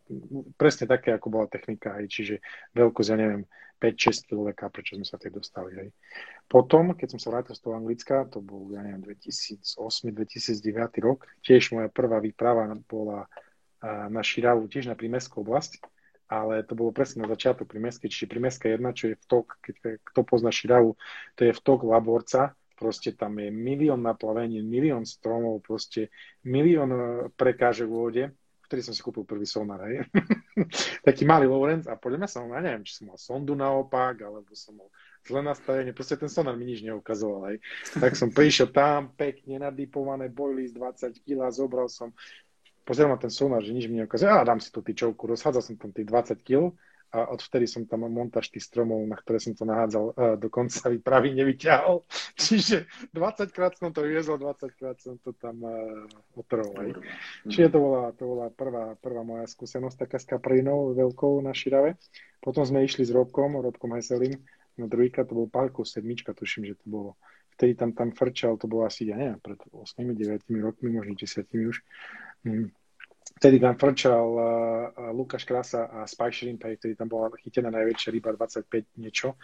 presne 0.54 0.86
také, 0.86 1.12
ako 1.12 1.28
bola 1.28 1.46
technika, 1.50 1.98
aj, 1.98 2.06
čiže 2.06 2.38
veľkosť, 2.72 3.10
ja 3.12 3.18
neviem, 3.18 3.44
5-6 3.76 4.32
kg 4.32 4.72
prečo 4.72 4.96
sme 4.96 5.04
sa 5.04 5.20
tej 5.20 5.36
dostali. 5.36 5.76
Hej. 5.76 5.92
Potom, 6.48 6.96
keď 6.96 7.12
som 7.12 7.20
sa 7.20 7.28
vrátil 7.34 7.52
z 7.52 7.60
toho 7.60 7.76
Anglicka, 7.76 8.24
to 8.32 8.40
bol, 8.40 8.72
ja 8.72 8.80
neviem, 8.80 9.04
2008-2009 9.04 11.04
rok, 11.04 11.28
tiež 11.44 11.76
moja 11.76 11.92
prvá 11.92 12.16
výprava 12.22 12.64
bola 12.88 13.28
na 13.84 14.22
Širavu, 14.24 14.64
tiež 14.72 14.88
na 14.88 14.96
Primeskú 14.96 15.44
oblasť, 15.44 15.84
ale 16.26 16.64
to 16.64 16.74
bolo 16.74 16.90
presne 16.90 17.22
na 17.22 17.28
začiatok 17.30 17.68
Primeskej, 17.68 18.08
čiže 18.08 18.32
Primeska 18.32 18.72
1, 18.72 18.80
čo 18.96 19.12
je 19.12 19.20
vtok, 19.28 19.60
keď 19.60 20.00
kto 20.02 20.20
pozná 20.24 20.48
Širavu, 20.48 20.96
to 21.36 21.44
je 21.44 21.52
vtok 21.52 21.84
Laborca, 21.84 22.56
proste 22.76 23.12
tam 23.12 23.40
je 23.40 23.52
milión 23.52 24.00
naplavení, 24.00 24.64
milión 24.64 25.04
stromov, 25.04 25.64
proste 25.64 26.08
milión 26.44 26.92
prekážek 27.36 27.88
v 27.88 27.94
vode 27.94 28.24
vtedy 28.66 28.82
som 28.82 28.94
si 28.94 29.00
kúpil 29.00 29.22
prvý 29.22 29.46
sonar, 29.46 29.80
hej. 29.86 30.02
Taký 31.06 31.22
malý 31.22 31.46
Lorenz 31.46 31.86
a 31.86 31.94
podľa 31.94 32.26
mňa 32.26 32.28
som, 32.30 32.50
ja 32.50 32.60
neviem, 32.60 32.82
či 32.82 32.98
som 32.98 33.08
mal 33.08 33.18
sondu 33.18 33.54
naopak, 33.54 34.20
alebo 34.26 34.50
som 34.52 34.74
mal 34.74 34.90
zle 35.22 35.40
nastavenie, 35.42 35.94
proste 35.94 36.18
ten 36.18 36.30
sonar 36.30 36.58
mi 36.58 36.66
nič 36.66 36.82
neukazoval, 36.82 37.54
hej. 37.54 37.58
Tak 37.98 38.18
som 38.18 38.34
prišiel 38.34 38.74
tam, 38.74 39.14
pekne 39.14 39.62
nadipované 39.62 40.26
boilies 40.26 40.74
20 40.74 41.22
kg, 41.22 41.46
zobral 41.54 41.86
som, 41.86 42.10
pozeral 42.82 43.14
na 43.14 43.22
ten 43.22 43.30
sonar, 43.30 43.62
že 43.62 43.70
nič 43.70 43.86
mi 43.86 44.02
neukazoval, 44.02 44.42
a 44.42 44.48
dám 44.48 44.58
si 44.58 44.74
tú 44.74 44.82
tyčovku, 44.82 45.30
rozhádzal 45.30 45.62
som 45.62 45.74
tam 45.78 45.94
tých 45.94 46.10
20 46.10 46.42
kg 46.42 46.74
a 47.16 47.32
odvtedy 47.32 47.64
som 47.64 47.88
tam 47.88 48.04
montáž 48.12 48.52
tých 48.52 48.68
stromov, 48.68 49.00
na 49.08 49.16
ktoré 49.16 49.40
som 49.40 49.56
to 49.56 49.64
nahádzal, 49.64 50.36
do 50.36 50.48
konca 50.52 50.92
výpravy 50.92 51.32
nevyťahol. 51.32 52.04
Čiže 52.36 52.84
20 53.16 53.56
krát 53.56 53.72
som 53.80 53.88
to 53.88 54.04
vyviezol, 54.04 54.36
20 54.36 54.76
krát 54.76 55.00
som 55.00 55.16
to 55.24 55.32
tam 55.32 55.56
uh, 55.64 56.04
otrhol. 56.36 57.00
Čiže 57.48 57.72
to 57.72 57.78
bola, 57.80 58.12
to 58.12 58.24
bola 58.28 58.46
prvá, 58.52 58.92
prvá 59.00 59.22
moja 59.24 59.48
skúsenosť 59.48 59.96
taká 60.04 60.20
s 60.20 60.28
kaprinou 60.28 60.92
veľkou 60.92 61.40
na 61.40 61.56
Širave. 61.56 61.96
Potom 62.44 62.68
sme 62.68 62.84
išli 62.84 63.08
s 63.08 63.10
Robkom, 63.16 63.56
Robkom 63.64 63.96
Heselim, 63.96 64.36
na 64.76 64.84
druhýka 64.84 65.24
to 65.24 65.32
bol 65.32 65.48
Palko 65.48 65.88
sedmička, 65.88 66.36
tuším, 66.36 66.68
že 66.68 66.76
to 66.84 66.86
bolo. 66.92 67.10
Vtedy 67.56 67.72
tam, 67.72 67.96
tam 67.96 68.12
frčal, 68.12 68.60
to 68.60 68.68
bolo 68.68 68.84
asi, 68.84 69.08
ja 69.08 69.16
neviem, 69.16 69.40
pred 69.40 69.56
8-9 69.72 70.44
rokmi, 70.60 70.92
možno 70.92 71.16
10 71.16 71.48
už. 71.48 71.80
Mm 72.44 72.68
Vtedy 73.26 73.58
tam 73.58 73.74
frčal 73.74 74.28
uh, 74.32 74.44
Lukáš 75.10 75.42
Krasa 75.42 75.90
a 75.90 76.06
Spy 76.06 76.30
Shrimp, 76.30 76.62
vtedy 76.62 76.94
tam 76.94 77.10
bola 77.10 77.34
chytená 77.36 77.68
najväčšia 77.74 78.14
ryba 78.14 78.30
25 78.32 79.02
niečo 79.02 79.34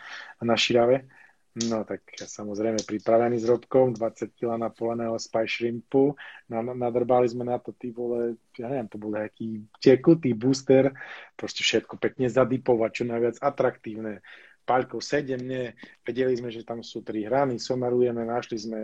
na 0.40 0.54
Širave. 0.54 1.10
No 1.52 1.84
tak 1.84 2.00
samozrejme 2.16 2.80
pripravený 2.80 3.36
s 3.36 3.44
Robkom, 3.44 3.92
20 3.92 4.32
kg 4.32 4.56
napoleného 4.56 5.20
Spy 5.20 5.44
Shrimpu. 5.44 6.16
Nadrbali 6.48 7.28
sme 7.28 7.44
na 7.44 7.60
to, 7.60 7.76
ty 7.76 7.92
vole, 7.92 8.40
ja 8.56 8.72
neviem, 8.72 8.88
to 8.88 8.96
bol 8.96 9.12
nejaký 9.12 9.68
tekutý 9.76 10.32
booster, 10.32 10.96
proste 11.36 11.60
všetko 11.60 12.00
pekne 12.00 12.32
zadipovať, 12.32 12.90
čo 12.96 13.04
najviac 13.04 13.36
atraktívne. 13.44 14.24
Paľkov 14.64 15.04
7, 15.04 15.36
nie, 15.44 15.76
vedeli 16.06 16.32
sme, 16.40 16.48
že 16.48 16.64
tam 16.64 16.80
sú 16.80 17.04
tri 17.04 17.28
hrany, 17.28 17.60
somarujeme, 17.60 18.24
našli 18.24 18.56
sme 18.56 18.80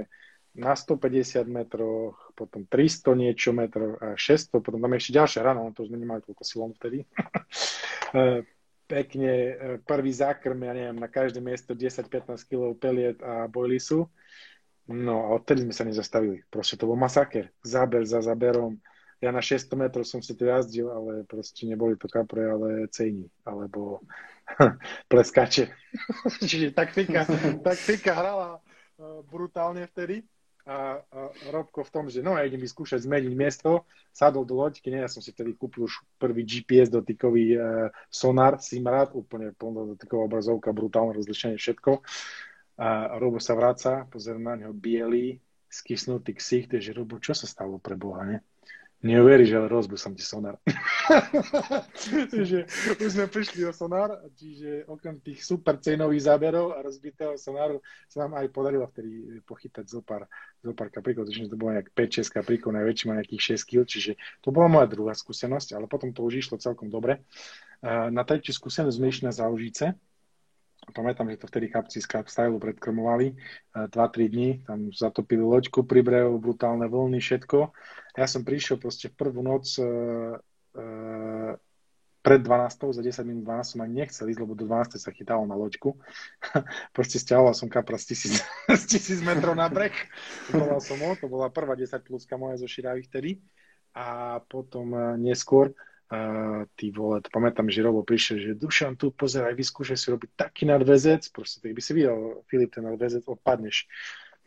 na 0.55 0.73
150 0.75 1.45
metroch, 1.47 2.17
potom 2.33 2.65
300 2.65 3.15
niečo 3.15 3.51
metrov 3.53 4.01
a 4.01 4.17
600, 4.17 4.59
potom 4.65 4.81
tam 4.81 4.93
ešte 4.95 5.15
ďalšia 5.15 5.41
rana, 5.45 5.71
to 5.75 5.85
už 5.85 5.93
nemali 5.93 6.25
toľko 6.25 6.45
silom 6.45 6.71
vtedy. 6.77 7.05
E, 8.09 8.41
pekne, 8.89 9.29
e, 9.29 9.53
prvý 9.85 10.09
zákrm, 10.17 10.57
ja 10.65 10.73
neviem, 10.73 10.97
na 10.97 11.13
každé 11.13 11.45
miesto 11.45 11.77
10-15 11.77 12.41
kg 12.49 12.73
peliet 12.73 13.21
a 13.21 13.45
bojlisu. 13.45 14.09
No 14.89 15.29
a 15.29 15.37
odtedy 15.37 15.69
sme 15.69 15.77
sa 15.77 15.85
nezastavili. 15.85 16.41
Proste 16.49 16.81
to 16.81 16.89
bol 16.89 16.97
masaker. 16.97 17.53
Záber 17.61 18.09
za 18.09 18.25
záberom. 18.25 18.81
Ja 19.21 19.29
na 19.29 19.45
600 19.45 19.77
metrov 19.77 20.09
som 20.09 20.25
si 20.25 20.33
to 20.33 20.49
jazdil, 20.49 20.89
ale 20.89 21.29
proste 21.29 21.69
neboli 21.69 22.01
to 22.01 22.09
kapre, 22.09 22.49
ale 22.49 22.89
cejni. 22.89 23.29
Alebo 23.45 24.01
pleskače. 25.13 25.69
Čiže 26.49 26.73
taktika, 26.73 27.29
taktika 27.61 28.17
hrala 28.17 28.49
e, 28.57 28.61
brutálne 29.29 29.85
vtedy 29.85 30.25
a, 30.69 31.01
a 31.01 31.21
Robko 31.49 31.81
v 31.81 31.91
tom, 31.91 32.05
že 32.13 32.21
no 32.21 32.37
ja 32.37 32.45
idem 32.45 32.61
vyskúšať 32.61 33.09
zmeniť 33.09 33.33
miesto, 33.33 33.89
sadol 34.13 34.45
do 34.45 34.61
loďky, 34.61 34.93
ne, 34.93 35.01
ja 35.01 35.09
som 35.09 35.25
si 35.25 35.33
vtedy 35.33 35.57
kúpil 35.57 35.89
už 35.89 36.05
prvý 36.21 36.45
GPS 36.45 36.93
dotykový 36.93 37.57
e, 37.57 37.59
sonar, 38.13 38.61
Simrad, 38.61 39.17
úplne 39.17 39.57
plno 39.57 39.97
dotyková 39.97 40.29
obrazovka, 40.29 40.77
brutálne 40.77 41.17
rozlišenie, 41.17 41.57
všetko. 41.57 42.05
A 42.79 43.17
Robo 43.17 43.41
sa 43.41 43.57
vráca, 43.57 44.05
pozerám 44.13 44.55
na 44.55 44.55
neho 44.55 44.75
biely, 44.77 45.41
skysnutý 45.73 46.37
ksich, 46.37 46.69
takže 46.69 46.93
Robo, 46.93 47.17
čo 47.17 47.33
sa 47.33 47.49
stalo 47.49 47.81
pre 47.81 47.97
Boha, 47.97 48.29
ne? 48.29 48.39
Neuveríš, 48.99 49.55
ale 49.55 49.71
rozbil 49.71 49.95
som 49.95 50.11
ti 50.11 50.27
sonár. 50.27 50.59
čiže 52.35 52.67
už 53.07 53.11
sme 53.15 53.31
prišli 53.31 53.63
o 53.63 53.71
sonár, 53.71 54.27
čiže 54.35 54.91
okrem 54.91 55.23
tých 55.23 55.47
super 55.47 55.79
cenových 55.79 56.27
záberov 56.27 56.75
a 56.75 56.83
rozbitého 56.83 57.39
sonáru 57.39 57.79
sa 58.11 58.27
nám 58.27 58.43
aj 58.43 58.51
podarilo 58.51 58.91
vtedy 58.91 59.39
pochytať 59.47 59.87
zo 59.87 60.03
pár, 60.03 60.27
zo 60.59 60.75
pár 60.75 60.91
kapríkov, 60.91 61.31
čiže 61.31 61.55
to 61.55 61.55
bolo 61.55 61.79
nejak 61.79 61.95
5-6 61.95 62.43
kapríkov, 62.43 62.75
najväčší 62.75 63.05
má 63.07 63.23
nejakých 63.23 63.63
6 63.63 63.71
kg, 63.71 63.83
čiže 63.87 64.13
to 64.43 64.51
bola 64.51 64.67
moja 64.67 64.91
druhá 64.91 65.15
skúsenosť, 65.15 65.79
ale 65.79 65.87
potom 65.87 66.11
to 66.11 66.27
už 66.27 66.43
išlo 66.43 66.59
celkom 66.59 66.91
dobre. 66.91 67.23
Na 67.87 68.27
tretiu 68.27 68.51
skúsenosť 68.51 68.99
sme 68.99 69.15
išli 69.15 69.31
na 69.31 69.35
záužice, 69.35 69.95
pamätám, 70.93 71.29
že 71.31 71.41
to 71.41 71.51
vtedy 71.51 71.69
chlapci 71.69 71.99
z 72.01 72.07
Stylu 72.07 72.59
predkrmovali 72.59 73.37
2-3 73.75 74.33
dní, 74.33 74.49
tam 74.67 74.89
zatopili 74.93 75.43
loďku 75.43 75.85
pri 75.85 76.01
brehu, 76.03 76.37
brutálne 76.41 76.89
vlny, 76.89 77.21
všetko. 77.21 77.59
Ja 78.19 78.27
som 78.27 78.43
prišiel 78.43 78.83
proste 78.83 79.13
v 79.13 79.19
prvú 79.19 79.41
noc 79.47 79.79
e, 79.79 79.87
pred 82.19 82.41
12, 82.43 82.93
za 82.93 83.03
10 83.03 83.25
minút 83.25 83.45
12 83.47 83.73
som 83.73 83.81
ani 83.87 84.05
nechcel 84.05 84.29
ísť, 84.29 84.41
lebo 84.43 84.53
do 84.53 84.67
12 84.67 85.01
sa 85.01 85.11
chytalo 85.15 85.47
na 85.47 85.57
loďku. 85.57 85.97
proste 86.97 87.17
stiahoval 87.17 87.55
som 87.57 87.73
kapra 87.73 87.97
z 87.97 88.13
1000, 88.13 88.43
z 88.83 88.85
1000 89.23 89.25
metrov 89.25 89.55
na 89.57 89.71
breh. 89.73 89.95
Som 90.83 90.99
ho, 91.01 91.17
to 91.17 91.31
bola 91.31 91.49
prvá 91.49 91.79
10 91.79 92.05
pluska 92.05 92.37
moja 92.37 92.59
zo 92.59 92.69
Širavy 92.69 93.07
vtedy. 93.07 93.41
A 93.97 94.39
potom 94.45 94.93
neskôr 95.17 95.73
a 96.09 96.19
ty 96.73 96.89
vole, 96.89 97.21
to 97.21 97.29
pamätám, 97.29 97.69
že 97.69 97.85
Robo 97.85 98.01
prišiel, 98.01 98.41
že 98.41 98.57
Dušan, 98.57 98.97
tu 98.97 99.13
pozeraj, 99.13 99.53
vyskúšaj 99.53 99.99
si 100.01 100.09
robiť 100.09 100.31
taký 100.41 100.65
nadvezec, 100.65 101.29
proste 101.29 101.61
tak 101.61 101.77
by 101.77 101.83
si 101.85 101.93
videl, 101.93 102.41
Filip, 102.49 102.73
ten 102.73 102.89
nadvezec, 102.89 103.29
odpadneš. 103.29 103.85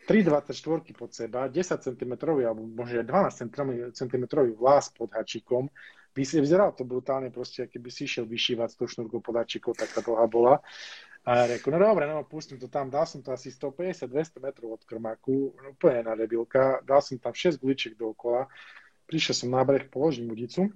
3,24 0.09 0.97
pod 0.97 1.14
seba, 1.14 1.45
10 1.45 1.86
cm, 1.86 2.14
alebo 2.26 2.66
možno 2.66 3.05
aj 3.05 3.07
12 3.45 3.93
cm 3.93 4.24
vlás 4.57 4.89
pod 4.89 5.14
hačikom, 5.14 5.70
by 6.12 6.22
si 6.26 6.41
vyzeral 6.41 6.74
to 6.74 6.82
brutálne 6.82 7.30
proste, 7.30 7.70
keby 7.70 7.93
si 7.93 8.09
išiel 8.09 8.26
vyšívať 8.26 8.82
100 8.82 8.97
šnúrkov 8.97 9.22
pod 9.22 9.38
hačikou, 9.38 9.78
taká 9.78 10.01
dlhá 10.01 10.26
bola. 10.26 10.66
A 11.22 11.45
reku, 11.45 11.70
no 11.70 11.78
dobre, 11.78 12.09
no 12.09 12.26
pustím 12.26 12.57
to 12.57 12.66
tam, 12.66 12.89
dal 12.89 13.05
som 13.05 13.22
to 13.22 13.30
asi 13.30 13.53
150-200 13.53 14.41
metrov 14.41 14.82
od 14.82 14.84
krmaku, 14.89 15.53
no 15.53 15.78
úplne 15.78 16.09
na 16.09 16.18
debilka, 16.18 16.82
dal 16.82 17.05
som 17.05 17.22
tam 17.22 17.38
6 17.38 17.62
guličiek 17.62 17.93
dookola, 17.93 18.49
prišiel 19.05 19.45
som 19.45 19.53
na 19.53 19.62
breh, 19.62 19.86
položím 19.86 20.34
udicu, 20.34 20.74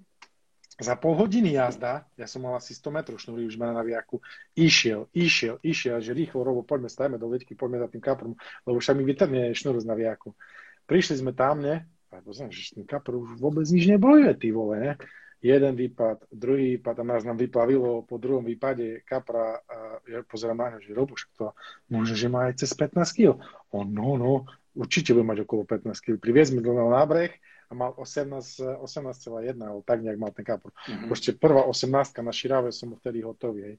za 0.75 0.99
pol 0.99 1.15
hodiny 1.15 1.55
jazda, 1.55 2.03
ja 2.19 2.27
som 2.27 2.43
mal 2.43 2.59
asi 2.59 2.75
100 2.75 2.91
metrov 2.91 3.15
šnúry 3.15 3.47
už 3.47 3.55
na 3.55 3.71
naviaku, 3.71 4.19
išiel, 4.59 5.07
išiel, 5.15 5.55
išiel, 5.63 6.03
že 6.03 6.11
rýchlo, 6.11 6.43
Robo, 6.43 6.67
poďme, 6.67 6.91
stajme 6.91 7.15
do 7.15 7.31
leďky, 7.31 7.55
poďme 7.55 7.79
za 7.79 7.87
tým 7.87 8.03
kaprom, 8.03 8.33
lebo 8.67 8.77
však 8.83 8.95
mi 8.99 9.03
vytrne 9.07 9.55
šnúru 9.55 9.79
z 9.79 9.87
naviaku. 9.87 10.35
Prišli 10.83 11.23
sme 11.23 11.31
tam, 11.31 11.63
ne? 11.63 11.87
A 12.11 12.19
pozriem, 12.19 12.51
že 12.51 12.75
ten 12.75 12.83
kapr 12.83 13.15
už 13.15 13.39
vôbec 13.39 13.63
nič 13.67 13.87
nebojuje, 13.87 14.31
ty 14.35 14.51
vole, 14.51 14.75
ne? 14.79 14.91
Jeden 15.39 15.77
výpad, 15.77 16.27
druhý 16.33 16.75
výpad 16.79 16.95
a 16.99 17.03
nás 17.05 17.21
nám 17.21 17.37
vyplavilo 17.37 18.01
po 18.03 18.17
druhom 18.17 18.41
výpade 18.41 19.05
kapra 19.05 19.61
a 19.61 19.77
ja 20.09 20.25
pozerám 20.25 20.57
na 20.57 20.81
že 20.81 20.95
Robo, 20.95 21.13
však 21.15 21.31
to 21.37 21.45
môže, 21.87 22.17
že 22.17 22.27
má 22.27 22.49
aj 22.49 22.65
cez 22.65 22.73
15 22.73 22.99
kg. 23.15 23.39
On, 23.69 23.85
no, 23.85 24.17
no, 24.17 24.49
určite 24.73 25.15
bude 25.15 25.27
mať 25.27 25.47
okolo 25.47 25.63
15 25.63 25.91
kg. 26.01 26.15
Priviezme 26.19 26.59
do 26.59 26.73
na 26.73 27.05
breh, 27.05 27.31
a 27.69 27.73
mal 27.73 27.91
18,1, 27.97 28.81
18, 28.81 29.61
alebo 29.61 29.81
tak 29.81 30.05
nejak 30.05 30.19
mal 30.19 30.31
ten 30.31 30.45
kapor. 30.45 30.71
Mm-hmm. 30.85 31.09
Proste 31.09 31.31
prvá 31.33 31.65
18 31.65 32.21
na 32.21 32.33
Širave 32.33 32.69
som 32.69 32.93
vtedy 32.93 33.25
hotový. 33.25 33.61
Hej. 33.73 33.77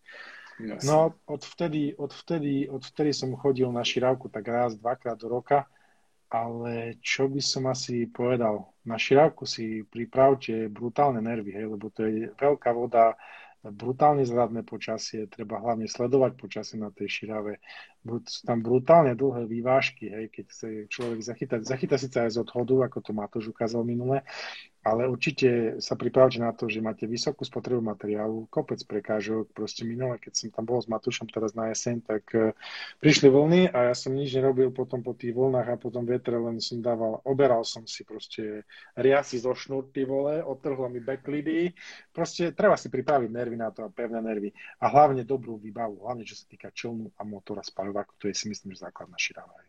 Yes. 0.57 0.89
No 0.89 1.13
od 1.29 1.45
vtedy, 1.45 1.93
od, 2.01 2.13
vtedy, 2.17 2.65
od 2.69 2.81
vtedy 2.81 3.13
som 3.13 3.37
chodil 3.37 3.69
na 3.69 3.85
Širávku 3.85 4.33
tak 4.33 4.49
raz, 4.49 4.73
dvakrát 4.81 5.21
do 5.21 5.29
roka, 5.29 5.69
ale 6.33 6.97
čo 7.05 7.29
by 7.29 7.39
som 7.45 7.69
asi 7.69 8.09
povedal, 8.09 8.65
na 8.83 8.97
Širávku 8.97 9.45
si 9.45 9.85
pripravte 9.85 10.73
brutálne 10.73 11.21
nervy, 11.21 11.53
hej, 11.53 11.67
lebo 11.71 11.93
to 11.93 12.09
je 12.09 12.33
veľká 12.41 12.73
voda, 12.73 13.15
brutálne 13.73 14.23
zradné 14.27 14.63
počasie, 14.63 15.31
treba 15.31 15.63
hlavne 15.63 15.87
sledovať 15.91 16.37
počasie 16.39 16.77
na 16.77 16.93
tej 16.93 17.09
širave. 17.09 17.59
Sú 18.07 18.47
tam 18.47 18.63
brutálne 18.63 19.19
dlhé 19.19 19.51
vývážky, 19.51 20.11
hej, 20.13 20.27
keď 20.31 20.45
chce 20.51 20.69
človek 20.87 21.21
zachytať. 21.23 21.61
Zachytá 21.67 21.97
síce 21.99 22.17
aj 22.23 22.37
z 22.37 22.39
odhodu, 22.43 22.87
ako 22.87 22.99
to 23.03 23.13
Matúš 23.15 23.47
ukázal 23.51 23.83
minule, 23.83 24.23
ale 24.87 25.11
určite 25.11 25.83
sa 25.83 25.99
pripravte 25.99 26.39
na 26.39 26.55
to, 26.55 26.71
že 26.71 26.79
máte 26.79 27.11
vysokú 27.11 27.43
spotrebu 27.43 27.83
materiálu, 27.83 28.47
kopec 28.47 28.79
prekážok. 28.87 29.51
Proste 29.51 29.83
minule, 29.83 30.23
keď 30.23 30.33
som 30.39 30.49
tam 30.55 30.63
bol 30.63 30.79
s 30.79 30.87
Matúšom 30.87 31.27
teraz 31.27 31.59
na 31.59 31.75
jeseň, 31.75 32.07
tak 32.07 32.23
uh, 32.39 32.55
prišli 33.03 33.27
vlny 33.27 33.75
a 33.75 33.91
ja 33.91 33.95
som 33.99 34.15
nič 34.15 34.31
nerobil 34.39 34.71
potom 34.71 35.03
po 35.03 35.11
tých 35.19 35.35
vlnách 35.35 35.75
a 35.75 35.77
potom 35.83 36.07
vetre, 36.07 36.39
len 36.39 36.63
som 36.63 36.79
dával, 36.79 37.19
oberal 37.27 37.67
som 37.67 37.83
si 37.83 38.07
proste 38.07 38.63
riasy 38.95 39.43
zo 39.43 39.51
šnúrty 39.59 40.07
vole, 40.07 40.39
odtrhlo 40.47 40.87
mi 40.87 41.03
backlidy. 41.03 41.75
Proste 42.15 42.55
treba 42.55 42.79
si 42.79 42.87
pripraviť 42.87 43.31
nervy 43.35 43.59
na 43.59 43.75
to 43.75 43.83
a 43.83 43.91
pevné 43.91 44.23
nervy. 44.23 44.55
A 44.79 44.87
hlavne 44.87 45.27
dobrú 45.27 45.59
výbavu, 45.59 46.07
hlavne 46.07 46.23
čo 46.23 46.39
sa 46.39 46.47
týka 46.47 46.71
člnu 46.71 47.11
a 47.19 47.27
motora 47.27 47.67
spaľováku, 47.67 48.15
to 48.23 48.31
je 48.31 48.39
si 48.39 48.47
myslím, 48.47 48.79
že 48.79 48.87
základná 48.87 49.19
širáva. 49.19 49.66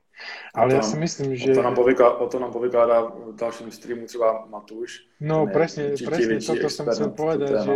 Ale 0.56 0.74
ja 0.74 0.82
si 0.82 0.98
myslím, 0.98 1.36
že... 1.38 1.52
O 1.52 1.56
to 1.56 1.62
nám 1.62 1.76
povykládá, 1.76 2.14
o 2.18 2.28
to 2.28 2.40
nám 2.40 2.52
povykládá 2.52 3.02
v 3.02 3.36
dalším 3.36 3.72
streamu 3.72 4.06
třeba 4.06 4.46
Matúš. 4.50 5.06
No 5.20 5.46
ne, 5.46 5.54
presne, 5.54 5.94
presne 5.94 6.42
toto 6.42 6.70
som 6.70 6.86
chcel 6.90 7.10
povedať, 7.14 7.52
že 7.66 7.76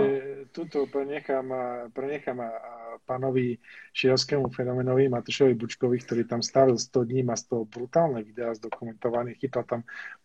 tuto 0.52 0.86
prenechám, 0.90 1.54
prenechám 1.94 2.42
pánovi 3.04 3.60
širovskému 3.92 4.50
fenomenovi 4.54 5.12
Matušovi 5.12 5.54
Bučkovi, 5.58 6.00
ktorý 6.00 6.24
tam 6.30 6.40
stavil 6.40 6.80
100 6.80 7.10
dní, 7.10 7.22
má 7.28 7.36
z 7.36 7.52
toho 7.52 7.64
brutálne 7.68 8.24
videá 8.24 8.56
zdokumentované, 8.56 9.36
chytal 9.36 9.68
tam 9.68 9.82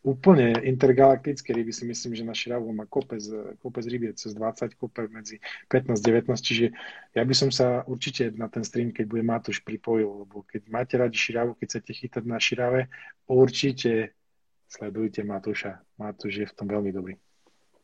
úplne 0.07 0.55
intergalaktické 0.63 1.51
ryby, 1.51 1.75
si 1.75 1.85
myslím, 1.89 2.15
že 2.15 2.25
na 2.25 2.35
Širavu 2.37 2.71
má 2.71 2.87
kopec, 2.87 3.21
kopec 3.59 3.85
rybiec 3.91 4.21
cez 4.21 4.37
20, 4.37 4.79
kopec 4.79 5.11
medzi 5.11 5.43
15-19, 5.67 6.31
čiže 6.39 6.67
ja 7.13 7.23
by 7.27 7.35
som 7.35 7.51
sa 7.51 7.83
určite 7.91 8.31
na 8.39 8.47
ten 8.47 8.63
stream, 8.63 8.95
keď 8.95 9.05
bude 9.11 9.27
Matúš 9.27 9.61
pripojil, 9.67 10.25
lebo 10.25 10.47
keď 10.47 10.63
máte 10.71 10.95
radi 10.95 11.19
Širavu, 11.19 11.59
keď 11.59 11.67
chcete 11.77 11.93
chytať 11.93 12.25
na 12.25 12.39
Širave, 12.39 12.87
určite 13.27 14.15
sledujte 14.71 15.23
Matúša. 15.27 15.83
Matúš 15.99 16.35
je 16.43 16.47
v 16.47 16.55
tom 16.55 16.67
veľmi 16.71 16.91
dobrý. 16.95 17.15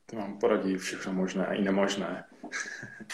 To 0.07 0.17
vám 0.17 0.39
poradí 0.39 0.77
všechno 0.77 1.13
možné 1.13 1.47
a 1.47 1.55
i 1.55 1.63
nemožné. 1.63 2.25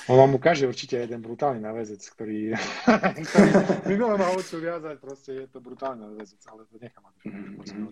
On 0.08 0.18
vám 0.18 0.34
ukáže 0.34 0.66
určite 0.66 0.96
jeden 0.96 1.22
brutálny 1.22 1.60
navezec, 1.60 2.02
ktorý, 2.10 2.58
ktorý 3.84 3.96
bolo 3.96 4.18
ma 4.18 4.34
učil 4.34 4.58
viazať, 4.60 4.98
proste 4.98 5.30
je 5.32 5.46
to 5.46 5.60
brutálny 5.60 6.00
navezec, 6.02 6.42
ale 6.50 6.66
to 6.66 6.78
nechám. 6.82 7.04
Mm-hmm. 7.22 7.88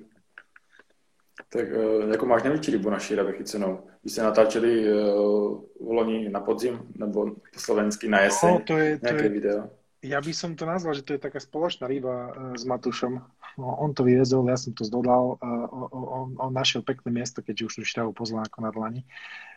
Tak 1.48 1.66
uh, 1.70 2.10
jako 2.10 2.26
máš 2.26 2.42
největší 2.42 2.70
rybu 2.70 2.90
na 2.90 2.98
šíravě 2.98 3.32
chycenou? 3.32 3.86
Vy 4.04 4.10
jste 4.10 4.22
natáčeli 4.22 4.92
uh, 4.92 4.98
v 5.80 5.90
loni 5.90 6.28
na 6.28 6.40
podzim, 6.40 6.80
nebo 6.94 7.30
po 7.30 7.60
slovensky 7.60 8.08
na 8.08 8.20
jeseň, 8.20 8.50
no, 8.50 8.60
to 8.66 8.76
je, 8.78 8.98
to 8.98 9.14
je, 9.14 9.28
video? 9.28 9.70
Ja 10.06 10.22
by 10.22 10.30
som 10.30 10.54
to 10.54 10.62
nazval, 10.62 10.94
že 10.94 11.02
to 11.02 11.18
je 11.18 11.20
taká 11.26 11.42
spoločná 11.42 11.90
ryba 11.90 12.14
uh, 12.30 12.30
s 12.54 12.62
Matušom. 12.62 13.18
No, 13.58 13.66
on 13.82 13.90
to 13.90 14.06
vyviezol, 14.06 14.46
ja 14.46 14.54
som 14.54 14.70
to 14.70 14.86
zdodal. 14.86 15.34
Uh, 15.42 15.66
on, 15.90 16.38
on 16.38 16.52
našiel 16.54 16.86
pekné 16.86 17.10
miesto, 17.10 17.42
keďže 17.42 17.66
už 17.66 17.74
tú 17.74 17.82
šťavu 17.82 18.14
pozval 18.14 18.46
ako 18.46 18.58
na 18.62 18.70
dlani. 18.70 19.02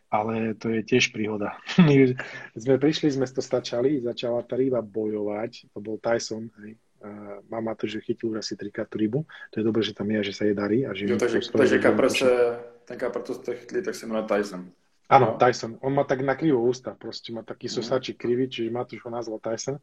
Ale 0.10 0.58
to 0.58 0.74
je 0.74 0.82
tiež 0.82 1.14
príhoda. 1.14 1.54
My 1.86 2.18
sme 2.58 2.82
prišli, 2.82 3.14
sme 3.14 3.30
to 3.30 3.46
stačali, 3.46 4.02
začala 4.02 4.42
tá 4.42 4.58
ryba 4.58 4.82
bojovať. 4.82 5.70
To 5.78 5.80
bol 5.86 6.02
Tyson, 6.02 6.50
hej. 6.66 6.82
Uh, 7.00 7.40
mama 7.48 7.80
to, 7.80 7.88
že 7.88 8.04
chytil 8.04 8.36
asi 8.36 8.60
trikrát 8.60 8.90
tú 8.92 9.00
rybu. 9.00 9.24
To 9.56 9.56
je 9.62 9.64
dobré, 9.64 9.80
že 9.86 9.96
tam 9.96 10.12
je, 10.12 10.20
že 10.20 10.34
sa 10.36 10.44
je 10.50 10.58
darí. 10.58 10.84
A 10.84 10.92
že 10.92 11.08
jo, 11.08 11.16
takže, 11.16 11.48
takže 11.48 11.80
kapr 11.80 12.12
se, 12.12 12.28
ten 12.84 13.00
kapr, 13.00 13.24
to 13.24 13.40
ste 13.40 13.56
chytli, 13.56 13.80
tak 13.80 13.96
sa 13.96 14.04
jmenuje 14.04 14.28
Tyson. 14.28 14.68
Áno, 15.08 15.40
Tyson. 15.40 15.80
On 15.80 15.96
má 15.96 16.04
tak 16.04 16.22
na 16.22 16.36
krivo 16.36 16.60
ústa, 16.60 16.92
proste 16.94 17.32
má 17.32 17.40
taký 17.42 17.72
sosačí 17.72 18.20
krivý, 18.20 18.52
čiže 18.52 18.70
Matúš 18.70 19.00
ho 19.08 19.10
nazval 19.10 19.40
Tyson 19.40 19.80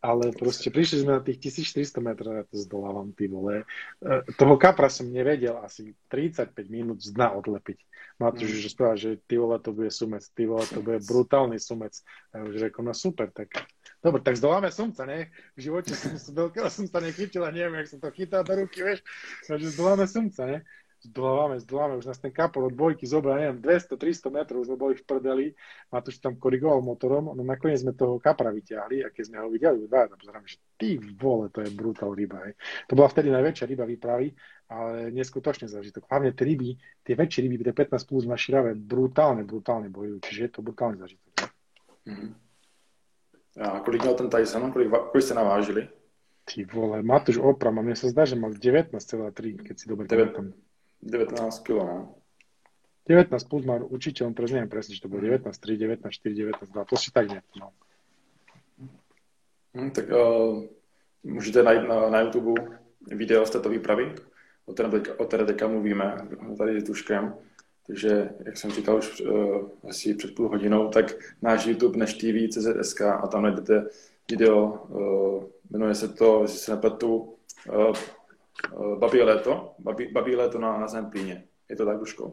ale 0.00 0.34
proste 0.34 0.72
prišli 0.72 1.04
sme 1.04 1.18
na 1.18 1.22
tých 1.22 1.50
1400 1.50 2.00
metrov, 2.00 2.32
ja 2.34 2.44
to 2.48 2.56
zdolávam, 2.58 3.12
ty 3.12 3.30
vole. 3.30 3.64
E, 4.00 4.26
toho 4.34 4.54
kapra 4.56 4.88
som 4.88 5.08
nevedel 5.08 5.56
asi 5.60 5.94
35 6.10 6.54
minút 6.70 7.04
z 7.04 7.12
dna 7.14 7.36
odlepiť. 7.38 7.78
Matúš 8.20 8.50
mm. 8.54 8.60
že 8.62 8.68
správa, 8.70 8.94
že 8.94 9.18
ty 9.24 9.40
vole, 9.40 9.56
to 9.58 9.74
bude 9.74 9.90
sumec, 9.90 10.22
ty 10.34 10.46
vole, 10.46 10.64
to 10.66 10.80
bude 10.84 11.02
brutálny 11.04 11.58
sumec. 11.58 11.98
A 12.30 12.40
ja 12.40 12.42
už 12.46 12.56
rekom, 12.70 12.86
no 12.86 12.94
super, 12.94 13.32
tak 13.34 13.50
Dobre, 14.04 14.20
tak 14.20 14.36
zdoláme 14.36 14.68
sumca, 14.68 15.08
ne? 15.08 15.32
V 15.56 15.64
živote 15.64 15.96
som 15.96 16.12
veľkého 16.12 16.68
sumca 16.68 17.00
nechytil 17.00 17.40
a 17.40 17.48
neviem, 17.48 17.80
jak 17.80 17.88
som 17.88 17.98
to 18.04 18.12
chytal 18.12 18.44
do 18.44 18.52
ruky, 18.52 18.84
vieš. 18.84 19.00
Takže 19.48 19.72
zdoláme 19.72 20.04
sumca, 20.04 20.44
ne? 20.44 20.58
Zdolávame, 21.04 21.60
zdolávame, 21.60 22.00
už 22.00 22.08
nás 22.08 22.18
ten 22.18 22.32
kapor 22.32 22.66
od 22.68 22.72
dvojky 22.72 23.04
zobral, 23.04 23.36
neviem, 23.36 23.60
200-300 23.60 24.32
metrov, 24.32 24.64
už 24.64 24.68
sme 24.72 24.78
boli 24.80 24.94
v 24.96 25.04
prdeli, 25.04 25.46
Matúš 25.92 26.18
tam 26.18 26.40
korigoval 26.40 26.80
motorom, 26.80 27.36
no 27.36 27.42
nakoniec 27.44 27.84
sme 27.84 27.92
toho 27.92 28.16
kapra 28.16 28.48
vyťahli 28.48 29.04
a 29.04 29.12
keď 29.12 29.24
sme 29.28 29.36
ho 29.44 29.52
videli, 29.52 29.84
dva, 29.84 30.08
tam 30.08 30.16
pozerám, 30.16 30.44
že 30.48 30.56
ty 30.80 30.96
vole, 30.96 31.52
to 31.52 31.60
je 31.60 31.70
brutál 31.70 32.16
ryba. 32.16 32.48
Hej. 32.48 32.56
To 32.88 32.96
bola 32.96 33.08
vtedy 33.12 33.28
najväčšia 33.28 33.64
ryba 33.68 33.84
výpravy, 33.84 34.32
ale 34.72 35.12
neskutočne 35.12 35.68
zážitok. 35.68 36.08
Hlavne 36.08 36.32
tie 36.32 36.44
ryby, 36.48 36.70
tie 37.04 37.14
väčšie 37.14 37.40
ryby, 37.44 37.60
tie 37.60 37.76
15 37.76 38.08
plus 38.08 38.24
na 38.24 38.40
širave, 38.40 38.72
brutálne, 38.72 39.44
brutálne 39.44 39.92
bojujú, 39.92 40.24
čiže 40.24 40.40
je 40.40 40.50
to 40.50 40.60
brutálny 40.64 40.96
zážitok. 41.04 41.32
Mm-hmm. 42.04 42.30
A 43.54 43.80
kolik 43.80 44.02
měl 44.02 44.14
ten 44.14 44.30
Tyson? 44.30 44.72
Kolik, 44.72 44.90
kolik 44.90 45.24
ste 45.24 45.34
navážili? 45.34 45.88
Ty 46.44 46.64
vole, 46.64 47.00
Matúš 47.02 47.40
Opram, 47.40 47.78
a 47.78 47.82
mne 47.82 47.96
sa 47.96 48.10
zdá, 48.12 48.28
že 48.28 48.36
mal 48.36 48.52
19,3, 48.52 49.64
keď 49.64 49.74
si 49.80 49.86
dobre 49.88 50.04
pamätám. 50.04 50.52
19 51.04 51.58
kg, 51.60 51.76
no. 51.76 52.14
19 53.08 53.44
plus 53.44 53.64
má 53.64 53.76
určite, 53.76 54.24
on 54.24 54.32
teraz 54.32 54.48
neviem 54.48 54.68
presne, 54.68 54.96
či 54.96 55.02
to 55.04 55.12
bolo 55.12 55.20
19, 55.20 55.44
3, 55.52 55.76
19, 55.76 56.08
4, 56.08 56.34
19, 56.56 56.72
2, 56.72 56.84
to 56.88 56.96
si 56.96 57.12
tak 57.12 57.28
nejak, 57.28 57.44
no. 57.60 57.68
Hmm, 59.74 59.90
tak 59.90 60.08
uh, 60.08 60.64
můžete 61.22 61.62
najít 61.62 61.88
na, 61.88 62.10
na 62.10 62.20
YouTube 62.20 62.54
video 63.06 63.46
z 63.46 63.50
této 63.50 63.68
výpravy, 63.68 64.14
o 64.66 64.72
které, 64.72 64.88
teďka, 64.88 65.20
o 65.20 65.24
které 65.24 65.46
teďka 65.46 65.68
mluvíme, 65.68 66.16
tady 66.58 66.80
s 66.80 66.84
Tuškem. 66.84 67.34
Takže, 67.86 68.30
jak 68.44 68.56
jsem 68.56 68.70
říkal 68.70 68.96
už 68.96 69.20
uh, 69.20 69.68
asi 69.88 70.14
před 70.14 70.34
půl 70.34 70.48
hodinou, 70.48 70.88
tak 70.88 71.06
náš 71.42 71.66
YouTube 71.66 71.98
Neš 71.98 72.14
TV, 72.14 72.48
CZSK 72.48 73.00
a 73.00 73.26
tam 73.26 73.42
najdete 73.42 73.88
video, 74.30 74.86
uh, 74.88 75.44
jmenuje 75.70 75.94
se 75.94 76.08
to, 76.08 76.42
jestli 76.42 76.58
se 76.58 76.74
nepletu, 76.74 77.34
uh, 77.68 77.96
Eh, 78.54 78.96
babí 78.98 79.18
leto, 79.22 79.74
babí 79.82 80.34
leto 80.36 80.58
na, 80.62 80.78
na 80.78 80.86
Zemplíne. 80.86 81.50
Je 81.66 81.74
to 81.76 81.84
tak, 81.86 81.98
Duško? 81.98 82.24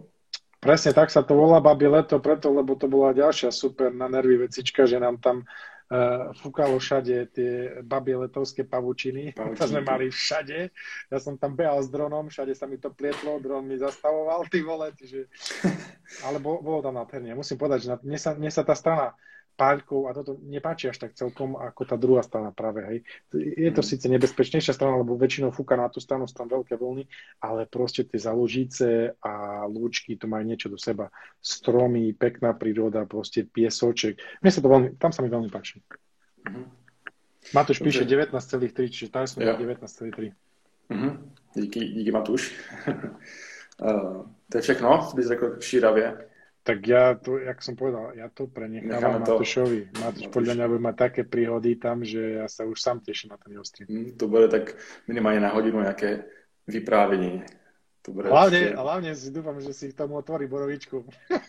Presne 0.62 0.94
tak 0.94 1.10
sa 1.10 1.26
to 1.26 1.34
volá 1.34 1.58
babí 1.58 1.90
leto, 1.90 2.22
preto, 2.22 2.54
lebo 2.54 2.78
to 2.78 2.86
bola 2.86 3.18
ďalšia 3.18 3.50
super 3.50 3.90
na 3.90 4.06
nervy 4.06 4.46
vecička, 4.46 4.86
že 4.86 5.02
nám 5.02 5.18
tam 5.18 5.42
uh, 5.42 6.30
fúkalo 6.38 6.78
všade 6.78 7.34
tie 7.34 7.82
babie 7.82 8.14
letovské 8.14 8.70
pavučiny. 8.70 9.34
pavučiny. 9.34 9.58
To 9.60 9.66
sme 9.66 9.82
mali 9.82 10.14
všade. 10.14 10.70
Ja 11.10 11.18
som 11.18 11.42
tam 11.42 11.58
behal 11.58 11.82
s 11.82 11.90
dronom, 11.90 12.30
všade 12.30 12.54
sa 12.54 12.70
mi 12.70 12.78
to 12.78 12.94
plietlo, 12.94 13.42
dron 13.42 13.66
mi 13.66 13.82
zastavoval, 13.82 14.46
ty 14.54 14.62
vole, 14.62 14.94
čiže... 14.94 15.26
Ale 16.30 16.38
bolo, 16.38 16.62
bolo 16.62 16.86
tam 16.86 16.94
nádherne. 16.94 17.34
Musím 17.34 17.58
povedať, 17.58 17.90
že 17.90 17.90
na, 17.90 17.98
mne, 17.98 18.20
sa, 18.22 18.38
mne 18.38 18.52
sa 18.54 18.62
tá 18.62 18.78
strana 18.78 19.18
páľkou 19.56 20.10
a 20.10 20.16
toto 20.16 20.42
nepáči 20.42 20.90
až 20.90 20.98
tak 20.98 21.14
celkom 21.14 21.54
ako 21.60 21.82
tá 21.86 21.96
druhá 22.00 22.26
strana 22.26 22.50
práve, 22.50 22.82
hej. 22.88 22.98
Je 23.36 23.72
to 23.72 23.86
mm. 23.86 23.88
síce 23.88 24.06
nebezpečnejšia 24.10 24.74
strana, 24.74 24.98
lebo 24.98 25.20
väčšinou 25.20 25.54
fúka 25.54 25.78
na 25.78 25.92
tú 25.92 26.02
stranu, 26.02 26.26
sú 26.26 26.34
tam 26.34 26.50
veľké 26.50 26.76
vlny, 26.80 27.06
ale 27.44 27.70
proste 27.70 28.08
tie 28.08 28.18
založíce 28.18 29.14
a 29.22 29.64
lúčky 29.70 30.18
to 30.18 30.26
majú 30.26 30.44
niečo 30.48 30.72
do 30.72 30.80
seba. 30.82 31.14
Stromy, 31.40 32.16
pekná 32.18 32.58
príroda, 32.58 33.06
proste 33.06 33.46
piesoček. 33.46 34.18
Mne 34.42 34.52
sa 34.52 34.60
to 34.64 34.70
veľmi, 34.70 34.88
tam 34.98 35.12
sa 35.14 35.22
mi 35.22 35.30
veľmi 35.30 35.50
páči. 35.54 35.80
Mm-hmm. 35.82 36.66
Matúš 37.54 37.82
píše 37.82 38.06
19,3, 38.06 38.38
čiže 38.90 39.10
tam 39.10 39.26
som 39.26 39.42
ja. 39.42 39.58
19,3. 39.58 40.34
Mm-hmm. 40.90 41.14
Díky, 41.56 41.80
díky 41.80 42.12
Matúš. 42.12 42.54
uh, 42.88 44.26
to 44.50 44.58
je 44.58 44.62
všechno, 44.62 45.12
bys 45.16 45.28
řekl 45.28 45.58
Šíravě. 45.60 46.31
Tak 46.62 46.78
ja 46.86 47.18
to, 47.18 47.42
jak 47.42 47.58
som 47.66 47.74
povedal, 47.74 48.14
ja 48.14 48.30
to 48.30 48.46
prenechávam 48.46 49.26
Matúšovi. 49.26 49.90
Matúš 49.98 50.30
podľa 50.30 50.54
mňa 50.62 50.66
bude 50.70 50.82
mať 50.86 50.96
také 51.10 51.22
príhody 51.26 51.74
tam, 51.74 52.06
že 52.06 52.38
ja 52.38 52.46
sa 52.46 52.70
už 52.70 52.78
sám 52.78 53.02
teším 53.02 53.34
na 53.34 53.42
ten 53.42 53.58
jeho 53.58 53.66
stream. 53.66 53.90
Mm, 53.90 54.10
to 54.14 54.30
bude 54.30 54.46
tak 54.54 54.78
minimálne 55.10 55.42
na 55.42 55.50
hodinu 55.50 55.82
nejaké 55.82 56.22
vyprávenie. 56.70 57.50
To 58.02 58.14
bude 58.14 58.30
hlavne, 58.30 58.74
určite... 58.74 58.78
hlavne 58.78 59.12
si 59.14 59.30
dúfam, 59.34 59.58
že 59.62 59.74
si 59.74 59.94
tomu 59.94 60.22
otvorí 60.22 60.46
borovičku. 60.46 61.06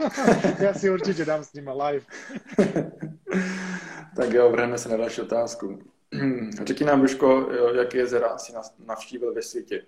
ja 0.65 0.73
si 0.73 0.89
určite 0.89 1.25
dám 1.29 1.45
s 1.45 1.53
ním 1.57 1.69
live. 1.69 2.05
tak 4.19 4.29
jo, 4.33 4.49
vrhneme 4.49 4.81
sa 4.81 4.93
na 4.93 5.01
ďalšiu 5.01 5.29
otázku. 5.29 5.67
Řekni 6.69 6.87
nám, 6.87 7.01
Duško, 7.01 7.53
jaké 7.77 7.99
jezera 7.99 8.39
si 8.39 8.53
navštívil 8.85 9.35
ve 9.35 9.43
světě? 9.43 9.85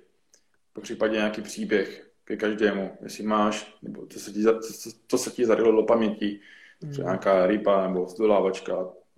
Po 0.72 0.80
případě 0.80 1.16
nějaký 1.16 1.42
příběh, 1.42 2.10
ke 2.24 2.36
každému, 2.36 2.98
jestli 3.02 3.24
máš, 3.24 3.78
nebo 3.82 4.06
co 4.06 4.20
se 4.20 4.32
ti, 4.32 4.42
co, 4.42 4.90
co 5.06 5.18
se 5.18 5.30
ti 5.30 5.46
zarilo 5.46 5.72
do 5.72 5.82
paměti, 5.82 6.40
mm. 6.84 6.92
nějaká 6.92 7.46
ryba 7.46 7.88
nebo 7.88 8.06
zdolávačka. 8.06 8.74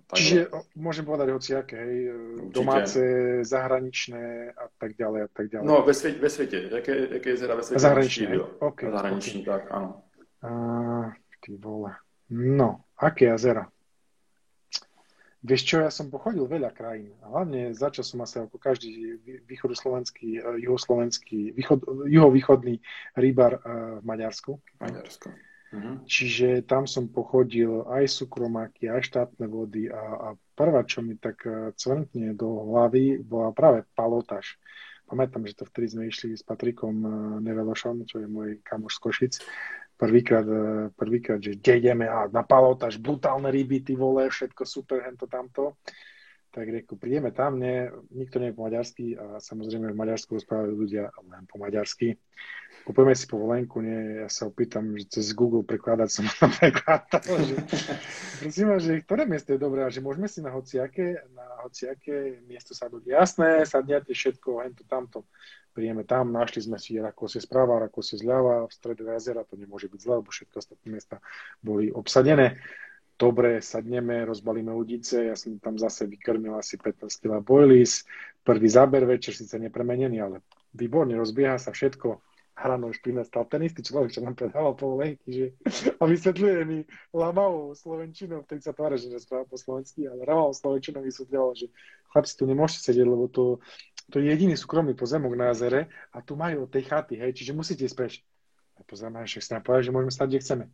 Tak 0.07 0.23
Čiže 0.23 0.47
môžem 0.79 1.03
povedať 1.03 1.35
hociaké, 1.35 1.75
hej, 1.75 2.15
Určite. 2.15 2.55
domáce, 2.55 3.01
zahraničné 3.43 4.55
a 4.55 4.71
tak 4.79 4.95
ďalej 4.95 5.21
a 5.27 5.29
tak 5.35 5.45
ďalej. 5.51 5.67
No, 5.67 5.83
ve, 5.83 5.93
světě, 5.93 6.19
ve 6.19 6.29
světě. 6.29 6.69
Jaké, 6.71 7.07
jaké 7.11 7.29
jezera 7.29 7.55
ve 7.55 7.63
světě? 7.63 7.79
Zahraničné, 7.79 8.39
okay, 8.59 8.91
Zahraniční, 8.91 9.41
okay. 9.41 9.53
tak, 9.53 9.71
áno. 9.71 10.01
A, 10.41 10.49
ty 11.43 11.59
vole. 11.59 11.91
No, 12.31 12.79
aké 12.95 13.25
jezera? 13.25 13.67
Vieš 15.47 15.61
čo, 15.63 15.75
ja 15.79 15.87
som 15.87 16.11
pochodil 16.11 16.43
veľa 16.43 16.75
krajín. 16.75 17.15
Hlavne 17.23 17.71
začal 17.71 18.03
som 18.03 18.19
asi 18.19 18.43
ako 18.43 18.59
každý 18.59 19.15
východoslovenský, 19.47 20.43
eh, 20.43 20.67
juhoslovenský, 20.67 21.55
východ, 21.55 21.87
juhovýchodný 22.11 22.83
rýbar 23.15 23.51
eh, 23.55 23.59
v 23.99 24.03
Maďarsku. 24.03 24.59
Maďarsko. 24.83 25.31
Uh-huh. 25.67 25.99
Čiže 26.03 26.67
tam 26.67 26.87
som 26.87 27.07
pochodil 27.07 27.87
aj 27.87 28.07
súkromáky, 28.07 28.87
aj 28.91 29.03
štátne 29.03 29.47
vody 29.51 29.91
a, 29.91 29.99
a 29.99 30.27
prvá, 30.55 30.83
čo 30.83 30.99
mi 30.99 31.15
tak 31.15 31.47
eh, 31.47 31.71
cvrntne 31.71 32.35
do 32.35 32.67
hlavy, 32.67 33.23
bola 33.23 33.55
práve 33.55 33.87
palotáž. 33.95 34.59
Pamätám, 35.07 35.47
že 35.47 35.55
to 35.55 35.63
vtedy 35.63 35.87
sme 35.87 36.03
išli 36.11 36.35
s 36.35 36.43
Patrikom 36.43 36.99
Nevelošom, 37.39 38.03
čo 38.03 38.19
je 38.19 38.27
môj 38.27 38.59
kamoš 38.59 38.99
z 38.99 39.03
Košic 39.07 39.33
prvýkrát, 39.97 40.45
e, 40.45 40.89
prvýkrát, 40.93 41.41
že 41.41 41.57
kde 41.57 41.73
ideme 41.77 42.05
a 42.05 42.29
na 42.29 42.45
palotáž, 42.45 43.01
brutálne 43.01 43.49
ryby, 43.49 43.81
ty 43.81 43.97
vole, 43.97 44.29
všetko 44.29 44.63
super, 44.63 45.01
hento 45.03 45.25
tamto. 45.25 45.75
tak 46.53 46.73
reku, 46.73 46.97
prídeme 46.97 47.29
tam, 47.29 47.59
ne, 47.61 47.91
nikto 48.09 48.41
nie 48.41 48.49
je 48.49 48.57
po 48.57 48.65
maďarsky 48.65 49.05
a 49.13 49.37
samozrejme 49.37 49.93
v 49.93 49.99
Maďarsku 49.99 50.41
rozprávajú 50.41 50.73
ľudia 50.73 51.13
len 51.29 51.45
po 51.45 51.61
maďarsky. 51.61 52.17
Kupujeme 52.81 53.13
si 53.13 53.27
povolenku, 53.27 53.83
nie, 53.83 54.23
ja 54.23 54.31
sa 54.31 54.47
opýtam, 54.47 54.95
že 54.95 55.11
cez 55.11 55.35
Google 55.35 55.61
prekladať 55.67 56.09
som 56.09 56.25
tam 56.39 56.49
prekladal, 56.55 57.35
že 57.43 57.55
prosím 58.41 58.67
vás, 58.71 58.81
že 58.81 59.03
ktoré 59.03 59.27
miesto 59.27 59.53
je 59.53 59.59
dobré 59.59 59.83
a 59.83 59.91
že 59.91 59.99
môžeme 59.99 60.25
si 60.25 60.39
na 60.39 60.55
hociaké, 60.55 61.19
na 61.35 61.67
hociaké 61.67 62.39
miesto 62.47 62.71
sadnúť. 62.71 63.11
Jasné, 63.11 63.67
sadniate 63.67 64.15
všetko, 64.15 64.63
hento, 64.63 64.87
tamto. 64.87 65.27
Príjeme 65.77 66.09
tam, 66.09 66.33
našli 66.33 66.65
sme 66.65 66.81
si 66.81 66.97
Rakosie 66.97 67.37
správa, 67.37 67.77
Rakosie 67.77 68.17
zľava, 68.17 68.65
v 68.65 68.73
stredu 68.73 69.13
jazera, 69.13 69.45
to 69.45 69.53
nemôže 69.61 69.85
byť 69.93 69.99
zle, 70.01 70.25
lebo 70.25 70.33
všetko 70.33 70.57
ostatné 70.57 70.87
miesta 70.89 71.21
boli 71.61 71.93
obsadené. 71.93 72.57
Dobre, 73.13 73.61
sadneme, 73.61 74.25
rozbalíme 74.25 74.73
udice, 74.73 75.29
ja 75.29 75.37
som 75.37 75.61
tam 75.61 75.77
zase 75.77 76.09
vykrmil 76.09 76.57
asi 76.57 76.81
15 76.81 77.21
kg 77.21 77.45
boilies, 77.45 78.09
prvý 78.41 78.65
záber 78.65 79.05
večer, 79.05 79.37
síce 79.37 79.53
nepremenený, 79.61 80.17
ale 80.17 80.41
výborne, 80.73 81.13
rozbieha 81.13 81.61
sa 81.61 81.69
všetko, 81.69 82.25
Hrano 82.57 82.89
už 82.89 83.05
prinestal 83.05 83.45
ten 83.45 83.61
istý 83.69 83.85
človek, 83.85 84.09
čo 84.09 84.25
nám 84.25 84.33
predával 84.33 84.73
povolenky, 84.73 85.29
že? 85.29 85.47
A 86.01 86.09
vysvetľuje 86.09 86.65
mi 86.65 86.81
lamavou 87.13 87.77
slovenčinou, 87.77 88.41
vtedy 88.49 88.65
sa 88.65 88.73
tvára, 88.73 88.97
že 88.97 89.13
rozpráva 89.13 89.45
po 89.45 89.61
slovensky, 89.61 90.09
ale 90.09 90.25
lamavou 90.25 90.57
slovenčinou 90.57 91.05
vysvetľoval, 91.05 91.53
že 91.53 91.69
chlapci 92.09 92.33
tu 92.33 92.49
nemôžete 92.49 92.81
sedieť, 92.81 93.05
lebo 93.05 93.29
to, 93.29 93.61
to 94.07 94.23
je 94.23 94.31
jediný 94.31 94.55
súkromný 94.55 94.95
pozemok 94.95 95.35
na 95.35 95.51
jazere 95.51 95.91
a 96.15 96.23
tu 96.23 96.39
majú 96.39 96.63
od 96.63 96.71
tej 96.71 96.87
chaty, 96.87 97.19
hej, 97.19 97.35
čiže 97.35 97.51
musíte 97.51 97.83
ísť 97.83 97.97
preč. 97.97 98.13
A 98.79 98.85
pozrieme, 98.87 99.25
že 99.27 99.43
sa 99.43 99.59
povedal, 99.59 99.83
že 99.83 99.91
môžeme 99.91 100.13
stať, 100.13 100.27
kde 100.31 100.43
chceme. 100.43 100.65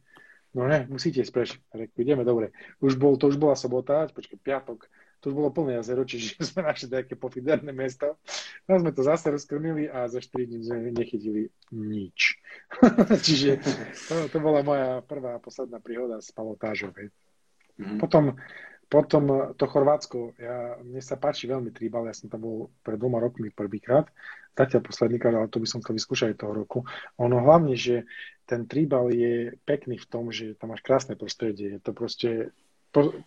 No 0.53 0.69
ne, 0.69 0.85
musíte 0.85 1.25
ísť 1.25 1.33
preč. 1.33 1.49
Reku, 1.73 1.97
ideme, 2.05 2.21
dobre. 2.21 2.53
Už 2.77 2.93
bol, 3.01 3.17
to 3.17 3.33
už 3.33 3.41
bola 3.41 3.57
sobota, 3.57 4.05
počkaj, 4.13 4.37
piatok. 4.37 4.85
To 5.23 5.31
už 5.31 5.39
bolo 5.39 5.55
plné 5.55 5.79
jazero, 5.81 6.03
čiže 6.05 6.37
sme 6.53 6.67
našli 6.67 6.93
také 6.93 7.17
pofiderné 7.17 7.73
mesto. 7.73 8.21
No 8.69 8.77
sme 8.77 8.93
to 8.93 9.01
zase 9.01 9.33
rozkrmili 9.33 9.89
a 9.89 10.05
za 10.05 10.21
4 10.21 10.45
dní 10.45 10.59
sme 10.61 10.93
nechytili 10.93 11.49
nič. 11.73 12.37
čiže 13.25 13.63
to, 14.11 14.29
to 14.29 14.37
bola 14.37 14.61
moja 14.61 15.01
prvá 15.01 15.39
a 15.39 15.43
posledná 15.43 15.81
príhoda 15.81 16.21
s 16.21 16.29
palotážou. 16.29 16.93
Mm-hmm. 16.93 17.97
Potom 17.97 18.37
potom 18.89 19.23
eh, 19.31 19.39
to 19.55 19.65
Chorvátsko, 19.67 20.37
ja, 20.39 20.79
mne 20.81 21.01
sa 21.03 21.19
páči 21.19 21.47
veľmi 21.47 21.71
tribal, 21.71 22.07
ja 22.07 22.15
som 22.15 22.31
tam 22.31 22.43
bol 22.43 22.57
pred 22.81 22.99
dvoma 22.99 23.19
rokmi 23.19 23.51
prvýkrát, 23.51 24.07
zatiaľ 24.53 24.81
posledný 24.85 25.17
krát, 25.17 25.35
ale 25.35 25.51
to 25.51 25.61
by 25.61 25.67
som 25.67 25.81
chcel 25.81 25.97
vyskúšať 25.97 26.27
aj 26.33 26.39
toho 26.45 26.53
roku. 26.53 26.79
Ono 27.17 27.37
hlavne, 27.41 27.73
že 27.73 28.05
ten 28.45 28.69
tribal 28.69 29.09
je 29.09 29.55
pekný 29.65 29.97
v 29.97 30.09
tom, 30.09 30.29
že 30.29 30.53
tam 30.59 30.75
máš 30.75 30.85
krásne 30.85 31.17
prostredie, 31.17 31.77
je 31.77 31.81
to 31.81 31.91
proste 31.95 32.53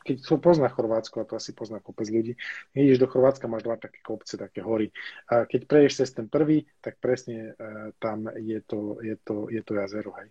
keď 0.06 0.16
to 0.22 0.38
pozná 0.38 0.70
Chorvátsko, 0.70 1.20
a 1.20 1.28
to 1.28 1.34
asi 1.34 1.50
pozná 1.50 1.82
kopec 1.82 2.06
ľudí, 2.06 2.38
ideš 2.70 3.02
do 3.02 3.10
Chorvátska, 3.10 3.50
máš 3.50 3.66
dva 3.66 3.74
také 3.74 3.98
kopce, 3.98 4.38
také 4.38 4.62
hory. 4.62 4.94
A 5.26 5.42
keď 5.42 5.66
prejdeš 5.66 6.06
cez 6.06 6.14
ten 6.14 6.30
prvý, 6.30 6.62
tak 6.78 7.02
presne 7.02 7.50
uh, 7.50 7.90
tam 7.98 8.30
je 8.38 8.62
to, 8.62 9.02
je 9.02 9.18
to, 9.26 9.50
je 9.50 9.60
to 9.66 9.72
jazero. 9.74 10.14
Hej. 10.22 10.30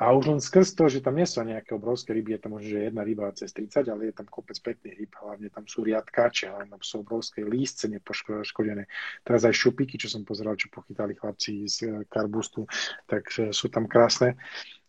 A 0.00 0.16
už 0.16 0.32
len 0.32 0.40
skrz 0.40 0.72
to, 0.72 0.88
že 0.88 1.04
tam 1.04 1.20
nie 1.20 1.28
sú 1.28 1.44
nejaké 1.44 1.76
obrovské 1.76 2.16
ryby, 2.16 2.32
je 2.32 2.40
tam 2.40 2.56
možno, 2.56 2.72
že 2.72 2.88
jedna 2.88 3.04
ryba 3.04 3.28
cez 3.36 3.52
30, 3.52 3.84
ale 3.84 4.08
je 4.08 4.14
tam 4.16 4.24
kopec 4.32 4.56
pekných 4.56 4.96
ryb, 4.96 5.12
hlavne 5.12 5.52
tam 5.52 5.68
sú 5.68 5.84
riadkáče, 5.84 6.48
ale 6.48 6.72
tam 6.72 6.80
sú 6.80 7.04
obrovské 7.04 7.44
lístce 7.44 7.84
nepoškodené. 7.92 8.88
Teraz 9.20 9.44
aj 9.44 9.52
šupiky, 9.52 10.00
čo 10.00 10.08
som 10.08 10.24
pozeral, 10.24 10.56
čo 10.56 10.72
pochytali 10.72 11.12
chlapci 11.12 11.68
z 11.68 11.78
eh, 11.84 11.92
Karbustu, 12.08 12.64
tak 13.04 13.28
sú 13.28 13.68
tam 13.68 13.84
krásne. 13.84 14.40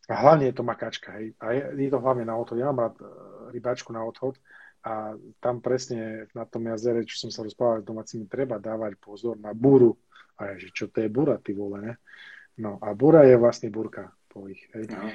A 0.08 0.16
hlavne 0.16 0.48
je 0.48 0.56
to 0.56 0.64
makáčka, 0.64 1.12
hej. 1.20 1.36
A 1.44 1.60
je, 1.60 1.64
je 1.76 1.92
to 1.92 2.00
hlavne 2.00 2.24
na 2.24 2.40
odchod. 2.40 2.64
Ja 2.64 2.72
mám 2.72 2.88
rád 2.88 2.96
eh, 3.04 3.08
rybačku 3.52 3.92
na 3.92 4.08
odchod 4.08 4.40
a 4.88 5.20
tam 5.44 5.60
presne 5.60 6.32
na 6.32 6.48
tom 6.48 6.72
jazere, 6.72 7.04
čo 7.04 7.28
som 7.28 7.36
sa 7.36 7.44
rozprával 7.44 7.84
s 7.84 7.90
domácimi, 7.92 8.32
treba 8.32 8.64
dávať 8.64 8.96
pozor 8.96 9.36
na 9.36 9.52
búru. 9.52 9.92
A 10.40 10.56
je, 10.56 10.68
že 10.68 10.70
čo 10.72 10.86
to 10.88 11.04
je 11.04 11.12
búra, 11.12 11.36
ty 11.36 11.52
vole, 11.52 11.84
ne? 11.84 11.94
No 12.64 12.80
a 12.80 12.96
búra 12.96 13.28
je 13.28 13.36
vlastne 13.36 13.68
búrka 13.68 14.08
po 14.32 14.48
ich. 14.48 14.64
Hej. 14.72 14.88
No. 14.95 15.12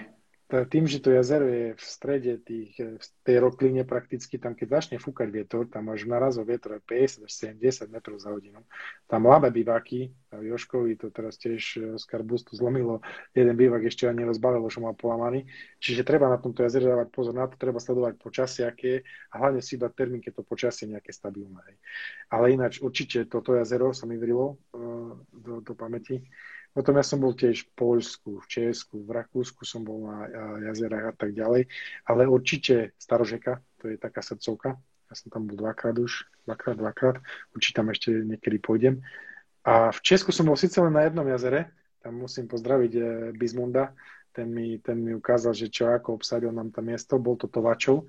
Tým, 0.46 0.86
že 0.86 1.02
to 1.02 1.10
jazero 1.10 1.50
je 1.50 1.74
v 1.74 1.82
strede 1.82 2.38
tých, 2.38 2.78
v 2.78 3.06
tej 3.26 3.36
rokline 3.42 3.82
prakticky, 3.82 4.38
tam 4.38 4.54
keď 4.54 4.78
začne 4.78 5.02
fúkať 5.02 5.26
vietor, 5.34 5.66
tam 5.66 5.90
máš 5.90 6.06
narazov 6.06 6.46
vietor 6.46 6.78
50 6.86 7.26
až 7.26 7.32
70 7.50 7.90
metrov 7.90 8.22
za 8.22 8.30
hodinu. 8.30 8.62
Tam 9.10 9.26
láme 9.26 9.50
bivaky, 9.50 10.14
a 10.30 10.38
Joškovi 10.38 11.02
to 11.02 11.10
teraz 11.10 11.34
tiež 11.42 11.98
z 11.98 12.04
Karbustu 12.06 12.54
zlomilo, 12.54 13.02
jeden 13.34 13.58
bývak 13.58 13.90
ešte 13.90 14.06
ani 14.06 14.22
rozbalil, 14.22 14.62
že 14.70 14.78
mal 14.78 14.94
polamaný. 14.94 15.50
Čiže 15.82 16.06
treba 16.06 16.30
na 16.30 16.38
tomto 16.38 16.62
jazere 16.62 16.94
dávať 16.94 17.10
pozor 17.10 17.34
na 17.34 17.50
to, 17.50 17.58
treba 17.58 17.82
sledovať 17.82 18.14
počasie, 18.14 18.70
aké 18.70 19.02
a 19.34 19.42
hlavne 19.42 19.58
si 19.58 19.74
dať 19.74 19.98
termín, 19.98 20.22
keď 20.22 20.38
to 20.38 20.42
počasie 20.46 20.86
nejaké 20.86 21.10
stabilné. 21.10 21.74
Ale 22.30 22.54
ináč 22.54 22.78
určite 22.78 23.26
toto 23.26 23.50
jazero 23.58 23.90
sa 23.90 24.06
mi 24.06 24.14
vrilo 24.14 24.62
uh, 24.70 25.10
do, 25.34 25.58
do 25.58 25.74
pamäti 25.74 26.22
potom 26.76 27.00
ja 27.00 27.04
som 27.08 27.24
bol 27.24 27.32
tiež 27.32 27.64
v 27.64 27.70
Poľsku, 27.72 28.36
v 28.36 28.46
Česku, 28.52 29.00
v 29.00 29.16
Rakúsku 29.16 29.64
som 29.64 29.80
bol 29.80 30.04
na 30.04 30.28
jazerách 30.68 31.08
a 31.08 31.14
tak 31.16 31.32
ďalej, 31.32 31.72
ale 32.04 32.28
určite 32.28 32.92
Starožeka, 33.00 33.64
to 33.80 33.88
je 33.88 33.96
taká 33.96 34.20
srdcovka. 34.20 34.76
Ja 35.08 35.14
som 35.16 35.32
tam 35.32 35.48
bol 35.48 35.56
dvakrát 35.56 35.96
už, 35.96 36.28
dvakrát, 36.44 36.76
dvakrát, 36.76 37.16
určite 37.56 37.80
tam 37.80 37.88
ešte 37.88 38.12
niekedy 38.12 38.60
pôjdem. 38.60 39.00
A 39.64 39.88
v 39.88 40.00
Česku 40.04 40.36
som 40.36 40.44
bol 40.44 40.60
síce 40.60 40.76
len 40.76 40.92
na 40.92 41.08
jednom 41.08 41.24
jazere, 41.24 41.72
tam 42.04 42.20
musím 42.20 42.44
pozdraviť 42.44 42.92
eh, 42.92 43.04
Bizmunda, 43.32 43.96
ten 44.36 44.52
mi, 44.52 44.76
ten 44.84 45.00
mi 45.00 45.16
ukázal, 45.16 45.56
že 45.56 45.72
čo 45.72 45.88
ako 45.88 46.20
obsadil 46.20 46.52
nám 46.52 46.68
tam 46.76 46.92
miesto, 46.92 47.16
bol 47.16 47.40
to 47.40 47.48
Tovačov, 47.48 48.04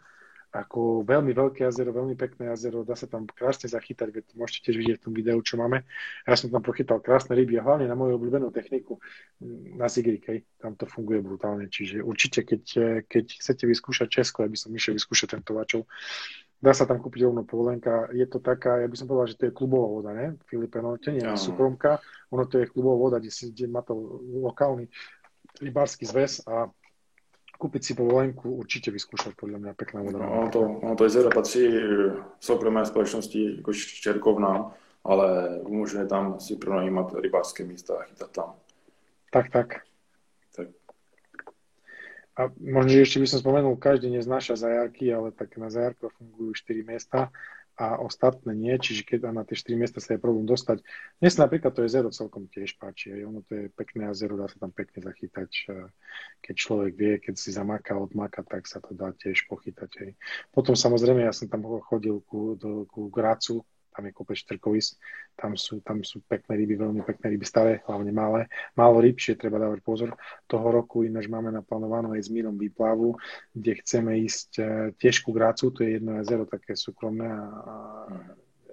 ako 0.51 1.03
veľmi 1.03 1.35
veľké 1.35 1.67
jazero, 1.67 1.91
veľmi 1.91 2.15
pekné 2.15 2.49
jazero, 2.55 2.87
dá 2.87 2.95
sa 2.95 3.05
tam 3.05 3.27
krásne 3.27 3.67
zachytať, 3.67 4.09
veď 4.15 4.25
môžete 4.39 4.71
tiež 4.71 4.75
vidieť 4.79 4.95
v 4.99 5.03
tom 5.03 5.13
videu, 5.13 5.37
čo 5.43 5.59
máme. 5.59 5.83
Ja 6.23 6.39
som 6.39 6.47
tam 6.47 6.63
prochytal 6.63 7.03
krásne 7.03 7.35
ryby 7.35 7.59
a 7.59 7.65
hlavne 7.67 7.85
na 7.85 7.99
moju 7.99 8.15
obľúbenú 8.15 8.49
techniku 8.55 8.97
mm, 9.43 9.75
na 9.75 9.91
Sigrik, 9.91 10.23
hej, 10.31 10.47
tam 10.57 10.79
to 10.79 10.87
funguje 10.87 11.19
brutálne, 11.19 11.67
čiže 11.67 11.99
určite, 11.99 12.47
keď, 12.47 12.63
keď 13.05 13.25
chcete 13.43 13.63
vyskúšať 13.67 14.07
Česko, 14.07 14.47
aby 14.47 14.55
som 14.55 14.71
išiel 14.71 14.95
vyskúšať 14.95 15.35
tento 15.35 15.51
vačov, 15.51 15.83
dá 16.57 16.73
sa 16.73 16.89
tam 16.89 16.97
kúpiť 16.97 17.29
rovno 17.29 17.45
povolenka, 17.45 18.09
je 18.15 18.25
to 18.25 18.41
taká, 18.41 18.81
ja 18.81 18.87
by 18.89 18.95
som 18.97 19.05
povedal, 19.05 19.29
že 19.29 19.37
to 19.37 19.45
je 19.51 19.53
klubová 19.53 19.87
voda, 19.87 20.11
ne, 20.15 20.39
Filipe, 20.49 20.81
no 20.81 20.97
to 20.97 21.13
nie 21.13 21.21
je 21.21 21.37
súkromka, 21.37 22.01
ono 22.33 22.49
to 22.49 22.63
je 22.63 22.71
klubová 22.71 22.97
voda, 22.97 23.17
kde, 23.21 23.29
si, 23.29 23.53
kde 23.53 23.69
má 23.69 23.85
to 23.85 23.93
lokálny 24.41 24.89
rybársky 25.61 26.05
zväz 26.05 26.45
a 26.45 26.69
kúpiť 27.57 27.81
si 27.83 27.93
povolenku, 27.97 28.53
určite 28.53 28.93
vyskúšať 28.93 29.33
podľa 29.33 29.57
mňa 29.57 29.71
pekná 29.73 29.99
voda. 30.05 30.21
No, 30.21 30.49
to, 30.53 30.59
ono 30.61 30.95
to 30.95 31.03
jezero 31.03 31.29
patří 31.29 31.73
soukromé 32.39 32.85
společnosti 32.85 33.55
jako 33.57 33.73
Čerkovná, 33.73 34.71
ale 35.03 35.59
umožňuje 35.65 36.05
tam 36.05 36.39
si 36.39 36.55
pronajímat 36.55 37.13
rybářské 37.13 37.63
místa 37.63 37.93
a 37.99 38.03
chytat 38.03 38.31
tam. 38.31 38.53
Tak, 39.31 39.49
tak. 39.49 39.67
tak. 40.55 40.67
A 42.37 42.41
možno, 42.61 42.89
že 42.89 43.01
ešte 43.01 43.19
by 43.19 43.27
som 43.27 43.39
spomenul, 43.41 43.81
každý 43.81 44.13
neznáša 44.13 44.55
zajarky, 44.55 45.09
ale 45.09 45.33
tak 45.33 45.57
na 45.57 45.73
zajarkoch 45.73 46.13
fungujú 46.21 46.53
4 46.53 46.85
miesta 46.85 47.33
a 47.77 48.01
ostatné 48.01 48.57
nie, 48.57 48.73
čiže 48.73 49.05
keď 49.05 49.29
na 49.29 49.45
tie 49.45 49.53
4 49.53 49.77
miesta 49.77 50.01
sa 50.01 50.17
je 50.17 50.23
problém 50.23 50.49
dostať. 50.49 50.81
Mne 51.21 51.29
sa 51.29 51.45
napríklad 51.45 51.77
to 51.77 51.85
jezero 51.85 52.09
celkom 52.09 52.49
tiež 52.49 52.73
páči, 52.81 53.13
aj 53.13 53.21
ono 53.29 53.45
to 53.45 53.53
je 53.53 53.65
pekné 53.69 54.09
jazero, 54.09 54.33
dá 54.33 54.49
sa 54.49 54.57
tam 54.57 54.73
pekne 54.73 55.05
zachytať, 55.05 55.51
keď 56.41 56.55
človek 56.57 56.93
vie, 56.97 57.13
keď 57.21 57.37
si 57.37 57.53
zamáka, 57.53 57.93
odmáka, 57.93 58.41
tak 58.41 58.65
sa 58.65 58.81
to 58.81 58.97
dá 58.97 59.13
tiež 59.13 59.45
pochytať. 59.45 59.91
Aj. 60.01 60.11
Potom 60.49 60.73
samozrejme, 60.73 61.21
ja 61.21 61.33
som 61.33 61.45
tam 61.45 61.61
chodil 61.85 62.17
ku, 62.25 62.57
do, 62.57 62.89
ku 62.89 63.13
Grácu, 63.13 63.61
tam 63.97 64.05
je 64.05 64.13
kopec 64.13 64.37
štrkovis, 64.37 64.93
tam 65.33 65.57
sú, 65.57 65.81
tam 65.81 66.05
sú 66.05 66.21
pekné 66.29 66.53
ryby, 66.53 66.77
veľmi 66.77 67.01
pekné 67.01 67.33
ryby, 67.33 67.45
staré, 67.49 67.81
hlavne 67.89 68.13
malé. 68.13 68.45
Málo 68.77 69.01
ryb, 69.01 69.17
čiže 69.17 69.41
treba 69.41 69.57
dávať 69.57 69.81
pozor. 69.81 70.13
Toho 70.45 70.69
roku 70.69 71.01
ináč 71.01 71.25
máme 71.25 71.49
naplánovanú 71.49 72.13
aj 72.13 72.21
s 72.21 72.29
mírom 72.29 72.53
výplavu, 72.53 73.17
kde 73.57 73.81
chceme 73.81 74.21
ísť 74.21 74.49
e, 74.61 74.63
tiež 75.01 75.25
ku 75.25 75.33
Grácu, 75.33 75.73
to 75.73 75.81
je 75.81 75.97
jedno 75.97 76.21
jazero 76.21 76.45
také 76.45 76.77
súkromné 76.77 77.25
a, 77.25 77.41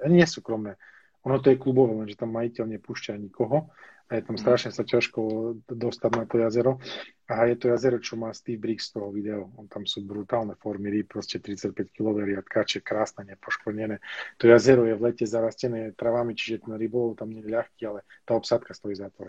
a 0.05 0.07
nie 0.13 0.29
súkromné. 0.29 0.77
Ono 1.25 1.41
to 1.41 1.49
je 1.49 1.57
klubové, 1.57 1.97
lenže 1.97 2.21
tam 2.21 2.37
majiteľ 2.37 2.77
nepúšťa 2.77 3.17
nikoho 3.17 3.73
je 4.19 4.27
tam 4.27 4.37
strašne 4.39 4.71
sa 4.71 4.87
ťažko 4.87 5.21
dostať 5.67 6.11
na 6.15 6.25
to 6.25 6.37
jazero. 6.39 6.79
A 7.25 7.49
je 7.49 7.57
to 7.57 7.73
jazero, 7.73 7.97
čo 7.99 8.21
má 8.21 8.31
Steve 8.37 8.61
Briggs 8.61 8.93
z 8.93 9.01
toho 9.01 9.09
video. 9.09 9.49
On 9.57 9.65
tam 9.65 9.89
sú 9.89 10.05
brutálne 10.05 10.55
formy 10.61 10.93
rýb, 10.93 11.09
proste 11.09 11.41
35 11.41 11.95
kg 11.95 12.21
riadkače, 12.21 12.85
krásne, 12.85 13.25
nepoškodené. 13.33 13.99
To 14.39 14.45
jazero 14.45 14.85
je 14.85 14.95
v 14.95 15.05
lete 15.09 15.25
zarastené 15.25 15.97
travami, 15.97 16.37
čiže 16.37 16.69
ten 16.69 16.77
rybolov 16.77 17.17
tam 17.17 17.33
nie 17.33 17.41
je 17.41 17.55
ľahký, 17.55 17.83
ale 17.89 18.05
tá 18.29 18.37
obsadka 18.37 18.77
stojí 18.77 18.95
za 18.95 19.09
to. 19.15 19.25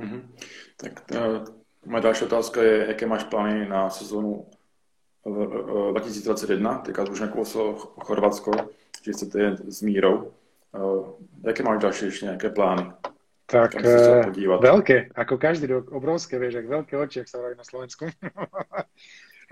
Mm-hmm. 0.00 0.22
Tak 0.80 0.92
uh, 1.12 1.44
moja 1.84 2.02
ďalšia 2.10 2.24
otázka 2.32 2.58
je, 2.64 2.76
aké 2.96 3.04
máš 3.04 3.28
plány 3.28 3.68
na 3.68 3.92
sezónu 3.92 4.48
2021, 5.22 6.58
teďka 6.82 7.06
už 7.06 7.20
nekouslo 7.30 7.94
Chorvatsko, 8.02 8.74
že 9.06 9.14
chcete 9.14 9.70
s 9.70 9.78
Mírou. 9.86 10.34
Jaké 11.46 11.62
máš 11.62 11.78
ďalšie 11.78 12.04
ešte 12.10 12.26
nejaké 12.26 12.48
plány? 12.50 12.90
Tak 13.52 13.76
uh, 13.84 14.32
veľké, 14.64 15.12
ako 15.12 15.36
každý 15.36 15.68
rok, 15.68 15.92
obrovské, 15.92 16.40
vieš, 16.40 16.64
ak 16.64 16.72
veľké 16.72 16.94
oči, 16.96 17.20
ak 17.20 17.28
sa 17.28 17.36
hovorí 17.36 17.52
na 17.52 17.68
Slovensku. 17.68 18.08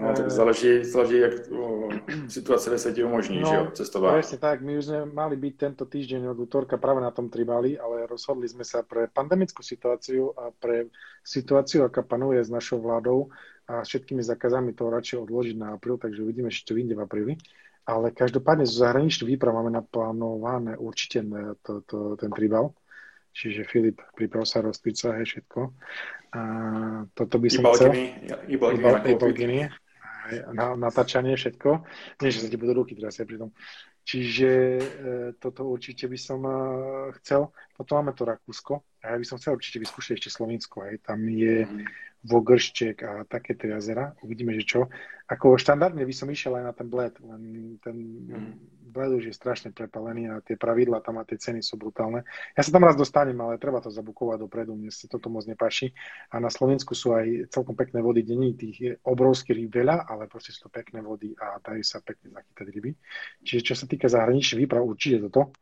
No, 0.00 0.14
tak 0.16 0.30
záleží, 0.30 0.84
záleží 0.84 1.18
jak 1.18 1.32
o, 1.52 1.88
situace 2.28 2.70
ve 2.70 2.78
světě 2.78 3.04
umožní, 3.04 3.40
no, 3.40 3.48
že 3.50 3.54
jo, 3.54 3.70
cestování. 3.72 4.14
Presne 4.14 4.38
tak, 4.38 4.62
my 4.64 4.78
už 4.78 4.84
sme 4.84 5.00
mali 5.12 5.36
byť 5.36 5.54
tento 5.60 5.84
týždeň 5.84 6.32
od 6.32 6.38
útorka 6.40 6.80
práve 6.80 7.04
na 7.04 7.12
tom 7.12 7.28
tribali, 7.28 7.76
ale 7.76 8.08
rozhodli 8.08 8.48
sme 8.48 8.64
sa 8.64 8.80
pre 8.80 9.12
pandemickú 9.12 9.60
situáciu 9.60 10.32
a 10.40 10.56
pre 10.56 10.88
situáciu, 11.20 11.84
aká 11.84 12.00
panuje 12.00 12.40
s 12.40 12.48
našou 12.48 12.80
vládou 12.80 13.28
a 13.68 13.84
všetkými 13.84 14.24
zákazami 14.24 14.72
to 14.72 14.88
radšej 14.88 15.18
odložiť 15.20 15.56
na 15.60 15.76
apríl, 15.76 16.00
takže 16.00 16.24
uvidíme, 16.24 16.48
či 16.48 16.64
to 16.64 16.72
vyjde 16.72 16.96
v 16.96 17.04
apríli. 17.04 17.34
Ale 17.84 18.08
každopádne 18.08 18.64
zo 18.64 18.80
zahraničných 18.80 19.36
výprav 19.36 19.52
máme 19.52 19.74
naplánované 19.74 20.80
určite 20.80 21.20
to, 21.60 21.84
to, 21.84 22.16
ten 22.16 22.32
tribal. 22.32 22.72
Čiže 23.30 23.62
Filip, 23.64 24.02
priprav 24.18 24.42
sa 24.44 24.60
rozpica, 24.60 25.14
hej, 25.16 25.26
všetko. 25.26 25.60
A 26.34 26.40
toto 27.14 27.36
by 27.38 27.48
som 27.50 27.62
chcel. 27.74 27.94
Iba, 28.50 28.74
iba, 28.74 28.90
iba, 29.06 29.26
na, 30.54 30.78
natáčanie, 30.78 31.34
všetko. 31.34 31.82
Nie, 32.22 32.30
že 32.30 32.46
sa 32.46 32.48
ti 32.50 32.58
budú 32.58 32.82
ruky 32.82 32.94
teraz 32.94 33.18
ja 33.18 33.26
pri 33.26 33.40
tom. 33.40 33.50
Čiže 34.00 34.50
e, 34.50 34.84
toto 35.38 35.68
určite 35.68 36.08
by 36.08 36.18
som 36.18 36.40
e, 36.42 36.54
chcel. 37.20 37.52
Potom 37.76 38.00
máme 38.00 38.16
to 38.16 38.26
Rakúsko 38.26 38.82
a 39.04 39.14
ja 39.14 39.16
by 39.18 39.26
som 39.26 39.36
chcel 39.38 39.54
určite 39.54 39.78
vyskúšať 39.82 40.18
ešte 40.18 40.30
Slovensko. 40.34 40.82
Aj. 40.82 40.94
Tam 41.04 41.20
je 41.28 41.66
mm. 41.66 41.84
Vogršček 42.20 42.96
a 43.00 43.12
takéto 43.24 43.64
jazera. 43.64 44.12
Uvidíme, 44.20 44.52
že 44.52 44.68
čo. 44.68 44.80
Ako 45.30 45.56
štandardne 45.56 46.04
by 46.04 46.14
som 46.14 46.28
išiel 46.28 46.58
aj 46.58 46.64
na 46.68 46.72
ten 46.74 46.88
bled, 46.90 47.14
len 47.22 47.42
ten 47.80 47.96
mm. 48.28 48.52
bled 48.90 49.22
už 49.22 49.30
je 49.30 49.34
strašne 49.34 49.70
prepalený 49.70 50.26
a 50.28 50.42
tie 50.42 50.58
pravidla 50.58 51.00
tam 51.00 51.16
a 51.16 51.24
tie 51.24 51.38
ceny 51.38 51.62
sú 51.64 51.78
brutálne. 51.80 52.26
Ja 52.58 52.66
sa 52.66 52.74
tam 52.74 52.84
raz 52.84 52.98
dostanem, 52.98 53.38
ale 53.38 53.56
treba 53.56 53.78
to 53.78 53.94
zabukovať 53.94 54.42
dopredu, 54.42 54.74
mne 54.74 54.90
sa 54.90 55.06
toto 55.06 55.30
moc 55.30 55.46
nepáči. 55.46 55.94
A 56.34 56.42
na 56.42 56.50
Slovensku 56.50 56.92
sú 56.92 57.14
aj 57.14 57.48
celkom 57.48 57.78
pekné 57.78 58.02
vody, 58.02 58.26
není 58.26 58.58
tých 58.58 59.00
obrovských 59.06 59.56
rýb 59.56 59.70
veľa, 59.70 60.10
ale 60.10 60.26
proste 60.26 60.50
sú 60.50 60.66
to 60.66 60.70
pekné 60.74 61.00
vody 61.00 61.32
a 61.38 61.62
dajú 61.62 61.80
sa 61.86 62.02
pekne 62.02 62.34
zachytať 62.34 62.66
ryby. 62.68 62.90
Čiže 63.46 63.62
čo 63.64 63.74
sa 63.78 63.86
týka 63.86 64.10
zahraničných 64.10 64.66
výprav, 64.66 64.82
určite 64.82 65.30
toto. 65.30 65.54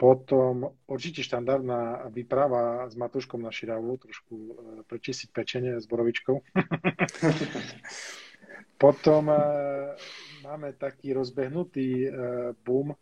Potom 0.00 0.80
určite 0.88 1.20
štandardná 1.20 2.08
výprava 2.08 2.88
s 2.88 2.96
Matuškom 2.96 3.44
na 3.44 3.52
Širavu, 3.52 4.00
trošku 4.00 4.32
e, 4.32 4.52
prečistiť 4.88 5.28
pečenie 5.28 5.76
s 5.76 5.84
borovičkou. 5.84 6.40
Potom 8.80 9.28
e, 9.28 9.36
máme 10.40 10.72
taký 10.80 11.12
rozbehnutý 11.12 11.88
e, 12.00 12.08
boom 12.64 12.96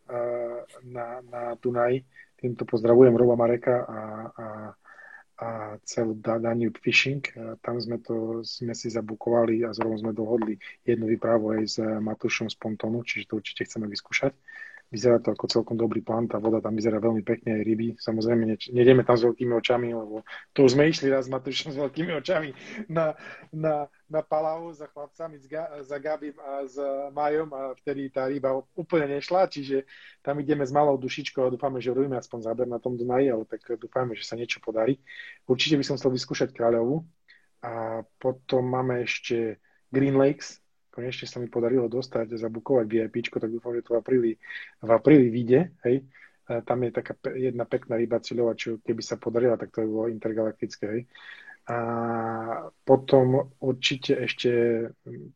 na, 0.90 1.22
na 1.22 1.54
Dunaj. 1.62 2.02
Týmto 2.34 2.66
pozdravujem 2.66 3.14
Roba 3.14 3.38
Mareka 3.38 3.78
a, 3.78 3.86
a, 3.86 3.98
a 5.38 5.48
celú 5.86 6.18
Danube 6.18 6.82
Fishing. 6.82 7.22
Tam 7.62 7.78
sme, 7.78 8.02
to, 8.02 8.42
sme 8.42 8.74
si 8.74 8.90
zabukovali 8.90 9.62
a 9.62 9.70
zrovna 9.70 10.02
sme 10.02 10.10
dohodli 10.10 10.58
jednu 10.82 11.14
výpravu 11.14 11.54
aj 11.54 11.62
s 11.62 11.78
Matušom 11.78 12.50
z 12.50 12.58
Pontonu, 12.58 13.06
čiže 13.06 13.30
to 13.30 13.38
určite 13.38 13.70
chceme 13.70 13.86
vyskúšať. 13.86 14.34
Vyzerá 14.88 15.20
to 15.20 15.36
ako 15.36 15.52
celkom 15.52 15.76
dobrý 15.76 16.00
plán, 16.00 16.32
tá 16.32 16.40
voda 16.40 16.64
tam 16.64 16.72
vyzerá 16.72 16.96
veľmi 16.96 17.20
pekne, 17.20 17.60
aj 17.60 17.62
ryby. 17.62 17.86
Samozrejme, 18.00 18.72
nejdeme 18.72 19.04
tam 19.04 19.20
s 19.20 19.28
veľkými 19.28 19.52
očami, 19.60 19.92
lebo 19.92 20.24
to 20.56 20.64
už 20.64 20.80
sme 20.80 20.88
išli 20.88 21.12
raz 21.12 21.28
s 21.28 21.32
Matúšom 21.32 21.76
s 21.76 21.78
veľkými 21.78 22.16
očami 22.16 22.56
na, 22.88 23.12
na, 23.52 23.84
na 24.08 24.20
Palau 24.24 24.72
za 24.72 24.88
chlapcami, 24.88 25.36
za 25.84 25.96
Gabim 26.00 26.40
a 26.40 26.64
s 26.64 26.80
Majom 27.12 27.52
a 27.52 27.76
vtedy 27.76 28.08
tá 28.08 28.32
ryba 28.32 28.56
úplne 28.72 29.20
nešla, 29.20 29.52
čiže 29.52 29.84
tam 30.24 30.40
ideme 30.40 30.64
s 30.64 30.72
malou 30.72 30.96
dušičkou 30.96 31.44
a 31.44 31.52
dúfame, 31.52 31.84
že 31.84 31.92
urobíme 31.92 32.16
aspoň 32.16 32.48
záber 32.48 32.64
na 32.64 32.80
tom 32.80 32.96
Dunaji, 32.96 33.28
ale 33.28 33.44
tak 33.44 33.60
dúfame, 33.76 34.16
že 34.16 34.24
sa 34.24 34.40
niečo 34.40 34.64
podarí. 34.64 34.96
Určite 35.44 35.76
by 35.76 35.84
som 35.84 36.00
chcel 36.00 36.16
vyskúšať 36.16 36.56
Kráľovu 36.56 37.04
a 37.60 38.00
potom 38.16 38.64
máme 38.64 39.04
ešte 39.04 39.60
Green 39.92 40.16
Lakes, 40.16 40.64
konečne 40.98 41.30
sa 41.30 41.38
mi 41.38 41.46
podarilo 41.46 41.86
dostať, 41.86 42.34
zabukovať 42.34 42.86
VIP, 42.90 43.30
tak 43.30 43.54
dúfam, 43.54 43.70
že 43.78 43.86
to 43.86 43.94
v 43.94 43.98
apríli, 44.02 44.32
v 44.82 44.90
apríli 44.90 45.30
vyjde, 45.30 45.60
hej. 45.86 46.02
Tam 46.48 46.82
je 46.82 46.90
taká 46.90 47.14
jedna 47.38 47.62
pekná 47.62 47.94
ryba 47.94 48.18
cieľová, 48.18 48.58
čo 48.58 48.82
keby 48.82 48.98
sa 48.98 49.14
podarila, 49.14 49.54
tak 49.54 49.70
to 49.70 49.86
by 49.86 49.86
bolo 49.86 50.06
intergalaktické, 50.10 50.84
hej. 50.90 51.02
A 51.68 51.78
potom 52.82 53.52
určite 53.60 54.16
ešte 54.16 54.50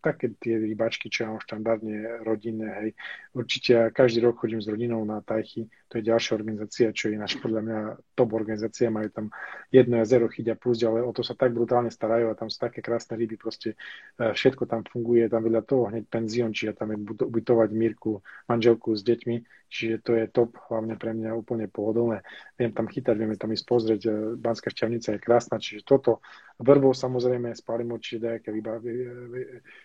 také 0.01 0.33
tie 0.41 0.57
rybačky, 0.57 1.13
čo 1.13 1.31
mám 1.31 1.45
štandardne 1.45 2.27
rodinné, 2.27 2.69
hej. 2.83 2.91
Určite 3.37 3.95
každý 3.95 4.25
rok 4.25 4.43
chodím 4.43 4.59
s 4.59 4.67
rodinou 4.67 5.05
na 5.07 5.23
Tajchy, 5.23 5.71
to 5.93 6.01
je 6.01 6.09
ďalšia 6.09 6.33
organizácia, 6.41 6.89
čo 6.89 7.13
je 7.13 7.21
naša 7.21 7.37
podľa 7.45 7.61
mňa 7.61 7.79
top 8.17 8.33
organizácia, 8.33 8.89
majú 8.89 9.13
tam 9.13 9.29
jedno 9.69 10.01
jazero 10.01 10.25
chytia 10.33 10.57
plus, 10.57 10.81
ale 10.81 11.05
o 11.05 11.13
to 11.13 11.21
sa 11.21 11.37
tak 11.37 11.53
brutálne 11.53 11.93
starajú 11.93 12.33
a 12.33 12.39
tam 12.39 12.49
sú 12.49 12.57
také 12.57 12.81
krásne 12.81 13.21
ryby, 13.21 13.37
proste 13.37 13.77
e, 14.17 14.33
všetko 14.33 14.65
tam 14.65 14.89
funguje, 14.89 15.29
tam 15.29 15.45
vedľa 15.45 15.69
toho 15.69 15.93
hneď 15.93 16.09
penzión, 16.09 16.57
čiže 16.57 16.81
tam 16.81 16.97
je 16.97 17.29
ubytovať 17.29 17.69
Mírku, 17.77 18.25
manželku 18.49 18.97
s 18.97 19.05
deťmi, 19.05 19.69
čiže 19.69 20.01
to 20.01 20.17
je 20.17 20.25
top, 20.33 20.57
hlavne 20.73 20.97
pre 20.97 21.13
mňa 21.13 21.37
úplne 21.37 21.69
pohodlné. 21.69 22.25
Viem 22.57 22.73
tam 22.73 22.89
chytať, 22.89 23.13
vieme 23.13 23.37
tam 23.37 23.53
ísť 23.53 23.65
pozrieť, 23.69 24.01
e, 24.09 24.11
Banská 24.41 24.73
šťavnica 24.73 25.13
je 25.13 25.21
krásna, 25.21 25.61
čiže 25.61 25.85
toto 25.85 26.25
Vrbou 26.57 26.97
samozrejme, 26.97 27.53
spalím 27.53 28.01
určite 28.01 28.41
nejaké 28.41 28.49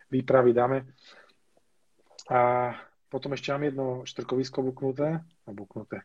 výpravy 0.07 0.49
dáme. 0.55 0.87
A 2.31 2.71
potom 3.07 3.33
ešte 3.33 3.51
mám 3.55 3.63
jedno 3.63 3.85
štrkovisko 4.03 4.63
buknuté. 4.63 5.23
A 5.23 5.49
buknuté. 5.51 6.03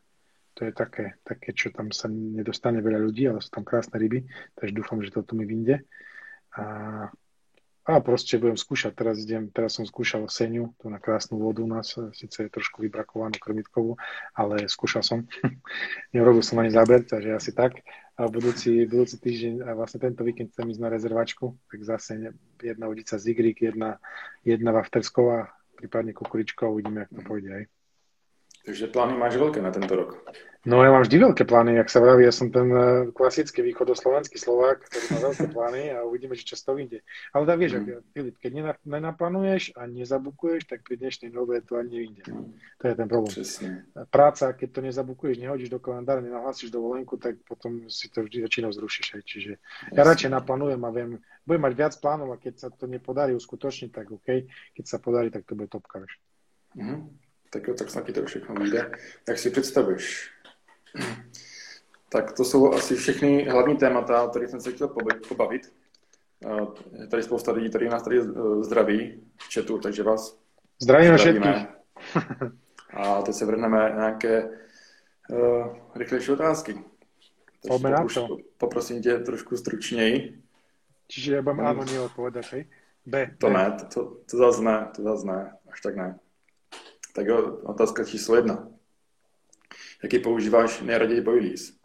To 0.55 0.69
je 0.69 0.73
také, 0.77 1.17
také, 1.25 1.57
čo 1.57 1.73
tam 1.73 1.89
sa 1.91 2.13
nedostane 2.13 2.85
veľa 2.85 3.01
ľudí, 3.01 3.25
ale 3.25 3.41
sú 3.41 3.49
tam 3.49 3.65
krásne 3.65 3.97
ryby, 3.97 4.29
takže 4.53 4.77
dúfam, 4.77 5.01
že 5.01 5.09
toto 5.09 5.33
mi 5.33 5.49
vyjde. 5.49 5.81
A 6.61 7.09
a 7.83 7.99
proste 7.99 8.39
budem 8.39 8.55
skúšať, 8.55 8.95
teraz 8.95 9.19
idem, 9.27 9.51
teraz 9.51 9.75
som 9.75 9.83
skúšal 9.83 10.31
Seniu, 10.31 10.71
tu 10.79 10.87
na 10.87 11.03
krásnu 11.03 11.43
vodu 11.43 11.67
u 11.67 11.67
nás, 11.67 11.99
síce 12.15 12.47
je 12.47 12.47
trošku 12.47 12.79
vybrakovanú 12.79 13.35
krmitkovú, 13.43 13.99
ale 14.39 14.71
skúšal 14.71 15.03
som. 15.03 15.27
Neurobil 16.15 16.47
som 16.47 16.63
ani 16.63 16.71
záber, 16.71 17.03
takže 17.03 17.35
asi 17.35 17.51
tak. 17.51 17.83
A 18.15 18.31
budúci, 18.31 18.87
budúci 18.87 19.19
týždeň, 19.19 19.67
a 19.67 19.75
vlastne 19.75 19.99
tento 19.99 20.23
víkend 20.23 20.55
chcem 20.55 20.71
ísť 20.71 20.79
na 20.79 20.95
rezervačku, 20.95 21.59
tak 21.67 21.83
zase 21.83 22.39
jedna 22.63 22.87
udica 22.87 23.19
z 23.19 23.35
Igrik, 23.35 23.67
jedna, 23.67 23.99
jedna 24.47 24.71
Vaftersková, 24.71 25.51
prípadne 25.83 26.15
Kukuričko, 26.15 26.71
uvidíme, 26.71 27.03
ako 27.03 27.13
to 27.19 27.23
pôjde 27.27 27.51
aj. 27.51 27.65
Takže 28.63 28.95
plány 28.95 29.19
máš 29.19 29.35
veľké 29.43 29.59
na 29.59 29.75
tento 29.75 29.91
rok. 29.99 30.23
No 30.63 30.79
ja 30.79 30.95
mám 30.95 31.03
vždy 31.03 31.19
veľké 31.19 31.43
plány, 31.43 31.75
ak 31.83 31.91
sa 31.91 31.99
vraví, 31.99 32.23
ja 32.23 32.31
som 32.31 32.47
ten 32.47 32.71
eh, 32.71 33.11
klasický 33.11 33.67
východoslovenský 33.67 34.39
Slovák, 34.39 34.87
ktorý 34.87 35.05
má 35.11 35.19
veľké 35.27 35.47
plány 35.59 35.83
a 35.91 36.07
uvidíme, 36.07 36.39
či 36.39 36.47
čo 36.47 36.55
z 36.55 36.63
toho 36.63 36.79
vyjde. 36.79 37.03
Ale 37.35 37.43
tak 37.51 37.59
vieš, 37.59 37.83
mm. 37.83 38.15
Filip, 38.15 38.37
keď 38.39 38.79
nenaplánuješ 38.87 39.75
a 39.75 39.91
nezabukuješ, 39.91 40.71
tak 40.71 40.87
pri 40.87 41.03
dnešnej 41.03 41.35
dobe 41.35 41.59
to 41.67 41.75
ani 41.75 42.07
nevyjde. 42.07 42.23
To 42.79 42.85
je 42.87 42.95
ten 42.95 43.09
problém. 43.11 43.33
Přesne. 43.35 43.71
Práca, 44.15 44.55
keď 44.55 44.69
to 44.71 44.81
nezabukuješ, 44.87 45.43
nehodíš 45.43 45.67
do 45.67 45.83
kalendára, 45.83 46.23
nenahlásiš 46.23 46.71
dovolenku, 46.71 47.19
tak 47.19 47.43
potom 47.43 47.91
si 47.91 48.07
to 48.07 48.23
vždy 48.23 48.47
väčšinou 48.47 48.71
zrušíš. 48.71 49.19
Aj. 49.19 49.23
Čiže 49.27 49.59
ja 49.91 50.03
radšej 50.07 50.31
naplánujem 50.31 50.79
a 50.79 50.91
viem, 50.95 51.11
budem 51.43 51.63
mať 51.67 51.75
viac 51.75 51.95
plánov 51.99 52.31
a 52.31 52.39
keď 52.39 52.55
sa 52.63 52.69
to 52.71 52.87
nepodarí 52.87 53.35
uskutočniť, 53.35 53.91
tak 53.91 54.15
OK. 54.15 54.47
Keď 54.79 54.85
sa 54.87 55.03
podarí, 55.03 55.35
tak 55.35 55.43
to 55.43 55.59
bude 55.59 55.75
topka. 55.75 56.07
Mm 56.79 57.19
tak 57.53 57.69
jo, 57.69 57.75
tak 57.75 57.91
snad 57.91 58.07
ti 58.07 58.13
to 58.13 58.25
všechno 58.25 58.55
vyjde. 58.55 58.91
Jak 59.29 59.39
si 59.39 59.51
představuješ? 59.51 60.33
Tak 62.09 62.33
to 62.33 62.45
jsou 62.45 62.73
asi 62.73 62.97
všechny 62.97 63.45
hlavní 63.45 63.77
témata, 63.77 64.23
o 64.23 64.29
kterých 64.29 64.51
jsem 64.51 64.61
se 64.61 64.73
chtěl 64.73 64.89
pobavit. 65.29 65.73
Je 67.01 67.07
tady 67.07 67.23
spousta 67.23 67.53
lidí, 67.53 67.69
kteří 67.69 67.89
nás 67.89 68.03
tady 68.03 68.21
eh, 68.21 68.65
zdraví 68.65 69.23
v 69.37 69.55
chatu, 69.55 69.79
takže 69.79 70.03
vás 70.03 70.39
zdravíme 70.83 71.19
všetkých. 71.19 71.67
A 72.93 73.23
teď 73.23 73.35
se 73.35 73.47
vrhneme 73.47 73.79
na 73.79 73.89
nějaké 73.89 74.49
uh, 75.31 75.77
rychlejší 75.95 76.33
otázky. 76.33 76.85
Poprosím, 77.69 78.27
poprosím 78.59 79.03
tě 79.03 79.19
trošku 79.19 79.57
stručněji. 79.57 80.43
Čiže 81.13 81.37
ja 81.37 81.43
budem 81.45 81.61
áno, 81.61 81.85
neodpovedať, 81.85 82.45
hej? 82.57 82.63
B. 83.05 83.37
To 83.37 83.49
B. 83.49 83.53
ne, 83.53 83.65
to, 83.93 84.25
to 84.25 84.33
zase 84.33 84.65
ne, 84.65 84.89
to 84.97 85.05
zase 85.05 85.25
ne, 85.29 85.41
až 85.69 85.79
tak 85.85 85.95
ne. 85.97 86.09
Tak 87.13 87.27
jo, 87.29 87.61
otázka 87.69 88.05
číslo 88.05 88.41
jedna. 88.41 88.65
Jaký 90.03 90.19
používáš 90.19 90.81
nejraději 90.81 91.21
boilies? 91.21 91.83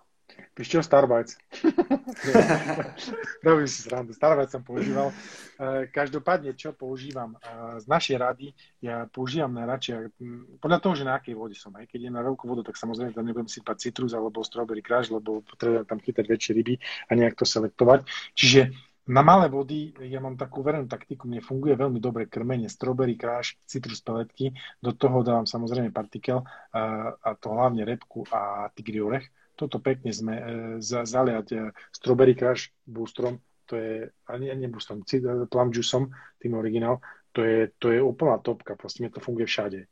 Víš 0.57 0.69
čo, 0.69 0.83
Starbucks. 0.83 1.37
Robím 3.45 3.69
si 3.69 3.85
srandu. 3.85 4.13
Starbucks 4.13 4.51
som 4.51 4.65
používal. 4.65 5.13
E, 5.13 5.85
každopádne, 5.93 6.57
čo 6.57 6.73
používam? 6.73 7.37
E, 7.37 7.77
z 7.77 7.85
našej 7.85 8.17
rady 8.17 8.47
ja 8.81 9.05
používam 9.05 9.53
najradšej, 9.53 10.17
podľa 10.57 10.79
toho, 10.81 10.93
že 10.97 11.05
na 11.05 11.13
akej 11.21 11.37
vode 11.37 11.53
som. 11.53 11.77
Aj 11.77 11.85
keď 11.85 12.09
je 12.09 12.11
na 12.11 12.25
veľkú 12.25 12.49
vodu, 12.49 12.65
tak 12.65 12.73
samozrejme 12.73 13.13
tam 13.13 13.29
nebudem 13.29 13.45
sypať 13.45 13.85
citrus 13.85 14.17
alebo 14.17 14.41
strawberry 14.41 14.81
crush, 14.81 15.13
lebo 15.13 15.45
potrebujem 15.45 15.85
tam 15.85 16.01
chytať 16.01 16.25
väčšie 16.25 16.51
ryby 16.57 16.81
a 16.81 17.11
nejak 17.13 17.37
to 17.37 17.45
selektovať. 17.45 18.09
Čiže 18.33 18.73
na 19.07 19.23
malé 19.23 19.47
vody 19.47 19.95
ja 20.03 20.19
mám 20.19 20.35
takú 20.35 20.59
verejnú 20.59 20.91
taktiku, 20.91 21.31
mne 21.31 21.39
funguje 21.39 21.79
veľmi 21.79 21.99
dobre 22.03 22.27
krmenie 22.27 22.67
strawberry 22.67 23.15
crush, 23.15 23.55
citrus 23.63 24.03
peletky, 24.03 24.51
do 24.83 24.91
toho 24.91 25.23
dávam 25.23 25.47
samozrejme 25.47 25.95
partikel 25.95 26.43
a, 26.75 27.15
to 27.39 27.47
hlavne 27.55 27.87
repku 27.87 28.27
a 28.27 28.67
tigri 28.75 28.99
orech. 28.99 29.31
Toto 29.57 29.81
pekne 29.81 30.13
sme 30.13 30.35
e, 30.37 30.43
za, 30.83 31.01
zaliať 31.07 31.47
e, 31.55 31.57
strawberry 31.89 32.37
crush 32.37 32.69
boostrom, 32.85 33.41
to 33.65 33.73
je, 33.79 34.11
ani 34.29 34.53
nie 34.53 34.69
boostrom, 34.69 35.01
plum 35.49 35.73
juiceom, 35.73 36.13
tým 36.37 36.53
originál, 36.53 37.01
to 37.33 37.41
je, 37.41 37.71
to 37.81 37.89
je 37.89 38.03
úplná 38.03 38.37
topka, 38.43 38.77
proste 38.77 39.01
mi 39.01 39.09
to 39.09 39.17
funguje 39.17 39.49
všade. 39.49 39.89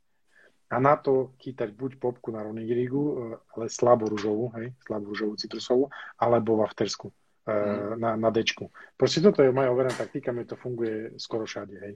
A 0.70 0.76
na 0.78 0.98
to 0.98 1.34
chytať 1.42 1.74
buď 1.74 1.98
popku 1.98 2.30
na 2.30 2.46
ronigirigu, 2.46 3.02
e, 3.02 3.14
ale 3.58 3.66
slabo 3.72 4.06
ružovú, 4.06 4.54
hej, 4.60 4.76
slabo 4.86 5.16
ružovú 5.16 5.34
citrusovú, 5.40 5.90
alebo 6.20 6.62
waftersku 6.62 7.10
mm. 7.46 8.02
na, 8.02 8.18
na 8.18 8.30
dečku. 8.34 8.74
Proste 8.98 9.22
toto 9.22 9.46
je 9.46 9.54
moja 9.54 9.70
overená 9.70 9.94
taktika, 9.94 10.34
mi 10.34 10.46
to 10.46 10.58
funguje 10.58 11.16
skoro 11.22 11.46
všade, 11.46 11.76
hej. 11.78 11.94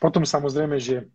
Potom 0.00 0.24
samozrejme, 0.24 0.80
že 0.80 1.06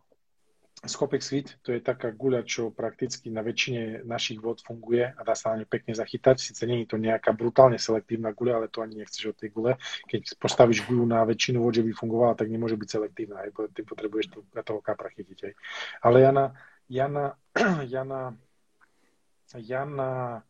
Skopek 0.81 1.21
Sweet, 1.21 1.61
to 1.61 1.77
je 1.77 1.81
taká 1.81 2.09
guľa, 2.09 2.41
čo 2.41 2.73
prakticky 2.73 3.29
na 3.29 3.45
väčšine 3.45 4.01
našich 4.01 4.41
vod 4.41 4.65
funguje 4.65 5.13
a 5.13 5.21
dá 5.21 5.37
sa 5.37 5.53
na 5.53 5.61
ňu 5.61 5.69
pekne 5.69 5.93
zachytať. 5.93 6.41
Sice 6.41 6.65
nie 6.65 6.81
je 6.81 6.89
to 6.89 6.97
nejaká 6.97 7.37
brutálne 7.37 7.77
selektívna 7.77 8.33
guľa, 8.33 8.53
ale 8.57 8.67
to 8.73 8.81
ani 8.81 9.05
nechceš 9.05 9.29
od 9.29 9.37
tej 9.37 9.53
gule. 9.53 9.77
Keď 10.09 10.41
postavíš 10.41 10.89
guľu 10.89 11.05
na 11.05 11.21
väčšinu 11.21 11.61
vod, 11.61 11.77
že 11.77 11.85
by 11.85 11.93
fungovala, 11.93 12.33
tak 12.33 12.49
nemôže 12.49 12.81
byť 12.81 12.89
selektívna. 12.97 13.45
Aj, 13.45 13.53
ty 13.77 13.85
potrebuješ 13.85 14.33
toho 14.65 14.81
kapra 14.81 15.13
chytiť. 15.13 15.39
Aj. 15.45 15.53
Ale 16.01 16.25
Jana, 16.25 16.45
Jana, 16.89 17.37
Jana, 17.93 18.33
Jana, 19.53 20.41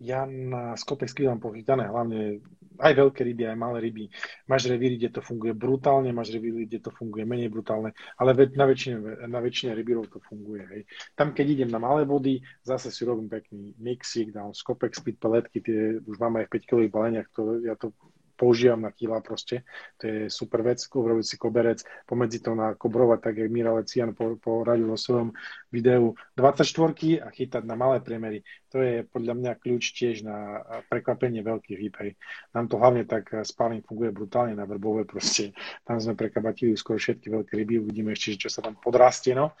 Jana 0.00 0.76
Skopek 0.80 1.12
Sweet 1.12 1.28
mám 1.28 1.44
pochytané, 1.44 1.84
hlavne 1.84 2.40
aj 2.80 2.92
veľké 2.96 3.20
ryby, 3.20 3.44
aj 3.44 3.58
malé 3.60 3.78
ryby. 3.84 4.08
Máš 4.48 4.72
revíry, 4.72 4.96
kde 4.96 5.12
to 5.12 5.20
funguje 5.20 5.52
brutálne, 5.52 6.08
máš 6.16 6.32
revíry, 6.32 6.64
kde 6.64 6.80
to 6.80 6.90
funguje 6.90 7.28
menej 7.28 7.52
brutálne, 7.52 7.92
ale 8.16 8.32
na 8.56 8.64
väčšine, 8.64 9.28
na 9.28 9.40
väčšine 9.44 9.76
rybírov 9.76 10.08
to 10.08 10.18
funguje. 10.24 10.64
Hej. 10.72 10.82
Tam, 11.12 11.36
keď 11.36 11.46
idem 11.60 11.70
na 11.70 11.76
malé 11.76 12.08
vody, 12.08 12.40
zase 12.64 12.88
si 12.88 13.04
robím 13.04 13.28
pekný 13.28 13.76
mixik, 13.76 14.32
dám 14.32 14.56
skopek, 14.56 14.96
speed 14.96 15.20
peletky, 15.20 15.60
tie 15.60 16.00
už 16.00 16.16
máme 16.16 16.40
aj 16.42 16.46
v 16.48 16.52
5 16.56 16.68
kg 16.68 16.80
baleniach, 16.88 17.28
to, 17.36 17.60
ja 17.60 17.76
to 17.76 17.92
používam 18.40 18.80
na 18.80 18.88
kýla 18.88 19.20
proste. 19.20 19.68
To 20.00 20.08
je 20.08 20.32
super 20.32 20.64
vec, 20.64 20.80
urobiť 20.80 21.26
si 21.28 21.36
koberec, 21.36 21.84
pomedzi 22.08 22.40
to 22.40 22.56
na 22.56 22.72
kobrovať, 22.72 23.20
tak 23.20 23.34
jak 23.36 23.52
Mirale 23.52 23.84
Cian 23.84 24.16
poradil 24.16 24.88
vo 24.88 24.96
svojom 24.96 25.36
videu 25.68 26.16
24 26.40 27.20
a 27.20 27.28
chytať 27.28 27.62
na 27.68 27.76
malé 27.76 28.00
priemery. 28.00 28.40
To 28.72 28.80
je 28.80 29.04
podľa 29.04 29.34
mňa 29.36 29.52
kľúč 29.60 29.92
tiež 29.92 30.24
na 30.24 30.64
prekvapenie 30.88 31.44
veľkých 31.44 31.76
rýb. 31.76 32.16
Nám 32.56 32.72
to 32.72 32.80
hlavne 32.80 33.04
tak 33.04 33.28
eh, 33.36 33.44
spáling 33.44 33.84
funguje 33.84 34.08
brutálne 34.08 34.56
na 34.56 34.64
verbové 34.64 35.04
proste. 35.04 35.52
Tam 35.84 36.00
sme 36.00 36.16
prekabatili 36.16 36.72
skoro 36.78 36.96
všetky 36.96 37.28
veľké 37.28 37.52
ryby, 37.60 37.84
uvidíme 37.84 38.16
ešte, 38.16 38.46
čo 38.46 38.48
sa 38.48 38.64
tam 38.64 38.80
podrastie. 38.80 39.36
No. 39.36 39.52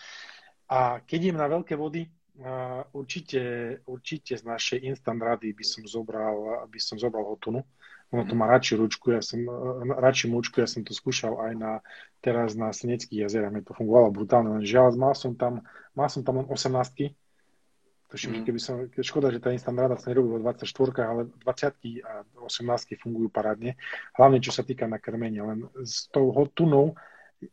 A 0.70 1.02
keď 1.04 1.28
idem 1.28 1.38
na 1.42 1.50
veľké 1.50 1.74
vody, 1.74 2.06
uh, 2.06 2.86
určite, 2.94 3.42
určite 3.90 4.38
z 4.38 4.46
našej 4.46 4.78
instant 4.86 5.18
rady 5.18 5.50
by 5.50 5.66
som 5.66 5.82
zobral, 5.82 6.62
by 6.70 6.78
som 6.78 6.94
zobral 6.94 7.26
hotunu 7.26 7.66
ono 8.10 8.26
to 8.26 8.34
má 8.34 8.50
radšej 8.50 8.76
ručku, 8.78 9.14
ja 9.14 9.22
som, 9.22 9.46
radšej 9.86 10.28
mučku, 10.34 10.58
ja 10.58 10.66
som 10.66 10.82
to 10.82 10.90
skúšal 10.90 11.38
aj 11.46 11.52
na, 11.54 11.72
teraz 12.18 12.58
na 12.58 12.74
Sneckých 12.74 13.26
jazerách, 13.26 13.54
mi 13.54 13.62
to 13.62 13.70
fungovalo 13.70 14.10
brutálne, 14.10 14.58
len 14.58 14.66
žiaľ, 14.66 14.98
mal 14.98 15.14
som 15.14 15.38
tam, 15.38 15.62
mal 15.94 16.10
som 16.10 16.26
tam 16.26 16.42
len 16.42 16.46
18 16.50 17.14
Tuším, 18.10 18.42
mm. 18.42 18.44
keby 18.44 18.58
som, 18.58 18.74
škoda, 18.90 19.30
že 19.30 19.38
tá 19.38 19.54
instant 19.54 19.78
rada 19.78 19.94
sa 19.94 20.10
nerobí 20.10 20.34
vo 20.34 20.42
24, 20.42 20.66
ale 21.06 21.30
20 21.46 22.02
a 22.02 22.26
18 22.42 22.98
fungujú 22.98 23.30
parádne. 23.30 23.78
Hlavne, 24.18 24.42
čo 24.42 24.50
sa 24.50 24.66
týka 24.66 24.90
nakrmenia. 24.90 25.46
Len 25.46 25.70
s 25.78 26.10
tou 26.10 26.34
hotunou 26.34 26.98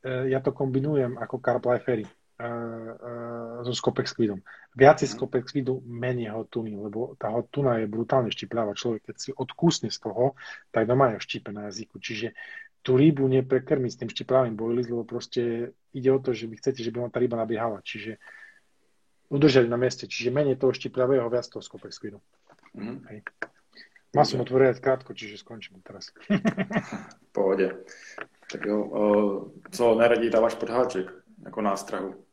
e, 0.01 0.33
ja 0.33 0.41
to 0.41 0.49
kombinujem 0.49 1.13
ako 1.21 1.37
carp 1.45 1.61
lifery 1.69 2.09
so 2.37 3.73
Skopek 3.73 4.05
Squidom. 4.05 4.45
Viacej 4.77 5.09
Skopek 5.09 5.49
Squidu, 5.49 5.81
menej 5.89 6.37
hotuny, 6.37 6.77
lebo 6.77 7.17
tá 7.17 7.33
hotuna 7.33 7.81
je 7.81 7.89
brutálne 7.89 8.29
štipľavá. 8.29 8.77
Človek, 8.77 9.09
keď 9.09 9.15
si 9.17 9.29
odkusne 9.33 9.89
z 9.89 9.97
toho, 9.97 10.37
tak 10.69 10.85
doma 10.85 11.17
je 11.17 11.25
štipe 11.25 11.49
na 11.49 11.73
jazyku. 11.73 11.97
Čiže 11.97 12.37
tú 12.85 12.93
rybu 12.93 13.25
neprekrmiť 13.25 13.91
s 13.91 13.99
tým 14.05 14.09
štipľavým 14.13 14.53
bojlis, 14.53 14.85
lebo 14.85 15.01
proste 15.01 15.73
ide 15.97 16.09
o 16.13 16.21
to, 16.21 16.37
že 16.37 16.45
vy 16.45 16.61
chcete, 16.61 16.85
že 16.85 16.93
by 16.93 17.09
vám 17.09 17.11
tá 17.11 17.17
ryba 17.17 17.41
nabiehala. 17.41 17.81
Čiže 17.81 18.21
udržali 19.33 19.65
na 19.65 19.81
mieste. 19.81 20.05
Čiže 20.05 20.29
menej 20.29 20.61
toho 20.61 20.77
štipľavého, 20.77 21.25
viac 21.33 21.49
toho 21.49 21.65
Skopek 21.65 21.89
Squidu. 21.89 22.21
Mm. 22.77 23.01
Hej. 23.09 23.25
Mal 24.13 24.25
som 24.29 24.45
otvoril 24.45 24.77
krátko, 24.77 25.17
čiže 25.17 25.41
skončím 25.41 25.81
teraz. 25.81 26.13
Pohode. 27.35 27.81
Tak 28.47 28.61
jo, 28.61 28.77
co 29.73 29.83
neradí 29.99 30.29
dávaš 30.29 30.55
pod 30.55 30.69
háček, 30.69 31.11
ako 31.43 31.59
nástrahu? 31.61 32.26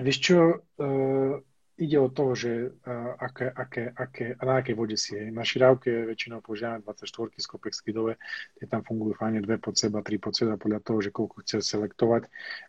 Vieš 0.00 0.18
čo, 0.24 0.38
uh, 0.60 1.34
ide 1.76 1.98
o 1.98 2.08
to, 2.08 2.32
že 2.32 2.72
uh, 2.72 3.16
aké, 3.18 3.50
aké, 3.50 3.84
aké, 3.92 4.26
a 4.38 4.42
na 4.44 4.62
akej 4.62 4.74
vode 4.76 4.96
si 4.96 5.16
je. 5.18 5.28
Na 5.28 5.44
širávke 5.44 6.08
väčšinou 6.08 6.40
používame 6.40 6.80
24 6.80 7.32
z 7.36 7.46
Kopex 7.48 7.82
skidové, 7.82 8.16
tie 8.56 8.68
tam 8.68 8.84
fungujú 8.84 9.18
fajne, 9.18 9.42
dve 9.42 9.58
pod 9.58 9.76
seba, 9.76 10.00
tri 10.00 10.16
pod 10.16 10.32
seba, 10.36 10.56
podľa 10.56 10.80
toho, 10.80 10.98
že 11.02 11.10
koľko 11.10 11.42
chce 11.44 11.60
selektovať. 11.60 12.28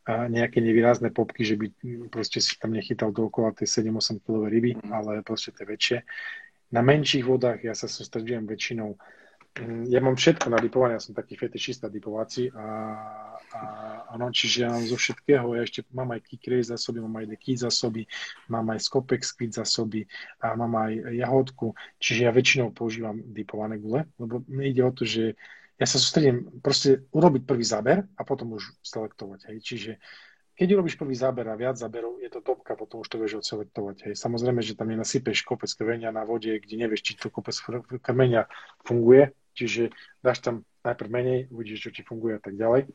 A 0.10 0.28
nejaké 0.28 0.60
nevýrazné 0.60 1.12
popky, 1.14 1.48
že 1.48 1.56
by 1.56 1.68
proste 2.12 2.42
si 2.42 2.60
tam 2.60 2.76
nechytal 2.76 3.14
dookola 3.14 3.54
tie 3.56 3.68
7-8 3.70 4.24
kg 4.24 4.50
ryby, 4.50 4.80
mm. 4.80 4.92
ale 4.92 5.24
proste 5.24 5.54
tie 5.54 5.64
väčšie. 5.64 5.98
Na 6.74 6.82
menších 6.82 7.24
vodách 7.24 7.62
ja 7.62 7.78
sa 7.78 7.86
sústredujem 7.86 8.50
väčšinou 8.50 8.98
Mm, 8.98 9.23
ja 9.62 10.02
mám 10.02 10.18
všetko 10.18 10.50
na 10.50 10.58
dipovanie, 10.58 10.98
ja 10.98 11.04
som 11.04 11.14
taký 11.14 11.38
fetišista 11.38 11.86
dipovací 11.86 12.50
a, 12.58 12.66
a 13.54 13.62
áno, 14.18 14.34
čiže 14.34 14.66
ja 14.66 14.74
mám 14.74 14.82
zo 14.90 14.98
všetkého, 14.98 15.46
ja 15.54 15.62
ešte 15.62 15.86
mám 15.94 16.10
aj 16.18 16.26
kikrej 16.26 16.74
zásoby, 16.74 17.06
mám 17.06 17.22
aj 17.22 17.28
deký 17.38 17.54
zásoby, 17.62 18.10
mám 18.50 18.66
aj 18.74 18.82
skopek 18.82 19.22
skvit 19.22 19.54
zásoby 19.54 20.10
a 20.42 20.58
mám 20.58 20.74
aj 20.74 20.92
jahodku, 21.14 21.78
čiže 22.02 22.26
ja 22.26 22.34
väčšinou 22.34 22.74
používam 22.74 23.22
dipované 23.30 23.78
gule, 23.78 24.10
lebo 24.18 24.42
mi 24.50 24.74
ide 24.74 24.82
o 24.82 24.90
to, 24.90 25.06
že 25.06 25.38
ja 25.78 25.86
sa 25.86 26.02
sústredím 26.02 26.50
proste 26.66 27.06
urobiť 27.14 27.46
prvý 27.46 27.62
záber 27.62 28.10
a 28.18 28.22
potom 28.26 28.58
už 28.58 28.74
selektovať, 28.82 29.54
hej, 29.54 29.58
čiže 29.62 29.92
keď 30.54 30.78
urobíš 30.78 31.02
prvý 31.02 31.18
záber 31.18 31.50
a 31.50 31.58
viac 31.58 31.82
záberov, 31.82 32.22
je 32.22 32.30
to 32.30 32.42
topka, 32.46 32.78
potom 32.78 33.02
už 33.02 33.10
to 33.10 33.18
vieš 33.18 33.42
odselektovať. 33.42 34.06
Hej. 34.06 34.22
Samozrejme, 34.22 34.62
že 34.62 34.78
tam 34.78 34.94
nenasypeš 34.94 35.42
kopec 35.50 35.66
krmenia 35.74 36.14
na 36.14 36.22
vode, 36.30 36.54
kde 36.62 36.78
nevieš, 36.78 37.02
či 37.02 37.18
to 37.18 37.34
kopec 37.34 37.58
krmenia 37.98 38.46
funguje, 38.86 39.34
čiže 39.54 39.94
dáš 40.20 40.44
tam 40.44 40.68
najprv 40.84 41.10
menej, 41.10 41.40
uvidíš, 41.50 41.90
čo 41.90 41.92
ti 41.96 42.02
funguje 42.04 42.38
a 42.38 42.42
tak 42.44 42.60
ďalej. 42.60 42.92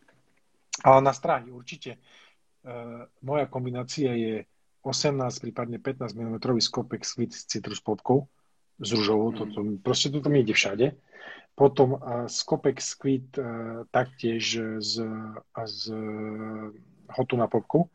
Ale 0.84 0.98
na 1.02 1.10
stráni 1.10 1.50
určite 1.50 1.98
uh, 1.98 3.08
moja 3.24 3.50
kombinácia 3.50 4.14
je 4.14 4.44
18, 4.86 5.18
prípadne 5.42 5.82
15 5.82 6.14
mm 6.14 6.36
skopek 6.62 7.02
svit 7.02 7.34
s 7.34 7.48
citrus 7.50 7.82
popkou, 7.82 8.30
s 8.78 8.88
rúžovou, 8.94 9.34
mm. 9.34 9.36
toto, 9.36 9.58
proste 9.82 10.08
toto 10.12 10.30
mi 10.30 10.46
ide 10.46 10.54
všade. 10.54 10.94
Potom 11.58 11.98
uh, 11.98 12.30
skopek 12.30 12.78
skvit 12.78 13.34
uh, 13.40 13.82
taktiež 13.90 14.78
s, 14.78 15.02
s 15.50 15.78
hotu 17.10 17.34
na 17.34 17.50
popku, 17.50 17.90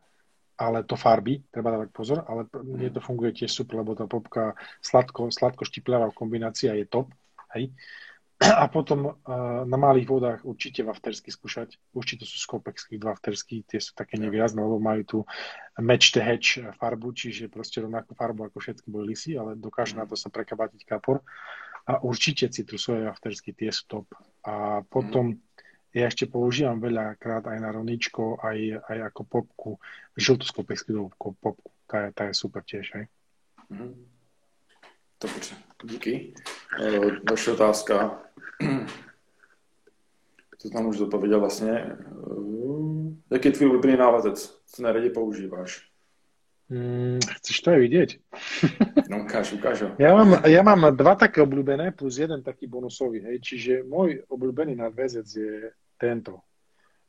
ale 0.54 0.86
to 0.86 0.94
farby, 0.94 1.42
treba 1.50 1.74
dávať 1.74 1.90
pozor, 1.90 2.22
ale 2.30 2.46
mne 2.62 2.94
to 2.94 3.00
funguje 3.02 3.34
tiež 3.34 3.50
super, 3.50 3.82
lebo 3.82 3.98
tá 3.98 4.06
popka 4.06 4.54
sladko, 4.78 5.32
sladko 5.34 5.66
štipľavá 5.66 6.14
kombinácia 6.14 6.74
je 6.78 6.86
top. 6.86 7.10
Hej. 7.54 7.74
A 8.62 8.66
potom 8.66 9.14
uh, 9.14 9.14
na 9.62 9.78
malých 9.78 10.08
vodách 10.10 10.40
určite 10.42 10.82
vaftersky 10.82 11.30
skúšať. 11.30 11.78
Určite 11.94 12.26
sú 12.26 12.36
skopexky 12.42 12.98
vaftersky, 12.98 13.62
tie 13.62 13.78
sú 13.78 13.94
také 13.94 14.18
nevýrazné, 14.18 14.58
lebo 14.58 14.82
majú 14.82 15.02
tu 15.06 15.18
match 15.78 16.10
the 16.14 16.22
hatch 16.22 16.58
farbu, 16.78 17.14
čiže 17.14 17.46
proste 17.46 17.82
rovnakú 17.82 18.18
farbu 18.18 18.50
ako 18.50 18.58
všetky 18.58 18.90
boli 18.90 19.14
lisy, 19.14 19.38
ale 19.38 19.54
dokážu 19.54 19.94
na 19.94 20.06
to 20.06 20.18
sa 20.18 20.34
prekabatiť 20.34 20.82
kapor. 20.82 21.22
A 21.84 22.00
určite 22.00 22.48
citrusové 22.48 23.06
vaftersky, 23.06 23.52
tie 23.52 23.70
sú 23.70 23.84
top. 23.86 24.06
A 24.42 24.82
potom 24.82 25.36
ja 25.94 26.10
ešte 26.10 26.26
používam 26.26 26.82
veľakrát 26.82 27.46
aj 27.46 27.58
na 27.60 27.70
roničko, 27.70 28.42
aj, 28.42 28.82
aj 28.88 28.98
ako 29.14 29.20
popku, 29.30 29.70
žltú 30.18 30.42
skopexky 30.42 30.90
popku. 31.20 31.70
Tá 31.86 32.08
je, 32.08 32.16
tá 32.16 32.22
je 32.26 32.34
super 32.34 32.64
tiež, 32.66 32.88
hej. 32.98 33.06
Mm-hmm. 33.70 34.14
Díky. 35.84 36.34
Další 37.22 37.50
otázka. 37.50 38.22
Co 40.58 40.70
tam 40.70 40.86
už 40.86 40.98
dopověděl 40.98 41.40
vlastně. 41.40 41.96
Uh, 42.26 43.12
jaký 43.32 43.48
je 43.48 43.52
tvůj 43.52 43.68
oblíbený 43.68 43.96
návazec? 43.96 44.60
Co 44.66 44.82
nejraději 44.82 45.10
používáš? 45.10 45.88
Hmm, 46.70 47.20
chceš 47.20 47.60
to 47.60 47.76
aj 47.76 47.80
vidieť? 47.80 48.10
No 49.12 49.20
ukáž, 49.20 49.52
ukáž. 49.52 49.84
Ja 50.00 50.16
mám, 50.16 50.48
ja 50.48 50.64
mám 50.64 50.96
dva 50.96 51.12
také 51.12 51.44
obľúbené 51.44 51.92
plus 51.92 52.16
jeden 52.16 52.40
taký 52.40 52.64
bonusový, 52.64 53.20
hej. 53.20 53.36
Čiže 53.36 53.84
môj 53.84 54.24
obľúbený 54.32 54.80
nadväzec 54.80 55.28
je 55.28 55.68
tento. 56.00 56.40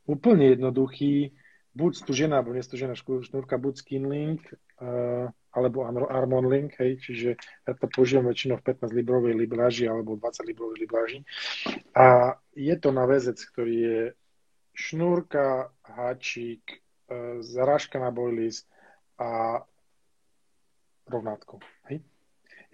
Úplne 0.04 0.52
jednoduchý, 0.52 1.32
buď 1.72 1.92
stužená, 1.96 2.44
alebo 2.44 2.52
nestužená 2.52 2.92
šnúrka, 2.92 3.56
buď 3.56 3.80
skinlink, 3.80 4.44
uh, 4.76 5.32
alebo 5.56 5.88
Armon 5.88 6.52
Link, 6.52 6.76
hej, 6.76 7.00
čiže 7.00 7.40
ja 7.40 7.72
to 7.72 7.88
používam 7.88 8.28
väčšinou 8.28 8.60
v 8.60 8.76
15 8.76 8.92
librovej 8.92 9.32
libráži 9.32 9.88
alebo 9.88 10.20
20 10.20 10.44
librovej 10.44 10.78
libráži. 10.84 11.18
A 11.96 12.36
je 12.52 12.74
to 12.76 12.92
na 12.92 13.08
väzec, 13.08 13.40
ktorý 13.40 13.74
je 13.74 14.00
šnúrka, 14.76 15.72
háčik, 15.80 16.60
e, 17.08 17.40
zarážka 17.40 17.96
na 17.96 18.12
boilies 18.12 18.68
a 19.16 19.64
rovnátko. 21.08 21.64
Hej. 21.88 22.04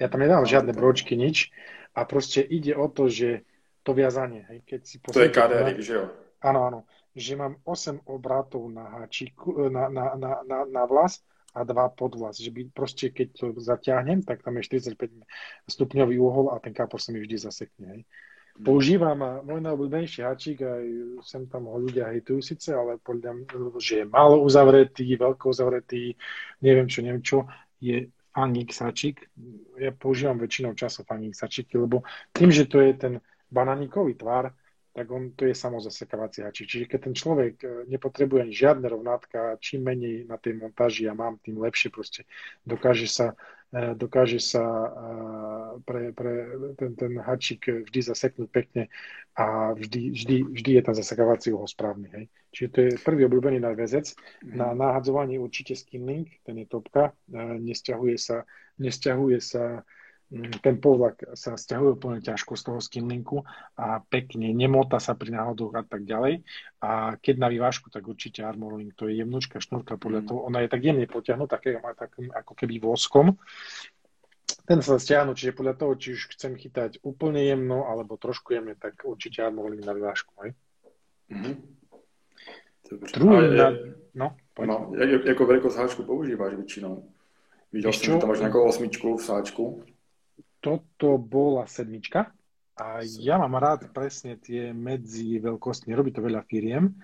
Ja 0.02 0.10
tam 0.10 0.26
nedám 0.26 0.42
žiadne 0.42 0.74
bročky, 0.74 1.14
nič. 1.14 1.54
A 1.94 2.02
proste 2.02 2.42
ide 2.42 2.74
o 2.74 2.90
to, 2.90 3.06
že 3.06 3.46
to 3.86 3.94
viazanie, 3.94 4.42
hej, 4.50 4.58
keď 4.66 4.80
si 4.82 4.96
To 4.98 5.22
je 5.22 5.30
KDR, 5.30 5.78
že 5.78 5.94
jo? 5.94 6.06
Áno, 6.42 6.66
áno. 6.66 6.80
že 7.14 7.38
mám 7.38 7.60
8 7.62 8.08
obratov 8.10 8.66
na, 8.72 8.98
háčiku, 8.98 9.70
na, 9.70 9.86
na, 9.86 10.18
na, 10.18 10.42
na, 10.42 10.58
na 10.66 10.82
vlas 10.90 11.22
a 11.52 11.60
dva 11.64 11.92
podvlas. 11.92 12.40
Že 12.40 12.50
by 12.50 12.60
proste, 12.72 13.12
keď 13.12 13.28
to 13.36 13.44
zaťahnem, 13.60 14.24
tak 14.24 14.40
tam 14.42 14.56
je 14.58 14.66
45 14.66 14.98
stupňový 15.68 16.16
uhol 16.18 16.52
a 16.52 16.60
ten 16.60 16.72
kápor 16.72 16.98
sa 16.98 17.12
mi 17.12 17.20
vždy 17.20 17.36
zasekne. 17.36 17.86
Hej. 17.92 18.02
Používam 18.52 19.16
môj 19.48 19.64
najobľúbenejší 19.64 20.28
háčik, 20.28 20.60
aj 20.60 20.84
sem 21.24 21.48
tam 21.48 21.72
ho 21.72 21.80
ľudia 21.80 22.12
hejtujú 22.12 22.44
síce, 22.44 22.76
ale 22.76 23.00
podľa 23.00 23.32
mňa, 23.32 23.80
že 23.80 24.04
je 24.04 24.06
málo 24.12 24.44
uzavretý, 24.44 25.08
veľko 25.16 25.56
uzavretý, 25.56 26.12
neviem 26.60 26.84
čo, 26.84 27.00
neviem 27.00 27.24
čo, 27.24 27.48
je 27.80 28.12
Fangix 28.36 28.76
háčik. 28.84 29.24
Ja 29.80 29.96
používam 29.96 30.36
väčšinou 30.36 30.76
času 30.76 31.00
Fangix 31.08 31.40
háčiky, 31.40 31.80
lebo 31.80 32.04
tým, 32.36 32.52
že 32.52 32.68
to 32.68 32.84
je 32.84 32.92
ten 32.92 33.14
bananíkový 33.48 34.20
tvar, 34.20 34.52
tak 34.92 35.10
on 35.10 35.32
to 35.32 35.48
je 35.48 35.56
samozasekávací 35.56 36.44
háčik. 36.44 36.68
Čiže 36.68 36.84
keď 36.84 37.00
ten 37.00 37.14
človek 37.16 37.54
e, 37.64 37.66
nepotrebuje 37.88 38.40
ani 38.44 38.54
žiadne 38.54 38.86
rovnátka, 38.92 39.56
čím 39.56 39.88
menej 39.88 40.28
na 40.28 40.36
tej 40.36 40.60
montáži 40.60 41.08
ja 41.08 41.16
mám, 41.16 41.40
tým 41.40 41.56
lepšie 41.64 41.88
proste 41.88 42.28
dokáže 42.68 43.08
sa, 43.08 43.32
e, 43.72 43.96
dokáže 43.96 44.36
sa 44.36 44.60
e, 44.60 44.88
pre, 45.88 46.12
pre 46.12 46.32
ten, 46.76 46.92
ten 46.92 47.12
háčik 47.16 47.72
vždy 47.88 48.00
zaseknúť 48.04 48.48
pekne 48.52 48.92
a 49.32 49.72
vždy, 49.72 50.12
vždy, 50.12 50.36
vždy 50.60 50.70
je 50.76 50.82
tam 50.84 50.94
zasekávací 50.94 51.56
uho 51.56 51.64
správny. 51.64 52.08
Hej. 52.12 52.24
Čiže 52.52 52.68
to 52.68 52.78
je 52.84 52.90
prvý 53.00 53.24
obľúbený 53.32 53.64
nadväzec. 53.64 54.12
Mhm. 54.44 54.60
Na 54.60 54.76
nahadzovanie 54.76 55.40
určite 55.40 55.72
skinlink, 55.72 56.44
ten 56.44 56.60
je 56.60 56.68
topka, 56.68 57.16
nesťahuje 57.32 58.16
sa, 58.20 58.44
nesťahuje 58.76 59.40
sa 59.40 59.88
ten 60.64 60.80
povlak 60.80 61.36
sa 61.36 61.60
stiahuje 61.60 62.00
úplne 62.00 62.24
ťažko 62.24 62.56
z 62.56 62.62
toho 62.64 62.78
skinlinku 62.80 63.44
a 63.76 64.00
pekne, 64.00 64.48
nemota 64.56 64.96
sa 64.96 65.12
pri 65.12 65.36
náhodoch 65.36 65.76
a 65.76 65.84
tak 65.84 66.08
ďalej. 66.08 66.40
A 66.80 67.20
keď 67.20 67.34
na 67.36 67.48
vyvážku, 67.52 67.92
tak 67.92 68.08
určite 68.08 68.40
Armorlink, 68.40 68.96
to 68.96 69.12
je 69.12 69.20
jemnúčka 69.20 69.60
šnúrka, 69.60 70.00
podľa 70.00 70.24
mm. 70.24 70.26
toho, 70.32 70.40
ona 70.48 70.64
je 70.64 70.72
tak 70.72 70.80
jemne 70.80 71.04
potiahnutá, 71.04 71.60
tak, 71.60 72.16
ako 72.16 72.52
keby 72.56 72.80
voskom. 72.80 73.36
Ten 74.64 74.80
sa 74.80 74.96
stiahnu, 74.96 75.36
čiže 75.36 75.52
podľa 75.52 75.74
toho, 75.76 75.92
či 76.00 76.16
už 76.16 76.32
chcem 76.32 76.56
chytať 76.56 77.04
úplne 77.04 77.44
jemno, 77.44 77.84
alebo 77.84 78.16
trošku 78.16 78.56
jemne, 78.56 78.72
tak 78.72 79.04
určite 79.04 79.44
Armorlink 79.44 79.84
na 79.84 79.92
vyvážku. 79.92 80.32
Hej? 80.48 80.56
Mm-hmm. 81.28 81.54
Druhý 83.20 83.52
na... 83.52 83.68
No, 84.12 84.36
poď. 84.52 84.66
no, 84.68 84.76
ako 85.28 85.42
veľkosť 85.44 85.76
háčku 85.76 86.00
používaš 86.04 86.56
väčšinou? 86.56 87.04
Videl 87.72 87.88
som, 87.88 88.04
že 88.04 88.20
tam 88.20 88.28
máš 88.28 88.44
nejakú 88.44 88.60
osmičku 88.60 89.16
v 89.16 89.24
sáčku 89.24 89.64
toto 90.62 91.18
bola 91.18 91.66
sedmička 91.66 92.30
a 92.78 93.04
ja 93.04 93.36
mám 93.36 93.60
rád 93.60 93.92
presne 93.92 94.40
tie 94.40 94.72
medzi 94.72 95.36
veľkosti, 95.36 95.92
nerobí 95.92 96.08
to 96.14 96.24
veľa 96.24 96.40
firiem, 96.48 96.96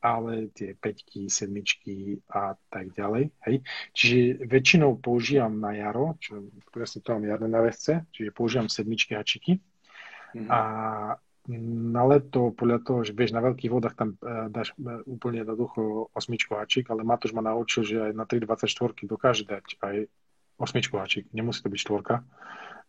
ale 0.00 0.48
tie 0.56 0.72
peťky, 0.72 1.28
sedmičky 1.28 2.24
a 2.32 2.56
tak 2.72 2.96
ďalej. 2.96 3.28
Hej. 3.44 3.56
Čiže 3.92 4.48
väčšinou 4.48 4.96
používam 4.96 5.60
na 5.60 5.76
jaro, 5.76 6.16
čo 6.16 6.48
presne 6.72 7.04
to 7.04 7.12
mám 7.12 7.28
jarné 7.28 7.48
na 7.52 7.60
vesce, 7.60 8.08
čiže 8.16 8.32
používam 8.32 8.72
sedmičky 8.72 9.12
hačiky. 9.12 9.60
Mm-hmm. 10.32 10.48
A 10.48 10.60
na 11.60 12.02
leto, 12.08 12.56
podľa 12.56 12.78
toho, 12.80 13.00
že 13.04 13.12
vieš, 13.12 13.36
na 13.36 13.44
veľkých 13.44 13.68
vodách 13.68 13.98
tam 13.98 14.16
uh, 14.24 14.48
dáš 14.48 14.72
uh, 14.80 15.04
úplne 15.04 15.44
jednoducho 15.44 16.08
osmičku 16.16 16.56
hačik, 16.56 16.88
ale 16.88 17.04
Matúš 17.04 17.36
ma 17.36 17.44
naučil, 17.44 17.84
že 17.84 17.96
aj 18.08 18.12
na 18.16 18.24
3,24 18.24 19.04
dokáže 19.04 19.44
dať 19.44 19.66
aj 19.84 19.96
osmičku 20.56 20.96
hačik. 20.96 21.28
Nemusí 21.36 21.60
to 21.60 21.68
byť 21.68 21.80
štvorka 21.80 22.24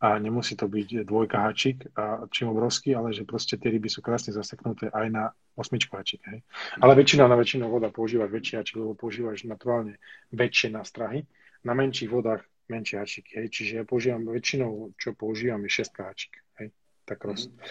a 0.01 0.17
nemusí 0.17 0.57
to 0.57 0.65
byť 0.65 1.05
dvojka 1.05 1.37
hačik 1.45 1.93
a 1.93 2.25
čím 2.33 2.49
obrovský, 2.49 2.97
ale 2.97 3.13
že 3.13 3.21
proste 3.21 3.61
tie 3.61 3.69
ryby 3.69 3.85
sú 3.85 4.01
krásne 4.01 4.33
zaseknuté 4.33 4.89
aj 4.89 5.07
na 5.13 5.23
osmičku 5.53 5.93
hačik. 5.93 6.25
Hej. 6.25 6.41
Ale 6.81 6.97
väčšina 6.97 7.29
na 7.29 7.37
väčšinu 7.37 7.69
voda 7.69 7.93
používať 7.93 8.29
väčší 8.33 8.53
hačik, 8.57 8.81
lebo 8.81 8.97
používaš 8.97 9.45
naturálne 9.45 10.01
väčšie 10.33 10.73
nástrahy. 10.73 11.29
Na 11.61 11.77
menších 11.77 12.09
vodách 12.09 12.41
menšie 12.65 12.97
hačik. 12.97 13.29
Hej. 13.37 13.53
Čiže 13.53 13.71
ja 13.77 13.83
používam 13.85 14.25
väčšinou, 14.25 14.97
čo 14.97 15.13
používam, 15.13 15.61
je 15.69 15.85
6 15.85 16.01
hačik. 16.01 16.33
Hej. 16.57 16.73
Tak 17.05 17.21
roz. 17.21 17.53
Mm. 17.53 17.61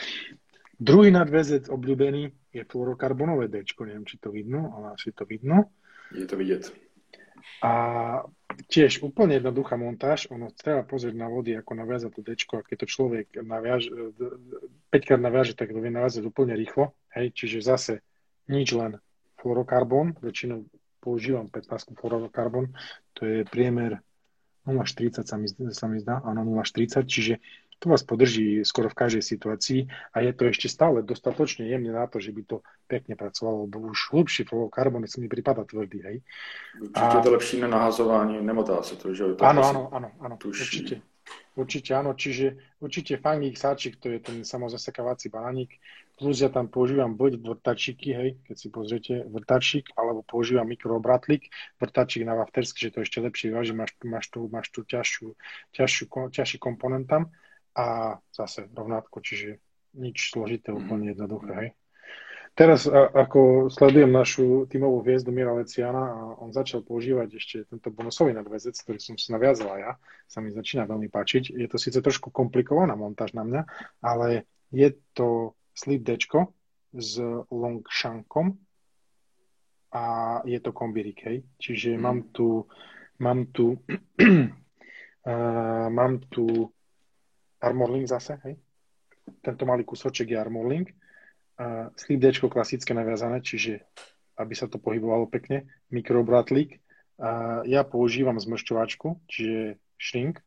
Druhý 0.80 1.10
nadväzec 1.12 1.68
obľúbený 1.68 2.32
je 2.54 2.62
fluorokarbonové 2.64 3.52
D. 3.52 3.66
Neviem, 3.66 4.06
či 4.06 4.16
to 4.16 4.32
vidno, 4.32 4.72
ale 4.78 4.96
asi 4.96 5.12
to 5.12 5.26
vidno. 5.26 5.74
Je 6.14 6.24
to 6.24 6.38
vidieť. 6.38 6.89
A 7.62 7.72
tiež 8.66 9.00
úplne 9.00 9.38
jednoduchá 9.38 9.78
montáž, 9.78 10.28
ono 10.28 10.50
treba 10.52 10.82
pozrieť 10.84 11.14
na 11.16 11.30
vody, 11.30 11.54
ako 11.56 11.72
naviaza 11.78 12.08
to 12.10 12.20
dečko 12.20 12.60
a 12.60 12.66
keď 12.66 12.84
to 12.84 12.86
človek 12.86 13.26
naviaž, 13.40 13.88
5 14.90 15.06
krát 15.06 15.22
naviaže, 15.22 15.54
tak 15.54 15.70
to 15.70 15.78
vie 15.78 15.92
naviazať 15.92 16.22
úplne 16.26 16.52
rýchlo, 16.58 16.92
hej, 17.14 17.30
čiže 17.32 17.64
zase 17.64 17.94
nič 18.50 18.74
len 18.74 18.98
fluorokarbon, 19.40 20.18
väčšinou 20.20 20.66
používam 21.00 21.48
15 21.48 21.96
fluorokarbon, 21.96 22.74
to 23.16 23.24
je 23.24 23.38
priemer 23.48 24.02
0,40 24.68 25.24
sa 25.24 25.36
mi, 25.40 25.48
sa 25.72 25.86
mi 25.88 25.98
zdá, 26.02 26.20
áno 26.20 26.44
0,40, 26.44 27.08
čiže 27.08 27.34
to 27.80 27.88
vás 27.88 28.04
podrží 28.04 28.60
skoro 28.60 28.92
v 28.92 28.98
každej 29.00 29.24
situácii 29.24 29.80
a 30.12 30.20
je 30.20 30.32
to 30.36 30.52
ešte 30.52 30.68
stále 30.68 31.00
dostatočne 31.00 31.64
jemne 31.64 31.96
na 31.96 32.04
to, 32.04 32.20
že 32.20 32.36
by 32.36 32.42
to 32.44 32.56
pekne 32.84 33.16
pracovalo, 33.16 33.64
lebo 33.64 33.88
už 33.88 34.12
hlubší 34.12 34.44
fluorokarbon 34.44 35.08
mi 35.08 35.28
prípada 35.32 35.64
tvrdý, 35.64 35.98
hej. 36.04 36.16
Určite 36.76 37.16
a... 37.16 37.24
to 37.24 37.30
lepší 37.32 37.56
na 37.64 37.68
nahazovanie, 37.72 38.44
nemotá 38.44 38.84
sa 38.84 39.00
to, 39.00 39.16
že 39.16 39.32
to 39.32 39.40
áno, 39.40 39.64
áno, 39.64 39.82
áno, 39.96 40.08
áno, 40.20 40.34
určite. 40.36 41.00
Určite 41.56 41.90
áno, 41.96 42.12
čiže 42.12 42.76
určite 42.84 43.16
fangík 43.16 43.56
sáčik, 43.56 43.96
to 43.96 44.12
je 44.12 44.18
ten 44.20 44.36
samozasekávací 44.44 45.32
baník, 45.32 45.80
plus 46.20 46.36
ja 46.36 46.52
tam 46.52 46.68
používam 46.68 47.16
buď 47.16 47.40
vrtačíky, 47.40 48.12
hej, 48.12 48.30
keď 48.44 48.56
si 48.60 48.68
pozriete 48.68 49.14
vrtačík, 49.24 49.96
alebo 49.96 50.20
používam 50.20 50.68
mikroobratlik, 50.68 51.48
vrtačík 51.80 52.28
na 52.28 52.36
waftersky, 52.36 52.90
že 52.90 52.92
to 52.92 52.98
ešte 53.08 53.24
lepšie 53.24 53.56
váži, 53.56 53.72
máš, 53.72 53.96
máš 54.04 54.28
tu, 54.28 54.44
máš 54.52 54.68
tu 54.68 54.84
ťažšiu, 54.84 55.32
ťažšiu, 55.72 56.04
ťažší 56.28 56.60
komponent 56.60 57.08
tam 57.08 57.32
a 57.76 58.18
zase 58.34 58.66
rovnátko, 58.74 59.22
čiže 59.22 59.58
nič 59.94 60.30
složité, 60.30 60.70
mhm. 60.70 60.78
úplne 60.78 61.04
jednoduché. 61.14 61.52
Hej. 61.54 61.70
Teraz 62.50 62.90
ako 62.90 63.70
sledujem 63.70 64.10
našu 64.10 64.66
tímovú 64.66 65.06
hviezdu 65.06 65.30
Mira 65.30 65.54
Leciana 65.54 66.02
a 66.02 66.18
on 66.42 66.50
začal 66.50 66.82
používať 66.82 67.38
ešte 67.38 67.56
tento 67.70 67.94
bonusový 67.94 68.34
nadväzec, 68.34 68.74
ktorý 68.74 68.98
som 68.98 69.14
si 69.14 69.30
naviazala 69.30 69.78
ja, 69.78 69.92
sa 70.26 70.42
mi 70.42 70.50
začína 70.50 70.82
veľmi 70.84 71.08
páčiť. 71.08 71.54
Je 71.54 71.66
to 71.70 71.78
síce 71.78 72.02
trošku 72.02 72.34
komplikovaná 72.34 72.98
montáž 72.98 73.38
na 73.38 73.46
mňa, 73.46 73.62
ale 74.02 74.50
je 74.74 74.90
to 75.14 75.54
slip 75.78 76.02
D 76.02 76.18
s 76.90 77.22
longshankom 77.54 78.58
a 79.94 80.04
je 80.42 80.58
to 80.58 80.74
kombirik, 80.74 81.22
hej. 81.22 81.46
Čiže 81.62 81.94
mm. 81.94 82.00
mám 82.02 82.18
tu 82.34 82.66
mám 83.22 83.46
tu 83.54 83.78
uh, 83.78 85.86
mám 85.98 86.18
tu 86.30 86.70
Armorling 87.60 88.08
zase, 88.08 88.40
hej. 88.44 88.56
Tento 89.44 89.62
malý 89.68 89.84
kúsoček 89.84 90.32
je 90.32 90.40
Armorling. 90.40 90.88
Sleep 91.96 92.20
D 92.20 92.32
klasické 92.32 92.96
naviazané, 92.96 93.44
čiže 93.44 93.84
aby 94.40 94.56
sa 94.56 94.66
to 94.66 94.80
pohybovalo 94.80 95.28
pekne. 95.28 95.68
Mikrobratlik. 95.92 96.80
Uh, 97.20 97.60
ja 97.68 97.84
používam 97.84 98.40
zmršťovačku, 98.40 99.28
čiže 99.28 99.76
shrink 100.00 100.40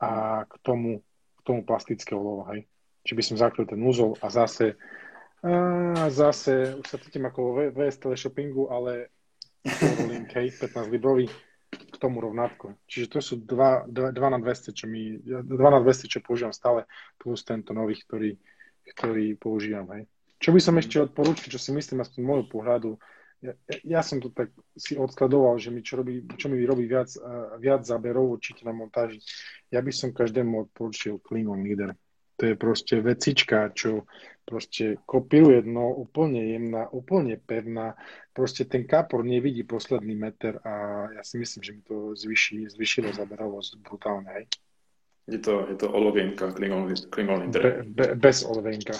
a 0.00 0.42
k 0.48 0.54
tomu, 0.64 1.04
k 1.36 1.40
tomu 1.44 1.60
plastické 1.60 2.16
olovo, 2.16 2.48
hej. 2.48 2.64
Či 3.04 3.12
by 3.12 3.22
som 3.22 3.36
zakryl 3.36 3.68
ten 3.68 3.84
úzol 3.84 4.16
a 4.24 4.32
zase 4.32 4.80
a 5.44 6.08
zase, 6.08 6.72
už 6.80 6.86
sa 6.88 6.96
cítim 6.96 7.28
ako 7.28 7.68
v 7.68 7.76
VS 7.76 8.00
teleshoppingu, 8.00 8.72
ale 8.72 9.12
link, 10.08 10.32
hej, 10.32 10.48
15 10.72 10.88
librový 10.88 11.28
k 11.94 12.02
tomu 12.02 12.18
rovnátko. 12.18 12.74
Čiže 12.90 13.06
to 13.14 13.18
sú 13.22 13.34
2 13.38 13.88
na 13.88 14.38
200, 14.42 14.74
čo 14.74 14.90
mi, 14.90 15.22
2 15.22 15.46
na 15.46 15.78
200, 15.78 16.10
čo 16.10 16.18
používam 16.18 16.50
stále, 16.50 16.90
plus 17.14 17.46
tento 17.46 17.70
nový, 17.70 17.94
ktorý, 17.94 18.34
ktorý 18.98 19.38
používam. 19.38 19.86
Hej. 19.94 20.10
Čo 20.42 20.50
by 20.50 20.60
som 20.60 20.74
ešte 20.76 20.98
odporúčil, 20.98 21.54
čo 21.54 21.62
si 21.62 21.70
myslím 21.70 22.02
aspoň 22.02 22.20
z 22.20 22.26
môjho 22.26 22.46
pohľadu, 22.50 22.90
ja, 23.44 23.52
ja 23.84 24.00
som 24.00 24.24
to 24.24 24.32
tak 24.32 24.48
si 24.72 24.96
odskladoval, 24.96 25.60
že 25.60 25.68
mi 25.68 25.84
čo, 25.84 26.00
robí, 26.00 26.24
čo 26.40 26.48
mi 26.48 26.64
robí 26.64 26.88
viac, 26.88 27.12
viac 27.60 27.84
záberov 27.84 28.40
určite 28.40 28.64
na 28.64 28.72
montáži. 28.72 29.20
Ja 29.68 29.84
by 29.84 29.92
som 29.92 30.16
každému 30.16 30.68
odporúčil 30.68 31.20
Klingon 31.20 31.60
Leader. 31.60 31.92
To 32.36 32.42
je 32.50 32.54
proste 32.58 32.98
vecička, 32.98 33.70
čo 33.70 34.10
proste 34.44 35.00
kopíruje 35.06 35.64
dno, 35.64 35.94
úplne 35.94 36.52
jemná, 36.52 36.90
úplne 36.92 37.40
pevná. 37.40 37.96
Proste 38.36 38.68
ten 38.68 38.84
kápor 38.84 39.24
nevidí 39.24 39.64
posledný 39.64 40.12
meter 40.18 40.60
a 40.66 41.06
ja 41.14 41.22
si 41.24 41.40
myslím, 41.40 41.62
že 41.62 41.72
mi 41.72 41.82
to 41.86 41.96
zvyší, 42.18 42.68
zvyšilo 42.68 43.14
zaberavosť 43.14 43.70
brutálne. 43.80 44.30
Hej. 44.34 44.44
Je 45.24 45.40
to, 45.40 45.64
je 45.72 45.76
to 45.80 45.88
olovienka, 45.88 46.52
Klingon, 46.52 46.92
be, 47.48 47.80
be, 47.88 48.12
bez 48.12 48.44
olovienka. 48.44 48.92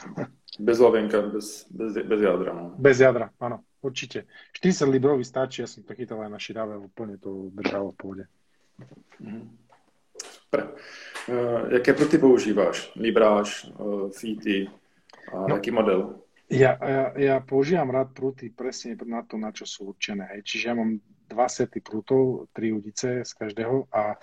Bez 0.56 0.81
olovienka, 0.81 1.20
bez, 1.28 1.69
bez, 1.69 1.93
bez 2.01 2.20
jadra. 2.20 2.56
No. 2.56 2.73
Bez 2.81 2.97
jadra, 2.97 3.28
áno, 3.36 3.61
určite. 3.85 4.24
40 4.56 4.89
librový 4.89 5.20
stačí, 5.20 5.61
ja 5.61 5.69
som 5.69 5.85
to 5.85 5.93
chytal 5.93 6.24
aj 6.24 6.32
na 6.32 6.40
širave, 6.40 6.81
úplne 6.81 7.20
to 7.20 7.52
držalo 7.52 7.93
v 7.93 7.97
pôde. 8.01 8.24
Mm. 9.20 9.52
Super. 10.55 10.74
Uh, 11.28 11.72
jaké 11.72 11.93
pruty 11.93 12.18
používáš? 12.18 12.93
Libráž, 12.97 13.66
uh, 13.78 14.10
Fity 14.10 14.70
a 15.32 15.48
no, 15.48 15.56
jaký 15.56 15.70
model? 15.70 16.20
Ja, 16.51 16.78
ja, 16.85 17.12
ja 17.16 17.40
používam 17.40 17.90
rád 17.90 18.12
prúty 18.12 18.52
presne 18.52 18.94
na 19.09 19.24
to, 19.24 19.40
na 19.40 19.51
čo 19.51 19.64
sú 19.64 19.97
určené. 19.97 20.28
Hej. 20.36 20.40
Čiže 20.44 20.64
ja 20.68 20.74
mám 20.76 21.01
dva 21.26 21.48
sety 21.48 21.81
prútov, 21.81 22.52
tri 22.52 22.70
udice 22.70 23.24
z 23.24 23.32
každého 23.32 23.89
a 23.89 24.20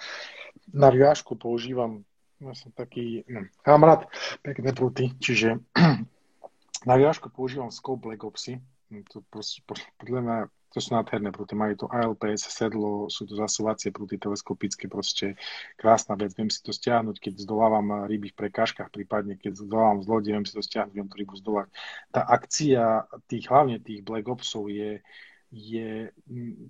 na 0.72 0.90
viažku 0.94 1.36
používam, 1.36 2.06
ja 2.38 2.54
som 2.54 2.70
taký, 2.72 3.26
no, 3.26 3.50
mám 3.66 3.84
rád 3.84 4.02
pekné 4.46 4.70
prúty, 4.72 5.12
čiže 5.18 5.58
na 6.90 6.96
viažku 6.96 7.34
používam 7.34 7.74
Scope 7.74 8.06
Black 8.06 8.22
Opsy, 8.24 8.62
to 9.10 9.26
podľa 9.98 10.22
mňa 10.22 10.38
to 10.72 10.80
sú 10.80 10.96
nádherné 10.96 11.36
prúty, 11.36 11.52
majú 11.52 11.86
to 11.86 11.88
ALPS, 11.92 12.48
sedlo, 12.48 13.12
sú 13.12 13.28
to 13.28 13.36
zasovacie 13.36 13.92
prúty 13.92 14.16
teleskopické, 14.16 14.88
proste 14.88 15.36
krásna 15.76 16.16
vec, 16.16 16.32
viem 16.32 16.48
si 16.48 16.64
to 16.64 16.72
stiahnuť, 16.72 17.20
keď 17.20 17.44
zdolávam 17.44 18.08
ryby 18.08 18.32
v 18.32 18.40
prekážkach, 18.48 18.88
prípadne 18.88 19.36
keď 19.36 19.68
zdolávam 19.68 20.00
z 20.00 20.08
lode, 20.08 20.30
viem 20.32 20.48
si 20.48 20.56
to 20.56 20.64
stiahnuť, 20.64 20.94
viem 20.96 21.08
tú 21.12 21.16
rybu 21.20 21.36
zdolať. 21.44 21.68
Tá 22.16 22.22
akcia 22.24 23.04
tých, 23.28 23.52
hlavne 23.52 23.84
tých 23.84 24.00
Black 24.08 24.32
Opsov 24.32 24.72
je, 24.72 25.04
je 25.52 26.08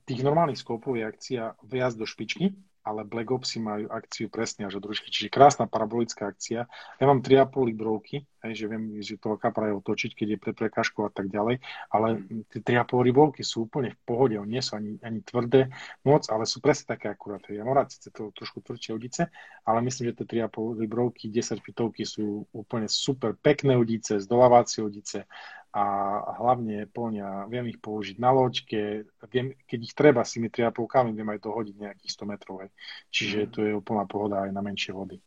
tých 0.10 0.22
normálnych 0.26 0.58
skopov 0.58 0.98
je 0.98 1.06
akcia 1.06 1.54
viac 1.62 1.94
do 1.94 2.10
špičky, 2.10 2.58
ale 2.82 3.06
Black 3.06 3.30
Opsy 3.30 3.62
majú 3.62 3.86
akciu 3.94 4.28
presne 4.28 4.66
až 4.66 4.82
od 4.82 4.90
rušky. 4.90 5.14
Čiže 5.14 5.30
krásna 5.30 5.70
parabolická 5.70 6.34
akcia. 6.34 6.66
Ja 6.98 7.06
mám 7.06 7.22
3,5 7.22 7.70
librovky, 7.70 8.26
hej, 8.42 8.54
že 8.58 8.66
viem, 8.66 8.98
že 9.00 9.22
to 9.22 9.38
kapra 9.38 9.70
je 9.70 9.78
otočiť, 9.78 10.12
keď 10.18 10.28
je 10.34 10.38
pre 10.42 10.52
prekažkou 10.58 11.06
a 11.06 11.12
tak 11.14 11.30
ďalej, 11.30 11.62
ale 11.94 12.08
tie 12.50 12.62
3,5 12.62 13.08
librovky 13.08 13.46
sú 13.46 13.70
úplne 13.70 13.94
v 13.94 14.00
pohode, 14.02 14.36
oni 14.42 14.58
nie 14.58 14.64
sú 14.66 14.76
ani, 14.78 14.98
ani 15.06 15.22
tvrdé 15.22 15.70
moc, 16.02 16.26
ale 16.34 16.50
sú 16.50 16.58
presne 16.58 16.98
také 16.98 17.14
akurát. 17.14 17.46
Ja 17.54 17.62
mám 17.62 17.78
rád 17.78 17.94
síce 17.94 18.10
to 18.10 18.34
trošku 18.34 18.66
tvrdšie 18.66 18.92
udice, 18.98 19.22
ale 19.64 19.80
myslím, 19.86 20.12
že 20.12 20.26
tie 20.26 20.46
3,5 20.50 20.82
librovky, 20.82 21.30
10 21.30 21.62
fitovky 21.62 22.04
sú 22.04 22.50
úplne 22.50 22.90
super 22.90 23.38
pekné 23.38 23.78
udice, 23.78 24.18
zdolávacie 24.18 24.82
udice 24.82 25.30
a 25.72 25.86
hlavne 26.36 26.84
plňa, 26.92 27.48
viem 27.48 27.72
ich 27.72 27.80
použiť 27.80 28.20
na 28.20 28.36
loďke, 28.36 29.08
viem, 29.32 29.56
keď 29.64 29.80
ich 29.80 29.96
treba 29.96 30.28
s 30.28 30.36
tými 30.36 30.52
3,5 30.52 30.84
kami, 30.84 31.16
viem 31.16 31.32
aj 31.32 31.40
to 31.40 31.50
hodiť 31.56 31.76
nejakých 31.80 32.12
100 32.12 32.32
metrov. 32.32 32.56
Hej. 32.60 32.72
Čiže 33.08 33.40
mm. 33.40 33.50
to 33.56 33.60
je 33.64 33.72
úplná 33.80 34.04
pohoda 34.04 34.44
aj 34.44 34.52
na 34.52 34.60
menšie 34.60 34.92
vody. 34.92 35.24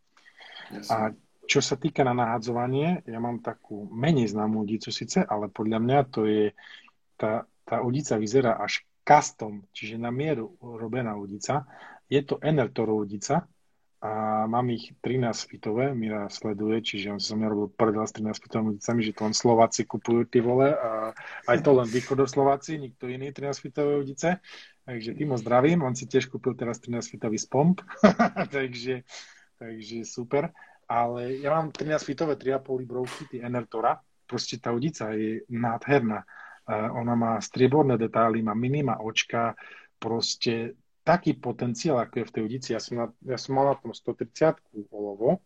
Yes. 0.69 0.93
A 0.93 1.17
čo 1.45 1.61
sa 1.65 1.81
týka 1.81 2.05
na 2.05 2.13
nahadzovanie, 2.13 3.05
ja 3.09 3.21
mám 3.21 3.41
takú 3.41 3.89
menej 3.89 4.33
známú 4.37 4.69
udicu 4.69 4.93
síce, 4.93 5.25
ale 5.25 5.49
podľa 5.49 5.79
mňa 5.81 5.99
to 6.13 6.29
je, 6.29 6.53
tá, 7.17 7.49
tá 7.65 7.81
udica 7.81 8.21
vyzerá 8.21 8.61
až 8.61 8.85
custom, 9.05 9.65
čiže 9.73 10.01
na 10.01 10.09
mieru 10.09 10.57
robená 10.61 11.17
udica. 11.17 11.69
Je 12.09 12.21
to 12.25 12.41
Enertorov 12.41 13.05
udica, 13.05 13.49
a 14.05 14.45
mám 14.45 14.69
ich 14.69 14.93
13 15.01 15.49
fitové, 15.49 15.97
Mira 15.97 16.29
sleduje, 16.29 16.85
čiže 16.85 17.17
on 17.17 17.21
som 17.25 17.41
nerobil 17.41 17.73
prdel 17.73 18.05
s 18.05 18.13
13 18.13 18.37
fitovými 18.37 18.69
udicami, 18.77 19.01
že 19.01 19.17
to 19.17 19.25
len 19.25 19.33
Slováci 19.33 19.89
kupujú 19.89 20.29
tie 20.29 20.45
vole 20.45 20.77
a 20.77 21.17
aj 21.49 21.59
to 21.65 21.73
len 21.73 21.89
východoslováci, 21.89 22.77
nikto 22.77 23.09
iný 23.09 23.33
13 23.33 23.65
fitové 23.65 23.97
udice. 23.97 24.45
Takže 24.85 25.17
tým 25.17 25.33
ho 25.33 25.41
zdravím, 25.41 25.89
on 25.89 25.97
si 25.97 26.05
tiež 26.05 26.29
kúpil 26.29 26.53
teraz 26.53 26.85
13 26.85 27.17
fitový 27.17 27.41
spomp, 27.41 27.81
takže, 28.57 29.09
takže 29.57 30.05
super. 30.05 30.53
Ale 30.85 31.41
ja 31.41 31.57
mám 31.57 31.73
13 31.73 31.97
fitové 32.05 32.37
3,5 32.37 32.85
librovky, 32.85 33.25
tie 33.33 33.41
Enertora, 33.41 33.97
proste 34.29 34.61
tá 34.61 34.77
udica 34.77 35.17
je 35.17 35.49
nádherná. 35.49 36.29
Uh, 36.69 36.93
ona 36.93 37.17
má 37.17 37.33
strieborné 37.41 37.97
detaily, 37.97 38.45
má 38.45 38.53
minima 38.53 39.01
očka, 39.01 39.57
proste 39.97 40.77
taký 41.05 41.37
potenciál, 41.37 42.01
ako 42.01 42.15
je 42.19 42.29
v 42.29 42.35
tej 42.35 42.43
udici. 42.43 42.69
Ja 42.73 42.81
som, 42.81 42.97
na, 42.97 43.07
ja 43.29 43.37
som 43.37 43.55
mal 43.55 43.71
na 43.71 43.77
tom 43.77 43.93
130 43.93 44.57
olovo 44.89 45.45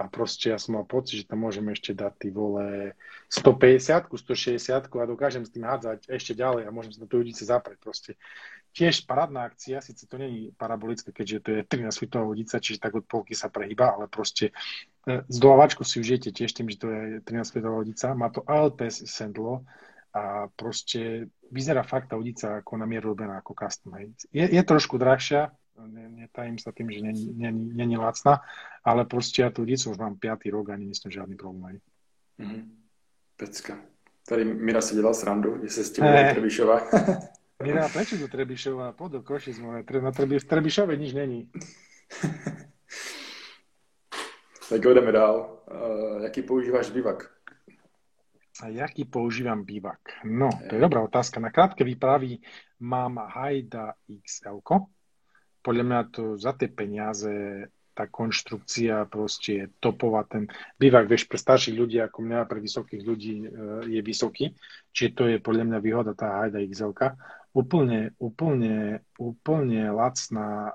a 0.00 0.08
proste 0.08 0.50
ja 0.50 0.58
som 0.58 0.80
mal 0.80 0.88
pocit, 0.88 1.22
že 1.22 1.28
tam 1.28 1.44
môžeme 1.44 1.76
ešte 1.76 1.92
dať 1.92 2.12
ty 2.16 2.28
vole 2.32 2.96
150 3.28 4.08
160 4.08 4.88
a 4.88 5.04
dokážem 5.04 5.44
s 5.44 5.52
tým 5.52 5.68
hádzať 5.68 6.08
ešte 6.08 6.32
ďalej 6.32 6.66
a 6.66 6.74
môžem 6.74 6.96
sa 6.96 7.04
na 7.04 7.08
tej 7.08 7.20
udici 7.22 7.44
zaprieť 7.44 7.78
proste. 7.78 8.12
Tiež 8.70 9.02
parádna 9.04 9.50
akcia, 9.50 9.82
síce 9.82 10.06
to 10.06 10.14
není 10.14 10.54
parabolické, 10.54 11.10
keďže 11.10 11.38
to 11.42 11.50
je 11.52 11.60
13 11.66 11.90
fitová 11.90 12.24
udica, 12.24 12.62
čiže 12.62 12.78
tak 12.78 12.94
od 12.96 13.04
polky 13.04 13.34
sa 13.34 13.50
prehýba, 13.50 13.98
ale 13.98 14.06
proste 14.06 14.54
e, 15.04 15.26
z 15.26 15.36
dolávačku 15.42 15.82
si 15.82 15.98
užijete 15.98 16.30
tiež 16.30 16.54
tým, 16.54 16.70
že 16.70 16.78
to 16.78 16.86
je 16.86 17.02
13 17.26 17.50
fitová 17.50 17.82
udica. 17.82 18.14
Má 18.14 18.30
to 18.30 18.46
ALPS 18.46 19.10
sendlo, 19.10 19.66
a 20.14 20.48
proste 20.56 21.30
vyzerá 21.50 21.82
fakt 21.82 22.10
tá 22.10 22.18
udica 22.18 22.58
ako 22.58 22.76
na 22.76 22.86
mieru 22.86 23.14
robená 23.14 23.38
ako 23.38 23.54
custom. 23.54 23.94
Je, 24.34 24.46
je 24.50 24.62
trošku 24.62 24.98
drahšia, 24.98 25.50
netajím 25.88 26.58
sa 26.58 26.72
tým, 26.72 26.90
že 26.90 27.00
není 27.52 27.96
lacná, 27.96 28.40
ale 28.84 29.06
proste 29.06 29.42
ja 29.42 29.50
tú 29.50 29.62
udicu 29.62 29.90
už 29.90 29.98
mám 29.98 30.18
5. 30.18 30.50
rok 30.50 30.70
a 30.70 30.76
nie 30.76 30.94
som 30.94 31.10
žiadny 31.10 31.36
problém. 31.36 31.80
Mm-hmm. 32.40 32.70
Pecka. 33.36 33.78
Tady 34.28 34.44
Mira 34.44 34.80
si 34.80 34.94
dělal 34.94 35.14
srandu, 35.14 35.60
že 35.62 35.70
se 35.70 35.84
s 35.84 35.92
tím 35.92 36.04
hey. 36.04 36.34
Trebišova. 36.34 36.80
Mira, 37.62 37.88
prečo 37.88 38.16
tu 38.16 38.28
Trebišova? 38.28 38.92
Poď 38.92 39.12
do 39.12 39.22
Košic. 39.22 39.58
Na 40.02 40.12
Trebi, 40.12 40.38
v 40.38 40.44
Trebišove 40.44 40.96
nič 40.96 41.12
není. 41.12 41.50
tak 44.68 44.80
jdeme 44.80 45.12
dál. 45.12 45.58
Uh, 45.70 46.22
jaký 46.22 46.42
používáš 46.42 46.90
bivak? 46.90 47.30
A 48.62 48.68
jaký 48.68 49.04
používam 49.04 49.64
bývak? 49.64 50.20
No, 50.24 50.50
to 50.68 50.74
je 50.76 50.80
dobrá 50.80 51.00
otázka. 51.00 51.40
Na 51.40 51.50
krátke 51.50 51.84
výpravy 51.84 52.38
mám 52.80 53.16
Haida 53.16 53.96
XL. 54.04 54.60
Podľa 55.60 55.84
mňa 55.84 56.00
to 56.12 56.22
za 56.36 56.52
tie 56.52 56.68
peniaze 56.68 57.32
tá 57.96 58.08
konštrukcia 58.08 59.04
proste 59.12 59.50
je 59.52 59.64
topová. 59.80 60.24
Ten 60.24 60.48
bývak, 60.80 61.04
vieš, 61.04 61.28
pre 61.28 61.36
starších 61.36 61.76
ľudí 61.76 62.00
ako 62.00 62.24
mňa, 62.24 62.48
pre 62.48 62.60
vysokých 62.60 63.02
ľudí 63.04 63.34
e, 63.40 63.46
je 63.92 64.00
vysoký. 64.00 64.56
Čiže 64.92 65.10
to 65.12 65.22
je 65.28 65.36
podľa 65.36 65.64
mňa 65.68 65.78
výhoda 65.84 66.12
tá 66.16 66.40
Haida 66.40 66.64
XL. 66.64 66.96
Úplne, 67.50 68.14
úplne, 68.16 69.04
úplne 69.20 69.82
lacná 69.92 70.72
e, 70.72 70.74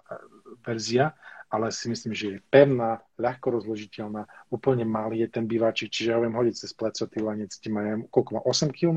verzia 0.61 1.17
ale 1.56 1.72
si 1.72 1.88
myslím, 1.88 2.11
že 2.11 2.26
je 2.27 2.38
pevná, 2.52 2.99
ľahko 3.15 3.56
rozložiteľná, 3.56 4.27
úplne 4.52 4.84
malý 4.84 5.23
je 5.23 5.30
ten 5.40 5.48
bývačik, 5.48 5.88
čiže 5.88 6.11
ja 6.11 6.19
viem 6.19 6.36
hodiť 6.36 6.56
cez 6.60 6.72
pleco, 6.76 7.07
ty 7.07 7.19
lanec, 7.23 7.52
má, 7.72 7.82
koľko 8.11 8.30
má, 8.36 8.41
8 8.44 8.76
kg, 8.76 8.91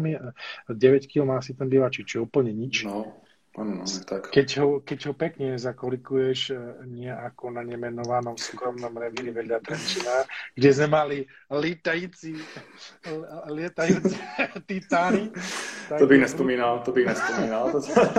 9 0.67 1.07
kg 1.07 1.23
má 1.23 1.39
asi 1.39 1.55
ten 1.55 1.71
bývačik, 1.71 2.11
čiže 2.11 2.27
úplne 2.27 2.51
nič. 2.51 2.83
No. 2.83 3.07
Ano, 3.59 3.83
tak. 4.07 4.31
Keď, 4.31 4.49
ho, 4.63 4.69
keď 4.87 5.11
ho 5.11 5.13
pekne 5.19 5.59
zakolikuješ 5.59 6.55
e, 6.55 6.57
nie 6.87 7.11
ako 7.11 7.59
na 7.59 7.67
nemenovanom 7.67 8.39
skromnom 8.39 8.95
revíri 8.95 9.35
vedľa 9.35 9.59
Trenčina, 9.59 10.23
kde 10.55 10.71
sme 10.71 10.87
mali 10.87 11.19
lietající, 11.51 12.39
lietajúce 13.51 14.15
titány. 14.71 15.35
To 15.91 16.07
bych 16.07 16.23
nespomínal, 16.23 16.87
to 16.87 16.95
bych 16.95 17.11
nespomínal. 17.11 17.75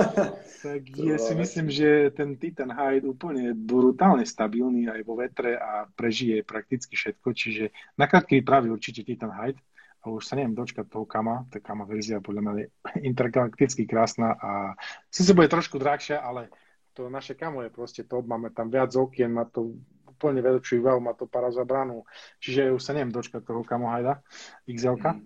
tak 0.68 0.82
ja 0.92 1.16
si 1.16 1.34
myslím, 1.40 1.72
že 1.72 2.12
ten 2.12 2.36
Titan 2.36 2.76
Hyde 2.76 3.08
úplne 3.08 3.56
brutálne 3.56 4.28
stabilný 4.28 4.92
aj 4.92 5.02
vo 5.08 5.16
vetre 5.16 5.56
a 5.56 5.88
prežije 5.88 6.44
prakticky 6.44 7.00
všetko, 7.00 7.28
čiže 7.32 7.72
na 7.96 8.12
krátky 8.12 8.44
výpravy 8.44 8.68
určite 8.68 9.08
Titan 9.08 9.32
Hyde 9.32 9.64
a 10.00 10.06
už 10.08 10.24
sa 10.24 10.40
neviem 10.40 10.56
dočkať 10.56 10.88
toho 10.88 11.04
Kama, 11.04 11.48
tá 11.52 11.60
Kama 11.60 11.84
verzia 11.84 12.24
podľa 12.24 12.42
mňa 12.42 12.54
je 12.56 12.66
intergalakticky 13.12 13.84
krásna 13.84 14.36
a 14.40 14.74
sa 15.12 15.34
bude 15.36 15.52
trošku 15.52 15.76
drahšia, 15.76 16.24
ale 16.24 16.48
to 16.96 17.12
naše 17.12 17.36
Kamo 17.36 17.64
je 17.64 17.72
proste 17.72 18.08
top, 18.08 18.28
máme 18.28 18.52
tam 18.56 18.72
viac 18.72 18.92
okien, 18.96 19.32
má 19.32 19.48
to 19.48 19.76
úplne 20.20 20.44
vedúčiu 20.44 20.84
výbavu, 20.84 21.00
má 21.00 21.16
to 21.16 21.32
parazabranu, 21.32 22.04
čiže 22.44 22.76
už 22.76 22.82
sa 22.84 22.92
neviem 22.92 23.12
dočkať 23.12 23.40
toho 23.44 23.64
Kamo 23.64 23.88
Hajda 23.88 24.20
XL. 24.68 25.00
Mm. 25.00 25.24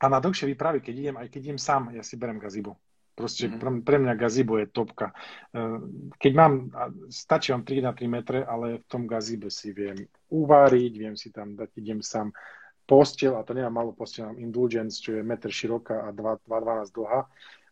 A 0.00 0.04
na 0.06 0.18
dlhšie 0.22 0.48
výpravy, 0.48 0.78
keď 0.80 0.94
idem, 0.94 1.16
aj 1.18 1.28
keď 1.28 1.40
idem 1.50 1.60
sám, 1.60 1.90
ja 1.92 2.06
si 2.06 2.14
berem 2.14 2.38
gazibo. 2.38 2.78
Proste 3.14 3.46
mm. 3.46 3.58
pre, 3.58 3.70
pre 3.82 3.96
mňa 4.02 4.14
gazibo 4.14 4.58
je 4.58 4.66
topka. 4.70 5.14
E, 5.50 5.62
keď 6.18 6.32
mám, 6.34 6.52
stačí 7.10 7.50
vám 7.54 7.62
3 7.62 7.86
na 7.86 7.92
3 7.94 8.06
metre, 8.10 8.38
ale 8.42 8.82
v 8.82 8.86
tom 8.90 9.06
gazibe 9.06 9.50
si 9.50 9.70
viem 9.70 9.98
uváriť, 10.30 10.92
viem 10.94 11.14
si 11.18 11.30
tam 11.30 11.54
dať, 11.54 11.74
idem 11.78 12.02
sám 12.02 12.34
postel, 12.86 13.36
a 13.36 13.42
to 13.42 13.56
nemám 13.56 13.84
malú 13.84 13.92
postel, 13.92 14.28
mám 14.28 14.38
Indulgence, 14.38 15.00
čo 15.00 15.16
je 15.16 15.22
meter 15.24 15.50
široká 15.50 16.08
a 16.08 16.12
2,12 16.12 16.94
dlhá. 16.94 17.20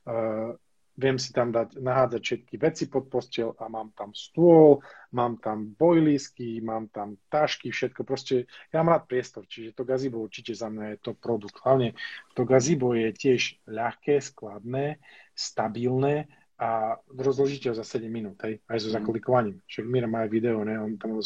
Uh, 0.03 0.57
viem 0.97 1.17
si 1.17 1.33
tam 1.33 1.49
dať, 1.49 1.81
nahádzať 1.81 2.21
všetky 2.21 2.55
veci 2.61 2.85
pod 2.93 3.09
postel 3.09 3.57
a 3.57 3.65
mám 3.69 3.97
tam 3.97 4.13
stôl, 4.13 4.85
mám 5.17 5.41
tam 5.41 5.73
bojlísky, 5.73 6.61
mám 6.61 6.93
tam 6.93 7.17
tašky, 7.33 7.73
všetko. 7.73 8.05
Proste 8.05 8.45
ja 8.69 8.85
mám 8.85 9.01
rád 9.01 9.09
priestor, 9.09 9.49
čiže 9.49 9.73
to 9.73 9.89
gazibo 9.89 10.21
určite 10.21 10.53
za 10.53 10.69
mňa 10.69 10.97
je 10.97 10.99
to 11.01 11.13
produkt. 11.17 11.57
Hlavne 11.65 11.97
to 12.37 12.45
gazibo 12.45 12.93
je 12.93 13.09
tiež 13.13 13.65
ľahké, 13.65 14.21
skladné, 14.21 15.01
stabilné 15.33 16.29
a 16.61 17.01
rozložíte 17.09 17.73
ho 17.73 17.75
za 17.75 17.83
7 17.83 18.07
minút, 18.07 18.39
hej, 18.45 18.61
aj 18.69 18.79
so 18.79 18.89
mm. 18.93 18.97
zakolikovaním. 19.01 19.57
Však 19.67 19.85
Mira 19.89 20.07
má 20.07 20.29
aj 20.29 20.31
video, 20.31 20.61
ne? 20.63 20.77
On 20.77 20.95
tam, 21.01 21.19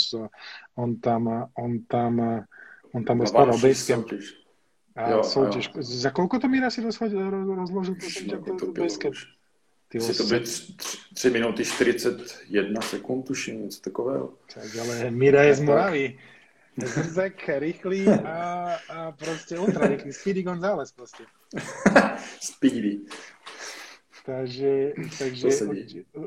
on 0.79 0.91
tam, 1.03 1.23
on 1.59 1.73
tam 1.85 2.13
on 2.93 3.05
tam 3.05 3.21
rozpadal 3.21 3.59
Basecamp. 3.59 4.07
A 4.97 5.11
jo, 5.11 5.23
soutěž. 5.23 5.71
Jo. 5.77 5.83
Za 5.83 6.11
koľko 6.11 6.39
to 6.39 6.49
Míra 6.49 6.71
si 6.71 6.81
rozložil 6.81 7.95
Basecamp? 8.75 9.15
Si 9.87 10.15
to 10.19 10.25
byť 10.27 10.47
3 11.15 11.31
minúty 11.31 11.65
41 11.65 12.81
sekúnd, 12.81 13.27
tuším, 13.27 13.63
něco 13.63 13.81
takového. 13.81 14.33
Tak, 14.55 14.77
ale 14.81 15.11
Míra 15.11 15.43
je 15.43 15.55
z 15.55 15.61
Moravy. 15.61 16.19
Zrzek, 16.77 17.49
rýchly 17.59 18.07
a, 18.07 18.77
a 18.89 19.13
proste 19.13 19.59
ultra 19.59 19.87
rýchly. 19.87 20.13
Speedy 20.13 20.43
González 20.43 20.93
proste. 20.93 21.25
Speedy. 22.41 23.01
Takže, 24.27 24.99
takže 25.19 25.47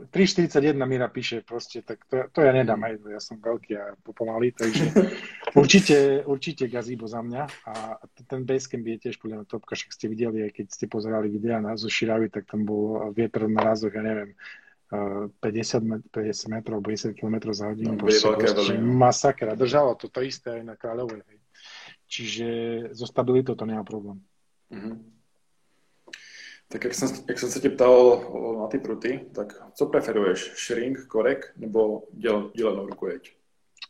3.41 0.07 0.71
Mira 0.87 1.11
píše 1.11 1.43
proste, 1.43 1.83
tak 1.83 2.07
to, 2.07 2.31
to 2.31 2.39
ja 2.47 2.55
nedám, 2.55 2.79
aj, 2.79 2.95
ja 3.11 3.19
som 3.19 3.35
veľký 3.35 3.75
a 3.75 3.91
pomalý, 4.15 4.55
takže 4.55 4.95
určite, 5.59 6.23
určite 6.23 6.71
gazíbo 6.71 7.11
za 7.11 7.19
mňa 7.19 7.43
a 7.67 7.99
ten 8.23 8.47
Basecamp 8.47 8.87
je 8.87 8.97
tiež 9.03 9.19
podľa 9.19 9.43
mňa 9.43 9.51
topka, 9.51 9.75
však 9.75 9.91
ste 9.91 10.07
videli, 10.07 10.47
aj 10.47 10.51
keď 10.55 10.65
ste 10.71 10.87
pozerali 10.87 11.27
videa 11.27 11.59
na 11.59 11.75
zo 11.75 11.91
Širavy, 11.91 12.31
tak 12.31 12.47
tam 12.47 12.63
bol 12.63 13.11
vietor 13.11 13.51
na 13.51 13.67
rázoch, 13.67 13.91
ja 13.91 13.99
neviem, 13.99 14.31
50, 14.95 15.83
met, 15.83 16.01
50 16.15 16.55
metrov, 16.55 16.79
50 16.79 17.19
km 17.19 17.51
za 17.51 17.67
hodinu. 17.67 17.93
No, 17.93 17.99
proste, 17.99 18.31
proste 18.31 18.79
masakra. 18.79 19.59
Držalo 19.59 19.99
to 19.99 20.07
to 20.07 20.23
isté 20.23 20.63
aj 20.63 20.63
na 20.65 20.79
Kráľovej. 20.79 21.21
Čiže 22.09 22.47
zo 22.95 23.05
stabilitou 23.05 23.53
to 23.53 23.69
nemá 23.69 23.83
problém. 23.85 24.17
Mm-hmm. 24.71 25.18
Tak 26.71 26.83
jak 26.83 26.93
jsem, 26.93 27.09
jak 27.29 27.39
jsem 27.39 27.49
se 27.49 27.59
tě 27.59 27.69
ptal 27.69 28.23
na 28.61 28.67
ty 28.67 28.79
pruty, 28.79 29.25
tak 29.35 29.53
co 29.73 29.85
preferuješ? 29.85 30.53
Shrink, 30.65 31.05
korek 31.05 31.53
nebo 31.57 32.03
děl, 32.13 32.51
dělenou 32.55 32.85
rukojeť? 32.85 33.39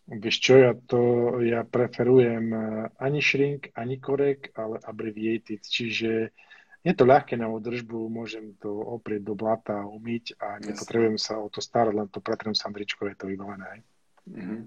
Vieš 0.10 0.36
čo, 0.42 0.54
ja 0.58 0.74
to, 0.74 1.38
ja 1.46 1.62
preferujem 1.62 2.50
eh, 2.50 2.90
ani 2.98 3.22
shrink, 3.22 3.70
ani 3.78 4.02
korek, 4.02 4.50
ale 4.58 4.82
abbreviated, 4.82 5.62
čiže 5.62 6.34
je 6.82 6.94
to 6.98 7.06
ľahké 7.06 7.38
na 7.38 7.46
održbu, 7.46 8.10
môžem 8.10 8.58
to 8.58 8.74
oprieť 8.74 9.22
do 9.30 9.36
blata, 9.38 9.86
umyť 9.86 10.40
a 10.42 10.58
nepotrebujem 10.64 11.22
sa 11.22 11.38
o 11.38 11.52
to 11.52 11.62
starať, 11.62 11.94
len 11.94 12.08
to 12.10 12.24
pretrem 12.26 12.58
sandričko, 12.58 13.06
je 13.06 13.16
to 13.20 13.30
vybavené. 13.30 13.86
Mm-hmm. 14.26 14.60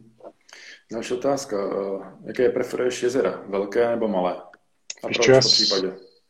Ďalšia 0.93 1.15
otázka. 1.19 1.57
Uh, 1.57 1.73
jaké 2.29 2.53
preferuješ 2.53 3.09
jezera? 3.09 3.41
Veľké 3.49 3.97
nebo 3.97 4.07
malé? 4.13 4.39
A 5.03 5.09
proč 5.09 5.27
ja? 5.27 5.41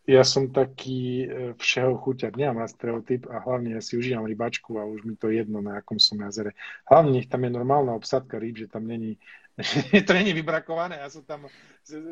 Ja 0.02 0.26
som 0.26 0.50
taký 0.50 1.00
e, 1.22 1.26
všeho 1.54 1.94
chuťak, 1.94 2.34
nemám 2.34 2.66
stereotyp 2.66 3.30
a 3.30 3.38
hlavne 3.38 3.78
ja 3.78 3.80
si 3.80 3.94
užívam 3.94 4.26
rybačku 4.26 4.74
a 4.74 4.82
už 4.82 5.06
mi 5.06 5.14
to 5.14 5.30
jedno, 5.30 5.62
na 5.62 5.78
akom 5.78 6.02
som 6.02 6.18
jazere. 6.18 6.58
Hlavne 6.90 7.22
nech 7.22 7.30
tam 7.30 7.46
je 7.46 7.50
normálna 7.54 7.94
obsadka 7.94 8.42
rýb, 8.42 8.58
že 8.58 8.66
tam 8.66 8.90
není 8.90 9.14
to 10.06 10.12
není 10.12 10.32
vybrakované 10.32 10.96
a 11.00 11.10
sú 11.12 11.22
tam, 11.28 11.44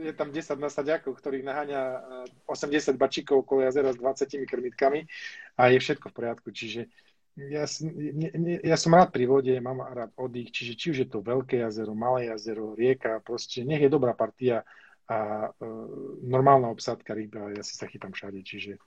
je 0.05 0.13
tam 0.13 0.29
10 0.29 0.61
nasadiakov, 0.61 1.17
ktorých 1.17 1.41
naháňa 1.41 1.81
80 2.45 2.69
eh, 2.69 3.01
bačíkov 3.01 3.49
okolo 3.49 3.65
jazera 3.65 3.97
s 3.97 3.97
20 3.97 4.45
krmitkami 4.45 5.09
a 5.57 5.73
je 5.73 5.81
všetko 5.81 6.13
v 6.13 6.17
poriadku. 6.21 6.53
Čiže 6.53 6.85
ja, 7.49 7.65
ja 8.61 8.77
som 8.77 8.93
rád 8.93 9.09
pri 9.09 9.25
vode, 9.25 9.55
mám 9.65 9.81
rád 9.81 10.13
oddych, 10.21 10.53
čiže 10.53 10.73
či 10.77 10.87
už 10.93 10.99
je 11.07 11.09
to 11.09 11.25
veľké 11.25 11.65
jazero, 11.65 11.97
malé 11.97 12.29
jazero, 12.29 12.77
rieka, 12.77 13.25
proste 13.25 13.65
nech 13.65 13.81
je 13.81 13.89
dobrá 13.89 14.13
partia 14.13 14.61
a 15.11 15.51
uh, 15.51 15.59
normálna 16.23 16.71
obsadka 16.71 17.11
ryba, 17.19 17.51
ja 17.51 17.67
si 17.67 17.75
sa 17.75 17.91
chytám 17.91 18.15
všade, 18.15 18.47
čiže 18.47 18.79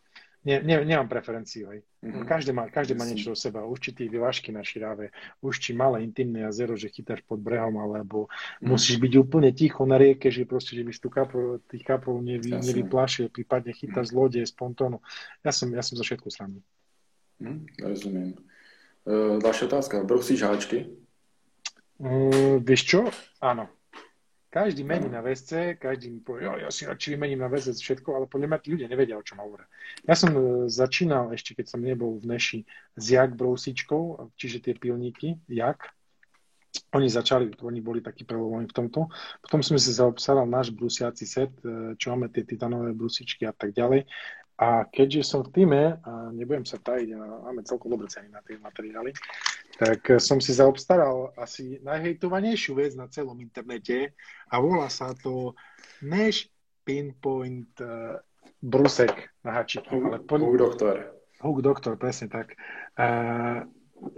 ne, 0.47 0.63
ne, 0.63 0.79
nemám 0.87 1.11
preferenciu. 1.11 1.67
Hej. 1.67 1.83
Mm-hmm. 1.99 2.23
Každý, 2.23 2.51
má, 2.55 2.71
každý 2.71 2.95
má 2.95 3.03
niečo 3.03 3.35
do 3.35 3.37
seba. 3.39 3.67
Už 3.67 3.83
či 3.83 3.91
vyvážky 3.91 4.55
na 4.55 4.63
širáve, 4.63 5.11
už 5.43 5.59
či 5.59 5.75
malé 5.75 6.07
intimné 6.07 6.47
jazero, 6.47 6.79
že 6.79 6.87
chytáš 6.87 7.19
pod 7.27 7.43
brehom, 7.43 7.75
alebo 7.75 8.31
mm-hmm. 8.31 8.71
musíš 8.71 9.03
byť 9.03 9.13
úplne 9.19 9.51
ticho 9.51 9.83
na 9.83 9.99
rieke, 9.99 10.31
že 10.31 10.47
proste, 10.47 10.79
že 10.79 10.87
by 10.87 10.91
si 10.95 11.01
tu 11.03 11.11
kapro, 11.11 11.59
tých 11.67 11.83
kaprov 11.83 12.23
nevy, 12.23 12.55
nevyplašil, 12.55 13.27
prípadne 13.27 13.75
chytáš 13.75 14.11
mm-hmm. 14.11 14.15
z 14.15 14.39
lode, 14.39 14.41
z 14.47 14.53
pontónu. 14.55 15.03
Ja 15.43 15.51
som, 15.51 15.67
ja 15.75 15.83
som 15.83 15.99
za 15.99 16.07
všetko 16.07 16.31
sranný. 16.31 16.63
Mm, 17.43 17.67
rozumiem. 17.83 18.31
Ďalšia 19.43 19.67
otázka. 19.67 20.07
Brusíš 20.07 20.47
háčky? 20.47 20.87
Uh, 21.99 22.63
vieš 22.63 22.87
čo? 22.87 22.99
Áno. 23.43 23.67
Každý 24.53 24.85
mení 24.85 25.09
na 25.09 25.25
VSC, 25.25 25.81
každý 25.81 26.13
mi 26.13 26.21
povie, 26.21 26.45
ja 26.45 26.69
si 26.69 26.85
radšej 26.85 27.17
vymením 27.17 27.41
na 27.41 27.49
VSC 27.49 27.73
všetko, 27.73 28.13
ale 28.13 28.29
podľa 28.29 28.53
mňa 28.53 28.59
tí 28.61 28.69
ľudia 28.69 28.85
nevedia, 28.85 29.17
o 29.17 29.25
čom 29.25 29.41
hovoria. 29.41 29.65
Ja 30.05 30.13
som 30.13 30.29
e, 30.29 30.69
začínal 30.69 31.33
ešte, 31.33 31.57
keď 31.57 31.73
som 31.73 31.81
nebol 31.81 32.21
v 32.21 32.37
Neši, 32.37 32.61
s 32.93 33.05
jak 33.09 33.33
brousičkou, 33.33 34.29
čiže 34.37 34.61
tie 34.61 34.77
pilníky, 34.77 35.41
jak. 35.49 35.89
Oni 36.93 37.09
začali, 37.09 37.49
oni 37.65 37.81
boli 37.81 38.05
takí 38.05 38.29
prelovoví 38.29 38.69
v 38.69 38.77
tomto. 38.77 39.09
Potom 39.41 39.65
som 39.65 39.73
si 39.73 39.89
zaobstaral 39.89 40.45
náš 40.45 40.69
brusiaci 40.69 41.25
set, 41.25 41.49
e, 41.65 41.97
čo 41.97 42.13
máme 42.13 42.29
tie 42.29 42.45
titanové 42.45 42.93
brusičky 42.93 43.49
a 43.49 43.57
tak 43.57 43.73
ďalej. 43.73 44.05
A 44.61 44.85
keďže 44.85 45.33
som 45.33 45.41
v 45.41 45.49
týme, 45.49 45.97
a 45.97 46.29
nebudem 46.29 46.61
sa 46.61 46.77
tajiť, 46.77 47.09
máme 47.17 47.65
celkom 47.65 47.89
dobré 47.89 48.05
ceny 48.05 48.29
na 48.29 48.45
tie 48.45 48.61
materiály, 48.61 49.17
tak 49.73 50.21
som 50.21 50.37
si 50.37 50.53
zaobstaral 50.53 51.33
asi 51.33 51.81
najhejtovanejšiu 51.81 52.77
vec 52.77 52.93
na 52.93 53.09
celom 53.09 53.37
internete 53.41 54.13
a 54.49 54.61
volá 54.61 54.85
sa 54.87 55.11
to 55.17 55.57
Nash 56.05 56.47
Pinpoint 56.83 57.73
uh, 57.79 58.19
brusek 58.59 59.33
na 59.43 59.59
hačiku. 59.59 60.11
Ale 60.11 60.19
pod... 60.23 60.43
Hook 60.43 60.59
Doctor. 60.59 60.95
Hook 61.41 61.59
Doctor, 61.63 61.93
presne 61.95 62.27
tak. 62.27 62.55
Uh, 62.99 63.65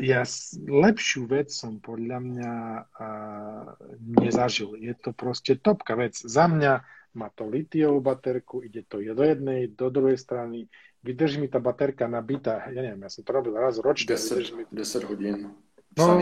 ja 0.01 0.25
lepšiu 0.65 1.29
vec 1.29 1.53
som 1.53 1.77
podľa 1.77 2.17
mňa 2.19 2.53
uh, 2.81 3.65
nezažil. 4.21 4.73
Je 4.81 4.97
to 4.97 5.13
proste 5.13 5.61
topka 5.61 5.93
vec. 5.93 6.17
Za 6.17 6.49
mňa 6.49 6.81
má 7.15 7.31
to 7.31 7.47
litiovú 7.47 8.03
baterku, 8.03 8.59
ide 8.65 8.83
to 8.83 8.99
do 8.99 9.23
jednej, 9.23 9.71
do 9.71 9.87
druhej 9.87 10.19
strany, 10.19 10.67
vydrží 11.05 11.37
mi 11.37 11.45
tá 11.45 11.61
baterka 11.61 12.09
nabitá, 12.09 12.65
ja 12.73 12.81
neviem, 12.81 13.05
ja 13.05 13.09
som 13.13 13.21
to 13.21 13.29
robil 13.29 13.53
raz 13.53 13.77
ročne. 13.77 14.17
10, 14.17 14.57
mi... 14.57 14.63
10 14.73 15.05
hodín. 15.05 15.53
No, 15.93 16.17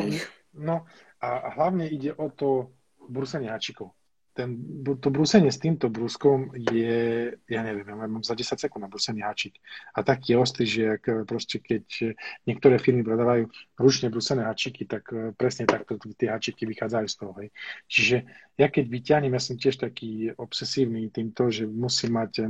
no 0.52 0.76
a 1.24 1.56
hlavne 1.56 1.88
ide 1.88 2.12
o 2.12 2.28
to 2.28 2.76
brúsenie 3.08 3.48
háčikov 3.48 3.96
ten, 4.34 4.58
to 4.98 5.08
brúsenie 5.14 5.54
s 5.54 5.62
týmto 5.62 5.94
brúskom 5.94 6.50
je, 6.58 7.30
ja 7.46 7.62
neviem, 7.62 7.86
ja 7.86 7.96
mám 7.96 8.26
za 8.26 8.34
10 8.34 8.58
sekúnd 8.58 8.82
na 8.82 8.90
brúsenie 8.90 9.22
háčik. 9.22 9.62
A 9.94 10.02
taký 10.02 10.34
ostrý, 10.34 10.66
že 10.66 10.84
ak 10.98 11.04
eh, 11.06 11.22
proste 11.24 11.62
keď 11.62 11.86
eh, 12.02 12.18
niektoré 12.50 12.82
firmy 12.82 13.06
predávajú 13.06 13.48
ručne 13.78 14.10
brúsené 14.10 14.50
háčiky, 14.50 14.90
tak 14.90 15.06
eh, 15.14 15.32
presne 15.38 15.70
takto 15.70 16.02
tie 16.18 16.34
háčiky 16.34 16.66
vychádzajú 16.66 17.08
z 17.08 17.16
toho. 17.16 17.34
Hej. 17.38 17.50
Čiže 17.86 18.18
ja 18.58 18.68
keď 18.74 18.86
vyťahnem, 18.90 19.34
ja 19.38 19.42
som 19.42 19.56
tiež 19.56 19.78
taký 19.78 20.34
obsesívny 20.34 21.14
týmto, 21.14 21.54
že 21.54 21.70
musím 21.70 22.18
mať 22.18 22.50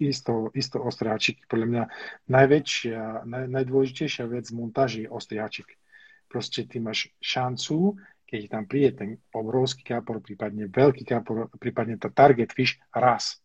isto, 0.00 0.52
isto 0.52 0.76
ostré 0.84 1.08
háčiky. 1.08 1.48
Podľa 1.48 1.66
mňa 1.66 1.82
najväčšia, 2.28 3.24
naj, 3.24 3.44
najdôležitejšia 3.52 4.24
vec 4.28 4.52
v 4.52 4.56
montáži 4.60 4.98
je 5.04 5.12
ostrý 5.12 5.40
háčik. 5.40 5.80
Proste 6.28 6.68
ty 6.68 6.76
máš 6.82 7.08
šancu 7.22 7.96
keď 8.26 8.40
tam 8.50 8.64
príde 8.66 8.90
ten 8.98 9.10
obrovský 9.30 9.86
kápor, 9.86 10.18
prípadne 10.18 10.66
veľký 10.66 11.06
kápor, 11.06 11.46
prípadne 11.62 11.94
tá 11.96 12.10
target 12.10 12.50
fish 12.50 12.76
raz. 12.90 13.38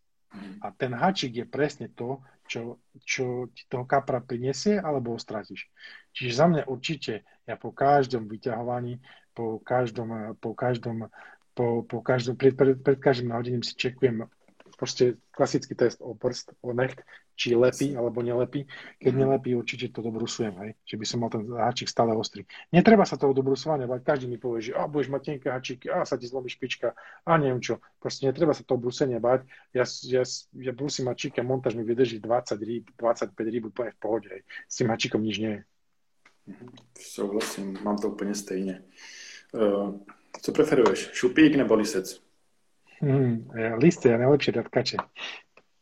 A 0.63 0.71
ten 0.73 0.95
hačik 0.95 1.37
je 1.37 1.45
presne 1.45 1.91
to, 1.91 2.23
čo, 2.47 2.81
čo 3.05 3.51
ti 3.53 3.63
toho 3.69 3.85
kapra 3.85 4.19
prinesie, 4.19 4.79
alebo 4.79 5.15
ho 5.15 5.19
stratíš. 5.19 5.69
Čiže 6.11 6.31
za 6.35 6.45
mňa 6.47 6.61
určite, 6.67 7.23
ja 7.47 7.55
po 7.55 7.71
každom 7.71 8.27
vyťahovaní, 8.27 8.99
po 9.31 9.59
každom, 9.63 10.35
po 10.39 10.51
každom, 10.57 11.07
po, 11.55 11.83
po 11.87 11.99
každom, 12.03 12.35
pred, 12.35 12.55
pred, 12.55 12.79
pred 12.79 12.99
každým 12.99 13.31
nahodením 13.31 13.63
si 13.63 13.75
čekujem 13.75 14.27
proste 14.75 15.21
klasický 15.29 15.77
test 15.77 16.01
o 16.01 16.17
prst, 16.17 16.57
o 16.65 16.73
necht, 16.73 17.05
či 17.41 17.57
lepí 17.57 17.97
alebo 17.97 18.21
nelepí. 18.21 18.69
Keď 19.01 19.13
mhm. 19.17 19.21
nelepí, 19.25 19.49
určite 19.57 19.89
to 19.89 20.05
dobrusujem, 20.05 20.53
hej. 20.61 20.71
Že 20.85 20.95
by 21.01 21.05
som 21.09 21.17
mal 21.25 21.33
ten 21.33 21.41
háčik 21.49 21.89
stále 21.89 22.13
ostrý. 22.13 22.45
Netreba 22.69 23.01
sa 23.01 23.17
toho 23.17 23.33
dobrusovania 23.33 23.89
bať. 23.89 24.05
Každý 24.05 24.29
mi 24.29 24.37
povie, 24.37 24.69
že 24.69 24.77
a, 24.77 24.85
budeš 24.85 25.09
mať 25.09 25.21
tenké 25.25 25.47
háčiky, 25.49 25.89
a 25.89 26.05
sa 26.05 26.21
ti 26.21 26.29
zlomí 26.29 26.53
špička, 26.53 26.93
a 27.25 27.31
neviem 27.41 27.57
čo. 27.57 27.81
Proste 27.97 28.29
netreba 28.29 28.53
sa 28.53 28.61
toho 28.61 28.77
brusenia 28.77 29.17
bať. 29.17 29.49
Ja, 29.73 29.89
ja, 30.05 30.21
ja 30.53 30.71
brusím 30.77 31.09
háčik 31.09 31.41
a 31.41 31.43
montáž 31.43 31.73
mi 31.73 31.81
vydrží 31.81 32.21
20 32.21 32.61
rýb, 32.61 32.85
25 33.01 33.33
rýb 33.33 33.73
úplne 33.73 33.89
v 33.89 33.97
pohode, 33.97 34.29
hej. 34.29 34.45
S 34.69 34.77
tým 34.77 34.93
háčikom 34.93 35.25
nič 35.25 35.41
nie 35.41 35.53
je. 35.57 35.61
Mhm. 36.53 36.65
Souhlasím, 37.01 37.77
mám 37.81 37.97
to 37.97 38.07
úplně 38.09 38.35
stejně. 38.35 38.83
Uh, 39.53 39.99
co 40.41 40.51
preferuješ, 40.51 41.09
šupík 41.11 41.55
nebo 41.55 41.75
lisec? 41.75 42.21
Hmm, 43.01 43.49
listy 43.81 44.13
je 44.13 44.17
najlepšie 44.17 44.53
dať 44.53 44.67
kače. 44.69 44.97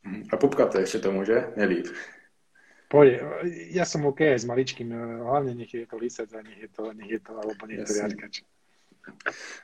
A 0.05 0.35
pupkaté 0.39 0.83
ešte 0.83 1.03
to 1.03 1.09
môže? 1.11 1.51
Nelíp. 1.59 1.91
Pôjde. 2.89 3.21
Ja 3.69 3.85
som 3.85 4.07
OK 4.09 4.25
aj 4.25 4.41
s 4.41 4.49
maličkým, 4.49 4.89
hlavne 5.21 5.53
nech 5.53 5.69
je 5.69 5.85
to 5.85 6.01
lisec 6.01 6.29
a 6.33 6.41
nech 6.41 6.57
je 6.57 6.69
to, 6.73 6.89
nech 6.97 7.09
je 7.09 7.21
to 7.21 7.37
alebo 7.37 7.61
nech 7.69 7.83
je 7.83 7.85
to 7.85 7.93
riadkač. 8.01 8.33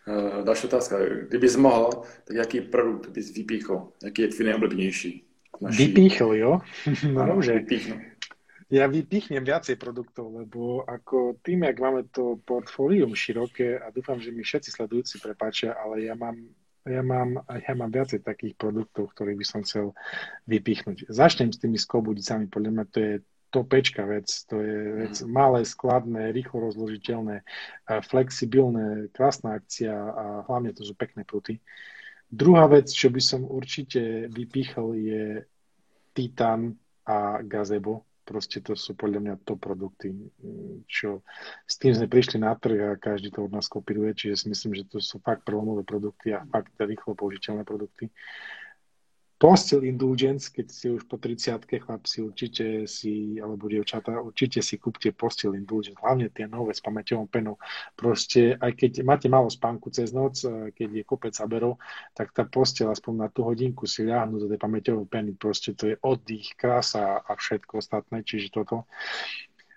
Uh, 0.08 0.44
další 0.46 0.68
otázka. 0.68 0.98
Kdybys 1.28 1.56
mohl, 1.56 1.90
tak 2.24 2.36
jaký 2.36 2.62
produkt 2.62 3.10
bys 3.10 3.34
vypíchl? 3.34 3.92
Jaký 4.04 4.22
je 4.22 4.28
tvůj 4.28 4.46
nejobľúbenejší? 4.46 5.24
Naší... 5.62 5.86
Vypíchl, 5.86 6.34
jo? 6.34 6.60
no, 7.14 7.22
ano, 7.22 7.42
že... 7.42 7.54
Vypíchnu. 7.54 8.02
Ja 8.66 8.90
vypichnem 8.90 9.46
viacej 9.46 9.78
produktov, 9.78 10.34
lebo 10.34 10.82
ako 10.90 11.38
tým, 11.46 11.70
jak 11.70 11.78
máme 11.78 12.10
to 12.10 12.42
portfólium 12.50 13.14
široké 13.14 13.78
a 13.78 13.94
dúfam, 13.94 14.18
že 14.18 14.34
mi 14.34 14.42
všetci 14.42 14.74
sledujúci 14.74 15.22
prepáčia, 15.22 15.78
ale 15.78 16.10
ja 16.10 16.18
mám 16.18 16.34
ja 16.86 17.02
mám, 17.02 17.42
ja 17.50 17.74
mám 17.74 17.90
viacej 17.90 18.22
takých 18.22 18.54
produktov, 18.56 19.10
ktorých 19.14 19.40
by 19.42 19.46
som 19.46 19.62
chcel 19.66 19.98
vypichnúť. 20.46 21.10
Začnem 21.10 21.50
s 21.50 21.58
tými 21.58 21.82
skobudicami, 21.82 22.46
podľa 22.46 22.72
mňa 22.72 22.86
to 22.94 22.98
je 23.02 23.14
topečka 23.50 24.04
vec, 24.04 24.28
to 24.52 24.60
je 24.60 24.80
vec 25.00 25.16
mm. 25.24 25.28
malé, 25.32 25.64
skladné, 25.64 26.36
rýchlo 26.36 26.70
rozložiteľné, 26.70 27.42
flexibilné, 28.04 29.08
krásna 29.16 29.56
akcia 29.56 29.96
a 29.96 30.26
hlavne 30.46 30.76
to 30.76 30.84
sú 30.84 30.92
pekné 30.94 31.24
pruty. 31.24 31.64
Druhá 32.28 32.68
vec, 32.68 32.92
čo 32.92 33.08
by 33.08 33.22
som 33.24 33.48
určite 33.48 34.28
vypichol, 34.28 35.00
je 35.00 35.26
Titan 36.12 36.76
a 37.08 37.40
Gazebo. 37.46 38.04
Proste 38.26 38.58
to 38.58 38.74
sú 38.74 38.98
podľa 38.98 39.22
mňa 39.22 39.36
to 39.46 39.54
produkty, 39.54 40.10
čo 40.90 41.22
s 41.70 41.78
tým 41.78 41.94
sme 41.94 42.10
prišli 42.10 42.42
na 42.42 42.58
trh 42.58 42.98
a 42.98 42.98
každý 42.98 43.30
to 43.30 43.46
od 43.46 43.54
nás 43.54 43.70
kopíruje, 43.70 44.18
čiže 44.18 44.42
si 44.42 44.46
myslím, 44.50 44.82
že 44.82 44.90
to 44.90 44.98
sú 44.98 45.22
fakt 45.22 45.46
prelomové 45.46 45.86
produkty 45.86 46.34
a 46.34 46.42
fakt 46.50 46.74
rýchlo 46.82 47.14
použiteľné 47.14 47.62
produkty. 47.62 48.10
Postel 49.46 49.86
Indulgence, 49.86 50.50
keď 50.50 50.68
si 50.74 50.90
už 50.90 51.06
po 51.06 51.22
30 51.22 51.70
chlapci, 51.70 52.18
určite 52.26 52.90
si, 52.90 53.38
alebo 53.38 53.70
dievčatá, 53.70 54.18
určite 54.18 54.58
si 54.66 54.82
kúpte 54.82 55.14
Postel 55.14 55.54
Indulgence, 55.54 56.02
hlavne 56.02 56.34
tie 56.34 56.50
nové 56.50 56.74
s 56.74 56.82
pamäťovou 56.82 57.30
penou. 57.30 57.62
Proste, 57.94 58.58
aj 58.58 58.74
keď 58.74 59.06
máte 59.06 59.30
málo 59.30 59.46
spánku 59.54 59.94
cez 59.94 60.10
noc, 60.18 60.42
keď 60.74 60.90
je 60.90 61.04
kopec 61.06 61.38
zaberov, 61.38 61.78
tak 62.18 62.34
tá 62.34 62.42
postel 62.50 62.90
aspoň 62.90 63.14
na 63.22 63.28
tú 63.30 63.46
hodinku 63.46 63.86
si 63.86 64.02
ľahnú 64.02 64.42
do 64.42 64.50
tej 64.50 64.58
pamäťovej 64.58 65.06
peny. 65.14 65.38
Proste 65.38 65.78
to 65.78 65.94
je 65.94 65.96
oddych, 66.02 66.58
krása 66.58 67.22
a 67.22 67.32
všetko 67.38 67.86
ostatné, 67.86 68.26
čiže 68.26 68.50
toto 68.50 68.90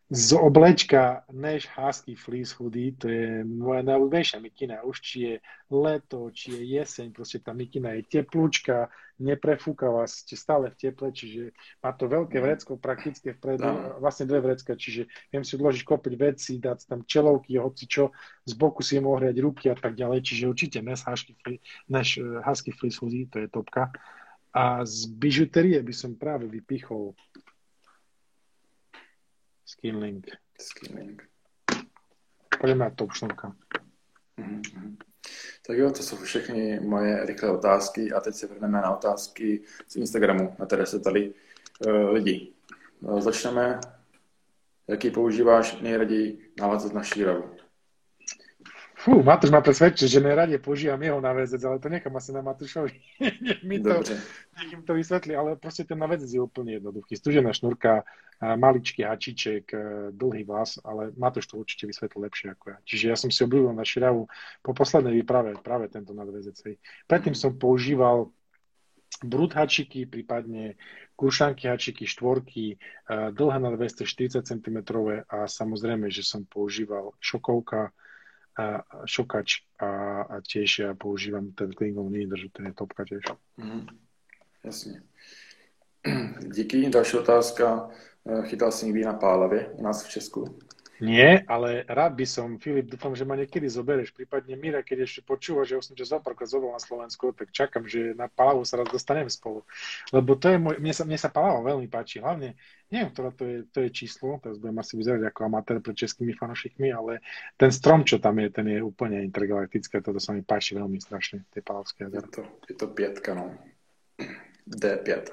z 0.09 0.33
oblečka 0.33 1.29
Nash 1.29 1.69
Husky 1.77 2.17
Fleece 2.17 2.57
Hoodie, 2.57 2.97
to 2.97 3.13
je 3.13 3.45
moja 3.45 3.85
najľúbenejšia 3.85 4.41
mikina. 4.41 4.81
Už 4.81 5.05
či 5.05 5.17
je 5.21 5.35
leto, 5.69 6.33
či 6.33 6.57
je 6.57 6.81
jeseň, 6.81 7.13
proste 7.13 7.45
tá 7.45 7.53
mikina 7.53 7.93
je 7.93 8.09
teplúčka, 8.09 8.89
neprefúka 9.21 9.93
vás, 9.93 10.25
ste 10.25 10.33
stále 10.33 10.73
v 10.73 10.81
teple, 10.81 11.13
čiže 11.13 11.53
má 11.85 11.93
to 11.93 12.09
veľké 12.09 12.41
vrecko 12.41 12.81
praktické 12.81 13.37
vpredu, 13.37 13.69
no. 13.69 14.01
vlastne 14.01 14.25
dve 14.25 14.41
vrecka, 14.41 14.81
čiže 14.81 15.13
viem 15.29 15.45
si 15.45 15.61
odložiť 15.61 15.85
kopiť 15.85 16.15
veci, 16.17 16.57
dať 16.57 16.89
tam 16.89 17.05
čelovky, 17.05 17.61
hoci 17.61 17.85
čo, 17.85 18.09
z 18.49 18.57
boku 18.57 18.81
si 18.81 18.97
viem 18.97 19.05
ohriať 19.05 19.37
ruky 19.45 19.69
a 19.69 19.77
tak 19.77 19.93
ďalej, 19.93 20.25
čiže 20.25 20.49
určite 20.49 20.79
Nash 20.81 21.05
Husky, 21.05 21.37
Nash 21.93 22.17
Husky 22.49 22.73
Fleece 22.73 22.97
Hoodie, 23.05 23.29
to 23.29 23.45
je 23.45 23.49
topka. 23.53 23.93
A 24.57 24.81
z 24.89 25.13
bižuterie 25.13 25.77
by 25.85 25.93
som 25.93 26.17
práve 26.17 26.49
vypichol 26.49 27.13
Skinlink. 29.69 30.27
Skinlink. 30.61 31.23
Poďme 32.61 32.75
na 32.75 32.91
top 32.91 33.13
šnovka. 33.13 33.57
Mm-hmm. 34.39 34.97
Tak 35.67 35.77
jo, 35.77 35.91
to 35.91 36.03
jsou 36.03 36.17
všechny 36.17 36.81
moje 36.81 37.27
rychlé 37.27 37.51
otázky 37.51 38.13
a 38.13 38.21
teď 38.21 38.35
se 38.35 38.47
vrhneme 38.47 38.81
na 38.81 38.97
otázky 38.97 39.63
z 39.89 39.97
Instagramu, 39.97 40.57
na 40.59 40.67
které 40.67 40.87
se 40.87 41.01
tady 41.01 41.35
uh, 41.87 42.11
lidi. 42.11 42.53
Uh, 43.01 43.21
začneme. 43.21 43.81
Jaký 44.89 45.11
používáš 45.11 45.81
nejraději 45.81 46.53
návazec 46.61 46.93
na 46.93 47.03
šíravu? 47.03 47.57
Fú, 49.09 49.25
Matúš 49.25 49.49
ma 49.49 49.65
presvedčil, 49.65 50.05
že 50.05 50.21
najradie 50.21 50.61
používam 50.61 51.01
jeho 51.01 51.17
navezec, 51.17 51.57
ale 51.65 51.81
to 51.81 51.89
nechám 51.89 52.13
asi 52.13 52.29
na 52.29 52.45
Matúšovi. 52.45 52.93
nech 53.41 53.65
mi 53.65 53.81
to, 53.81 54.05
nech 54.53 54.69
im 54.69 54.85
to 54.85 54.93
vysvetlí, 54.93 55.33
ale 55.33 55.57
proste 55.57 55.89
ten 55.89 55.97
navezec 55.97 56.29
je 56.29 56.37
úplne 56.37 56.77
jednoduchý. 56.77 57.17
Stužená 57.17 57.57
šnúrka, 57.57 58.05
maličký 58.37 59.09
hačiček, 59.09 59.73
dlhý 60.13 60.45
vlas, 60.45 60.77
ale 60.85 61.17
Matúš 61.17 61.49
to 61.49 61.57
určite 61.57 61.89
vysvetlí 61.89 62.21
lepšie 62.21 62.53
ako 62.53 62.65
ja. 62.69 62.79
Čiže 62.85 63.05
ja 63.09 63.17
som 63.17 63.33
si 63.33 63.41
obľúbil 63.49 63.73
na 63.73 63.89
širavu 63.89 64.29
po 64.61 64.73
poslednej 64.77 65.25
výprave 65.25 65.57
práve 65.57 65.89
tento 65.89 66.13
nadväzec. 66.13 66.61
Predtým 67.09 67.33
som 67.33 67.57
používal 67.57 68.29
brut 69.25 69.57
hačiky, 69.57 70.05
prípadne 70.05 70.77
krušanky 71.17 71.65
hačiky, 71.65 72.05
štvorky, 72.05 72.77
dlhé 73.09 73.57
na 73.57 73.73
240 73.73 74.45
cm 74.45 74.79
a 75.33 75.49
samozrejme, 75.49 76.13
že 76.13 76.21
som 76.21 76.45
používal 76.45 77.17
šokovka, 77.25 77.97
šokač 79.05 79.63
a, 79.79 80.23
a 80.23 80.35
tiež 80.41 80.79
ja 80.79 80.91
používam 80.95 81.53
ten 81.55 81.71
Klingon 81.73 82.11
Leader, 82.13 82.39
že 82.39 82.49
to 82.51 82.63
je 82.63 82.73
topka 82.75 83.05
tiež. 83.05 83.23
Mm, 83.57 83.87
jasně. 84.65 85.03
Díky. 86.55 86.91
Další 86.91 87.17
otázka. 87.17 87.91
Chytal 88.43 88.73
si 88.73 88.87
někdy 88.87 89.05
na 89.05 89.13
Pálavě 89.13 89.69
u 89.69 89.83
nás 89.83 90.05
v 90.05 90.11
Česku? 90.11 90.59
Nie, 90.99 91.47
ale 91.47 91.87
rád 91.87 92.19
by 92.19 92.27
som, 92.27 92.59
Filip, 92.59 92.91
dúfam, 92.91 93.15
že 93.15 93.23
ma 93.23 93.39
niekedy 93.39 93.71
zoberieš, 93.71 94.11
prípadne 94.11 94.59
Mira, 94.59 94.83
keď 94.83 95.07
ešte 95.07 95.23
počúva, 95.23 95.63
že 95.63 95.79
už 95.79 95.87
som 95.87 95.95
ťa 95.95 96.19
zopárkrát 96.19 96.51
zobol 96.51 96.75
na 96.75 96.83
Slovensku, 96.83 97.31
tak 97.39 97.55
čakám, 97.55 97.87
že 97.87 98.19
na 98.19 98.27
Palavu 98.27 98.67
sa 98.67 98.83
raz 98.83 98.91
dostaneme 98.91 99.31
spolu. 99.31 99.63
Lebo 100.11 100.35
to 100.35 100.51
je 100.51 100.59
môj, 100.59 100.83
mne 100.83 100.91
sa, 100.91 101.07
mne 101.07 101.19
sa 101.23 101.31
Palava 101.31 101.63
veľmi 101.63 101.87
páči, 101.87 102.19
hlavne, 102.19 102.59
neviem, 102.89 103.11
ktoré 103.13 103.31
to 103.37 103.45
je, 103.45 103.59
to 103.69 103.79
je 103.85 103.91
číslo, 103.93 104.41
teraz 104.41 104.57
budem 104.57 104.81
asi 104.81 104.97
vyzerať 104.97 105.29
ako 105.29 105.41
amatér 105.45 105.77
pred 105.85 105.97
českými 105.97 106.33
fanošikmi, 106.33 106.89
ale 106.89 107.21
ten 107.61 107.69
strom, 107.69 108.05
čo 108.05 108.17
tam 108.17 108.41
je, 108.41 108.49
ten 108.49 108.67
je 108.69 108.81
úplne 108.81 109.21
intergalaktický, 109.25 110.01
toto 110.01 110.21
sa 110.21 110.33
mi 110.33 110.41
páči 110.41 110.77
veľmi 110.77 110.97
strašne, 111.01 111.45
tie 111.53 111.61
Palavské 111.61 112.09
jazera. 112.09 112.25
Je 112.25 112.33
to, 112.33 112.43
je 112.73 112.75
to 112.77 112.87
pietka, 112.93 113.31
no. 113.37 113.53
D5. 114.69 115.33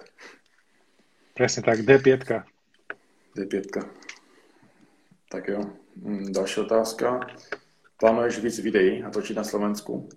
Presne 1.35 1.61
tak, 1.63 1.83
D5. 1.83 2.43
D5. 3.35 3.59
Tak 5.27 5.43
jo. 5.47 5.59
Mm, 5.95 6.31
další 6.31 6.59
otázka. 6.59 7.27
Plánuješ 7.99 8.39
víc 8.39 8.55
videí 8.59 9.03
točiť 9.03 9.35
na 9.35 9.43
Slovensku? 9.43 10.07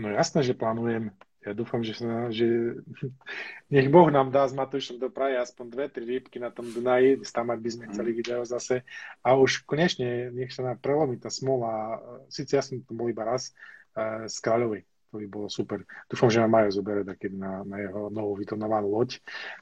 No 0.00 0.08
jasné, 0.08 0.42
že 0.42 0.56
plánujem. 0.56 1.12
Ja 1.44 1.52
dúfam, 1.52 1.84
že, 1.84 1.92
sa, 1.92 2.32
že 2.32 2.80
nech 3.74 3.92
Boh 3.92 4.08
nám 4.08 4.32
dá 4.32 4.48
s 4.48 4.56
Matúšom 4.56 4.96
do 4.96 5.12
Prahy 5.12 5.36
aspoň 5.36 5.66
dve, 5.68 5.86
tri 5.92 6.04
rybky 6.08 6.40
na 6.40 6.48
tom 6.48 6.64
Dunaji, 6.64 7.20
stamať 7.20 7.58
by 7.60 7.70
sme 7.70 7.84
chceli 7.92 8.10
video 8.16 8.40
zase. 8.48 8.80
A 9.20 9.36
už 9.36 9.68
konečne 9.68 10.32
nech 10.32 10.56
sa 10.56 10.64
nám 10.64 10.80
prelomí 10.80 11.20
tá 11.20 11.28
smola. 11.28 12.00
Sice 12.32 12.56
ja 12.56 12.64
som 12.64 12.80
to 12.80 12.96
bol 12.96 13.12
iba 13.12 13.28
raz 13.28 13.52
uh, 13.92 14.24
z 14.24 14.36
Kráľovej. 14.40 14.88
To 15.12 15.20
by 15.20 15.26
bolo 15.28 15.46
super. 15.52 15.84
Dúfam, 16.08 16.32
že 16.32 16.40
ma 16.40 16.48
Majo 16.48 16.80
zoberie 16.80 17.04
taký 17.04 17.28
na, 17.30 17.62
na 17.62 17.78
jeho 17.78 18.08
novú 18.10 18.34
vytonovanú 18.40 18.90
loď 18.90 19.20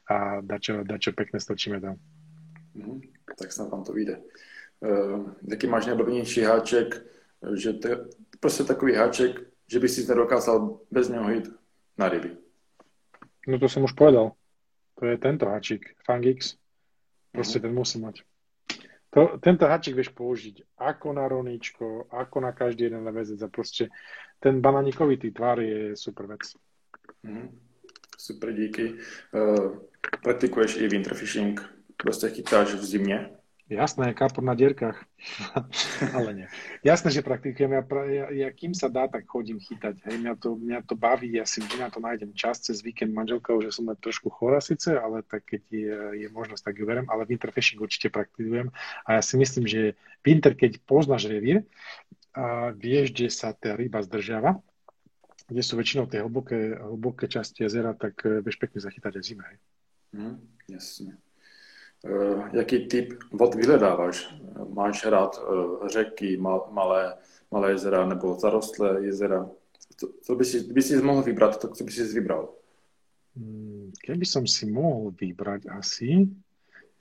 a 0.09 0.41
dačo, 0.41 0.87
dačo 0.87 1.13
pekne 1.13 1.43
stočíme 1.43 1.83
tam. 1.83 1.99
Mm, 2.79 3.03
tak 3.37 3.53
snad 3.53 3.69
vám 3.69 3.85
to 3.85 3.93
vyjde. 3.93 4.23
Uh, 4.81 5.35
jaký 5.51 5.67
máš 5.67 5.87
nejblbnější 5.87 6.41
háček, 6.41 7.05
že 7.55 7.73
to 7.73 7.89
je 7.89 7.97
prostě 8.41 8.65
takový 8.65 8.95
háček, 8.95 9.41
že 9.67 9.79
by 9.79 9.89
si 9.89 10.07
nedokázal 10.07 10.81
bez 10.91 11.09
něho 11.09 11.31
jít 11.31 11.62
na 11.99 12.09
ryby. 12.09 12.37
No 13.47 13.59
to 13.59 13.67
som 13.67 13.85
už 13.85 13.93
povedal. 13.99 14.39
To 15.01 15.09
je 15.09 15.19
tento 15.19 15.51
háčik, 15.51 15.99
Fangix. 16.07 16.55
Proste 17.33 17.59
uh-huh. 17.59 17.65
ten 17.69 17.73
musí 17.75 17.97
mať. 17.99 18.23
To, 19.13 19.37
tento 19.43 19.69
háčik 19.69 19.93
vieš 19.93 20.13
použiť 20.17 20.79
ako 20.81 21.13
na 21.13 21.29
roníčko, 21.29 22.09
ako 22.09 22.37
na 22.41 22.57
každý 22.57 22.89
jeden 22.89 23.05
väzec 23.13 23.41
a 23.45 23.49
proste 23.53 23.93
ten 24.41 24.65
bananíkovitý 24.65 25.37
tvar 25.37 25.61
je 25.61 25.93
super 25.99 26.31
vec. 26.31 26.45
Uh-huh. 27.25 27.51
Super, 28.17 28.55
díky. 28.55 28.97
Uh, 29.35 29.83
praktikuješ 30.23 30.79
i 30.81 30.89
winterfishing, 30.89 31.59
proste 31.99 32.31
chytáš 32.31 32.79
v 32.79 32.85
zimne, 32.85 33.19
Jasné, 33.73 34.13
kapor 34.13 34.45
na 34.45 34.53
dierkach. 34.53 35.01
Ale 36.17 36.31
nie. 36.37 36.49
Jasné, 36.85 37.09
že 37.09 37.25
praktikujem. 37.25 37.73
Ja, 37.73 37.83
ja, 38.05 38.25
ja, 38.29 38.49
kým 38.53 38.77
sa 38.77 38.93
dá, 38.93 39.09
tak 39.09 39.25
chodím 39.25 39.57
chytať. 39.57 40.05
Hej, 40.05 40.17
mňa, 40.21 40.35
to, 40.37 40.49
mňa 40.61 40.79
to 40.85 40.95
baví, 40.95 41.41
ja 41.41 41.49
si 41.49 41.65
na 41.81 41.89
to 41.89 41.99
nájdem 41.99 42.37
čas 42.37 42.61
cez 42.61 42.85
víkend 42.85 43.17
manželka, 43.17 43.57
že 43.65 43.73
som 43.73 43.89
trošku 43.89 44.29
chorá 44.29 44.61
síce, 44.61 44.93
ale 44.93 45.25
tak 45.25 45.49
keď 45.49 45.63
je, 45.73 45.97
je 46.25 46.29
možnosť, 46.29 46.63
tak 46.69 46.75
ju 46.77 46.85
berem. 46.85 47.09
Ale 47.09 47.25
winterfishing 47.25 47.81
určite 47.81 48.13
praktikujem. 48.13 48.69
A 49.09 49.19
ja 49.19 49.23
si 49.25 49.41
myslím, 49.41 49.65
že 49.65 49.97
winter, 50.21 50.53
keď 50.53 50.79
poznáš 50.85 51.33
revír, 51.33 51.65
a 52.33 52.73
vieš, 52.73 53.13
kde 53.13 53.29
sa 53.29 53.53
tá 53.53 53.77
ryba 53.77 54.01
zdržiava, 54.01 54.57
kde 55.53 55.63
sú 55.63 55.77
väčšinou 55.77 56.09
tie 56.09 56.25
hlboké, 56.25 56.81
hlboké 56.81 57.29
časti 57.29 57.69
jezera, 57.69 57.93
tak 57.93 58.25
eh, 58.25 58.41
vieš 58.41 58.57
pekne 58.57 58.81
zachytať 58.81 59.21
aj 59.21 59.25
zime. 59.25 59.45
Mm, 60.17 60.41
jasne. 60.69 61.21
Eh, 62.05 62.51
jaký 62.53 62.87
typ 62.87 63.15
vod 63.33 63.55
vyhledáváš? 63.55 64.35
Máš 64.69 65.05
rád 65.05 65.39
eh, 65.39 65.89
řeky, 65.89 66.37
malé, 66.71 67.15
malé 67.51 67.71
jezera 67.71 68.07
nebo 68.07 68.35
zarostlé 68.39 69.05
jezera? 69.05 69.51
Co, 69.97 70.13
co 70.23 70.35
by, 70.35 70.45
si, 70.45 70.73
by 70.73 70.83
si 70.83 71.03
mohl 71.03 71.23
vybrat, 71.23 71.61
to 71.61 71.69
co 71.69 71.85
by 71.85 71.93
si 71.93 72.03
vybral? 72.03 72.49
Hmm, 73.37 73.93
keby 74.05 74.27
som 74.27 74.47
si 74.47 74.67
mohol 74.67 75.15
vybrať 75.17 75.71
asi, 75.71 76.29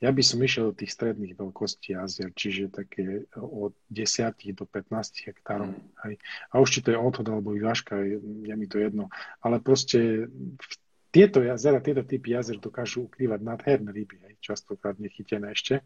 ja 0.01 0.09
by 0.09 0.23
som 0.25 0.41
išiel 0.41 0.73
do 0.73 0.79
tých 0.81 0.97
stredných 0.97 1.37
veľkostí 1.37 1.93
jazier, 1.93 2.33
čiže 2.33 2.73
také 2.73 3.29
od 3.37 3.77
10 3.93 4.33
do 4.57 4.65
15 4.65 5.29
hektárov. 5.29 5.77
Mm. 5.77 5.81
Hej. 6.09 6.15
A 6.49 6.53
už 6.57 6.69
či 6.73 6.79
to 6.81 6.89
je 6.89 6.97
odhod 6.97 7.29
alebo 7.29 7.53
vyvážka, 7.53 8.01
je, 8.01 8.17
je 8.21 8.55
mi 8.57 8.65
to 8.65 8.81
jedno. 8.81 9.13
Ale 9.45 9.61
proste 9.61 10.25
v 10.57 10.73
tieto 11.11 11.43
jazera, 11.43 11.83
tieto 11.83 12.07
typy 12.07 12.31
jazer 12.31 12.57
dokážu 12.57 13.05
ukrývať 13.11 13.43
nádherné 13.43 13.91
ryby, 13.91 14.23
aj 14.23 14.33
častokrát 14.39 14.95
nechytené 14.95 15.51
ešte. 15.51 15.83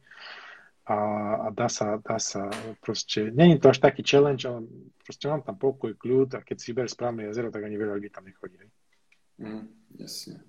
A, 0.86 0.98
a 1.42 1.48
dá, 1.50 1.66
sa, 1.66 1.98
dá 1.98 2.22
sa 2.22 2.46
proste, 2.78 3.34
není 3.34 3.58
to 3.58 3.74
až 3.74 3.82
taký 3.82 4.06
challenge, 4.06 4.46
ale 4.46 4.70
proste 5.02 5.26
mám 5.26 5.42
tam 5.42 5.58
pokoj, 5.58 5.98
kľud 5.98 6.38
a 6.38 6.46
keď 6.46 6.62
si 6.62 6.70
vyber 6.70 6.86
správne 6.86 7.26
jazero, 7.26 7.50
tak 7.50 7.66
ani 7.66 7.74
veľa 7.74 7.98
ľudí 7.98 8.14
tam 8.14 8.30
nechodí. 8.30 8.62
Mm, 9.42 9.66
jasne. 9.98 10.46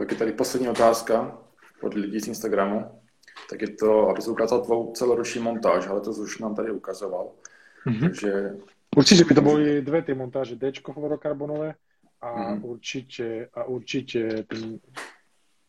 Tak 0.00 0.10
je 0.10 0.16
tady 0.16 0.32
poslední 0.32 0.68
otázka 0.72 1.38
od 1.84 1.92
lidí 1.94 2.20
z 2.20 2.32
Instagramu. 2.32 2.88
Tak 3.52 3.60
je 3.62 3.70
to, 3.76 4.08
aby 4.08 4.22
si 4.22 4.30
ukázal 4.30 4.64
tvou 4.64 4.92
celoroční 4.92 5.40
montáž, 5.40 5.86
ale 5.86 6.00
to 6.00 6.10
už 6.10 6.38
nám 6.38 6.54
tady 6.54 6.70
ukazoval. 6.72 7.32
Mm-hmm. 7.86 8.00
Takže... 8.00 8.30
Určite 8.96 9.24
by 9.24 9.34
to 9.34 9.42
boli 9.42 9.82
dve 9.82 10.02
tie 10.02 10.14
montáže, 10.18 10.56
D 10.56 10.72
fluorokarbonové 10.82 11.74
a 12.20 12.54
mm. 12.54 12.64
určite, 12.64 13.48
a 13.54 13.64
určite 13.64 14.42
ten, 14.42 14.80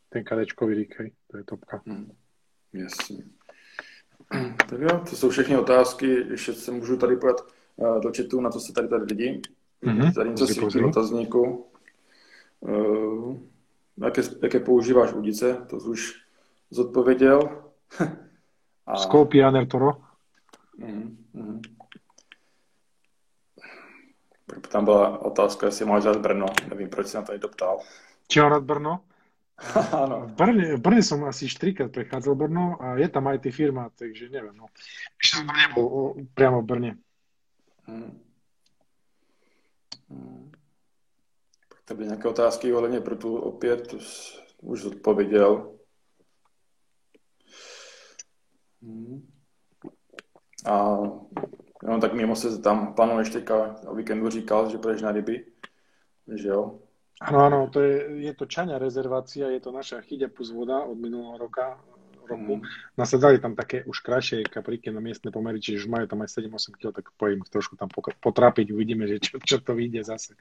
ten 0.09 0.23
kadečkový 0.23 0.75
rík, 0.75 0.99
hej, 0.99 1.11
to 1.27 1.37
je 1.37 1.43
topka. 1.43 1.81
Mm. 1.85 2.11
Jasně. 2.73 3.23
Tak 4.69 4.79
jo, 4.79 5.01
to 5.09 5.15
jsou 5.15 5.29
všechny 5.29 5.57
otázky, 5.57 6.07
ještě 6.07 6.53
se 6.53 6.71
můžu 6.71 6.97
tady 6.97 7.15
pojat 7.15 7.37
uh, 7.75 8.01
do 8.01 8.11
chatu, 8.17 8.41
na 8.41 8.49
to 8.49 8.59
se 8.59 8.73
tady 8.73 8.87
tady 8.87 9.03
lidi. 9.03 9.41
Mm-hmm. 9.83 10.13
Tady 10.13 10.29
něco 10.29 10.47
svítí 10.47 10.83
otazníku. 10.83 11.65
Uh, 12.59 13.37
jaké, 14.03 14.21
jaké 14.43 14.59
používáš 14.59 15.13
udice, 15.13 15.65
to 15.69 15.79
jsi 15.79 15.87
už 15.89 16.21
zodpověděl. 16.69 17.63
A... 18.85 18.95
Skopia 18.95 19.65
Toro. 19.65 19.91
Mm-hmm. 20.79 21.61
Tam 24.59 24.85
byla 24.85 25.25
otázka, 25.25 25.65
jestli 25.65 25.85
máš 25.85 26.05
rád 26.05 26.17
Brno. 26.17 26.45
Nevím, 26.69 26.89
proč 26.89 27.07
si 27.07 27.17
na 27.17 27.23
to 27.23 27.31
nedoptal. 27.31 27.79
Či 28.27 28.39
mám 28.39 28.51
rád 28.51 28.63
Brno? 28.63 28.99
Áno. 29.93 30.25
V 30.25 30.33
Brne, 30.33 30.65
v 30.77 30.81
Brne 30.81 31.03
som 31.05 31.21
asi 31.29 31.45
4 31.45 31.73
krát 31.73 31.91
prechádzal 31.91 32.35
Brno 32.35 32.81
a 32.81 32.97
je 32.97 33.07
tam 33.09 33.29
ty 33.39 33.51
firma, 33.51 33.89
takže 33.93 34.29
neviem. 34.29 34.57
No. 34.57 34.65
Ešte 35.21 35.37
som 35.37 35.47
nebol 35.47 35.85
o, 35.85 36.01
priamo 36.33 36.61
v 36.61 36.65
Brne. 36.65 36.91
Hmm. 37.85 38.17
Hmm. 40.09 40.51
To 41.85 41.95
byly 41.95 42.07
nějaké 42.07 42.27
otázky 42.27 42.73
ohledně 42.73 43.01
pro 43.01 43.15
tu 43.15 43.37
opět, 43.37 43.93
už 44.61 44.85
odpověděl. 44.85 45.75
Hmm. 48.81 49.27
A 50.65 50.97
no, 51.83 51.99
tak 51.99 52.13
mimo 52.13 52.35
se 52.35 52.61
tam 52.61 52.93
plánuješ 52.93 53.29
teďka 53.29 53.75
o 53.87 53.95
víkendu 53.95 54.29
říkal, 54.29 54.69
že 54.69 54.77
půjdeš 54.77 55.01
na 55.01 55.11
ryby, 55.11 55.45
že 56.35 56.47
jo? 56.47 56.79
Áno, 57.21 57.37
áno, 57.45 57.69
to 57.69 57.85
je, 57.85 58.25
je 58.25 58.33
to 58.33 58.49
Čaňa 58.49 58.81
rezervácia, 58.81 59.53
je 59.53 59.61
to 59.61 59.69
naša 59.69 60.01
chyďa 60.01 60.33
plus 60.33 60.49
voda 60.49 60.81
od 60.81 60.97
minulého 60.97 61.37
roka, 61.37 61.77
roku. 62.31 62.55
Mm. 62.57 62.61
Nasadali 62.97 63.37
tam 63.37 63.55
také 63.55 63.83
už 63.83 63.99
krajšie 63.99 64.47
kapriky 64.47 64.91
na 64.91 65.03
miestne 65.03 65.29
pomery, 65.29 65.59
čiže 65.59 65.85
už 65.85 65.91
majú 65.91 66.05
tam 66.07 66.23
aj 66.23 66.39
7-8 66.39 66.79
kg, 66.79 66.95
tak 66.95 67.11
pojím 67.19 67.43
trošku 67.43 67.75
tam 67.75 67.91
potrápiť, 68.23 68.71
uvidíme, 68.71 69.05
že 69.05 69.19
čo, 69.19 69.37
čo 69.43 69.59
to 69.59 69.75
vyjde 69.75 70.01
zase. 70.07 70.33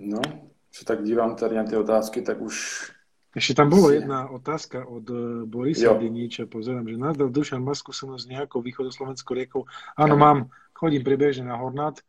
No, 0.00 0.22
sa 0.70 0.82
tak 0.86 1.04
dívam 1.04 1.36
tady 1.36 1.54
na 1.58 1.64
tie 1.66 1.76
otázky, 1.76 2.22
tak 2.22 2.40
už... 2.40 2.88
Ešte 3.30 3.62
tam 3.62 3.70
bola 3.70 3.94
jedna 3.94 4.26
otázka 4.26 4.82
od 4.82 5.06
eh, 5.06 5.18
Borisa 5.46 5.94
Deníča, 5.94 6.50
pozerám, 6.50 6.86
že 6.90 6.98
nazdal 6.98 7.30
Dušan 7.30 7.62
má 7.62 7.78
skúsenosť 7.78 8.22
s 8.26 8.30
nejakou 8.30 8.58
východoslovenskou 8.58 9.38
riekou. 9.38 9.62
Áno, 9.94 10.18
mám, 10.18 10.50
chodím 10.74 11.06
pribežne 11.06 11.46
na 11.46 11.54
Hornát, 11.54 12.02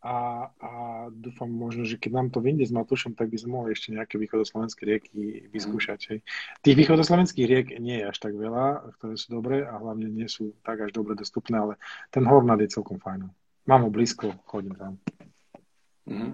a, 0.00 0.48
a 0.56 0.72
dúfam 1.12 1.52
možno, 1.52 1.84
že 1.84 2.00
keď 2.00 2.12
nám 2.16 2.28
to 2.32 2.40
vyjde 2.40 2.64
s 2.64 2.72
Matušom, 2.72 3.12
tak 3.12 3.28
by 3.28 3.36
sme 3.36 3.52
mohli 3.52 3.76
ešte 3.76 3.92
nejaké 3.92 4.16
východoslovenské 4.16 4.82
rieky 4.88 5.44
vyskúšať. 5.52 6.00
Hej. 6.08 6.18
Tých 6.64 6.76
východoslovenských 6.80 7.46
riek 7.46 7.66
nie 7.84 8.00
je 8.00 8.08
až 8.08 8.16
tak 8.16 8.32
veľa, 8.32 8.96
ktoré 8.96 9.14
sú 9.20 9.28
dobré 9.28 9.60
a 9.60 9.76
hlavne 9.76 10.08
nie 10.08 10.24
sú 10.24 10.56
tak 10.64 10.80
až 10.88 10.96
dobre 10.96 11.20
dostupné, 11.20 11.60
ale 11.60 11.74
ten 12.08 12.24
Hornad 12.24 12.64
je 12.64 12.72
celkom 12.72 12.96
fajn. 12.96 13.28
Mám 13.68 13.80
ho 13.84 13.90
blízko, 13.92 14.40
chodím 14.48 14.72
tam. 14.80 14.96
Mm-hmm. 16.08 16.32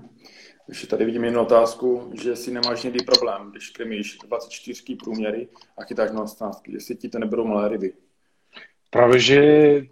Ještě 0.68 0.86
tady 0.86 1.04
vidím 1.04 1.24
jednu 1.24 1.40
otázku, 1.40 2.10
že 2.14 2.36
si 2.36 2.50
nemáš 2.50 2.82
někdy 2.82 3.04
problém, 3.04 3.50
když 3.50 3.70
krmíš 3.70 4.18
24 4.26 4.96
průměry 4.96 5.48
a 5.78 5.84
chytáš 5.84 6.10
na 6.10 6.22
18, 6.22 6.68
jestli 6.68 6.96
ti 6.96 7.08
to 7.08 7.18
neberou 7.18 7.46
malé 7.46 7.68
ryby. 7.68 7.92
Práve, 8.86 9.18
že 9.18 9.40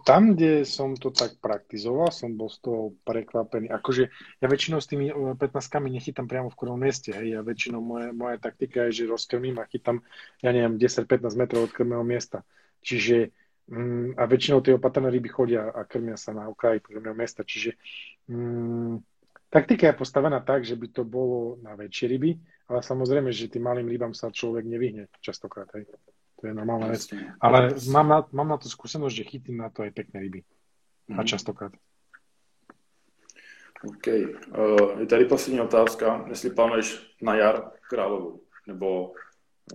tam, 0.01 0.33
kde 0.33 0.65
som 0.65 0.95
to 0.95 1.11
tak 1.11 1.37
praktizoval, 1.43 2.15
som 2.15 2.33
bol 2.33 2.47
z 2.47 2.57
toho 2.63 2.81
prekvapený. 3.03 3.67
Akože 3.67 4.07
ja 4.39 4.47
väčšinou 4.47 4.79
s 4.79 4.87
tými 4.87 5.11
15 5.11 5.45
nechytám 5.91 6.25
priamo 6.25 6.49
v 6.49 6.57
krvom 6.57 6.79
mieste. 6.79 7.11
Hej. 7.11 7.37
Ja 7.37 7.45
väčšinou 7.45 7.83
moje, 7.83 8.15
moja 8.15 8.39
taktika 8.39 8.87
je, 8.89 9.03
že 9.03 9.11
rozkrmím 9.11 9.59
a 9.59 9.67
chytám, 9.67 9.99
ja 10.41 10.49
neviem, 10.55 10.79
10-15 10.79 11.27
metrov 11.37 11.67
od 11.67 11.75
krmého 11.75 12.01
miesta. 12.07 12.47
Čiže 12.81 13.35
mm, 13.69 14.15
a 14.15 14.23
väčšinou 14.25 14.63
tie 14.65 14.79
opatrné 14.79 15.11
ryby 15.11 15.29
chodia 15.29 15.69
a 15.69 15.83
krmia 15.83 16.17
sa 16.17 16.33
na 16.33 16.49
okraji 16.49 16.81
krmého 16.81 17.13
miesta. 17.13 17.45
Čiže 17.45 17.75
mm, 18.31 19.14
taktika 19.55 19.87
je 19.87 19.95
postavená 19.95 20.43
tak, 20.43 20.67
že 20.67 20.75
by 20.75 20.87
to 20.91 21.07
bolo 21.07 21.55
na 21.63 21.79
väčšie 21.79 22.11
ryby, 22.11 22.35
ale 22.67 22.83
samozrejme, 22.83 23.31
že 23.31 23.47
tým 23.47 23.63
malým 23.63 23.87
rybám 23.87 24.11
sa 24.11 24.27
človek 24.27 24.67
nevyhne 24.67 25.07
častokrát. 25.23 25.71
Hej. 25.79 25.87
To 26.43 26.51
je 26.51 26.53
normálna 26.53 26.91
vec. 26.91 27.07
Ale 27.39 27.71
mám 27.87 28.07
na, 28.11 28.19
mám 28.35 28.49
na 28.51 28.57
to 28.59 28.67
skúsenosť, 28.67 29.15
že 29.15 29.23
chytím 29.31 29.63
na 29.63 29.71
to 29.71 29.87
aj 29.87 29.95
pekné 29.95 30.19
ryby. 30.19 30.41
A 31.15 31.23
mhm. 31.23 31.27
častokrát. 31.31 31.71
OK. 33.85 34.07
Uh, 34.07 34.99
je 34.99 35.05
tady 35.05 35.25
poslední 35.25 35.61
otázka. 35.61 36.25
Jestli 36.27 36.49
plánuješ 36.49 37.15
na 37.21 37.35
jar 37.35 37.71
královu, 37.89 38.41
nebo, 38.67 39.13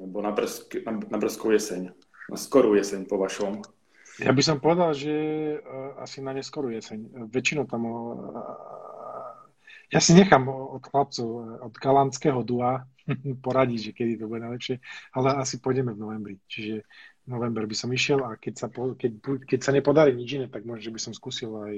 nebo 0.00 0.22
na, 0.22 0.30
brsk, 0.30 0.74
na, 0.86 0.92
na 1.10 1.18
brzkou 1.18 1.50
jeseň, 1.50 1.92
na 2.30 2.36
skorú 2.36 2.74
jeseň 2.74 3.06
po 3.06 3.18
vašom? 3.18 3.62
Ja 4.20 4.36
by 4.36 4.42
som 4.42 4.60
povedal, 4.60 4.92
že 4.92 5.14
uh, 5.56 5.96
asi 6.02 6.20
na 6.20 6.36
neskorú 6.36 6.68
jeseň. 6.68 7.30
Väčšinou 7.30 7.64
tam 7.70 7.86
uh, 7.86 7.96
ja 9.90 9.98
si 9.98 10.14
nechám 10.14 10.46
od 10.46 10.86
chlapcov, 10.86 11.28
od 11.66 11.74
galantského 11.74 12.46
dua 12.46 12.86
poradiť, 13.44 13.90
že 13.90 13.92
kedy 13.92 14.22
to 14.22 14.30
bude 14.30 14.46
najlepšie, 14.46 14.78
ale 15.10 15.34
asi 15.34 15.58
pôjdeme 15.58 15.90
v 15.92 16.02
novembri. 16.02 16.34
Čiže 16.46 16.86
november 17.26 17.66
by 17.66 17.74
som 17.74 17.90
išiel 17.90 18.22
a 18.22 18.38
keď 18.38 18.54
sa, 18.54 18.66
po, 18.70 18.94
keď, 18.94 19.12
keď 19.42 19.60
sa 19.60 19.74
nepodarí 19.74 20.14
nič 20.14 20.38
iné, 20.38 20.46
tak 20.46 20.62
možno, 20.62 20.86
že 20.86 20.94
by 20.94 21.00
som 21.02 21.12
skúsil 21.14 21.50
aj, 21.58 21.74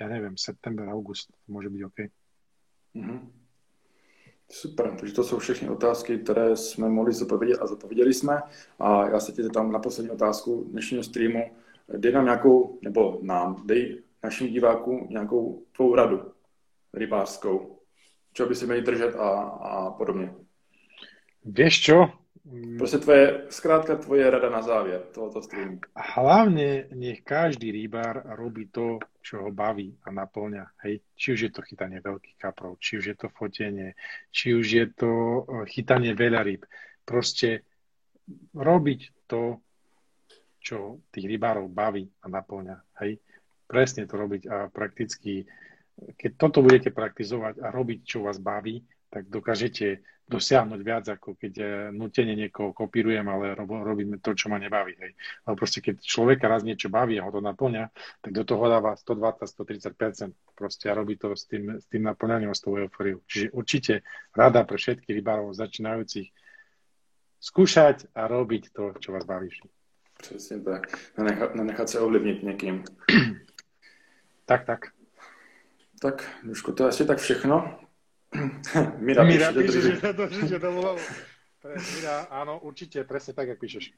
ja 0.00 0.06
neviem, 0.12 0.36
september, 0.36 0.84
august. 0.92 1.32
Môže 1.48 1.72
byť 1.72 1.80
OK. 1.88 1.98
Mm-hmm. 3.00 3.20
Super, 4.44 4.92
takže 5.00 5.14
to 5.14 5.24
jsou 5.24 5.38
všechny 5.38 5.68
otázky, 5.68 6.18
které 6.18 6.56
jsme 6.56 6.88
mohli 6.88 7.12
zodpovědět 7.12 7.58
a 7.60 7.66
zodpověděli 7.66 8.14
jsme. 8.14 8.42
A 8.78 9.08
já 9.08 9.20
se 9.20 9.32
tě 9.32 9.42
tam 9.42 9.72
na 9.72 9.78
poslední 9.78 10.10
otázku 10.10 10.68
dnešního 10.70 11.02
streamu. 11.02 11.50
Dej 11.96 12.12
nám 12.12 12.24
nějakou, 12.24 12.78
nebo 12.82 13.18
nám, 13.22 13.62
dej 13.64 14.02
našim 14.22 14.52
divákům 14.52 15.06
nějakou 15.10 15.62
tvou 15.72 15.94
radu 15.94 16.33
rybářskou, 16.94 17.78
čo 18.32 18.46
by 18.46 18.54
si 18.54 18.66
měli 18.66 18.82
držet 18.82 19.16
a, 19.16 19.28
a 19.40 19.90
podobně. 19.90 20.34
Vieš 21.44 21.80
čo? 21.80 22.08
Proste 22.76 23.00
tvoje, 23.00 23.48
skrátka 23.48 23.96
tvoje 23.96 24.28
rada 24.28 24.52
na 24.52 24.60
závier 24.60 25.00
tohoto 25.16 25.40
streamu. 25.40 25.80
Hlavne 25.96 26.92
nech 26.92 27.24
každý 27.24 27.72
rybár 27.72 28.20
robí 28.36 28.68
to, 28.68 29.00
čo 29.24 29.48
ho 29.48 29.48
baví 29.48 29.96
a 30.04 30.12
naplňa. 30.12 30.84
Hej. 30.84 31.00
Či 31.16 31.26
už 31.32 31.40
je 31.40 31.52
to 31.56 31.64
chytanie 31.64 32.04
veľkých 32.04 32.36
kaprov, 32.36 32.76
či 32.76 33.00
už 33.00 33.04
je 33.08 33.16
to 33.16 33.32
fotenie, 33.32 33.96
či 34.28 34.52
už 34.52 34.66
je 34.68 34.86
to 34.92 35.12
eh, 35.40 35.64
chytanie 35.72 36.12
veľa 36.12 36.44
ryb. 36.44 36.68
Proste 37.00 37.64
robiť 38.52 39.24
to, 39.24 39.64
čo 40.60 41.00
tých 41.08 41.24
rybárov 41.24 41.72
baví 41.72 42.12
a 42.20 42.28
naplňa. 42.28 42.76
Hej. 43.00 43.24
Presne 43.64 44.04
to 44.04 44.20
robiť 44.20 44.42
a 44.52 44.68
prakticky 44.68 45.48
keď 45.94 46.32
toto 46.36 46.62
budete 46.62 46.90
praktizovať 46.90 47.62
a 47.62 47.70
robiť, 47.70 47.98
čo 48.02 48.26
vás 48.26 48.38
baví, 48.42 48.82
tak 49.10 49.30
dokážete 49.30 50.02
dosiahnuť 50.24 50.80
viac, 50.80 51.04
ako 51.06 51.36
keď 51.36 51.52
eh, 51.60 51.68
nutene 51.92 52.32
niekoho 52.32 52.72
kopírujem, 52.72 53.28
ale 53.28 53.52
robíme 53.60 54.18
to, 54.24 54.32
čo 54.32 54.48
ma 54.48 54.56
nebaví. 54.56 54.96
Hej. 54.96 55.12
Ale 55.44 55.54
proste 55.54 55.84
keď 55.84 56.00
človeka 56.00 56.48
raz 56.48 56.64
niečo 56.64 56.88
baví 56.88 57.20
a 57.20 57.28
ho 57.28 57.30
to 57.30 57.44
naplňa, 57.44 57.92
tak 58.24 58.32
do 58.32 58.42
toho 58.42 58.64
dáva 58.66 58.96
120-130% 58.96 60.56
proste 60.56 60.88
a 60.88 60.96
robí 60.96 61.20
to 61.20 61.36
s 61.36 61.44
tým, 61.44 61.76
s 61.76 61.84
tým 61.92 62.08
naplňaním 62.08 62.56
s 62.56 62.64
tou 62.64 62.80
euforiou. 62.80 63.20
Čiže 63.28 63.52
určite 63.52 63.94
rada 64.32 64.64
pre 64.64 64.80
všetkých 64.80 65.12
rybárov 65.12 65.52
začínajúcich 65.52 66.32
skúšať 67.44 68.16
a 68.16 68.24
robiť 68.24 68.72
to, 68.72 68.96
čo 68.96 69.12
vás 69.12 69.28
baví. 69.28 69.52
Přesně 70.18 70.60
tak. 70.60 70.86
Nenechat 71.54 71.88
se 71.88 72.00
ovlivnit 72.00 72.42
někým. 72.42 72.84
tak, 74.46 74.66
tak. 74.66 74.93
Tak, 76.04 76.30
Duško, 76.42 76.72
to 76.72 76.82
je 76.82 76.88
asi 76.88 77.06
tak 77.06 77.18
všechno. 77.18 77.78
Mira, 78.98 79.24
Mira 79.24 79.52
píše, 79.52 79.80
že, 79.80 80.00
že, 80.48 80.58
to 80.60 80.72
bolo... 80.72 80.96
Mira, 81.96 82.28
áno, 82.28 82.60
určite, 82.60 83.08
presne 83.08 83.32
tak, 83.32 83.48
jak 83.48 83.58
píšeš. 83.58 83.92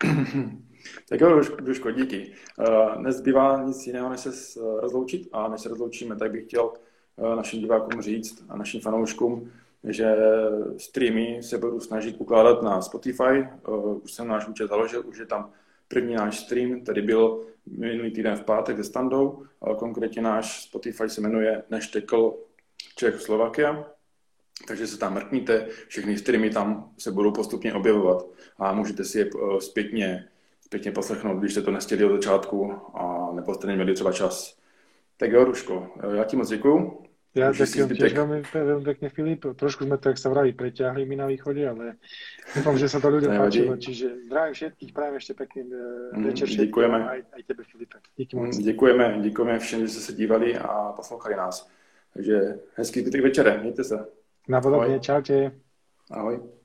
tak 1.08 1.20
jo, 1.20 1.40
Duško, 1.60 1.90
díky. 1.90 2.32
Uh, 2.56 3.02
nezbývá 3.02 3.62
nic 3.62 3.86
jiného, 3.86 4.08
než 4.08 4.20
se 4.20 4.60
rozloučit 4.80 5.28
a 5.32 5.48
než 5.48 5.60
se 5.60 5.68
rozloučíme, 5.68 6.16
tak 6.16 6.32
bych 6.32 6.44
chtěl 6.44 6.72
uh, 7.16 7.36
našim 7.36 7.60
divákům 7.60 8.02
říct 8.02 8.44
a 8.48 8.56
našim 8.56 8.80
fanouškům, 8.80 9.52
že 9.84 10.16
streamy 10.78 11.42
se 11.42 11.58
budu 11.58 11.80
snažit 11.80 12.16
ukládat 12.18 12.62
na 12.62 12.82
Spotify. 12.82 13.48
Uh, 13.68 14.00
už 14.04 14.12
jsem 14.12 14.28
náš 14.28 14.48
účet 14.48 14.68
založil, 14.68 15.02
už 15.06 15.18
je 15.18 15.26
tam 15.26 15.52
první 15.88 16.14
náš 16.14 16.38
stream, 16.38 16.80
který 16.80 17.02
byl 17.02 17.46
minulý 17.66 18.10
týden 18.10 18.36
v 18.36 18.44
pátek 18.44 18.76
se 18.76 18.84
standou. 18.84 19.44
Konkrétně 19.78 20.22
náš 20.22 20.62
Spotify 20.62 21.08
se 21.08 21.20
jmenuje 21.20 21.62
Neštekl 21.70 22.34
Čech 22.96 23.20
Slovakia, 23.20 23.90
takže 24.68 24.86
se 24.86 24.98
tam 24.98 25.14
mrkníte, 25.14 25.68
všechny 25.88 26.18
streamy 26.18 26.50
tam 26.50 26.90
se 26.98 27.12
budou 27.12 27.32
postupně 27.32 27.74
objevovat 27.74 28.26
a 28.58 28.72
můžete 28.72 29.04
si 29.04 29.18
je 29.18 29.26
eh, 29.26 29.60
zpětně, 29.60 30.28
zpětně 30.60 30.92
poslechnout, 30.92 31.38
když 31.38 31.52
jste 31.52 31.62
to 31.62 31.70
nestihli 31.70 32.04
od 32.04 32.12
začátku 32.12 32.72
a 32.94 33.32
nebo 33.34 33.54
jste 33.54 33.66
neměli 33.66 33.94
třeba 33.94 34.12
čas. 34.12 34.58
Tak 35.16 35.30
jo, 35.30 35.44
Ruško, 35.44 35.92
já 36.16 36.24
ti 36.24 36.36
moc 36.36 36.48
děkuju. 36.48 37.07
Ja 37.38 37.54
ďakujem 37.54 37.88
tiež 37.94 38.12
veľmi, 38.18 38.38
veľmi 38.50 38.84
pekne, 38.84 39.06
Filip. 39.14 39.46
Trošku 39.54 39.86
sme 39.86 39.94
to, 40.02 40.10
jak 40.10 40.18
sa 40.18 40.28
vraví, 40.34 40.50
preťahli 40.52 41.06
mi 41.06 41.14
na 41.14 41.30
východe, 41.30 41.62
ale 41.62 42.02
dúfam, 42.50 42.74
že 42.74 42.90
sa 42.90 42.98
to 42.98 43.14
ľuďom 43.14 43.30
páčilo. 43.38 43.78
Čiže 43.78 44.26
zdravím 44.26 44.54
všetkých, 44.54 44.90
prajem 44.90 45.14
ešte 45.22 45.32
pekný 45.38 45.62
mm, 45.70 46.24
večer 46.26 46.46
všetkým 46.50 46.90
aj, 46.90 47.20
aj 47.30 47.42
tebe, 47.46 47.62
Filipe. 47.62 47.96
Díky 48.18 48.34
moc. 48.36 48.50
Mm, 48.56 48.62
děkujeme, 48.62 49.04
děkujeme 49.22 49.58
všem, 49.58 49.80
že 49.80 49.88
jste 49.88 50.00
se 50.00 50.12
dívali 50.12 50.58
a 50.58 50.92
poslouchali 50.92 51.36
nás. 51.36 51.68
Takže 52.14 52.58
hezký 52.74 53.00
zbytek 53.00 53.22
večere, 53.22 53.58
mějte 53.60 53.84
se. 53.84 54.06
Na 54.48 54.60
podobně, 54.60 55.00
čaute. 55.00 55.52
Ahoj. 56.10 56.57